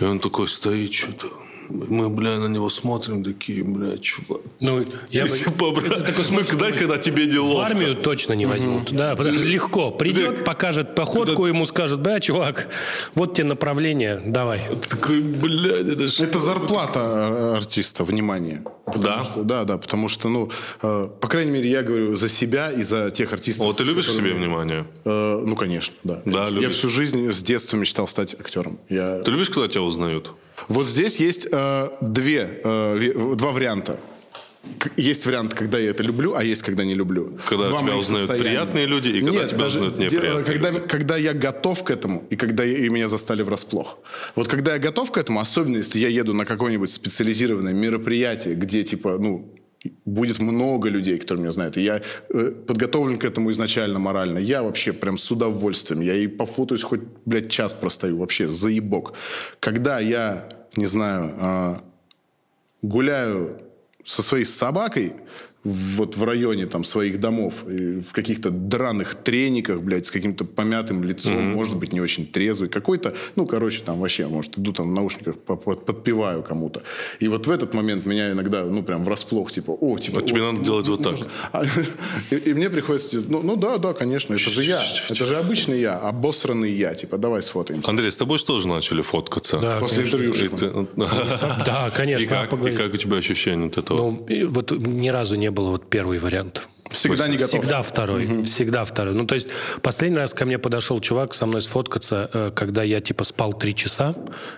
И 0.00 0.04
он 0.04 0.18
такой 0.18 0.48
стоит, 0.48 0.92
что-то 0.92 1.28
Мы, 1.68 2.08
бля, 2.10 2.38
на 2.38 2.46
него 2.48 2.68
смотрим, 2.70 3.24
такие, 3.24 3.64
бля, 3.64 3.96
чувак. 3.98 4.40
Ну, 4.60 4.84
я 5.10 5.26
Ты 5.26 5.50
бы... 5.50 5.72
бля, 5.72 5.96
Это 5.96 6.02
такой 6.06 6.18
ну, 6.18 6.24
смысл, 6.24 6.50
когда, 6.50 6.70
когда 6.72 6.98
тебе 6.98 7.24
В 7.24 7.32
неловко. 7.32 7.66
армию 7.66 7.94
точно 7.96 8.34
не 8.34 8.46
возьмут. 8.46 8.92
Да, 8.92 9.16
потому 9.16 9.34
что 9.38 9.46
легко. 9.46 9.90
Придет, 9.90 10.44
покажет 10.44 10.94
походку, 10.94 11.46
ему 11.46 11.64
скажут, 11.66 12.00
бля, 12.00 12.20
чувак, 12.20 12.68
вот 13.14 13.34
тебе 13.34 13.46
направление, 13.48 14.20
давай. 14.24 14.60
Ты 14.82 14.88
такой, 14.88 15.20
блядь, 15.20 15.86
это 15.88 16.06
ж... 16.06 16.20
Это 16.20 16.38
зарплата 16.38 17.56
артиста, 17.56 18.04
внимание. 18.04 18.62
Потому 18.86 19.04
Да? 19.04 19.24
что- 19.24 19.42
да, 19.42 19.64
да, 19.64 19.78
потому 19.78 20.08
что, 20.08 20.28
ну, 20.28 20.50
э, 20.82 21.08
по 21.20 21.28
крайней 21.28 21.50
мере, 21.52 21.70
я 21.70 21.82
говорю 21.82 22.16
за 22.16 22.28
себя 22.28 22.70
и 22.70 22.82
за 22.82 23.10
тех 23.10 23.32
артистов. 23.32 23.66
Вот 23.66 23.78
ты 23.78 23.84
любишь 23.84 24.06
к 24.06 24.10
с 24.10 24.16
себе 24.16 24.34
внимание? 24.34 24.84
Э, 25.04 25.42
ну, 25.46 25.56
конечно, 25.56 25.94
да. 26.04 26.20
Да, 26.26 26.44
я 26.44 26.50
любишь. 26.50 26.72
всю 26.76 26.90
жизнь 26.90 27.32
с 27.32 27.42
детства 27.42 27.76
мечтал 27.78 28.06
стать 28.06 28.34
актером. 28.38 28.78
Я... 28.90 29.22
Ты 29.22 29.30
любишь, 29.30 29.48
когда 29.50 29.68
тебя 29.68 29.82
узнают? 29.82 30.32
Вот 30.68 30.86
здесь 30.86 31.16
есть 31.16 31.46
э, 31.50 31.88
две, 32.00 32.60
э, 32.64 33.34
два 33.36 33.50
варианта. 33.52 33.98
Есть 34.96 35.26
вариант, 35.26 35.52
когда 35.52 35.78
я 35.78 35.90
это 35.90 36.02
люблю, 36.02 36.34
а 36.34 36.42
есть, 36.42 36.62
когда 36.62 36.84
не 36.84 36.94
люблю. 36.94 37.38
Когда 37.46 37.68
Два 37.68 37.82
тебя 37.82 37.96
узнают 37.96 38.28
состояния. 38.30 38.44
приятные 38.44 38.86
люди 38.86 39.08
и 39.10 39.20
когда 39.20 39.32
Нет, 39.40 39.48
тебя 39.50 39.58
даже 39.58 39.78
узнают 39.80 39.98
неприятные 39.98 40.44
когда, 40.44 40.70
люди. 40.70 40.86
когда 40.86 41.16
я 41.18 41.32
готов 41.34 41.84
к 41.84 41.90
этому, 41.90 42.24
и 42.30 42.36
когда 42.36 42.64
я- 42.64 42.78
и 42.78 42.88
меня 42.88 43.08
застали 43.08 43.42
врасплох. 43.42 43.98
Вот 44.36 44.48
когда 44.48 44.72
я 44.72 44.78
готов 44.78 45.10
к 45.12 45.18
этому, 45.18 45.40
особенно 45.40 45.76
если 45.76 45.98
я 45.98 46.08
еду 46.08 46.32
на 46.32 46.46
какое-нибудь 46.46 46.90
специализированное 46.90 47.74
мероприятие, 47.74 48.54
где, 48.54 48.82
типа, 48.84 49.18
ну, 49.20 49.52
будет 50.04 50.38
много 50.38 50.88
людей, 50.88 51.18
которые 51.18 51.42
меня 51.42 51.52
знают, 51.52 51.76
и 51.76 51.82
я 51.82 52.00
э, 52.28 52.50
подготовлен 52.66 53.18
к 53.18 53.24
этому 53.24 53.50
изначально 53.50 53.98
морально, 53.98 54.38
я 54.38 54.62
вообще 54.62 54.92
прям 54.92 55.18
с 55.18 55.30
удовольствием, 55.30 56.00
я 56.00 56.14
и 56.14 56.26
пофотаюсь 56.26 56.82
хоть, 56.82 57.00
блядь, 57.24 57.50
час 57.50 57.72
простою, 57.72 58.18
вообще 58.18 58.48
заебок. 58.48 59.14
Когда 59.60 60.00
я, 60.00 60.48
не 60.76 60.86
знаю, 60.86 61.34
а, 61.38 61.80
гуляю 62.82 63.60
со 64.04 64.22
своей 64.22 64.44
собакой 64.44 65.14
вот 65.64 66.16
в 66.16 66.24
районе 66.24 66.66
там 66.66 66.84
своих 66.84 67.20
домов, 67.20 67.62
в 67.64 68.12
каких-то 68.12 68.50
драных 68.50 69.14
трениках, 69.14 69.80
блядь, 69.80 70.06
с 70.06 70.10
каким-то 70.10 70.44
помятым 70.44 71.02
лицом, 71.04 71.42
может 71.54 71.76
быть, 71.76 71.92
не 71.92 72.00
очень 72.00 72.26
трезвый, 72.26 72.68
какой-то, 72.68 73.14
ну, 73.36 73.46
короче, 73.46 73.82
там 73.82 74.00
вообще, 74.00 74.26
может, 74.26 74.58
иду 74.58 74.72
там 74.72 74.90
в 74.90 74.92
наушниках, 74.94 75.38
по- 75.38 75.56
по- 75.56 75.74
подпеваю 75.74 76.42
кому-то. 76.42 76.82
И 77.18 77.28
вот 77.28 77.46
в 77.46 77.50
этот 77.50 77.72
момент 77.74 78.04
меня 78.06 78.32
иногда, 78.32 78.64
ну, 78.64 78.82
прям 78.82 79.04
врасплох, 79.04 79.50
типа, 79.52 79.70
о, 79.70 79.98
типа... 79.98 80.18
А 80.18 80.22
тебе 80.22 80.42
о, 80.42 80.46
надо 80.52 80.58
ну, 80.58 80.64
делать 80.64 80.88
вот 80.88 81.02
так. 81.02 81.16
А, 81.52 81.62
И, 82.30 82.36
и 82.36 82.54
мне 82.54 82.68
приходится, 82.68 83.22
ну, 83.26 83.42
ну 83.42 83.56
да, 83.56 83.78
да, 83.78 83.94
конечно, 83.94 84.34
это 84.34 84.50
же 84.50 84.64
я, 84.64 84.82
это 85.08 85.24
же 85.24 85.36
обычный 85.36 85.80
я, 85.80 85.94
обосранный 85.98 86.72
я, 86.72 86.94
типа, 86.94 87.16
давай 87.16 87.40
сфотаемся. 87.40 87.88
Андрей, 87.88 88.10
с 88.10 88.16
тобой 88.16 88.36
же 88.38 88.44
тоже 88.44 88.68
начали 88.68 89.00
фоткаться? 89.00 89.58
Да, 89.58 89.78
После 89.78 90.04
интервью 90.04 90.32
ты- 90.34 90.86
Да, 91.66 91.90
конечно, 91.90 92.24
И 92.24 92.28
как, 92.28 92.52
и 92.52 92.76
как 92.76 92.94
у 92.94 92.96
тебя 92.96 93.16
ощущение 93.16 93.68
от 93.68 93.78
этого? 93.78 93.96
Ну, 93.98 94.26
вот 94.48 94.72
ни 94.72 95.08
разу 95.08 95.36
не 95.36 95.50
было 95.54 95.70
вот 95.70 95.88
первый 95.88 96.18
вариант. 96.18 96.68
Всегда 96.90 97.28
не 97.28 97.36
готов. 97.36 97.48
Всегда 97.48 97.82
второй. 97.82 98.42
Всегда 98.42 98.84
второй. 98.84 99.14
Ну, 99.14 99.24
то 99.24 99.34
есть, 99.34 99.50
последний 99.82 100.18
раз 100.18 100.34
ко 100.34 100.44
мне 100.44 100.58
подошел 100.58 101.00
чувак 101.00 101.34
со 101.34 101.46
мной 101.46 101.62
сфоткаться, 101.62 102.30
э, 102.32 102.52
когда 102.54 102.82
я, 102.82 103.00
типа, 103.00 103.24
спал 103.24 103.52
три 103.54 103.74
часа, 103.74 104.14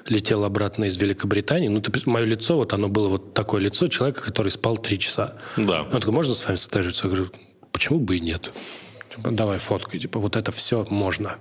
летел 0.07 0.45
обратно 0.45 0.85
из 0.85 0.97
Великобритании. 0.97 1.69
Ну, 1.69 1.81
мое 2.07 2.25
лицо, 2.25 2.57
вот 2.57 2.73
оно 2.73 2.89
было 2.89 3.09
вот 3.09 3.35
такое 3.35 3.61
лицо 3.61 3.87
человека, 3.87 4.23
который 4.23 4.49
спал 4.49 4.77
три 4.77 4.99
часа. 4.99 5.35
Да. 5.57 5.83
Он 5.83 6.01
такой, 6.01 6.13
можно 6.13 6.35
с 6.35 6.45
вами 6.45 6.57
сфотографироваться? 6.57 7.05
Я 7.05 7.11
говорю, 7.15 7.31
почему 7.73 8.01
бы 8.01 8.17
и 8.17 8.21
нет? 8.21 8.53
Типа, 9.17 9.31
давай 9.31 9.59
фоткай. 9.59 9.99
Типа, 9.99 10.19
вот 10.19 10.37
это 10.37 10.53
все 10.53 10.87
можно. 10.91 11.37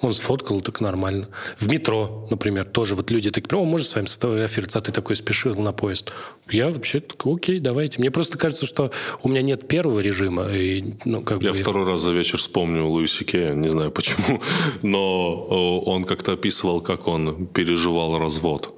Он 0.00 0.12
сфоткал, 0.12 0.60
так 0.60 0.80
нормально. 0.80 1.28
В 1.58 1.68
метро, 1.68 2.26
например, 2.30 2.64
тоже 2.64 2.94
вот 2.94 3.10
люди 3.10 3.30
такие, 3.30 3.58
о, 3.58 3.64
можно 3.64 3.86
с 3.86 3.94
вами 3.94 4.06
сфотографироваться? 4.06 4.78
А 4.78 4.82
ты 4.82 4.92
такой 4.92 5.16
спешил 5.16 5.54
на 5.54 5.72
поезд. 5.72 6.12
Я 6.50 6.70
вообще 6.70 7.00
такой, 7.00 7.34
окей, 7.34 7.60
давайте. 7.60 7.98
Мне 7.98 8.10
просто 8.10 8.38
кажется, 8.38 8.66
что 8.66 8.90
у 9.22 9.28
меня 9.28 9.42
нет 9.42 9.68
первого 9.68 10.00
режима. 10.00 10.48
И, 10.50 10.94
ну, 11.04 11.22
как 11.22 11.42
Я 11.42 11.52
бы... 11.52 11.58
второй 11.58 11.86
раз 11.86 12.00
за 12.00 12.12
вечер 12.12 12.38
вспомнил 12.38 12.90
Луиси 12.90 13.24
Кея, 13.24 13.52
не 13.52 13.68
знаю 13.68 13.90
почему, 13.90 14.40
но 14.82 15.46
э, 15.84 15.90
он 15.90 16.04
как-то 16.04 16.32
описывал, 16.32 16.80
как 16.80 17.06
он 17.06 17.46
переживал 17.46 18.18
развод. 18.18 18.74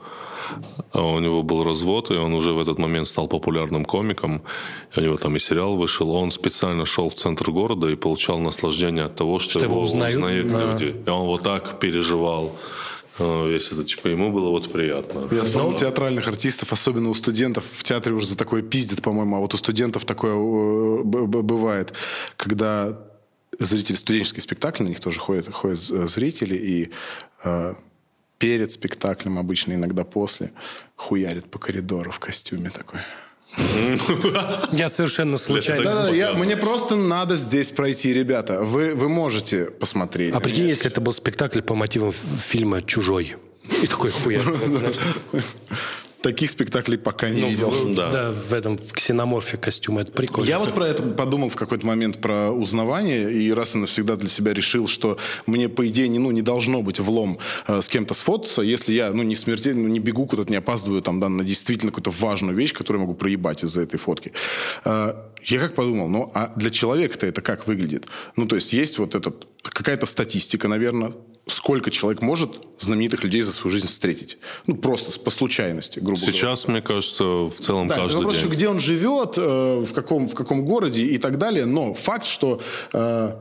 А 0.92 1.02
У 1.02 1.18
него 1.20 1.42
был 1.42 1.64
развод, 1.64 2.10
и 2.10 2.14
он 2.14 2.34
уже 2.34 2.52
в 2.52 2.60
этот 2.60 2.78
момент 2.78 3.08
стал 3.08 3.28
популярным 3.28 3.84
комиком. 3.84 4.42
У 4.96 5.00
него 5.00 5.16
там 5.16 5.36
и 5.36 5.38
сериал 5.38 5.76
вышел. 5.76 6.10
Он 6.10 6.30
специально 6.30 6.86
шел 6.86 7.08
в 7.08 7.14
центр 7.14 7.50
города 7.50 7.88
и 7.88 7.96
получал 7.96 8.38
наслаждение 8.38 9.04
от 9.04 9.14
того, 9.14 9.38
что, 9.38 9.58
Что 9.58 9.60
его 9.60 9.80
узнают? 9.80 10.16
узнают 10.16 10.48
Да. 10.48 10.72
люди. 10.72 10.96
И 11.06 11.10
он 11.10 11.26
вот 11.26 11.42
так 11.42 11.78
переживал 11.80 12.56
весь 13.18 13.72
это. 13.72 13.84
Типа 13.84 14.08
ему 14.08 14.32
было 14.32 14.50
вот 14.50 14.72
приятно. 14.72 15.28
Я 15.30 15.42
вспомнил 15.42 15.74
театральных 15.76 16.28
артистов, 16.28 16.72
особенно 16.72 17.10
у 17.10 17.14
студентов. 17.14 17.64
В 17.70 17.84
театре 17.84 18.14
уже 18.14 18.26
за 18.26 18.36
такое 18.36 18.62
пиздят, 18.62 19.02
по-моему, 19.02 19.36
а 19.36 19.40
вот 19.40 19.54
у 19.54 19.56
студентов 19.56 20.04
такое 20.04 20.34
э, 20.34 21.02
бывает, 21.04 21.92
когда 22.36 22.98
зрители, 23.58 23.96
студенческий 23.96 24.40
спектакль, 24.42 24.84
на 24.84 24.88
них 24.88 25.00
тоже 25.00 25.20
ходят, 25.20 25.52
ходят 25.52 25.80
э, 25.90 26.06
зрители, 26.08 26.56
и 26.56 26.90
э, 27.44 27.74
перед 28.42 28.72
спектаклем, 28.72 29.38
обычно 29.38 29.74
иногда 29.74 30.02
после, 30.04 30.50
хуярит 30.96 31.48
по 31.48 31.60
коридору 31.60 32.10
в 32.10 32.18
костюме 32.18 32.70
такой. 32.70 32.98
Я 34.72 34.88
совершенно 34.88 35.36
случайно... 35.36 35.80
Это- 35.82 35.90
Да-да, 35.94 36.08
я- 36.14 36.32
мне 36.34 36.56
просто 36.56 36.96
надо 36.96 37.36
здесь 37.36 37.70
пройти, 37.70 38.12
ребята. 38.12 38.60
Вы, 38.64 38.96
вы 38.96 39.08
можете 39.08 39.66
посмотреть. 39.66 40.34
А 40.34 40.40
прикинь, 40.40 40.66
если 40.68 40.90
это 40.90 41.00
был 41.00 41.12
спектакль 41.12 41.60
по 41.60 41.76
мотивам 41.76 42.10
фильма 42.12 42.82
«Чужой». 42.82 43.36
И 43.82 43.86
такой 43.86 44.10
хуя. 44.10 44.40
Таких 46.22 46.50
спектаклей 46.50 46.98
пока 46.98 47.28
не 47.30 47.42
видел. 47.42 47.72
да. 47.94 48.12
Да, 48.12 48.30
в 48.30 48.52
этом 48.52 48.76
в 48.76 48.92
ксеноморфе 48.92 49.56
костюме. 49.56 50.02
Это 50.02 50.12
прикольно. 50.12 50.48
Я 50.48 50.58
вот 50.58 50.72
про 50.72 50.86
это 50.86 51.02
подумал 51.02 51.48
в 51.48 51.56
какой-то 51.56 51.86
момент 51.86 52.20
про 52.20 52.50
узнавание 52.50 53.32
и 53.32 53.52
раз 53.52 53.74
и 53.74 53.78
навсегда 53.78 54.16
для 54.16 54.28
себя 54.28 54.54
решил, 54.54 54.86
что 54.86 55.18
мне 55.46 55.68
по 55.68 55.86
идее 55.86 56.08
не 56.08 56.18
ну 56.18 56.30
не 56.30 56.42
должно 56.42 56.82
быть 56.82 57.00
влом 57.00 57.38
э, 57.66 57.80
с 57.80 57.88
кем-то 57.88 58.14
сфотаться, 58.14 58.62
если 58.62 58.92
я 58.92 59.10
ну 59.10 59.22
не 59.22 59.34
смертельно 59.34 59.88
не 59.88 59.98
бегу 59.98 60.26
куда-то, 60.26 60.50
не 60.50 60.56
опаздываю 60.56 61.02
там 61.02 61.20
да, 61.20 61.28
на 61.28 61.44
действительно 61.44 61.90
какую-то 61.90 62.10
важную 62.10 62.56
вещь, 62.56 62.72
которую 62.72 63.02
я 63.02 63.06
могу 63.06 63.18
проебать 63.18 63.64
из-за 63.64 63.82
этой 63.82 63.98
фотки. 63.98 64.32
Э, 64.84 65.14
я 65.42 65.58
как 65.58 65.74
подумал, 65.74 66.08
ну 66.08 66.30
а 66.34 66.52
для 66.56 66.70
человека-то 66.70 67.26
это 67.26 67.42
как 67.42 67.66
выглядит? 67.66 68.06
Ну 68.36 68.46
то 68.46 68.56
есть 68.56 68.72
есть 68.72 68.98
вот 68.98 69.14
этот 69.14 69.46
какая-то 69.62 70.06
статистика, 70.06 70.68
наверное, 70.68 71.12
сколько 71.46 71.90
человек 71.90 72.22
может 72.22 72.50
знаменитых 72.78 73.24
людей 73.24 73.42
за 73.42 73.52
свою 73.52 73.72
жизнь 73.72 73.88
встретить. 73.88 74.38
Ну, 74.66 74.76
просто 74.76 75.18
по 75.20 75.30
случайности, 75.30 75.98
грубо 75.98 76.20
говоря. 76.20 76.32
Сейчас, 76.32 76.68
мне 76.68 76.82
кажется, 76.82 77.24
в 77.24 77.54
целом 77.54 77.88
Да, 77.88 77.96
каждый 77.96 78.16
вопрос, 78.18 78.36
день. 78.36 78.44
еще, 78.44 78.54
где 78.54 78.68
он 78.68 78.78
живет, 78.78 79.34
э, 79.36 79.80
в, 79.80 79.92
каком, 79.92 80.28
в 80.28 80.34
каком 80.34 80.64
городе 80.64 81.04
и 81.04 81.18
так 81.18 81.38
далее. 81.38 81.64
Но 81.64 81.94
факт, 81.94 82.26
что 82.26 82.60
э, 82.92 83.32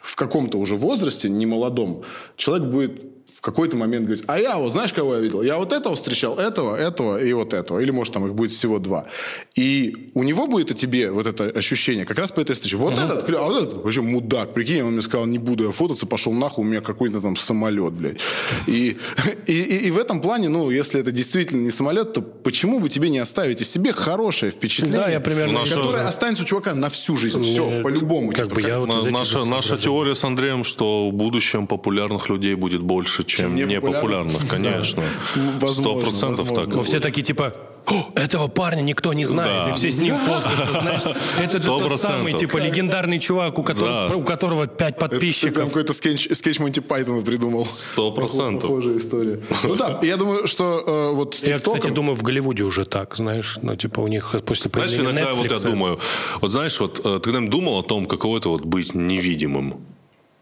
в 0.00 0.16
каком-то 0.16 0.58
уже 0.58 0.76
возрасте, 0.76 1.28
не 1.28 1.46
молодом, 1.46 2.04
человек 2.36 2.68
будет 2.68 3.09
в 3.40 3.42
какой-то 3.42 3.74
момент 3.76 4.04
говорить, 4.04 4.24
а 4.26 4.38
я 4.38 4.58
вот, 4.58 4.72
знаешь, 4.72 4.92
кого 4.92 5.14
я 5.14 5.20
видел? 5.20 5.40
Я 5.40 5.56
вот 5.56 5.72
этого 5.72 5.96
встречал, 5.96 6.38
этого, 6.38 6.76
этого 6.76 7.16
и 7.16 7.32
вот 7.32 7.54
этого. 7.54 7.78
Или, 7.78 7.90
может, 7.90 8.12
там 8.12 8.26
их 8.26 8.34
будет 8.34 8.52
всего 8.52 8.78
два. 8.78 9.06
И 9.54 10.10
у 10.14 10.22
него 10.22 10.46
будет 10.46 10.70
о 10.70 10.74
тебе 10.74 11.10
вот 11.10 11.26
это 11.26 11.44
ощущение 11.44 12.04
как 12.04 12.18
раз 12.18 12.32
по 12.32 12.40
этой 12.40 12.54
встрече. 12.54 12.76
Вот 12.76 12.98
этот, 12.98 13.26
а 13.30 13.42
вот 13.42 13.62
этот 13.62 13.82
вообще 13.82 14.02
мудак. 14.02 14.52
Прикинь, 14.52 14.82
он 14.82 14.92
мне 14.92 15.02
сказал, 15.02 15.24
не 15.26 15.38
буду 15.38 15.64
я 15.64 15.72
фототься, 15.72 16.06
пошел 16.06 16.34
нахуй, 16.34 16.66
у 16.66 16.68
меня 16.68 16.82
какой-то 16.82 17.22
там 17.22 17.34
самолет, 17.36 17.94
блядь. 17.94 18.18
И, 18.66 18.98
и, 19.46 19.52
и, 19.52 19.76
и 19.86 19.90
в 19.90 19.96
этом 19.96 20.20
плане, 20.20 20.50
ну, 20.50 20.70
если 20.70 21.00
это 21.00 21.10
действительно 21.10 21.62
не 21.62 21.70
самолет, 21.70 22.12
то 22.12 22.20
почему 22.20 22.78
бы 22.78 22.90
тебе 22.90 23.08
не 23.08 23.20
оставить 23.20 23.62
о 23.62 23.64
себе 23.64 23.94
хорошее 23.94 24.52
впечатление, 24.52 25.00
Да, 25.00 25.08
я 25.08 25.20
примерно 25.20 25.60
которое 25.64 26.06
останется 26.06 26.42
у 26.42 26.46
чувака 26.46 26.74
на 26.74 26.90
всю 26.90 27.16
жизнь. 27.16 27.40
Все, 27.42 27.70
Мне 27.70 27.82
по-любому. 27.82 28.32
как 28.32 28.44
типа, 28.44 28.54
бы 28.56 28.62
я 28.62 28.78
вот 28.80 28.88
На- 28.88 28.98
из 28.98 29.06
этих 29.06 29.12
наша, 29.12 29.44
наша 29.46 29.76
теория 29.78 30.14
с 30.14 30.24
Андреем, 30.24 30.62
что 30.62 31.08
в 31.08 31.12
будущем 31.12 31.66
популярных 31.66 32.28
людей 32.28 32.54
будет 32.54 32.82
больше, 32.82 33.24
чем 33.36 33.56
Чем 33.56 33.68
непопулярных, 33.68 34.46
конечно. 34.48 35.02
Ну, 35.36 35.68
Сто 35.68 35.96
процентов 35.96 36.52
так. 36.54 36.66
Но 36.68 36.82
все 36.82 37.00
такие 37.00 37.22
типа, 37.22 37.54
«О, 37.86 38.10
этого 38.14 38.46
парня 38.48 38.82
никто 38.82 39.12
не 39.14 39.24
знает, 39.24 39.64
Да. 39.66 39.70
и 39.70 39.74
все 39.74 39.90
с 39.90 40.00
ним 40.00 40.14
фоткаются, 40.16 40.72
знаешь. 40.72 41.02
Это 41.42 41.58
же 41.58 41.64
тот 41.64 41.98
самый, 41.98 42.34
типа, 42.34 42.58
легендарный 42.58 43.18
чувак, 43.18 43.58
у 43.58 43.62
которого, 43.62 44.08
Да. 44.10 44.16
у 44.16 44.22
которого 44.22 44.66
пять 44.66 44.94
Ты 44.96 45.00
прям 45.00 45.10
подписчиков. 45.10 45.64
какой-то 45.66 45.92
скетч, 45.94 46.28
скетч 46.36 46.58
Монти 46.60 46.80
Пайтона 46.80 47.22
придумал. 47.22 47.66
Сто 47.66 48.12
процентов. 48.12 48.68
Похожая 48.68 48.98
история. 48.98 49.40
Ну 49.64 49.74
да, 49.76 49.98
я 50.02 50.16
думаю, 50.18 50.46
что 50.46 50.84
э, 50.86 51.14
вот 51.16 51.34
с 51.36 51.42
Я, 51.42 51.58
кстати, 51.58 51.88
думаю, 51.88 52.14
в 52.14 52.22
Голливуде 52.22 52.64
уже 52.64 52.84
так, 52.84 53.16
знаешь, 53.16 53.58
ну, 53.62 53.74
типа, 53.74 54.00
у 54.00 54.08
них 54.08 54.36
после 54.44 54.70
Знаешь, 54.70 54.90
появления 54.92 55.22
иногда 55.22 55.34
вот 55.34 55.46
я 55.50 55.56
Netflix... 55.56 55.70
думаю, 55.70 55.98
вот 56.42 56.50
знаешь, 56.52 56.78
вот 56.80 56.98
э, 57.00 57.02
ты 57.18 57.20
когда-нибудь 57.30 57.50
думал 57.50 57.78
о 57.78 57.82
том, 57.82 58.06
каково 58.06 58.38
это 58.38 58.50
вот 58.50 58.64
быть 58.64 58.94
невидимым? 58.94 59.80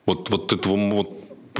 Вот, 0.06 0.28
вот 0.30 0.52
это 0.52 0.68
вот, 0.68 1.10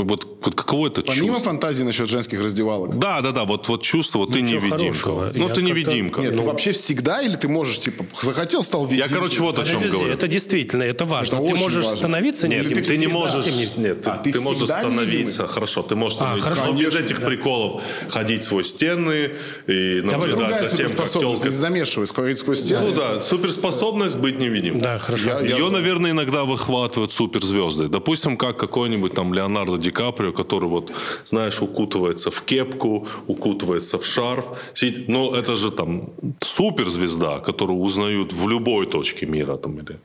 вот 0.04 0.26
вот 0.44 0.54
каково 0.54 0.86
это 0.86 1.02
Помимо 1.02 1.26
чувство? 1.34 1.44
фантазии 1.50 1.82
насчет 1.82 2.08
женских 2.08 2.40
раздевалок. 2.40 2.98
Да, 2.98 3.20
да, 3.20 3.32
да, 3.32 3.44
вот, 3.44 3.68
вот 3.68 3.82
чувство, 3.82 4.18
вот 4.20 4.32
ты 4.32 4.40
невидимка. 4.40 4.76
хорошего. 4.78 5.32
Ну, 5.34 5.48
Я 5.48 5.54
ты 5.54 5.62
невидимка. 5.62 6.20
Нет, 6.20 6.34
ну, 6.34 6.44
вообще 6.44 6.72
всегда 6.72 7.20
или 7.22 7.34
ты 7.34 7.48
можешь, 7.48 7.80
типа, 7.80 8.04
захотел, 8.22 8.62
стал 8.62 8.86
видеть? 8.86 9.06
Я, 9.06 9.12
короче, 9.14 9.40
вот 9.40 9.58
о 9.58 9.64
чем 9.64 9.74
Подожди, 9.76 9.96
говорю. 9.96 10.14
это 10.14 10.28
действительно, 10.28 10.82
это 10.84 11.04
важно. 11.04 11.36
Это 11.36 11.48
ты 11.48 11.54
можешь 11.56 11.84
важно. 11.84 11.98
становиться 11.98 12.48
Нет, 12.48 12.60
невидимым. 12.64 12.84
ты, 12.84 12.96
не 12.98 13.06
всегда. 13.08 13.18
можешь, 13.18 13.46
не- 13.54 13.82
нет, 13.82 14.02
ты, 14.02 14.10
А 14.10 14.16
ты 14.18 14.32
ты 14.32 14.40
можешь 14.40 14.68
становиться, 14.68 15.02
невидимый? 15.16 15.48
хорошо, 15.48 15.82
ты 15.82 15.96
можешь 15.96 16.16
становиться, 16.16 16.48
хорошо. 16.48 16.72
но 16.72 16.78
без 16.80 16.94
этих 16.94 17.20
да. 17.20 17.26
приколов 17.26 17.82
ходить 18.08 18.44
сквозь 18.44 18.68
стены 18.68 19.32
и 19.66 20.00
наблюдать 20.04 20.70
за 20.70 20.76
тем, 20.76 20.86
как 20.90 21.08
суперспособность, 21.08 21.42
телка... 21.42 21.48
не 21.48 21.56
замешивай, 21.56 22.06
сквозь, 22.06 22.38
сквозь 22.38 22.60
стены. 22.60 22.86
Ну 22.90 22.96
да, 22.96 23.20
суперспособность 23.20 24.16
быть 24.18 24.38
невидимым. 24.38 24.78
Да, 24.80 24.98
хорошо. 24.98 25.40
Я- 25.40 25.40
Ее, 25.40 25.68
наверное, 25.70 26.12
иногда 26.12 26.44
выхватывают 26.44 27.12
суперзвезды. 27.12 27.88
Допустим, 27.88 28.36
как 28.36 28.56
какой-нибудь 28.56 29.14
там 29.14 29.34
Леонардо 29.34 29.76
Ди 29.78 29.88
Каприо, 29.90 30.32
который 30.32 30.69
вот, 30.69 30.93
знаешь, 31.24 31.62
укутывается 31.62 32.31
в 32.31 32.43
кепку, 32.43 33.06
укутывается 33.27 33.98
в 33.98 34.05
шарф. 34.05 34.44
Сидит, 34.74 35.09
ну, 35.09 35.35
это 35.35 35.56
же 35.56 35.70
там 35.70 36.10
суперзвезда, 36.40 37.40
которую 37.40 37.78
узнают 37.78 38.32
в 38.32 38.48
любой 38.48 38.86
точке 38.86 39.27
мира. 39.27 39.56
Там, 39.56 39.78
или... 39.78 39.98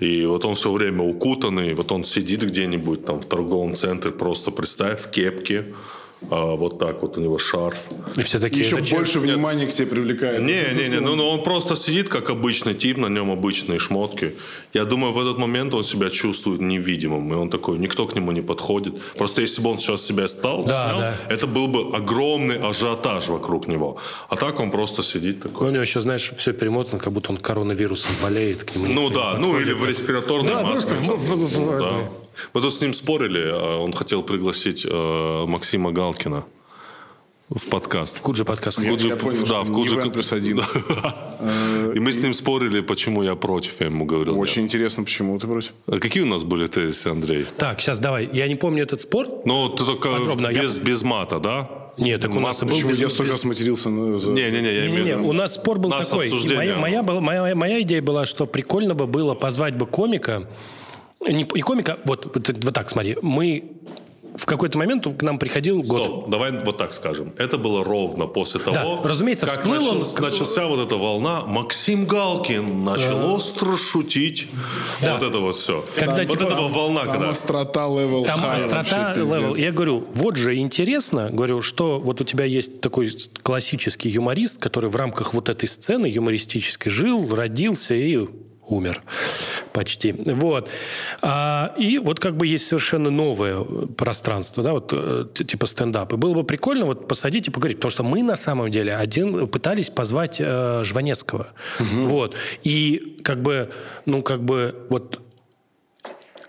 И 0.00 0.26
вот 0.26 0.44
он 0.44 0.54
все 0.54 0.70
время 0.70 1.02
укутанный, 1.02 1.74
вот 1.74 1.90
он 1.90 2.04
сидит 2.04 2.42
где-нибудь 2.42 3.04
там 3.04 3.20
в 3.20 3.24
торговом 3.24 3.74
центре, 3.74 4.12
просто 4.12 4.52
представь, 4.52 5.00
в 5.00 5.10
кепке, 5.10 5.64
а 6.30 6.56
вот 6.56 6.78
так 6.78 7.02
вот 7.02 7.16
у 7.16 7.20
него 7.20 7.38
шарф. 7.38 7.78
И 8.16 8.22
все 8.22 8.38
такие, 8.38 8.64
Еще 8.64 8.76
зачем? 8.76 8.98
больше 8.98 9.18
внимания 9.20 9.66
к 9.66 9.70
себе 9.70 9.86
привлекает. 9.86 10.40
Не, 10.42 10.74
не, 10.74 10.88
не, 10.88 11.00
ну, 11.00 11.14
ну 11.16 11.28
он 11.28 11.42
просто 11.44 11.76
сидит 11.76 12.08
как 12.08 12.28
обычный 12.30 12.74
тип, 12.74 12.96
на 12.98 13.06
нем 13.06 13.30
обычные 13.30 13.78
шмотки. 13.78 14.34
Я 14.74 14.84
думаю, 14.84 15.12
в 15.12 15.18
этот 15.18 15.38
момент 15.38 15.74
он 15.74 15.84
себя 15.84 16.10
чувствует 16.10 16.60
невидимым, 16.60 17.32
и 17.32 17.36
он 17.36 17.50
такой, 17.50 17.78
никто 17.78 18.06
к 18.06 18.14
нему 18.16 18.32
не 18.32 18.42
подходит. 18.42 18.94
Просто 19.16 19.42
если 19.42 19.62
бы 19.62 19.70
он 19.70 19.78
сейчас 19.78 20.02
себя 20.04 20.26
стал, 20.28 20.64
Да, 20.64 20.90
снял, 20.90 21.00
да. 21.00 21.14
это 21.30 21.46
был 21.46 21.68
бы 21.68 21.96
огромный 21.96 22.58
ажиотаж 22.58 23.28
вокруг 23.28 23.68
него. 23.68 23.98
А 24.28 24.36
так 24.36 24.60
он 24.60 24.70
просто 24.70 25.02
сидит 25.02 25.36
Ну, 25.44 25.50
такой. 25.50 25.68
У 25.68 25.70
него 25.70 25.82
еще, 25.82 26.00
знаешь, 26.00 26.32
все 26.36 26.52
перемотано, 26.52 26.98
как 26.98 27.12
будто 27.12 27.30
он 27.30 27.36
коронавирусом 27.38 28.10
болеет. 28.22 28.64
К 28.64 28.74
нему 28.76 28.92
Ну 28.92 29.10
да, 29.10 29.36
ну 29.38 29.58
или 29.60 29.72
в 29.72 29.84
респираторной 29.86 30.48
Да, 30.54 30.62
маске. 30.62 30.94
просто 30.94 31.12
в- 31.16 31.18
в- 31.18 31.48
в- 31.54 31.58
Ну, 31.60 31.78
да. 31.78 32.00
Мы 32.54 32.60
тут 32.60 32.74
с 32.74 32.80
ним 32.80 32.94
спорили, 32.94 33.42
а 33.52 33.78
он 33.78 33.92
хотел 33.92 34.22
пригласить 34.22 34.86
э, 34.88 35.44
Максима 35.46 35.90
Галкина 35.92 36.44
в 37.50 37.66
подкаст. 37.70 38.20
Куджи 38.20 38.44
подкаст. 38.44 38.78
Я- 38.80 38.90
Куджи- 38.90 39.08
я 39.08 39.16
понял, 39.16 39.42
да, 39.46 39.62
в 39.62 39.70
Куджи- 39.72 39.94
Иван 39.96 40.10
плюс 40.10 40.32
один. 40.32 40.60
И 41.94 42.00
мы 42.00 42.12
с 42.12 42.22
ним 42.22 42.34
спорили, 42.34 42.80
почему 42.80 43.22
я 43.22 43.34
против. 43.34 43.80
Я 43.80 43.86
ему 43.86 44.04
говорил. 44.04 44.38
Очень 44.38 44.64
интересно, 44.64 45.04
почему 45.04 45.38
ты 45.38 45.46
против? 45.46 45.72
А 45.86 45.98
Какие 45.98 46.22
у 46.24 46.26
нас 46.26 46.44
были 46.44 46.66
тезисы, 46.66 47.08
Андрей? 47.08 47.46
Так, 47.56 47.80
сейчас 47.80 48.00
давай. 48.00 48.28
Я 48.32 48.48
не 48.48 48.54
помню 48.56 48.82
этот 48.82 49.00
спор. 49.00 49.26
Ну, 49.44 49.68
ты 49.70 49.84
только 49.84 50.10
Подробно, 50.10 50.48
я- 50.48 50.62
без, 50.62 50.76
без 50.76 51.02
мата, 51.02 51.38
да? 51.40 51.70
Нет, 51.96 52.20
так 52.20 52.36
у 52.36 52.40
нас 52.40 52.62
был 52.62 52.70
Почему 52.70 52.90
я 52.90 53.08
столько 53.08 53.32
раз 53.32 53.44
матерился 53.44 53.88
Не-не-не, 53.88 54.72
я 54.72 54.86
имею 54.86 55.04
в 55.04 55.06
виду. 55.20 55.28
у 55.28 55.32
нас 55.32 55.54
спор 55.54 55.78
был 55.80 55.88
Нас 55.90 56.08
такой. 56.08 56.26
И 56.26 56.28
обсуждение. 56.28 56.76
Моя, 56.76 56.76
моя, 56.76 57.02
была- 57.02 57.20
моя, 57.20 57.54
моя 57.56 57.80
идея 57.80 58.02
была, 58.02 58.24
что 58.26 58.46
прикольно 58.46 58.94
бы 58.94 59.06
было 59.06 59.34
позвать 59.34 59.74
бы 59.76 59.86
комика. 59.86 60.48
Не, 61.26 61.32
не 61.32 61.62
комика, 61.62 61.98
вот, 62.04 62.26
вот, 62.26 62.64
вот 62.64 62.74
так, 62.74 62.90
смотри. 62.90 63.16
Мы 63.22 63.78
в 64.38 64.46
какой-то 64.46 64.78
момент 64.78 65.06
к 65.18 65.22
нам 65.22 65.36
приходил 65.38 65.82
год. 65.82 66.04
Стоп, 66.04 66.30
давай 66.30 66.52
вот 66.52 66.78
так 66.78 66.92
скажем. 66.92 67.32
Это 67.38 67.58
было 67.58 67.84
ровно 67.84 68.26
после 68.26 68.60
того, 68.60 69.00
разумеется, 69.02 69.46
как 69.46 69.56
всплыл 69.56 69.88
он- 69.88 69.98
начался, 69.98 70.20
начался 70.20 70.66
вот 70.66 70.86
эта 70.86 70.96
волна. 70.96 71.42
Максим 71.44 72.06
Галкин 72.06 72.84
начал 72.84 73.34
остро 73.34 73.76
шутить. 73.76 74.46
Да. 75.02 75.14
Вот 75.14 75.22
это 75.24 75.38
вот 75.40 75.56
все. 75.56 75.84
Когда, 75.96 76.22
вот 76.22 76.28
типа, 76.28 76.42
это 76.44 76.54
была 76.54 76.68
волна, 76.68 77.00
Там 77.04 77.12
когда... 77.12 77.30
острота 77.30 77.86
level 77.88 78.24
Там 78.24 78.40
high 78.40 78.54
острота 78.54 79.14
level. 79.14 79.56
Я 79.56 79.72
говорю, 79.72 80.06
вот 80.12 80.36
же 80.36 80.56
интересно, 80.56 81.28
говорю, 81.30 81.60
что 81.60 81.98
вот 81.98 82.20
у 82.20 82.24
тебя 82.24 82.44
есть 82.44 82.80
такой 82.80 83.10
классический 83.42 84.08
юморист, 84.08 84.60
который 84.60 84.88
в 84.88 84.96
рамках 84.96 85.34
вот 85.34 85.48
этой 85.48 85.68
сцены 85.68 86.06
юмористической 86.06 86.92
жил, 86.92 87.34
родился 87.34 87.94
и 87.94 88.26
умер 88.68 89.02
почти. 89.72 90.12
Вот. 90.12 90.68
А, 91.22 91.74
и 91.78 91.98
вот 91.98 92.20
как 92.20 92.36
бы 92.36 92.46
есть 92.46 92.66
совершенно 92.66 93.10
новое 93.10 93.62
пространство, 93.96 94.62
да, 94.62 94.72
вот 94.72 94.90
э, 94.92 95.26
типа 95.34 95.66
стендап. 95.66 96.12
И 96.12 96.16
было 96.16 96.34
бы 96.34 96.44
прикольно 96.44 96.86
вот 96.86 97.08
посадить 97.08 97.48
и 97.48 97.50
поговорить, 97.50 97.78
потому 97.78 97.90
что 97.90 98.02
мы 98.02 98.22
на 98.22 98.36
самом 98.36 98.70
деле 98.70 98.94
один 98.94 99.46
пытались 99.48 99.90
позвать 99.90 100.40
э, 100.40 100.82
Жванецкого. 100.84 101.48
Вот. 101.78 102.34
И 102.62 103.18
как 103.22 103.42
бы, 103.42 103.70
ну 104.06 104.22
как 104.22 104.42
бы 104.42 104.74
вот 104.90 105.20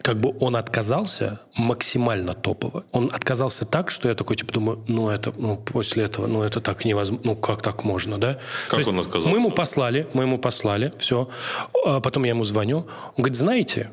как 0.01 0.19
бы 0.19 0.35
он 0.39 0.55
отказался 0.55 1.41
максимально 1.55 2.33
топово. 2.33 2.85
Он 2.91 3.09
отказался 3.11 3.65
так, 3.65 3.91
что 3.91 4.07
я 4.07 4.13
такой, 4.15 4.35
типа, 4.35 4.53
думаю, 4.53 4.83
ну, 4.87 5.09
это, 5.09 5.33
ну, 5.35 5.57
после 5.57 6.05
этого, 6.05 6.27
ну, 6.27 6.41
это 6.41 6.61
так 6.61 6.85
невозможно, 6.85 7.25
ну, 7.25 7.35
как 7.35 7.61
так 7.61 7.83
можно, 7.83 8.17
да? 8.17 8.39
Как 8.69 8.83
То 8.83 8.89
он 8.89 8.99
отказался? 8.99 9.29
Мы 9.29 9.37
ему 9.37 9.51
послали, 9.51 10.07
мы 10.13 10.23
ему 10.23 10.37
послали, 10.37 10.93
все. 10.97 11.29
А 11.85 11.99
потом 11.99 12.23
я 12.23 12.29
ему 12.29 12.43
звоню. 12.43 12.77
Он 12.79 13.23
говорит, 13.23 13.37
знаете, 13.37 13.91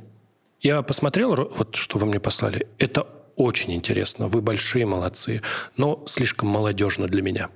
я 0.61 0.83
посмотрел, 0.83 1.35
вот 1.35 1.75
что 1.75 1.99
вы 1.99 2.07
мне 2.07 2.21
послали, 2.21 2.69
это 2.79 3.07
очень 3.37 3.75
интересно, 3.75 4.29
вы 4.29 4.41
большие 4.41 4.87
молодцы, 4.87 5.43
но 5.77 6.03
слишком 6.07 6.49
молодежно 6.49 7.07
для 7.07 7.23
меня. 7.23 7.51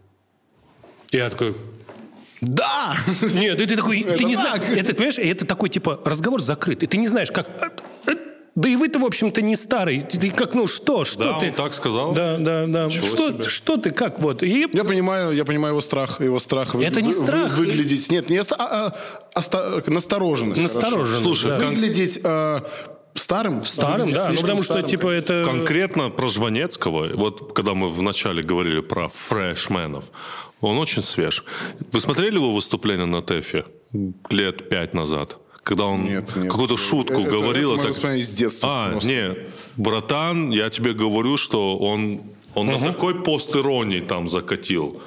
Я 1.11 1.31
такой, 1.31 1.57
Да! 2.41 2.97
нет, 3.35 3.59
ты 3.59 3.77
такой, 3.77 4.03
ты 4.03 4.11
Это 4.11 4.25
не 4.25 4.37
так. 4.37 4.63
знаешь, 4.63 4.79
это, 4.79 4.95
понимаешь, 4.95 5.19
это 5.19 5.47
такой, 5.47 5.69
типа, 5.69 6.01
разговор 6.05 6.43
закрыт, 6.43 6.83
и 6.83 6.87
ты 6.87 6.97
не 6.97 7.07
знаешь, 7.07 7.31
как... 7.31 7.47
Да 8.57 8.69
и 8.69 8.77
вы-то, 8.77 8.99
в 8.99 9.05
общем-то, 9.05 9.43
не 9.43 9.55
старый. 9.57 10.01
Ты 10.01 10.31
как, 10.31 10.55
ну 10.55 10.67
что, 10.67 11.05
что 11.05 11.25
Да, 11.25 11.41
ты? 11.41 11.47
он 11.49 11.53
так 11.53 11.73
сказал? 11.75 12.13
Да, 12.13 12.37
да, 12.37 12.67
да. 12.67 12.91
Что, 12.91 13.29
себе. 13.29 13.43
что 13.45 13.77
ты, 13.77 13.91
как 13.93 14.21
вот? 14.21 14.43
И 14.43 14.67
Я 14.73 14.85
понимаю, 14.85 15.33
я 15.33 15.45
понимаю 15.45 15.73
его 15.75 15.81
страх, 15.81 16.21
его 16.21 16.39
страх. 16.41 16.75
вы- 16.75 16.85
Это 16.85 17.01
не 17.01 17.13
вы- 17.13 17.19
вы- 17.19 17.27
страх. 17.27 17.57
выглядеть, 17.57 18.11
нет, 18.11 18.29
не 18.29 18.39
а, 18.39 18.45
а, 18.59 18.95
оста- 19.39 19.83
настороженность. 19.87 20.61
Настороженность, 20.61 21.11
хорошо. 21.11 21.23
Слушай, 21.25 21.51
да. 21.59 21.67
выглядеть 21.69 22.19
э, 22.23 22.61
старым. 23.15 23.65
старым, 23.65 24.13
да, 24.13 24.31
ну 24.31 24.37
потому 24.41 24.63
что, 24.63 24.73
старым. 24.73 24.89
типа, 24.89 25.09
это... 25.09 25.43
Конкретно 25.45 26.11
про 26.11 26.27
Жванецкого, 26.29 27.09
вот 27.15 27.53
когда 27.55 27.75
мы 27.75 27.89
вначале 27.89 28.43
говорили 28.43 28.81
про 28.81 29.09
фрешменов, 29.09 30.07
он 30.61 30.77
очень 30.79 31.03
свеж. 31.03 31.45
Вы 31.93 32.01
смотрели 32.01 32.35
его 32.35 32.53
выступление 32.53 33.07
на 33.07 33.23
ТЭФе 33.23 33.65
лет 34.31 34.69
пять 34.69 34.93
назад? 34.95 35.39
Когда 35.63 35.85
он 35.85 36.05
Нет, 36.05 36.35
нет. 36.37 36.51
какую-то 36.51 36.77
шутку 36.77 37.21
Это- 37.21 37.31
говорил. 37.31 37.73
это 37.75 37.81
а 37.81 37.85
мои 37.85 37.91
воспоминания 37.93 38.23
из 38.23 38.31
детства 38.31 38.69
А, 38.87 38.91
просто. 38.91 39.09
не, 39.11 39.37
братан, 39.77 40.51
я 40.51 40.71
тебе 40.71 40.93
говорю, 40.95 41.37
что 41.37 41.77
он, 41.79 42.21
он 42.55 42.67
на 42.67 42.79
такой 42.81 43.15
пост-иронии 43.23 44.01
там 44.01 44.29
закатил. 44.29 45.01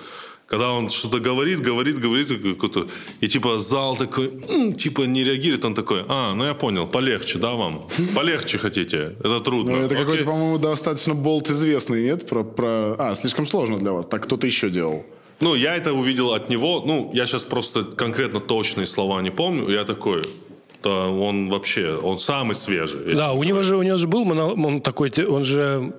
Когда 0.45 0.71
он 0.71 0.89
что-то 0.91 1.19
говорит, 1.19 1.61
говорит, 1.61 1.97
говорит, 1.99 2.29
и 2.29 2.37
какой-то- 2.53 2.87
и 3.21 3.27
типа 3.27 3.57
зал 3.59 3.97
такой, 3.97 4.29
типа 4.77 5.01
не 5.07 5.23
реагирует, 5.23 5.65
он 5.65 5.73
такой, 5.73 6.03
а, 6.07 6.33
ну 6.35 6.43
я 6.45 6.53
понял, 6.53 6.85
полегче, 6.87 7.39
да, 7.39 7.53
вам? 7.53 7.87
Полегче 8.13 8.59
хотите, 8.59 9.15
это 9.19 9.39
трудно. 9.39 9.71
Ну, 9.71 9.77
это 9.77 9.95
Окей. 9.95 9.97
какой-то, 9.97 10.25
по-моему, 10.25 10.59
достаточно 10.59 11.15
болт 11.15 11.49
известный, 11.49 12.03
нет? 12.03 12.27
Про, 12.29 12.43
про... 12.43 12.95
А, 12.99 13.15
слишком 13.15 13.47
сложно 13.47 13.79
для 13.79 13.91
вас. 13.91 14.05
Так 14.05 14.23
кто-то 14.25 14.45
еще 14.45 14.69
делал. 14.69 15.03
Ну, 15.39 15.55
я 15.55 15.75
это 15.75 15.93
увидел 15.93 16.33
от 16.33 16.49
него. 16.49 16.83
Ну, 16.85 17.11
я 17.13 17.25
сейчас 17.25 17.43
просто 17.43 17.83
конкретно 17.83 18.39
точные 18.39 18.87
слова 18.87 19.21
не 19.21 19.31
помню. 19.31 19.69
Я 19.69 19.83
такой, 19.83 20.23
да, 20.83 21.07
он 21.07 21.49
вообще, 21.49 21.95
он 21.95 22.19
самый 22.19 22.55
свежий. 22.55 23.15
Да, 23.15 23.33
у 23.33 23.43
него 23.43 23.61
же, 23.61 23.77
у 23.77 23.83
него 23.83 23.97
же 23.97 24.07
был 24.07 24.29
он 24.29 24.81
такой, 24.81 25.11
он 25.27 25.43
же, 25.43 25.93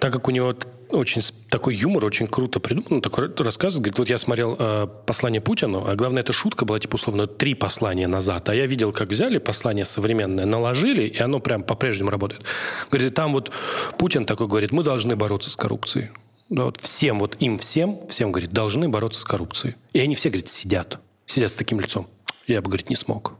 так 0.00 0.12
как 0.12 0.28
у 0.28 0.30
него 0.30 0.54
очень 0.90 1.22
такой 1.50 1.74
юмор, 1.74 2.04
очень 2.04 2.26
круто 2.26 2.60
придуман, 2.60 3.00
такой 3.00 3.30
рассказывает, 3.38 3.82
говорит, 3.82 3.98
вот 3.98 4.08
я 4.08 4.18
смотрел 4.18 4.56
э, 4.58 4.86
послание 5.06 5.40
Путину, 5.40 5.84
а 5.86 5.94
главное, 5.94 6.22
эта 6.22 6.32
шутка 6.32 6.64
была, 6.64 6.78
типа, 6.78 6.94
условно, 6.94 7.26
три 7.26 7.54
послания 7.54 8.06
назад, 8.06 8.48
а 8.48 8.54
я 8.54 8.66
видел, 8.66 8.92
как 8.92 9.08
взяли 9.08 9.38
послание 9.38 9.84
современное, 9.84 10.46
наложили, 10.46 11.02
и 11.02 11.18
оно 11.18 11.40
прям 11.40 11.62
по-прежнему 11.62 12.10
работает. 12.10 12.44
Говорит, 12.90 13.14
там 13.14 13.32
вот 13.32 13.50
Путин 13.98 14.24
такой 14.24 14.46
говорит, 14.46 14.72
мы 14.72 14.82
должны 14.82 15.16
бороться 15.16 15.50
с 15.50 15.56
коррупцией. 15.56 16.10
Да, 16.48 16.66
вот 16.66 16.78
всем, 16.78 17.18
вот 17.18 17.36
им 17.40 17.58
всем, 17.58 18.06
всем, 18.08 18.30
говорит, 18.30 18.50
должны 18.50 18.88
бороться 18.88 19.20
с 19.20 19.24
коррупцией. 19.24 19.74
И 19.92 20.00
они 20.00 20.14
все, 20.14 20.28
говорит, 20.28 20.48
сидят, 20.48 21.00
сидят 21.26 21.50
с 21.50 21.56
таким 21.56 21.80
лицом. 21.80 22.06
Я 22.46 22.60
бы, 22.62 22.68
говорит, 22.68 22.88
не 22.88 22.96
смог. 22.96 23.34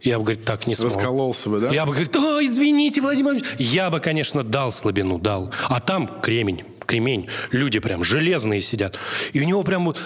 Я 0.00 0.18
бы, 0.18 0.24
говорит, 0.24 0.44
так 0.44 0.66
не 0.66 0.74
смог. 0.74 0.92
Раскололся 0.92 1.50
бы, 1.50 1.60
да? 1.60 1.70
Я 1.70 1.84
бы 1.84 1.92
говорит, 1.92 2.16
о, 2.16 2.42
извините, 2.42 3.00
Владимир 3.00 3.32
Владимирович. 3.32 3.60
Я 3.60 3.90
бы, 3.90 4.00
конечно, 4.00 4.42
дал 4.42 4.72
слабину, 4.72 5.18
дал. 5.18 5.52
А 5.68 5.80
там 5.80 6.20
кремень, 6.22 6.64
кремень. 6.86 7.28
Люди 7.50 7.78
прям 7.78 8.02
железные 8.02 8.60
сидят. 8.60 8.96
И 9.32 9.40
у 9.40 9.44
него 9.44 9.62
прям 9.62 9.84
вот... 9.84 9.98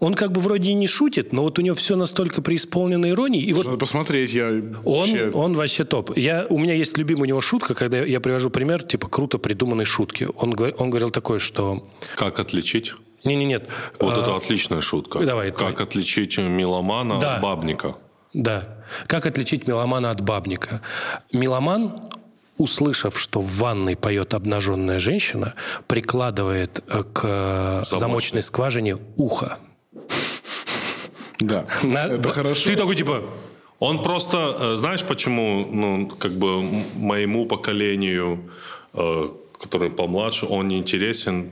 Он 0.00 0.14
как 0.14 0.32
бы 0.32 0.40
вроде 0.40 0.70
и 0.70 0.74
не 0.74 0.86
шутит, 0.86 1.32
но 1.32 1.42
вот 1.42 1.58
у 1.58 1.62
него 1.62 1.74
все 1.74 1.96
настолько 1.96 2.42
преисполнено 2.42 3.08
иронии. 3.08 3.42
И 3.42 3.52
вот 3.52 3.64
Надо 3.66 3.78
посмотреть, 3.78 4.32
я 4.32 4.48
он, 4.48 4.72
вообще... 4.84 5.30
он 5.30 5.54
вообще 5.54 5.84
топ. 5.84 6.16
Я, 6.16 6.46
у 6.48 6.58
меня 6.58 6.74
есть 6.74 6.96
любимая 6.98 7.22
у 7.22 7.26
него 7.26 7.40
шутка, 7.40 7.74
когда 7.74 7.98
я 7.98 8.20
привожу 8.20 8.50
пример, 8.50 8.82
типа, 8.82 9.08
круто 9.08 9.38
придуманной 9.38 9.84
шутки. 9.84 10.28
Он, 10.36 10.54
он 10.78 10.90
говорил 10.90 11.10
такое, 11.10 11.38
что... 11.38 11.86
Как 12.14 12.38
отличить? 12.40 12.94
Не-не-нет. 13.24 13.68
Вот 13.98 14.16
а, 14.16 14.20
это 14.20 14.36
отличная 14.36 14.80
шутка. 14.80 15.20
давай, 15.20 15.50
как 15.50 15.58
давай. 15.58 15.74
отличить 15.82 16.38
меломана 16.38 17.18
Да. 17.18 17.36
от 17.36 17.42
бабника? 17.42 17.96
Да. 18.32 18.78
Как 19.06 19.26
отличить 19.26 19.66
меломана 19.66 20.10
от 20.10 20.20
бабника? 20.20 20.82
Меломан 21.32 21.96
услышав, 22.58 23.18
что 23.18 23.40
в 23.40 23.58
ванной 23.58 23.96
поет 23.96 24.34
обнаженная 24.34 24.98
женщина, 24.98 25.54
прикладывает 25.86 26.82
э, 26.88 27.02
к 27.02 27.22
замочной, 27.22 27.98
замочной 27.98 28.42
скважине 28.42 28.96
ухо. 29.16 29.58
Да, 31.40 31.66
На... 31.82 32.06
это 32.06 32.28
хорошо. 32.28 32.68
Ты 32.68 32.76
такой 32.76 32.96
типа... 32.96 33.22
Он 33.78 34.02
просто, 34.02 34.56
э, 34.58 34.76
знаешь, 34.76 35.04
почему, 35.04 35.68
ну, 35.70 36.08
как 36.08 36.32
бы 36.32 36.62
моему 36.96 37.44
поколению, 37.44 38.50
э, 38.94 39.28
который 39.60 39.90
помладше, 39.90 40.46
он 40.46 40.68
не 40.68 40.78
интересен 40.78 41.50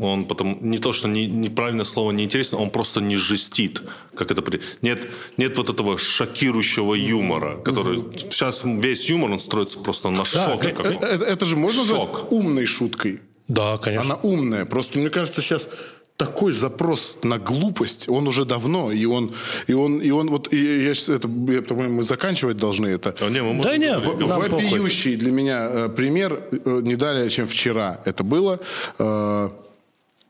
он 0.00 0.26
потом 0.26 0.58
не 0.60 0.78
то 0.78 0.92
что 0.92 1.08
не, 1.08 1.26
неправильное 1.26 1.84
слово 1.84 2.12
не 2.12 2.24
интересно, 2.24 2.58
он 2.58 2.70
просто 2.70 3.00
не 3.00 3.16
жестит, 3.16 3.82
как 4.14 4.30
это 4.30 4.42
при... 4.42 4.60
нет 4.82 5.08
нет 5.38 5.56
вот 5.56 5.70
этого 5.70 5.98
шокирующего 5.98 6.94
юмора, 6.94 7.56
который 7.56 7.98
угу. 7.98 8.12
сейчас 8.18 8.62
весь 8.64 9.08
юмор 9.08 9.30
он 9.30 9.40
строится 9.40 9.78
просто 9.78 10.10
на 10.10 10.24
да, 10.24 10.24
шоке. 10.24 10.68
Это, 10.68 10.82
это, 10.88 11.24
это 11.24 11.46
же 11.46 11.56
можно 11.56 11.84
Шок. 11.84 12.12
назвать 12.12 12.32
умной 12.32 12.66
шуткой. 12.66 13.20
Да, 13.48 13.76
конечно. 13.78 14.14
Она 14.14 14.22
умная. 14.22 14.64
Просто 14.64 14.98
мне 14.98 15.08
кажется 15.08 15.40
сейчас 15.40 15.68
такой 16.16 16.52
запрос 16.52 17.18
на 17.22 17.38
глупость, 17.38 18.08
он 18.08 18.26
уже 18.26 18.44
давно, 18.44 18.90
и 18.92 19.04
он, 19.04 19.34
и 19.66 19.74
он, 19.74 20.00
и 20.00 20.10
он 20.10 20.30
вот, 20.30 20.52
и 20.52 20.84
я 20.84 20.94
сейчас 20.94 21.10
это, 21.10 21.28
я, 21.28 21.74
мы 21.74 22.04
заканчивать 22.04 22.56
должны 22.56 22.86
это. 22.86 23.14
А 23.20 23.28
не, 23.28 23.42
мы 23.42 23.62
да 23.62 23.76
не, 23.76 23.98
в, 23.98 24.26
вопиющий 24.26 25.12
похуй. 25.12 25.16
для 25.16 25.32
меня 25.32 25.68
э, 25.68 25.88
пример 25.88 26.42
э, 26.50 26.80
не 26.82 26.96
далее, 26.96 27.28
чем 27.30 27.46
вчера 27.46 28.00
это 28.04 28.24
было. 28.24 28.58
Э, 28.98 29.50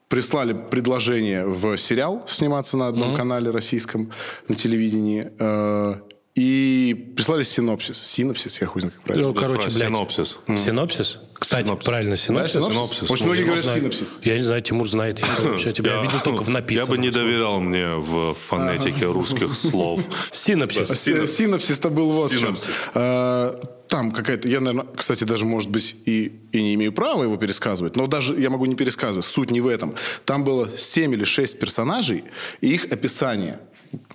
прислали 0.09 0.57
предложение 0.71 1.47
в 1.47 1.77
сериал 1.77 2.25
сниматься 2.29 2.77
на 2.77 2.89
одном 2.89 3.13
mm-hmm. 3.13 3.17
канале 3.17 3.51
российском 3.51 4.11
на 4.49 4.55
телевидении. 4.55 5.31
Э, 5.39 6.01
и 6.37 7.13
прислали 7.17 7.43
синопсис. 7.45 7.97
Синопсис, 7.97 8.61
я 8.61 8.67
хуй 8.67 8.83
знаю, 8.83 8.93
как 8.93 9.05
правильно. 9.05 9.29
Ну, 9.29 9.35
короче, 9.35 9.71
блядь. 9.71 9.89
Синопсис. 9.89 10.39
Mm. 10.47 10.57
Синопсис? 10.59 11.19
Кстати, 11.33 11.67
синопсис. 11.67 11.87
правильно, 11.87 12.17
синопсис. 12.17 12.53
Да, 12.53 12.61
синопсис. 12.61 12.77
синопсис. 12.77 13.11
Очень 13.11 13.25
многие 13.25 13.45
говорят 13.45 13.65
синопсис. 13.65 14.21
Я 14.23 14.37
не 14.37 14.43
знаю, 14.43 14.61
Тимур 14.61 14.87
знает. 14.87 15.19
Я, 15.19 15.73
тебя 15.73 15.97
я, 15.97 16.03
видел 16.03 16.21
только 16.21 16.43
в 16.43 16.51
написанном. 16.51 16.91
Я 16.91 16.97
бы 16.97 17.03
не 17.03 17.11
доверял 17.11 17.61
мне 17.61 17.89
в 17.95 18.35
фонетике 18.35 19.07
русских 19.07 19.55
слов. 19.55 20.03
Синопсис. 20.31 20.89
Синопсис-то 21.01 21.89
был 21.89 22.11
вот 22.11 22.31
Синопсис. 22.31 22.69
А, 22.93 23.59
там 23.89 24.13
какая-то... 24.13 24.47
Я, 24.47 24.61
наверное, 24.61 24.93
кстати, 24.95 25.25
даже, 25.25 25.47
может 25.47 25.71
быть, 25.71 25.97
и, 26.05 26.39
и 26.53 26.63
не 26.63 26.75
имею 26.75 26.93
права 26.93 27.23
его 27.23 27.39
пересказывать, 27.39 27.97
но 27.97 28.07
даже 28.09 28.39
я 28.39 28.51
могу 28.51 28.67
не 28.67 28.75
пересказывать. 28.75 29.25
Суть 29.25 29.51
не 29.51 29.63
в 29.63 29.69
этом. 29.69 29.95
Там 30.27 30.45
было 30.45 30.69
7 30.77 31.15
или 31.15 31.25
6 31.25 31.59
персонажей, 31.59 32.25
и 32.61 32.75
их 32.75 32.85
описание 32.85 33.59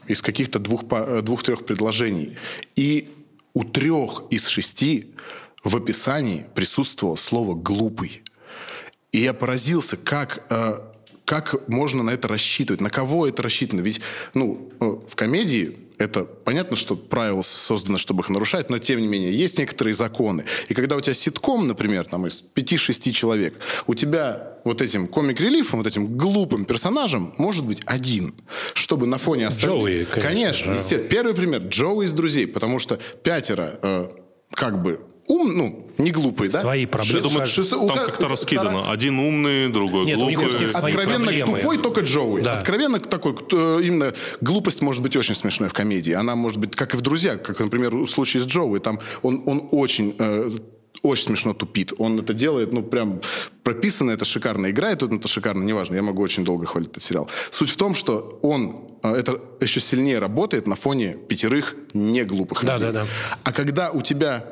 из 0.07 0.21
каких-то 0.21 0.59
двух, 0.59 0.83
э, 0.91 1.21
предложений. 1.65 2.37
И 2.75 3.09
у 3.53 3.63
трех 3.63 4.23
из 4.29 4.47
шести 4.47 5.13
в 5.63 5.75
описании 5.75 6.45
присутствовало 6.55 7.15
слово 7.15 7.53
«глупый». 7.55 8.23
И 9.11 9.19
я 9.19 9.33
поразился, 9.33 9.97
как, 9.97 10.45
э, 10.49 10.79
как 11.25 11.67
можно 11.67 12.03
на 12.03 12.11
это 12.11 12.27
рассчитывать, 12.27 12.81
на 12.81 12.89
кого 12.89 13.27
это 13.27 13.43
рассчитано. 13.43 13.81
Ведь 13.81 14.01
ну, 14.33 14.71
э, 14.79 14.85
в 14.85 15.15
комедии 15.15 15.77
это 16.01 16.25
понятно, 16.25 16.75
что 16.75 16.95
правила 16.95 17.41
созданы, 17.41 17.97
чтобы 17.97 18.21
их 18.21 18.29
нарушать, 18.29 18.69
но 18.69 18.79
тем 18.79 18.99
не 18.99 19.07
менее 19.07 19.33
есть 19.33 19.57
некоторые 19.57 19.93
законы. 19.93 20.45
И 20.69 20.73
когда 20.73 20.95
у 20.95 21.01
тебя 21.01 21.13
ситком, 21.13 21.67
например, 21.67 22.05
там 22.05 22.27
из 22.27 22.43
5-6 22.55 23.11
человек, 23.11 23.59
у 23.87 23.93
тебя 23.93 24.57
вот 24.63 24.81
этим 24.81 25.07
комик-релифом, 25.07 25.79
вот 25.79 25.87
этим 25.87 26.17
глупым 26.17 26.65
персонажем 26.65 27.33
может 27.37 27.65
быть 27.65 27.81
один, 27.85 28.35
чтобы 28.73 29.07
на 29.07 29.17
фоне 29.17 29.47
остальных... 29.47 29.79
Джоуи, 29.79 30.03
конечно. 30.05 30.29
Конечно, 30.29 30.73
естественно. 30.73 31.09
Первый 31.09 31.35
пример. 31.35 31.61
Джоуи 31.61 32.05
из 32.05 32.11
«Друзей», 32.13 32.47
потому 32.47 32.79
что 32.79 32.99
пятеро 33.23 33.79
э, 33.81 34.09
как 34.53 34.81
бы 34.81 35.01
ум, 35.27 35.57
ну, 35.57 35.87
не 35.97 36.11
глупый, 36.11 36.49
да? 36.49 36.59
Свои 36.59 36.85
проблемы. 36.85 37.21
Думаю, 37.21 37.47
шест... 37.47 37.69
там 37.69 37.87
как-то 37.87 38.27
раскидано. 38.27 38.83
Да. 38.83 38.91
Один 38.91 39.19
умный, 39.19 39.69
другой 39.69 40.05
Нет, 40.05 40.17
глупый. 40.17 40.67
Откровенно 40.67 41.25
проблемы. 41.25 41.59
тупой 41.59 41.77
только 41.77 42.01
Джоуи. 42.01 42.41
Да. 42.41 42.57
Откровенно 42.57 42.99
такой, 42.99 43.33
именно 43.33 44.13
глупость 44.41 44.81
может 44.81 45.01
быть 45.01 45.15
очень 45.15 45.35
смешной 45.35 45.69
в 45.69 45.73
комедии. 45.73 46.13
Она 46.13 46.35
может 46.35 46.59
быть, 46.59 46.75
как 46.75 46.93
и 46.93 46.97
в 46.97 47.01
«Друзьях», 47.01 47.41
как, 47.41 47.59
например, 47.59 47.95
в 47.95 48.07
случае 48.07 48.43
с 48.43 48.45
Джоуи. 48.45 48.79
Там 48.79 48.99
он, 49.21 49.43
он 49.45 49.67
очень... 49.71 50.15
Э, 50.19 50.49
очень 51.03 51.25
смешно 51.25 51.53
тупит. 51.55 51.93
Он 51.97 52.19
это 52.19 52.33
делает, 52.33 52.71
ну, 52.71 52.83
прям 52.83 53.21
прописано, 53.63 54.11
это 54.11 54.23
шикарно. 54.23 54.69
Играет 54.69 54.99
тут 54.99 55.11
это 55.11 55.27
шикарно, 55.27 55.63
неважно. 55.63 55.95
Я 55.95 56.03
могу 56.03 56.21
очень 56.21 56.43
долго 56.43 56.65
хвалить 56.65 56.91
этот 56.91 57.01
сериал. 57.03 57.27
Суть 57.49 57.71
в 57.71 57.77
том, 57.77 57.95
что 57.95 58.39
он 58.43 58.89
э, 59.01 59.11
это 59.11 59.41
еще 59.59 59.79
сильнее 59.79 60.19
работает 60.19 60.67
на 60.67 60.75
фоне 60.75 61.17
пятерых 61.27 61.75
неглупых 61.93 62.63
да, 62.63 62.75
людей. 62.75 62.91
Да, 62.91 63.03
да. 63.03 63.07
А 63.43 63.51
когда 63.51 63.89
у 63.91 64.01
тебя 64.01 64.45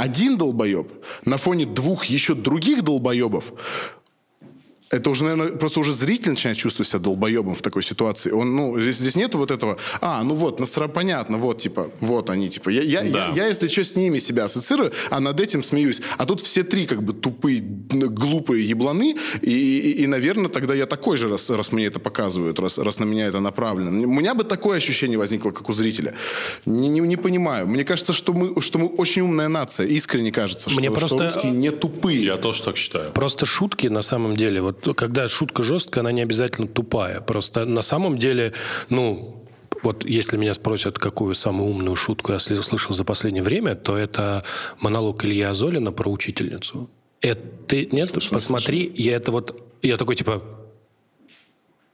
один 0.00 0.38
долбоеб 0.38 0.90
на 1.24 1.36
фоне 1.36 1.66
двух 1.66 2.06
еще 2.06 2.34
других 2.34 2.82
долбоебов, 2.82 3.52
это 4.90 5.08
уже, 5.10 5.22
наверное, 5.22 5.56
просто 5.56 5.80
уже 5.80 5.92
зритель 5.92 6.30
начинает 6.30 6.58
чувствовать 6.58 6.88
себя 6.88 6.98
долбоебом 6.98 7.54
в 7.54 7.62
такой 7.62 7.84
ситуации. 7.84 8.32
Он, 8.32 8.56
ну, 8.56 8.80
здесь, 8.80 8.96
здесь 8.96 9.14
нету 9.14 9.38
вот 9.38 9.52
этого, 9.52 9.76
а, 10.00 10.22
ну 10.24 10.34
вот, 10.34 10.58
насра, 10.58 10.88
понятно, 10.88 11.38
вот, 11.38 11.58
типа, 11.58 11.92
вот 12.00 12.28
они, 12.28 12.48
типа, 12.48 12.70
я, 12.70 12.82
я, 12.82 13.02
да. 13.02 13.28
я, 13.28 13.44
я, 13.44 13.46
если 13.46 13.68
что, 13.68 13.84
с 13.84 13.94
ними 13.94 14.18
себя 14.18 14.44
ассоциирую, 14.44 14.92
а 15.10 15.20
над 15.20 15.38
этим 15.38 15.62
смеюсь. 15.62 16.00
А 16.18 16.26
тут 16.26 16.40
все 16.40 16.64
три, 16.64 16.86
как 16.86 17.04
бы, 17.04 17.12
тупые, 17.12 17.60
глупые 17.60 18.68
ебланы, 18.68 19.16
и, 19.42 19.78
и, 19.78 20.02
и 20.02 20.06
наверное, 20.08 20.48
тогда 20.48 20.74
я 20.74 20.86
такой 20.86 21.16
же, 21.16 21.28
раз, 21.28 21.50
раз 21.50 21.70
мне 21.70 21.86
это 21.86 22.00
показывают, 22.00 22.58
раз, 22.58 22.78
раз 22.78 22.98
на 22.98 23.04
меня 23.04 23.26
это 23.26 23.38
направлено. 23.38 23.90
У 23.90 24.10
меня 24.10 24.34
бы 24.34 24.42
такое 24.42 24.78
ощущение 24.78 25.18
возникло, 25.18 25.52
как 25.52 25.68
у 25.68 25.72
зрителя. 25.72 26.14
Не, 26.66 26.88
не, 26.88 27.00
не 27.00 27.16
понимаю. 27.16 27.68
Мне 27.68 27.84
кажется, 27.84 28.12
что 28.12 28.32
мы, 28.32 28.60
что 28.60 28.80
мы 28.80 28.86
очень 28.86 29.22
умная 29.22 29.48
нация. 29.48 29.86
Искренне 29.86 30.32
кажется, 30.32 30.68
Мне 30.70 30.88
что, 30.88 30.98
просто... 30.98 31.16
что 31.16 31.24
русские 31.26 31.52
не 31.52 31.70
тупые. 31.70 32.24
Я 32.24 32.36
тоже 32.36 32.64
так 32.64 32.76
считаю. 32.76 33.12
Просто 33.12 33.46
шутки, 33.46 33.86
на 33.86 34.02
самом 34.02 34.36
деле, 34.36 34.60
вот 34.60 34.79
когда 34.94 35.28
шутка 35.28 35.62
жесткая, 35.62 36.02
она 36.02 36.12
не 36.12 36.22
обязательно 36.22 36.66
тупая. 36.66 37.20
Просто 37.20 37.64
на 37.64 37.82
самом 37.82 38.18
деле, 38.18 38.52
ну, 38.88 39.44
вот 39.82 40.04
если 40.04 40.36
меня 40.36 40.54
спросят, 40.54 40.98
какую 40.98 41.34
самую 41.34 41.70
умную 41.70 41.96
шутку 41.96 42.32
я 42.32 42.38
слышал 42.38 42.94
за 42.94 43.04
последнее 43.04 43.42
время, 43.42 43.74
то 43.74 43.96
это 43.96 44.44
монолог 44.78 45.24
Ильи 45.24 45.42
Азолина 45.42 45.92
про 45.92 46.10
учительницу. 46.10 46.90
Это 47.20 47.86
нет, 47.92 48.10
слышал, 48.10 48.32
посмотри, 48.32 48.88
слышал. 48.88 49.04
я 49.04 49.16
это 49.16 49.32
вот, 49.32 49.62
я 49.82 49.96
такой 49.96 50.14
типа, 50.14 50.42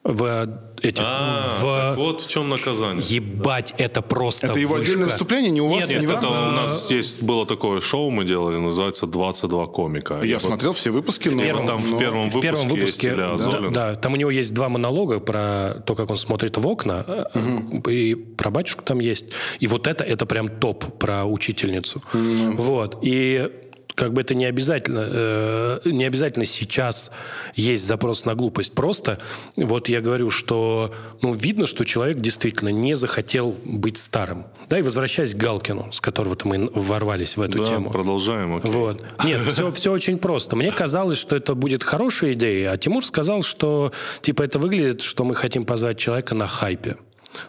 в 0.07 0.49
этих... 0.83 1.05
А, 1.05 1.59
в... 1.61 1.97
вот 1.97 2.21
в 2.21 2.29
чем 2.29 2.49
наказание. 2.49 3.05
Ебать, 3.07 3.75
это 3.77 4.03
просто 4.03 4.47
Это 4.47 4.59
его 4.59 4.75
вышка. 4.75 4.91
отдельное 4.91 5.07
выступление, 5.07 5.51
не 5.51 5.61
у 5.61 5.69
вас? 5.69 5.89
Нет, 5.89 6.01
не 6.01 6.07
это 6.07 6.29
у 6.29 6.53
нас 6.53 6.91
есть 6.91 7.23
было 7.23 7.47
такое 7.47 7.81
шоу, 7.81 8.11
мы 8.11 8.25
делали, 8.25 8.57
называется 8.57 9.07
«22 9.07 9.67
комика». 9.69 10.21
Я 10.23 10.37
и 10.37 10.41
смотрел 10.41 10.71
вот 10.71 10.79
все 10.79 10.91
выпуски. 10.91 11.29
В 11.29 11.37
первом, 11.37 11.67
там 11.67 11.81
но... 11.91 11.97
в 11.97 11.99
первом 11.99 12.29
выпуске, 12.29 12.39
в 12.39 12.43
первом 12.43 12.69
выпуске 12.69 13.09
есть 13.09 13.17
да, 13.17 13.71
да, 13.71 13.95
там 13.95 14.13
у 14.13 14.17
него 14.17 14.31
есть 14.31 14.55
два 14.55 14.69
монолога 14.69 15.19
про 15.19 15.83
то, 15.87 15.95
как 15.95 16.11
он 16.11 16.17
смотрит 16.17 16.57
в 16.57 16.67
окна, 16.67 17.29
угу. 17.35 17.91
и 17.91 18.15
про 18.15 18.51
батюшку 18.51 18.85
там 18.85 19.01
есть. 19.01 19.27
И 19.59 19.67
вот 19.67 19.87
это, 19.87 20.05
это 20.05 20.27
прям 20.27 20.49
топ 20.49 20.99
про 20.99 21.25
учительницу. 21.25 22.01
Угу. 22.13 22.63
Вот. 22.63 22.99
И 23.03 23.51
как 23.97 24.13
бы 24.13 24.21
это 24.21 24.35
не 24.35 24.45
обязательно, 24.45 25.09
э, 25.11 25.81
не 25.87 26.05
обязательно 26.05 26.45
сейчас 26.45 27.11
есть 27.55 27.85
запрос 27.85 28.27
на 28.27 28.35
глупость. 28.35 28.73
Просто 28.75 29.19
вот 29.57 29.89
я 29.89 30.03
говорю, 30.03 30.31
что 30.31 30.95
ну, 31.23 31.33
видно, 31.33 31.67
что 31.67 31.85
человек 31.85 32.19
действительно 32.19 32.69
не 32.69 32.95
захотел 32.95 33.57
быть 33.65 33.97
старым. 33.97 34.45
Да, 34.69 34.79
и 34.79 34.83
возвращаясь 34.83 35.35
к 35.35 35.39
Галкину, 35.39 35.93
с 35.93 36.03
которого-то 36.03 36.47
мы 36.47 36.71
ворвались 36.75 37.39
в 37.39 37.41
эту 37.41 37.59
да, 37.59 37.65
тему. 37.65 37.91
продолжаем. 37.91 38.57
Окей. 38.57 38.71
Вот. 38.71 39.03
Нет, 39.25 39.41
все, 39.41 39.73
все 39.73 39.91
очень 39.91 40.19
просто. 40.19 40.57
Мне 40.57 40.71
казалось, 40.71 41.17
что 41.17 41.35
это 41.35 41.55
будет 41.55 41.83
хорошая 41.83 42.35
идея, 42.35 42.73
а 42.73 42.77
Тимур 42.77 43.03
сказал, 43.03 43.41
что 43.43 43.93
типа 44.21 44.43
это 44.43 44.59
выглядит, 44.59 45.01
что 45.01 45.25
мы 45.25 45.35
хотим 45.35 45.65
позвать 45.65 45.97
человека 45.97 46.35
на 46.35 46.47
хайпе. 46.47 46.99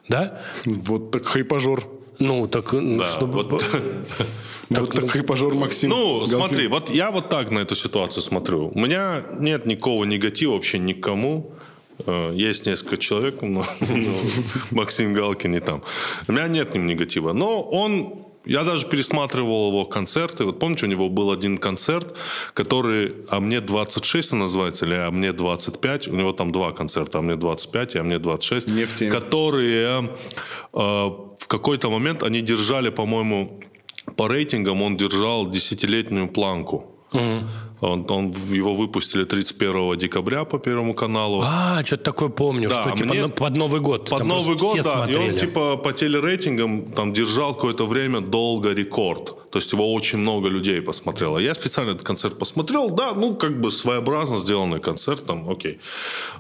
Да? 0.08 0.40
Вот 0.66 1.12
так 1.12 1.26
хайпажор. 1.28 1.97
Ну, 2.20 2.48
так, 2.48 2.72
да, 2.72 3.06
чтобы... 3.06 3.44
Вот. 3.44 3.64
Так, 4.70 4.90
так 4.90 5.16
и 5.16 5.22
пожор 5.22 5.56
Максим. 5.56 5.92
Ну, 5.92 6.20
Галкин. 6.20 6.36
смотри, 6.36 6.68
вот 6.68 6.90
я 6.90 7.12
вот 7.12 7.30
так 7.30 7.52
на 7.52 7.60
эту 7.60 7.74
ситуацию 7.74 8.22
смотрю. 8.22 8.70
У 8.76 8.80
меня 8.80 9.24
нет 9.40 9.66
никакого 9.66 10.04
негатива 10.04 10.56
вообще 10.56 10.78
никому. 10.78 11.54
Э, 12.06 12.34
есть 12.34 12.66
несколько 12.66 12.98
человек, 12.98 13.42
но, 13.42 13.66
но 13.80 14.14
Максим 14.72 15.14
Галкин 15.14 15.52
не 15.52 15.62
там. 15.62 15.84
У 16.28 16.34
меня 16.34 16.48
нет 16.50 16.74
ним 16.74 16.86
негатива. 16.86 17.32
Но 17.32 17.62
он 17.62 18.28
я 18.48 18.64
даже 18.64 18.88
пересматривал 18.88 19.70
его 19.70 19.86
концерты. 19.86 20.46
Вот 20.46 20.60
помните, 20.60 20.86
у 20.86 20.90
него 20.90 21.10
был 21.10 21.32
один 21.32 21.58
концерт, 21.58 22.16
который 22.54 23.14
«А 23.30 23.40
мне 23.40 23.58
26» 23.58 24.30
он 24.32 24.40
называется, 24.40 24.86
или 24.86 24.96
«А 24.96 25.12
мне 25.12 25.30
25». 25.30 26.10
У 26.10 26.16
него 26.16 26.32
там 26.32 26.52
два 26.52 26.72
концерта 26.72 27.20
«А 27.20 27.22
мне 27.22 27.34
25» 27.36 27.96
и 27.96 28.00
«А 28.00 28.04
мне 28.04 28.16
26», 28.16 28.72
Не 28.72 28.86
в 28.86 28.96
теме. 28.96 29.12
которые 29.12 30.10
э, 30.74 31.10
в 31.38 31.48
какой-то 31.48 31.90
момент 31.90 32.24
они 32.24 32.42
держали, 32.42 32.90
по-моему, 32.90 33.60
по 34.16 34.28
рейтингам 34.28 34.82
он 34.82 34.98
держал 34.98 35.50
десятилетнюю 35.50 36.28
планку. 36.28 36.86
Угу. 37.14 37.22
Он, 37.80 38.06
он, 38.10 38.34
его 38.52 38.74
выпустили 38.74 39.24
31 39.24 39.98
декабря 39.98 40.46
по 40.46 40.58
Первому 40.58 40.96
каналу. 40.96 41.44
А, 41.46 41.84
что-то 41.86 42.06
такое 42.06 42.30
помню, 42.30 42.70
да, 42.70 42.82
что 42.82 42.92
типа 42.92 43.14
мне, 43.14 43.28
под 43.28 43.56
Новый 43.56 43.82
год. 43.82 44.10
Под 44.10 44.26
Новый 44.26 44.58
год, 44.58 44.78
да. 44.78 44.84
Смотрели. 44.84 45.28
И 45.28 45.30
он 45.30 45.38
типа 45.38 45.78
по 45.78 45.94
телерейтингам 45.94 46.92
там 46.92 47.14
держал 47.14 47.54
какое-то 47.54 47.86
время 47.86 48.22
долго 48.22 48.74
рекорд. 48.74 49.26
То 49.26 49.34
То 49.52 49.60
есть 49.60 49.74
его 49.74 49.94
очень 49.94 50.18
много 50.18 50.50
людей 50.50 50.82
посмотрело. 50.82 51.38
Я 51.38 51.54
специально 51.54 51.92
этот 51.92 52.04
концерт 52.04 52.40
посмотрел. 52.40 52.90
Да, 52.90 53.14
ну, 53.14 53.36
как 53.36 53.62
бы 53.62 53.72
своеобразно 53.72 54.40
сделанный 54.40 54.80
концерт, 54.80 55.24
там, 55.24 55.48
окей. 55.48 55.80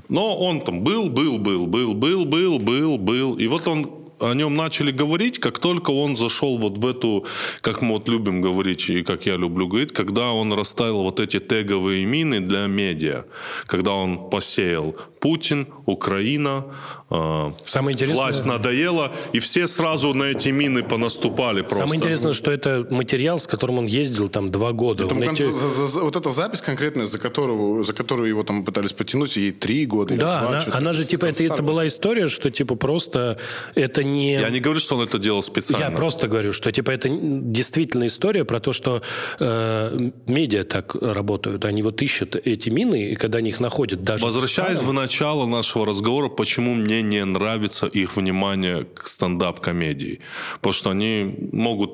Но 0.10 0.38
он 0.40 0.61
там 0.61 0.82
был, 0.82 1.10
был, 1.10 1.38
был, 1.38 1.68
был, 1.68 1.94
был, 1.94 2.26
был, 2.26 2.60
был, 2.60 2.98
был. 2.98 3.36
И 3.36 3.48
вот 3.48 3.68
он 3.68 4.06
о 4.19 4.34
нем 4.34 4.56
начали 4.56 4.91
говорить, 4.91 5.39
как 5.39 5.60
только 5.60 5.91
он 5.91 6.18
зашел 6.18 6.57
вот 6.57 6.77
в 6.77 6.85
эту, 6.85 7.26
как 7.61 7.81
мы 7.81 7.94
вот 7.94 8.07
любим 8.07 8.41
говорить, 8.41 8.89
и 8.89 9.03
как 9.03 9.26
я 9.26 9.38
люблю 9.38 9.68
говорить, 9.68 9.94
когда 9.94 10.31
он 10.31 10.53
расставил 10.53 11.03
вот 11.03 11.19
эти 11.19 11.39
теговые 11.39 12.06
мины 12.06 12.41
для 12.41 12.68
медиа, 12.68 13.26
когда 13.68 13.91
он 13.91 14.30
посеял 14.30 14.95
Путин, 15.19 15.68
Украина, 15.85 16.65
э, 17.10 17.52
Самое 17.65 17.94
интересное... 17.94 18.18
власть 18.23 18.45
надоела, 18.45 19.11
и 19.34 19.39
все 19.39 19.68
сразу 19.68 20.14
на 20.14 20.23
эти 20.26 20.49
мины 20.49 20.84
понаступали 20.84 21.61
просто. 21.61 21.77
Самое 21.77 21.98
интересное, 21.98 22.34
что 22.34 22.52
это 22.52 22.85
материал, 22.91 23.38
с 23.39 23.48
которым 23.48 23.80
он 23.80 23.85
ездил 23.85 24.30
там 24.30 24.52
два 24.52 24.72
года. 24.72 25.07
Там 25.07 25.22
эти- 25.22 25.44
за- 25.44 25.69
за- 25.69 25.85
за- 25.88 25.99
вот 26.02 26.15
эта 26.15 26.31
запись 26.31 26.61
конкретная, 26.61 27.06
за 27.06 27.18
которую, 27.19 27.84
за 27.84 27.94
которую 27.94 28.30
его 28.30 28.44
там 28.44 28.64
пытались 28.64 28.94
потянуть, 28.94 29.38
ей 29.38 29.52
три 29.52 29.85
года. 29.85 30.14
или 30.14 30.22
Да, 30.22 30.39
два, 30.41 30.49
она, 30.49 30.65
она 30.77 30.94
же 30.94 31.06
типа, 31.06 31.26
это, 31.26 31.44
это 31.44 31.64
была 31.64 31.88
история, 31.88 32.27
что 32.27 32.49
типа 32.49 32.76
просто 32.76 33.38
это 33.76 34.03
не... 34.03 34.34
Я 34.34 34.49
не 34.49 34.60
говорю, 34.60 34.80
что 34.80 34.95
он 34.98 35.03
это 35.03 35.18
делал 35.19 35.41
специально. 35.44 35.84
Я 35.85 35.91
просто 35.91 36.27
говорю, 36.27 36.53
что 36.53 36.72
типа 36.72 36.91
это 36.91 37.10
действительно 37.10 38.06
история 38.07 38.45
про 38.45 38.60
то, 38.60 38.73
что 38.73 39.02
э, 39.39 40.10
медиа 40.27 40.64
так 40.64 40.95
работают. 40.95 41.65
Они 41.65 41.81
вот 41.81 42.02
ищут 42.02 42.35
эти 42.35 42.69
мины, 42.69 43.11
и 43.11 43.15
когда 43.15 43.39
они 43.39 43.49
их 43.49 43.60
находят 43.60 44.03
даже... 44.03 44.23
Возвращаясь 44.26 44.80
в 44.80 44.94
начало 45.07 45.45
нашего 45.47 45.85
разговора, 45.85 46.29
почему 46.29 46.75
мне 46.75 47.01
не 47.01 47.23
нравится 47.25 47.88
их 47.88 48.17
внимание 48.17 48.84
к 48.84 49.07
стендап-комедии. 49.07 50.19
Потому 50.55 50.73
что 50.73 50.89
они 50.89 51.35
могут, 51.53 51.91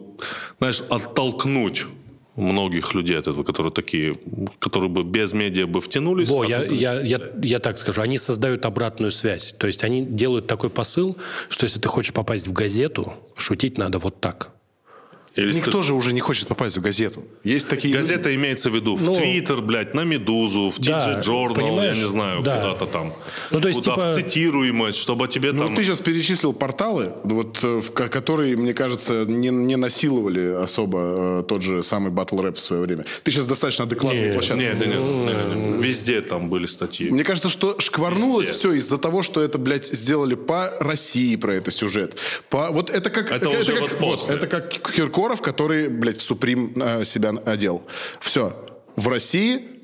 знаешь, 0.59 0.81
оттолкнуть 0.89 1.85
многих 2.35 2.95
людей 2.95 3.19
от 3.19 3.27
этого, 3.27 3.43
которые 3.43 3.71
такие, 3.71 4.15
которые 4.59 4.89
бы 4.89 5.03
без 5.03 5.33
медиа 5.33 5.67
бы 5.67 5.79
втянулись. 5.79 6.29
Во, 6.29 6.41
а 6.41 6.47
я, 6.47 6.61
тут- 6.61 6.79
я, 6.81 7.01
я, 7.01 7.19
я 7.43 7.59
так 7.59 7.77
скажу, 7.77 8.01
они 8.01 8.17
создают 8.17 8.65
обратную 8.65 9.11
связь. 9.11 9.53
То 9.59 9.67
есть 9.67 9.83
они 9.83 10.01
делают 10.01 10.47
такой 10.47 10.69
посыл, 10.69 11.15
что 11.49 11.65
если 11.65 11.79
ты 11.79 11.87
хочешь 11.87 12.13
попасть 12.13 12.47
в 12.47 12.51
газету, 12.53 13.13
шутить 13.37 13.77
надо 13.77 13.99
вот 13.99 14.19
так. 14.19 14.52
Или 15.35 15.53
Никто 15.53 15.81
же 15.81 15.93
уже 15.93 16.13
не 16.13 16.19
хочет 16.19 16.47
попасть 16.47 16.77
в 16.77 16.81
газету. 16.81 17.23
Есть 17.43 17.67
такие... 17.67 17.91
Газета 17.93 18.33
имеется 18.35 18.69
в 18.69 18.75
виду 18.75 18.95
в 18.95 19.03
Ну, 19.03 19.15
Твиттер, 19.15 19.61
блядь, 19.61 19.95
на 19.95 20.03
Медузу, 20.03 20.69
в 20.69 20.79
да, 20.79 21.21
TG 21.21 21.23
Journal, 21.23 21.49
я 21.49 21.55
понимаешь, 21.55 21.95
не 21.97 22.07
знаю, 22.07 22.41
да. 22.43 22.57
куда-то 22.57 22.85
там. 22.85 23.13
Ну, 23.49 23.59
то 23.59 23.67
есть, 23.67 23.79
Куда 23.79 23.95
типа- 23.95 24.07
в 24.09 24.13
цитируемость, 24.15 24.99
чтобы 24.99 25.27
тебе 25.27 25.51
Ну, 25.51 25.59
там... 25.61 25.67
вот 25.69 25.75
ты 25.77 25.83
сейчас 25.83 26.01
перечислил 26.01 26.53
порталы, 26.53 27.13
вот, 27.23 27.57
э, 27.63 27.79
в 27.81 27.91
ко- 27.93 28.09
которые, 28.09 28.55
мне 28.57 28.75
кажется, 28.75 29.25
не, 29.25 29.49
не 29.49 29.75
насиловали 29.75 30.63
особо 30.63 30.99
э, 31.39 31.43
тот 31.47 31.63
же 31.63 31.81
самый 31.81 32.11
батл 32.11 32.39
рэп 32.39 32.57
в 32.57 32.61
свое 32.61 32.83
время. 32.83 33.05
Ты 33.23 33.31
сейчас 33.31 33.45
достаточно 33.45 33.85
адекватную 33.85 34.27
Не, 34.27 34.33
площадку. 34.33 34.61
не, 34.61 34.69
не, 34.69 34.85
не, 34.85 34.97
не, 34.97 35.55
не, 35.55 35.71
не. 35.77 35.83
Везде 35.83 36.21
там 36.21 36.49
были 36.49 36.67
статьи. 36.67 37.09
Мне 37.09 37.23
кажется, 37.23 37.49
что 37.49 37.79
шкварнулось 37.79 38.47
Везде. 38.49 38.59
все 38.59 38.73
из-за 38.73 38.99
того, 38.99 39.23
что 39.23 39.41
это, 39.41 39.57
блядь, 39.57 39.87
сделали 39.87 40.35
по 40.35 40.71
России 40.79 41.35
про 41.37 41.55
это 41.55 41.71
сюжет. 41.71 42.17
По, 42.49 42.69
вот 42.71 42.91
это 42.91 43.09
как... 43.09 43.31
Это 43.31 43.49
уже 43.49 43.71
как, 43.71 43.81
вот 43.81 43.91
вот, 43.91 43.99
после. 43.99 44.35
это 44.35 44.45
как 44.47 44.69
Киркоров, 45.23 45.41
который, 45.41 45.87
блядь, 45.87 46.17
в 46.17 46.21
Суприм 46.21 46.73
э, 46.75 47.05
себя 47.05 47.31
одел. 47.45 47.83
Все. 48.19 48.53
В 48.97 49.07
России 49.07 49.79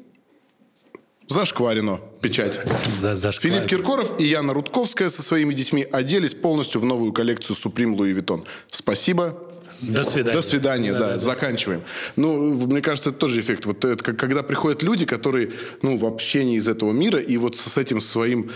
зашкварено. 1.30 2.02
Печать. 2.22 2.60
За, 2.88 3.16
за 3.16 3.32
Филипп 3.32 3.66
Киркоров 3.68 4.20
и 4.20 4.26
Яна 4.26 4.54
Рудковская 4.54 5.10
со 5.10 5.22
своими 5.22 5.54
детьми 5.54 5.88
оделись 5.90 6.34
полностью 6.34 6.82
в 6.82 6.86
новую 6.86 7.14
коллекцию 7.14 7.56
Supreme 7.56 7.96
Louis 7.96 8.14
Vuitton. 8.14 8.46
Спасибо. 8.70 9.40
До 9.80 10.04
свидания. 10.04 10.36
До 10.36 10.42
свидания, 10.42 10.94
да, 10.94 11.18
заканчиваем. 11.18 11.84
Ну, 12.18 12.68
мне 12.68 12.82
кажется, 12.82 13.12
это 13.12 13.20
тоже 13.20 13.40
эффект. 13.40 13.66
Вот 13.66 13.86
это, 13.86 14.04
когда 14.04 14.44
приходят 14.44 14.84
люди, 14.84 15.06
которые, 15.06 15.54
ну, 15.82 15.98
вообще 15.98 16.44
не 16.44 16.58
из 16.58 16.68
этого 16.68 16.92
мира, 16.92 17.22
и 17.22 17.38
вот 17.38 17.56
с 17.56 17.78
этим 17.78 18.02
своим 18.02 18.52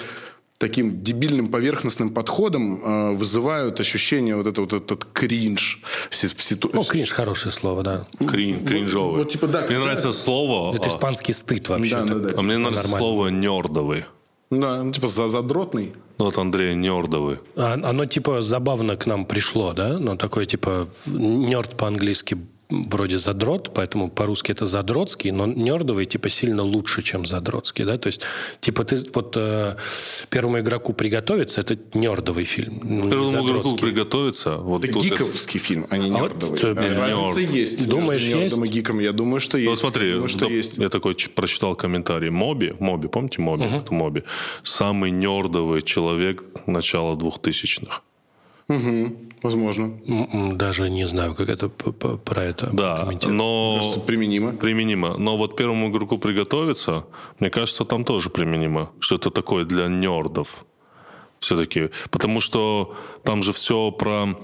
таким 0.64 1.04
дебильным 1.04 1.50
поверхностным 1.50 2.10
подходом 2.12 2.82
э, 2.84 3.16
вызывают 3.16 3.80
ощущение 3.80 4.36
вот 4.36 4.48
это 4.48 4.62
вот 4.62 4.72
этот 4.74 5.06
кринж. 5.14 5.82
Ну, 6.74 6.84
кринж 6.84 7.12
хорошее 7.12 7.52
слово, 7.52 7.84
да. 7.84 8.06
Крин, 8.28 8.66
кринжовый. 8.66 9.18
вот 9.24 9.32
типа, 9.32 9.48
да, 9.48 9.60
Мне 9.60 9.68
когда- 9.68 9.84
нравится 9.86 10.14
слово, 10.14 10.74
Это 10.76 10.86
а, 10.86 10.88
испанский 10.88 11.34
стыд 11.34 11.68
вообще. 11.70 11.96
Да, 11.96 12.06
да, 12.06 12.16
да. 12.16 12.34
а 12.38 12.42
мне 12.42 12.58
нравится 12.58 12.84
Нормально. 12.84 12.98
слово 12.98 13.28
нердовый. 13.28 14.06
Да, 14.52 14.84
ну, 14.84 14.92
типа 14.92 15.08
за 15.08 15.28
задротный. 15.30 15.94
Ну, 16.20 16.26
вот 16.26 16.38
Андрей 16.38 16.76
нердовый. 16.76 17.38
А- 17.56 17.74
Оно 17.84 18.06
типа 18.06 18.42
забавно 18.42 18.96
к 18.96 19.06
нам 19.08 19.26
пришло, 19.26 19.74
да? 19.74 19.98
Ну, 20.00 20.16
такое 20.16 20.46
типа 20.46 20.88
нерд 21.08 21.76
по-английски 21.76 22.38
вроде 22.70 23.18
задрот, 23.18 23.72
поэтому 23.74 24.10
по-русски 24.10 24.52
это 24.52 24.66
задротский, 24.66 25.32
но 25.32 25.46
нердовый 25.46 26.06
типа 26.06 26.30
сильно 26.30 26.64
лучше, 26.64 27.02
чем 27.04 27.26
задротский, 27.26 27.86
да? 27.86 27.98
То 27.98 28.08
есть 28.08 28.22
типа 28.62 28.84
ты 28.84 28.98
вот 29.14 29.36
э, 29.38 29.76
первому 30.30 30.60
игроку 30.60 30.94
приготовиться, 30.94 31.62
это 31.62 31.78
нердовый 31.94 32.46
фильм, 32.46 32.80
ну, 32.84 33.04
не 33.06 33.10
Первому 33.12 33.50
игроку 33.50 33.76
приготовиться. 33.76 34.58
Вот 34.58 34.84
Это 34.84 34.94
тут 34.94 35.06
это- 35.06 35.16
гиковский 35.16 35.60
фильм, 35.60 35.86
а 35.90 35.98
не 35.98 36.10
А 36.10 36.18
вот, 36.18 36.32
нердовый. 36.42 36.60
э, 36.60 36.94
Э, 36.94 36.98
Разница 36.98 37.40
нерд. 37.42 37.52
есть. 37.56 37.88
Думаешь, 37.88 38.22
есть? 38.24 38.58
и 38.58 38.68
гиком. 38.68 39.00
Я 39.00 39.12
думаю, 39.12 39.40
что 39.40 39.58
есть. 39.58 39.66
Ну, 39.66 39.72
вот 39.72 39.80
смотри, 39.80 40.14
Думаю, 40.14 40.30
что 40.30 40.40
да, 40.48 40.52
есть. 40.52 40.78
я 40.78 40.90
такой 40.90 41.16
прочитал 41.36 41.76
комментарий. 41.76 42.30
Моби, 42.30 42.74
Моби, 42.80 43.08
помните 43.08 43.42
Моби? 43.42 43.66
Кто 43.80 43.94
Моби? 43.94 44.24
Самый 44.64 45.12
нердовый 45.12 45.82
человек 45.82 46.44
начала 46.66 47.16
двухтысячных. 47.16 48.02
Возможно. 48.68 49.92
М-м, 50.08 50.58
Даже 50.58 50.90
не 50.90 51.06
знаю, 51.06 51.36
как 51.36 51.50
это 51.50 51.68
про 51.70 52.42
это 52.44 52.70
Да, 52.72 53.04
комментировать. 53.04 53.38
но... 53.38 53.76
Кажется, 53.80 54.00
применимо. 54.00 54.52
Применимо. 54.54 55.18
Но 55.18 55.38
вот 55.38 55.58
первому 55.58 55.90
игроку 55.90 56.18
приготовиться, 56.18 57.06
мне 57.40 57.50
кажется, 57.50 57.84
там 57.84 58.06
тоже 58.06 58.30
применимо. 58.30 58.90
Что 59.00 59.16
это 59.16 59.30
такое 59.32 59.66
для 59.66 59.88
нердов. 59.88 60.66
Все-таки. 61.40 61.90
Потому 62.10 62.40
что 62.40 62.96
там 63.24 63.44
же 63.44 63.52
все 63.52 63.92
про 63.92 64.38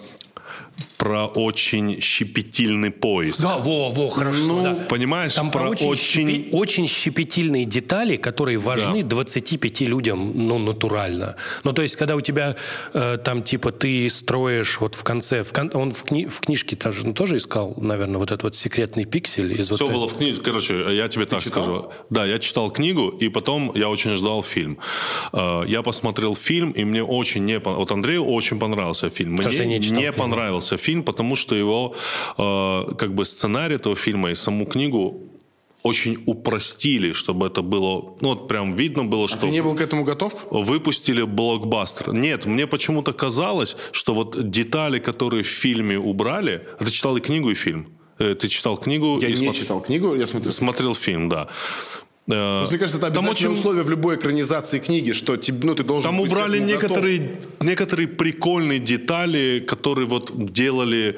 про 0.97 1.25
очень 1.27 1.99
щепетильный 2.01 2.91
поиск. 2.91 3.41
Да, 3.41 3.57
во, 3.57 3.89
во, 3.89 4.09
хорошо, 4.09 4.61
да. 4.63 4.73
Понимаешь, 4.89 5.33
Там 5.33 5.51
про 5.51 5.69
очень, 5.69 5.87
очень... 5.87 6.27
щепи- 6.27 6.49
очень 6.51 6.87
щепетильные 6.87 7.65
детали, 7.65 8.17
которые 8.17 8.57
важны 8.57 9.03
25 9.03 9.81
людям, 9.81 10.31
ну, 10.47 10.57
натурально. 10.59 11.35
Ну, 11.63 11.71
то 11.71 11.81
есть, 11.81 11.95
когда 11.95 12.15
у 12.15 12.21
тебя 12.21 12.55
э, 12.93 13.17
там, 13.23 13.43
типа, 13.43 13.71
ты 13.71 14.09
строишь 14.09 14.79
вот 14.81 14.95
в 14.95 15.03
конце... 15.03 15.43
В 15.43 15.53
кон- 15.53 15.71
Он 15.73 15.91
в, 15.91 16.03
кни- 16.05 16.27
в 16.27 16.39
книжке 16.41 16.75
тоже, 16.75 17.05
ну, 17.05 17.13
тоже 17.13 17.37
искал, 17.37 17.73
наверное, 17.77 18.17
вот 18.19 18.31
этот 18.31 18.43
вот 18.43 18.55
секретный 18.55 19.05
пиксель 19.05 19.59
из 19.59 19.69
Все 19.69 19.85
вот 19.85 19.93
было 19.93 20.07
в 20.07 20.17
книге. 20.17 20.39
Короче, 20.43 20.95
я 20.95 21.07
тебе 21.07 21.25
так 21.25 21.41
скажу. 21.41 21.91
Да, 22.09 22.25
я 22.25 22.39
читал 22.39 22.71
книгу, 22.71 23.09
и 23.09 23.29
потом 23.29 23.71
я 23.75 23.89
очень 23.89 24.15
ждал 24.17 24.43
фильм. 24.43 24.77
Э, 25.33 25.63
Я 25.67 25.81
посмотрел 25.81 26.35
фильм, 26.35 26.71
и 26.71 26.83
мне 26.83 27.03
очень 27.03 27.45
не 27.45 27.59
понравился. 27.59 27.79
Вот 27.79 27.91
Андрею 27.91 28.25
очень 28.25 28.59
понравился 28.59 29.09
фильм. 29.09 29.33
Мне 29.33 29.45
не 29.65 29.79
читал 29.81 29.95
не 29.95 30.01
книгу. 30.01 30.17
Понравился 30.69 30.77
фильм, 30.77 31.03
потому 31.03 31.35
что 31.35 31.55
его 31.55 31.93
э, 32.37 32.95
как 32.97 33.13
бы 33.13 33.25
сценарий 33.25 33.75
этого 33.75 33.95
фильма 33.95 34.29
и 34.31 34.35
саму 34.35 34.65
книгу 34.65 35.21
очень 35.83 36.17
упростили, 36.25 37.13
чтобы 37.13 37.47
это 37.47 37.61
было, 37.61 38.15
ну 38.21 38.29
вот 38.29 38.47
прям 38.47 38.75
видно 38.75 39.05
было, 39.05 39.27
что 39.27 39.37
Ты 39.37 39.49
не 39.51 39.61
был 39.61 39.75
к 39.75 39.81
этому 39.81 40.03
готов? 40.03 40.33
выпустили 40.51 41.23
блокбастер. 41.25 42.13
Нет, 42.13 42.45
мне 42.45 42.67
почему-то 42.67 43.13
казалось, 43.13 43.75
что 43.91 44.13
вот 44.13 44.49
детали, 44.51 44.99
которые 44.99 45.41
в 45.43 45.47
фильме 45.47 45.97
убрали... 45.97 46.61
А 46.79 46.83
ты 46.83 46.91
читал 46.91 47.17
и 47.17 47.21
книгу, 47.21 47.49
и 47.49 47.55
фильм? 47.55 47.85
Э, 48.19 48.35
Ты 48.35 48.49
читал 48.49 48.77
книгу 48.77 49.19
Я 49.21 49.29
не 49.29 49.35
смотр- 49.35 49.53
читал 49.59 49.81
книгу, 49.81 50.15
я 50.15 50.27
смотрю. 50.27 50.51
Смотрел 50.51 50.93
фильм, 50.95 51.29
да. 51.29 51.47
Э, 52.31 52.65
Мне 52.69 52.77
кажется, 52.77 52.97
это 52.97 53.11
Там 53.11 53.25
обязательное 53.25 53.51
очень- 53.51 53.59
условие 53.59 53.83
в 53.83 53.89
любой 53.89 54.15
экранизации 54.15 54.79
книги, 54.79 55.13
что 55.13 55.33
ну, 55.63 55.75
ты 55.75 55.83
должен 55.83 56.03
Там 56.11 56.19
убрали 56.19 56.57
этому 56.59 56.71
готов. 56.79 56.89
некоторые, 56.89 57.35
некоторые 57.61 58.07
прикольные 58.07 58.79
детали, 58.79 59.63
которые 59.67 60.07
вот 60.07 60.31
делали 60.53 61.17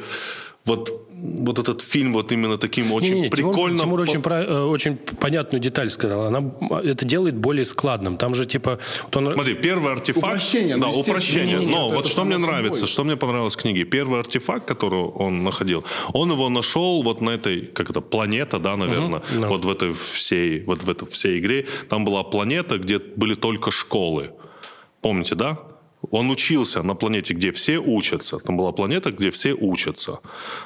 вот, 0.66 1.08
вот 1.24 1.60
этот 1.60 1.82
фильм 1.82 2.14
вот 2.14 2.32
именно 2.32 2.58
таким 2.58 2.92
очень 2.92 3.10
Не-не-не, 3.14 3.28
Тимур- 3.30 3.52
прикольно... 3.52 3.80
Тимур, 3.80 4.00
по- 4.00 4.10
очень, 4.10 4.22
про- 4.22 4.44
э, 4.44 4.64
очень 4.64 4.96
понятную 4.96 5.62
деталь 5.62 5.90
сказал. 5.90 6.26
Она 6.26 6.52
это 6.84 7.06
делает 7.06 7.36
более 7.36 7.64
складным. 7.66 8.18
Там 8.18 8.34
же 8.34 8.46
типа... 8.46 8.80
вот 9.04 9.16
он- 9.18 9.34
Смотри, 9.34 9.54
первый 9.54 9.92
артефакт... 9.94 10.26
Упрощение, 10.26 10.76
ну, 10.78 10.82
Да, 10.84 10.88
естественно, 10.90 11.18
упрощение. 11.18 11.58
нет, 11.60 11.68
Но 11.70 11.86
это 11.88 11.96
вот 11.96 12.08
что 12.08 12.24
мне 12.24 12.36
собой. 12.40 12.48
нравится, 12.48 12.88
что 12.88 13.04
мне 13.04 13.16
понравилось 13.16 13.56
в 13.56 13.58
книге. 13.62 13.84
Первый 13.84 14.20
артефакт, 14.20 14.66
который 14.66 15.00
он 15.00 15.44
находил, 15.44 15.84
он 16.14 16.32
его 16.32 16.50
нашел 16.50 17.04
вот 17.04 17.22
на 17.22 17.30
этой, 17.32 17.62
как 17.68 17.90
это, 17.90 18.02
планета, 18.02 18.58
да, 18.60 18.76
наверное, 18.76 19.22
да. 19.40 19.48
вот 19.48 19.64
в 19.66 19.70
этой 19.70 19.94
всей, 19.94 20.64
вот 20.64 20.82
в 20.84 20.90
этой 20.90 21.08
всей 21.08 21.40
игре. 21.40 21.68
Там 21.90 22.04
была 22.06 22.24
планета, 22.24 22.78
где 22.80 22.98
были 23.00 23.36
только 23.36 23.70
школы. 23.72 24.32
Помните, 25.02 25.36
да? 25.36 25.60
Он 26.10 26.30
учился 26.32 26.82
на 26.84 26.96
планете, 26.96 27.34
где 27.34 27.52
все 27.52 27.78
учатся. 27.78 28.40
Там 28.40 28.58
была 28.58 28.72
планета, 28.72 29.12
где 29.12 29.30
все 29.30 29.54
учатся. 29.54 30.20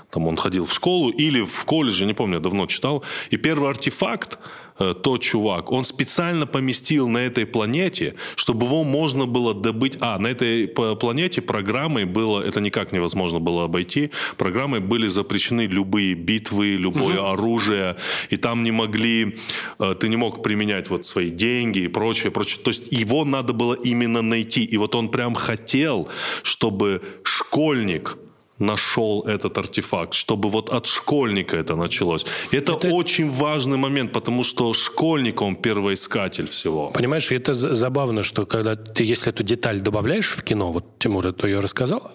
Там 0.10 0.28
он 0.28 0.38
ходил 0.38 0.66
в 0.66 0.74
школу 0.74 1.10
или 1.10 1.44
в 1.44 1.66
колледже, 1.66 2.06
не 2.06 2.14
помню, 2.14 2.40
давно 2.40 2.68
читал. 2.68 3.04
И 3.32 3.38
первый 3.38 3.70
артефакт, 3.70 4.40
э, 4.80 4.94
тот 5.02 5.22
чувак, 5.22 5.72
он 5.72 5.84
специально 5.84 6.48
поместил 6.48 7.08
на 7.08 7.20
этой 7.20 7.46
планете, 7.46 8.16
чтобы 8.36 8.66
его 8.66 8.84
можно 8.84 9.26
было 9.26 9.54
добыть... 9.54 9.98
А, 10.02 10.18
на 10.20 10.28
этой 10.28 10.68
планете 10.68 11.42
программой 11.42 12.06
было, 12.06 12.42
это 12.42 12.62
никак 12.62 12.92
невозможно 12.92 13.40
было 13.40 13.66
обойти, 13.66 14.12
программой 14.38 14.80
были 14.80 15.08
запрещены 15.08 15.68
любые 15.68 16.14
битвы, 16.16 16.74
любое 16.74 17.20
угу. 17.20 17.28
оружие, 17.28 17.98
и 18.30 18.38
там 18.38 18.64
не 18.64 18.72
могли, 18.72 19.38
э, 19.80 19.96
ты 20.00 20.10
не 20.10 20.18
мог 20.18 20.44
применять 20.44 20.90
вот 20.90 21.08
свои 21.08 21.30
деньги 21.30 21.80
и 21.80 21.88
прочее, 21.88 22.32
прочее. 22.32 22.62
То 22.64 22.70
есть 22.70 22.92
его 22.92 23.26
надо 23.26 23.54
было 23.54 23.74
именно 23.74 24.22
найти. 24.22 24.64
И 24.64 24.78
вот 24.78 24.96
он 24.96 25.10
прям 25.10 25.36
хотел, 25.36 26.10
чтобы 26.44 27.02
школьник 27.24 28.18
нашел 28.60 29.24
этот 29.24 29.58
артефакт, 29.58 30.14
чтобы 30.14 30.50
вот 30.50 30.70
от 30.70 30.86
школьника 30.86 31.58
это 31.58 31.76
началось. 31.76 32.26
Это, 32.52 32.74
это 32.74 32.88
очень 32.90 33.30
важный 33.30 33.78
момент, 33.78 34.12
потому 34.12 34.44
что 34.44 34.74
школьник, 34.74 35.42
он 35.42 35.56
первоискатель 35.56 36.48
всего. 36.48 36.92
Понимаешь, 36.92 37.32
это 37.32 37.54
забавно, 37.54 38.24
что 38.24 38.46
когда 38.46 38.76
ты, 38.76 39.04
если 39.04 39.34
эту 39.34 39.44
деталь 39.44 39.82
добавляешь 39.82 40.28
в 40.28 40.44
кино, 40.44 40.72
вот 40.72 40.86
Тимур 41.00 41.28
это 41.28 41.48
ее 41.48 41.60
рассказал, 41.60 42.12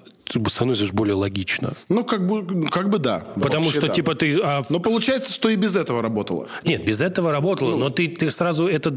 становишься 0.48 0.92
более 0.92 1.14
логично. 1.14 1.74
Ну, 1.88 2.04
как 2.04 2.26
бы, 2.26 2.68
как 2.70 2.88
бы 2.90 2.98
да. 2.98 3.24
Потому 3.40 3.70
что, 3.70 3.86
да. 3.86 3.88
типа, 3.88 4.14
ты... 4.14 4.38
А... 4.42 4.62
Но 4.70 4.80
получается, 4.80 5.32
что 5.32 5.48
и 5.48 5.56
без 5.56 5.76
этого 5.76 6.02
работало. 6.02 6.48
Нет, 6.64 6.84
без 6.84 7.00
этого 7.00 7.32
работало, 7.32 7.70
ну... 7.70 7.76
но 7.76 7.90
ты, 7.90 8.08
ты 8.08 8.30
сразу... 8.30 8.66
Это, 8.66 8.90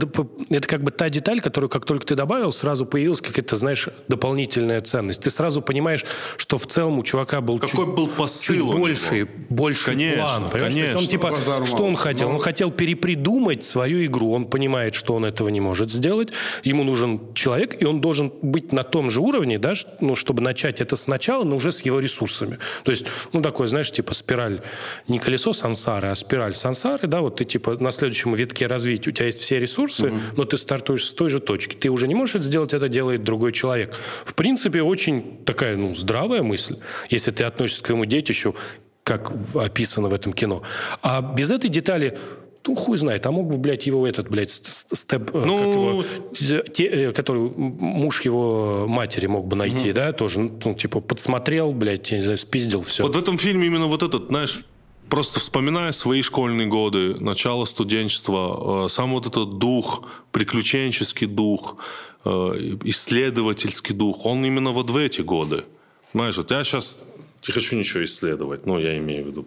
это 0.49 0.67
как 0.67 0.83
бы 0.83 0.91
та 0.91 1.09
деталь, 1.09 1.41
которую, 1.41 1.69
как 1.69 1.85
только 1.85 2.05
ты 2.05 2.15
добавил, 2.15 2.51
сразу 2.51 2.85
появилась 2.85 3.21
какая-то, 3.21 3.55
знаешь, 3.55 3.89
дополнительная 4.07 4.81
ценность. 4.81 5.21
Ты 5.23 5.29
сразу 5.29 5.61
понимаешь, 5.61 6.05
что 6.37 6.57
в 6.57 6.67
целом 6.67 6.99
у 6.99 7.03
чувака 7.03 7.41
был 7.41 7.59
Какой 7.59 7.85
чуть, 7.85 7.95
был 7.95 8.07
посыл 8.07 8.55
чуть 8.55 8.77
больше, 8.77 9.27
больше 9.49 9.85
конечно, 9.85 10.23
план. 10.23 10.49
Понимаешь? 10.49 10.73
Конечно. 10.73 10.99
он, 10.99 11.07
типа, 11.07 11.37
что 11.65 11.83
он 11.83 11.95
хотел? 11.95 12.29
Но... 12.29 12.35
Он 12.35 12.41
хотел 12.41 12.71
перепридумать 12.71 13.63
свою 13.63 14.05
игру. 14.05 14.31
Он 14.31 14.45
понимает, 14.45 14.95
что 14.95 15.15
он 15.15 15.25
этого 15.25 15.49
не 15.49 15.61
может 15.61 15.91
сделать. 15.91 16.29
Ему 16.63 16.83
нужен 16.83 17.33
человек, 17.33 17.81
и 17.81 17.85
он 17.85 18.01
должен 18.01 18.31
быть 18.41 18.71
на 18.71 18.83
том 18.83 19.09
же 19.09 19.21
уровне, 19.21 19.57
да, 19.59 19.73
ну, 20.01 20.15
чтобы 20.15 20.41
начать 20.41 20.81
это 20.81 20.95
сначала, 20.95 21.22
но 21.27 21.55
уже 21.55 21.71
с 21.71 21.81
его 21.81 21.99
ресурсами. 21.99 22.59
То 22.83 22.91
есть, 22.91 23.05
ну, 23.31 23.41
такой, 23.41 23.67
знаешь, 23.67 23.91
типа 23.91 24.13
спираль, 24.13 24.61
не 25.07 25.19
колесо 25.19 25.53
сансары, 25.53 26.09
а 26.09 26.15
спираль 26.15 26.53
сансары, 26.53 27.07
да, 27.07 27.21
вот 27.21 27.37
ты, 27.37 27.45
типа, 27.45 27.77
на 27.79 27.91
следующем 27.91 28.33
витке 28.33 28.67
развития 28.67 29.09
у 29.09 29.13
тебя 29.13 29.25
есть 29.27 29.39
все 29.39 29.59
ресурсы, 29.59 30.07
угу. 30.07 30.19
но 30.37 30.43
ты 30.43 30.57
стартуешь 30.57 31.05
с 31.05 31.13
той 31.13 31.29
же 31.29 31.39
точки. 31.39 31.75
Ты 31.75 31.89
уже 31.89 32.07
не 32.07 32.15
можешь 32.15 32.35
это 32.35 32.45
сделать, 32.45 32.73
это 32.73 32.89
делает 32.89 33.23
другой 33.23 33.51
человек. 33.51 33.95
В 34.25 34.33
принципе, 34.33 34.81
очень 34.81 35.43
такая, 35.45 35.77
ну, 35.77 35.93
здравая 35.95 36.43
мысль, 36.43 36.77
если 37.09 37.31
ты 37.31 37.43
относишься 37.43 37.83
к 37.83 37.87
своему 37.87 38.05
детищу, 38.05 38.55
как 39.03 39.31
описано 39.55 40.07
в 40.07 40.13
этом 40.13 40.33
кино. 40.33 40.63
А 41.01 41.21
без 41.21 41.51
этой 41.51 41.69
детали 41.69 42.17
ну, 42.65 42.75
хуй 42.75 42.97
знает, 42.97 43.25
а 43.25 43.31
мог 43.31 43.47
бы, 43.47 43.57
блядь, 43.57 43.87
его 43.87 44.07
этот, 44.07 44.29
блядь, 44.29 44.51
степ, 44.51 45.35
э, 45.35 45.45
ну... 45.45 45.57
как 45.57 45.67
его, 45.67 46.63
те, 46.63 46.85
э, 46.85 47.11
который 47.11 47.41
муж 47.41 48.21
его 48.21 48.85
матери 48.87 49.27
мог 49.27 49.47
бы 49.47 49.55
найти, 49.55 49.89
угу. 49.89 49.95
да, 49.95 50.13
тоже, 50.13 50.39
ну, 50.39 50.73
типа, 50.73 51.01
подсмотрел, 51.01 51.73
блядь, 51.73 52.11
я 52.11 52.17
не 52.17 52.23
знаю, 52.23 52.37
спиздил, 52.37 52.81
все. 52.81 53.03
Вот 53.03 53.15
в 53.15 53.19
этом 53.19 53.37
фильме 53.37 53.67
именно 53.67 53.87
вот 53.87 54.01
этот, 54.01 54.27
знаешь, 54.27 54.63
просто 55.09 55.39
вспоминая 55.39 55.91
свои 55.91 56.21
школьные 56.21 56.67
годы, 56.67 57.15
начало 57.19 57.65
студенчества, 57.65 58.85
э, 58.85 58.89
сам 58.89 59.11
вот 59.13 59.27
этот 59.27 59.57
дух, 59.57 60.05
приключенческий 60.31 61.27
дух, 61.27 61.77
исследовательский 62.25 63.93
дух, 63.93 64.25
он 64.25 64.45
именно 64.45 64.71
вот 64.71 64.89
в 64.89 64.95
эти 64.95 65.19
годы. 65.19 65.65
Знаешь, 66.13 66.37
вот 66.37 66.51
я 66.51 66.63
сейчас 66.63 66.97
не 67.45 67.53
хочу 67.53 67.75
ничего 67.75 68.05
исследовать, 68.05 68.65
ну, 68.65 68.79
я 68.79 68.97
имею 68.97 69.25
в 69.25 69.27
виду 69.27 69.45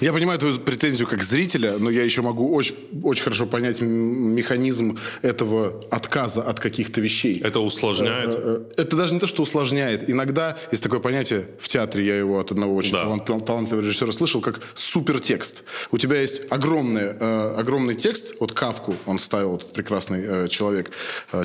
я 0.00 0.12
понимаю 0.12 0.38
твою 0.38 0.58
претензию 0.58 1.06
как 1.08 1.22
зрителя, 1.22 1.78
но 1.78 1.90
я 1.90 2.02
еще 2.02 2.22
могу 2.22 2.54
очень, 2.54 2.74
очень 3.02 3.24
хорошо 3.24 3.46
понять 3.46 3.80
механизм 3.80 4.98
этого 5.22 5.84
отказа 5.90 6.42
от 6.42 6.60
каких-то 6.60 7.00
вещей. 7.00 7.40
Это 7.42 7.60
усложняет? 7.60 8.34
Э, 8.34 8.62
э, 8.76 8.82
это 8.82 8.96
даже 8.96 9.14
не 9.14 9.20
то, 9.20 9.26
что 9.26 9.42
усложняет. 9.42 10.08
Иногда 10.08 10.56
есть 10.70 10.82
такое 10.82 11.00
понятие, 11.00 11.46
в 11.58 11.68
театре 11.68 12.06
я 12.06 12.16
его 12.16 12.38
от 12.38 12.50
одного 12.52 12.74
очень 12.74 12.92
да. 12.92 13.18
талантливого 13.18 13.84
режиссера 13.84 14.12
слышал, 14.12 14.40
как 14.40 14.60
супертекст. 14.74 15.64
У 15.90 15.98
тебя 15.98 16.20
есть 16.20 16.42
огромный, 16.50 17.14
э, 17.18 17.54
огромный 17.56 17.94
текст, 17.94 18.34
вот 18.40 18.52
Кавку 18.52 18.94
он 19.06 19.18
ставил, 19.18 19.56
этот 19.56 19.72
прекрасный 19.72 20.48
человек, 20.48 20.90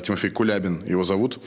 Тимофей 0.02 0.30
Кулябин 0.30 0.84
его 0.86 1.04
зовут, 1.04 1.38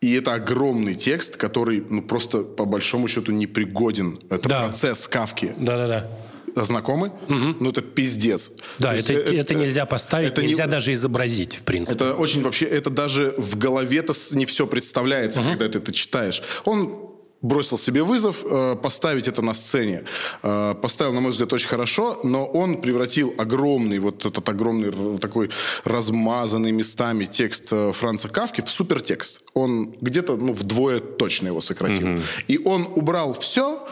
и 0.00 0.14
это 0.14 0.34
огромный 0.34 0.94
текст, 0.94 1.36
который 1.36 1.84
ну, 1.88 2.02
просто 2.02 2.42
по 2.42 2.64
большому 2.64 3.06
счету 3.06 3.32
непригоден. 3.32 4.18
Это 4.30 4.48
да. 4.48 4.66
процесс 4.66 5.06
кавки. 5.06 5.52
Да-да-да. 5.58 6.08
Знакомы? 6.56 7.12
Угу. 7.28 7.56
Ну, 7.60 7.70
это 7.70 7.80
пиздец. 7.80 8.50
Да, 8.78 8.94
это, 8.94 9.12
это, 9.12 9.34
это 9.34 9.54
нельзя 9.54 9.86
поставить, 9.86 10.32
это 10.32 10.42
нельзя 10.42 10.64
не, 10.64 10.70
даже 10.70 10.92
изобразить, 10.92 11.56
в 11.56 11.62
принципе. 11.62 11.96
Это 11.96 12.14
очень 12.14 12.42
вообще, 12.42 12.66
это 12.66 12.90
даже 12.90 13.34
в 13.36 13.56
голове-то 13.56 14.14
не 14.32 14.46
все 14.46 14.66
представляется, 14.66 15.40
угу. 15.40 15.50
когда 15.50 15.68
ты 15.68 15.78
это 15.78 15.92
читаешь. 15.92 16.42
Он 16.64 17.09
бросил 17.42 17.78
себе 17.78 18.02
вызов 18.02 18.44
э, 18.44 18.76
поставить 18.76 19.28
это 19.28 19.42
на 19.42 19.54
сцене. 19.54 20.04
Э, 20.42 20.74
поставил, 20.74 21.12
на 21.12 21.20
мой 21.20 21.30
взгляд, 21.30 21.52
очень 21.52 21.68
хорошо, 21.68 22.20
но 22.22 22.46
он 22.46 22.80
превратил 22.80 23.34
огромный, 23.38 23.98
вот 23.98 24.26
этот 24.26 24.48
огромный 24.48 25.18
такой 25.18 25.50
размазанный 25.84 26.72
местами 26.72 27.24
текст 27.24 27.68
э, 27.70 27.92
Франца 27.92 28.28
Кавки 28.28 28.60
в 28.60 28.68
супертекст. 28.68 29.42
Он 29.54 29.94
где-то 30.00 30.36
ну, 30.36 30.52
вдвое 30.52 31.00
точно 31.00 31.48
его 31.48 31.60
сократил. 31.60 32.16
Угу. 32.16 32.20
И 32.48 32.58
он 32.58 32.88
убрал 32.94 33.32
все, 33.32 33.86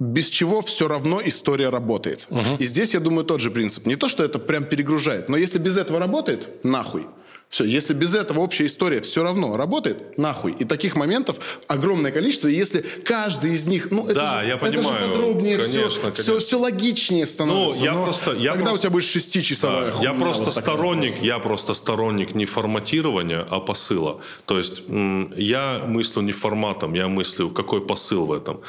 без 0.00 0.28
чего 0.28 0.60
все 0.60 0.88
равно 0.88 1.20
история 1.24 1.70
работает. 1.70 2.26
Угу. 2.30 2.56
И 2.58 2.66
здесь, 2.66 2.94
я 2.94 3.00
думаю, 3.00 3.24
тот 3.24 3.40
же 3.40 3.50
принцип. 3.50 3.86
Не 3.86 3.96
то, 3.96 4.08
что 4.08 4.24
это 4.24 4.38
прям 4.38 4.64
перегружает, 4.64 5.28
но 5.28 5.36
если 5.36 5.58
без 5.58 5.76
этого 5.76 5.98
работает, 5.98 6.64
нахуй. 6.64 7.06
Все, 7.48 7.64
если 7.64 7.94
без 7.94 8.14
этого 8.14 8.40
общая 8.40 8.66
история 8.66 9.00
все 9.00 9.22
равно 9.22 9.56
работает, 9.56 10.18
нахуй. 10.18 10.56
И 10.58 10.64
таких 10.64 10.96
моментов 10.96 11.60
огромное 11.68 12.10
количество. 12.10 12.48
И 12.48 12.54
если 12.54 12.80
каждый 12.80 13.52
из 13.52 13.66
них, 13.66 13.92
ну 13.92 14.06
это, 14.06 14.14
да, 14.14 14.42
же, 14.42 14.48
я 14.48 14.54
это 14.56 14.82
же 14.82 14.88
подробнее, 14.88 15.58
конечно, 15.58 15.90
все, 15.90 16.00
конечно. 16.00 16.22
все, 16.22 16.38
все 16.40 16.58
логичнее 16.58 17.26
становится. 17.26 17.78
Ну, 17.78 17.84
я 17.84 17.94
просто, 17.94 18.32
я 18.32 18.52
тогда 18.52 18.70
просто, 18.70 18.74
у 18.74 18.78
тебя 18.78 18.90
будет 18.90 19.04
шестичасовая 19.04 19.92
да, 19.92 20.02
Я 20.02 20.14
просто 20.14 20.44
вот 20.46 20.54
сторонник, 20.54 21.22
я 21.22 21.38
просто 21.38 21.74
сторонник 21.74 22.34
не 22.34 22.44
форматирования, 22.44 23.46
а 23.48 23.60
посыла. 23.60 24.20
То 24.46 24.58
есть 24.58 24.82
я 24.88 25.82
мыслю 25.86 26.22
не 26.22 26.32
форматом, 26.32 26.94
я 26.94 27.06
мыслю, 27.06 27.50
какой 27.50 27.86
посыл 27.86 28.26
в 28.26 28.32
этом. 28.32 28.62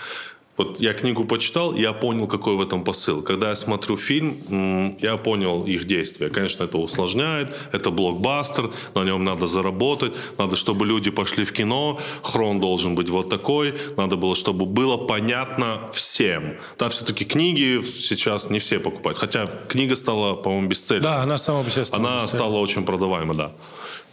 Вот 0.57 0.79
я 0.79 0.93
книгу 0.93 1.25
почитал, 1.25 1.75
я 1.75 1.91
понял, 1.91 2.27
какой 2.27 2.55
в 2.55 2.61
этом 2.61 2.83
посыл. 2.83 3.21
Когда 3.21 3.49
я 3.49 3.55
смотрю 3.55 3.97
фильм, 3.97 4.95
я 4.99 5.17
понял 5.17 5.65
их 5.65 5.85
действия. 5.85 6.29
Конечно, 6.29 6.63
это 6.63 6.77
усложняет, 6.77 7.53
это 7.73 7.91
блокбастер, 7.91 8.71
на 8.93 9.03
нем 9.03 9.23
надо 9.23 9.47
заработать, 9.47 10.13
надо, 10.37 10.55
чтобы 10.55 10.85
люди 10.85 11.11
пошли 11.11 11.43
в 11.43 11.51
кино, 11.51 11.99
хрон 12.21 12.59
должен 12.59 12.95
быть 12.95 13.09
вот 13.09 13.29
такой, 13.29 13.75
надо 13.97 14.15
было, 14.15 14.33
чтобы 14.33 14.65
было 14.65 14.97
понятно 14.97 15.89
всем. 15.93 16.55
Да, 16.79 16.87
все-таки 16.89 17.25
книги 17.25 17.81
сейчас 17.81 18.49
не 18.49 18.59
все 18.59 18.79
покупают, 18.79 19.17
хотя 19.17 19.47
книга 19.67 19.95
стала, 19.95 20.35
по-моему, 20.35 20.69
бесцельной. 20.69 21.03
Да, 21.03 21.21
она 21.21 21.37
сама 21.37 21.63
по 21.63 21.69
себе 21.69 21.83
стала 21.85 22.01
Она 22.01 22.27
стала 22.27 22.55
очень 22.59 22.85
продаваемой, 22.85 23.35
да. 23.35 23.51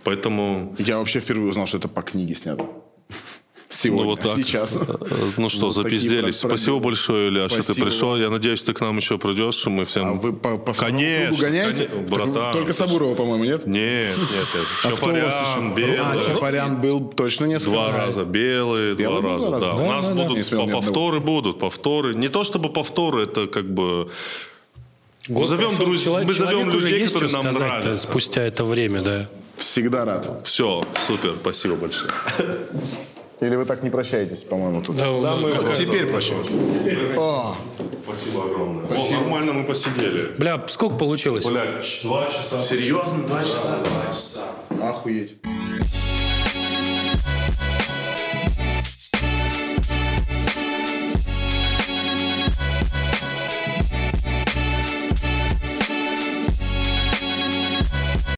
Поэтому... 0.04 0.74
Я 0.78 0.98
вообще 0.98 1.20
впервые 1.20 1.50
узнал, 1.50 1.68
что 1.68 1.78
это 1.78 1.86
по 1.86 2.02
книге 2.02 2.34
снято. 2.34 2.66
Сегодня, 3.72 4.04
ну, 4.04 4.10
вот 4.10 4.20
так. 4.20 4.36
сейчас. 4.36 4.78
Ну 5.36 5.48
что, 5.48 5.66
вот 5.66 5.74
запизделись. 5.74 6.36
Спасибо 6.36 6.78
большое, 6.78 7.30
Илья, 7.30 7.48
что 7.48 7.62
ты 7.62 7.74
пришел. 7.74 8.16
Я 8.16 8.30
надеюсь, 8.30 8.62
ты 8.62 8.72
к 8.72 8.80
нам 8.80 8.96
еще 8.98 9.18
придешь, 9.18 9.64
мы 9.66 9.84
всем... 9.84 10.08
А 10.08 10.12
вы 10.12 10.32
по, 10.32 10.58
по 10.58 10.74
конечно, 10.74 11.36
гоняете? 11.38 11.86
Конечно, 11.86 12.08
братан. 12.08 12.52
Только 12.52 12.72
Сабурова, 12.72 13.14
по-моему, 13.14 13.44
нет? 13.44 13.66
Нет, 13.66 14.08
нет, 14.08 14.48
нет. 14.54 14.66
А 14.84 14.90
Чапарян, 14.90 15.74
белый. 15.74 15.98
А, 16.00 16.22
Чапарян 16.22 16.80
был 16.80 17.08
точно 17.08 17.46
несколько 17.46 17.70
Два 17.70 17.92
раза. 17.92 18.24
Белый, 18.24 18.94
два 18.94 19.20
раза, 19.20 19.50
да. 19.58 19.74
У 19.74 19.88
нас 19.88 20.10
будут 20.10 20.48
повторы 20.70 21.20
будут, 21.20 21.58
повторы. 21.58 22.14
Не 22.14 22.28
то 22.28 22.44
чтобы 22.44 22.68
повторы, 22.70 23.24
это 23.24 23.46
как 23.46 23.72
бы... 23.72 24.10
Мы 25.28 25.46
зовем, 25.46 25.76
друз... 25.76 26.04
мы 26.06 26.32
зовем 26.32 26.70
людей, 26.70 27.06
которые 27.06 27.32
нам 27.32 27.44
нравятся. 27.46 27.96
Спустя 27.96 28.42
это 28.42 28.64
время, 28.64 29.02
да. 29.02 29.28
Всегда 29.56 30.04
рад. 30.04 30.40
Все, 30.44 30.82
супер, 31.06 31.36
спасибо 31.40 31.76
большое. 31.76 32.10
Или 33.42 33.56
вы 33.56 33.64
так 33.64 33.82
не 33.82 33.90
прощаетесь, 33.90 34.44
по-моему, 34.44 34.82
тут? 34.82 34.94
Да, 34.96 35.20
да 35.20 35.36
мы 35.36 35.52
вот 35.52 35.74
теперь 35.74 36.06
прощаемся. 36.06 36.52
О. 37.18 37.56
Спасибо 38.04 38.44
огромное. 38.44 38.86
Спасибо. 38.86 39.18
О, 39.18 39.20
нормально 39.22 39.52
мы 39.52 39.64
посидели. 39.64 40.34
Бля, 40.38 40.62
сколько 40.68 40.94
получилось? 40.94 41.44
Бля, 41.44 41.64
два 42.04 42.26
часа. 42.30 42.62
Серьезно? 42.62 43.26
Два 43.26 43.40
часа? 43.42 43.78
Два 43.82 44.12
часа. 44.12 44.44
Охуеть. 44.80 45.36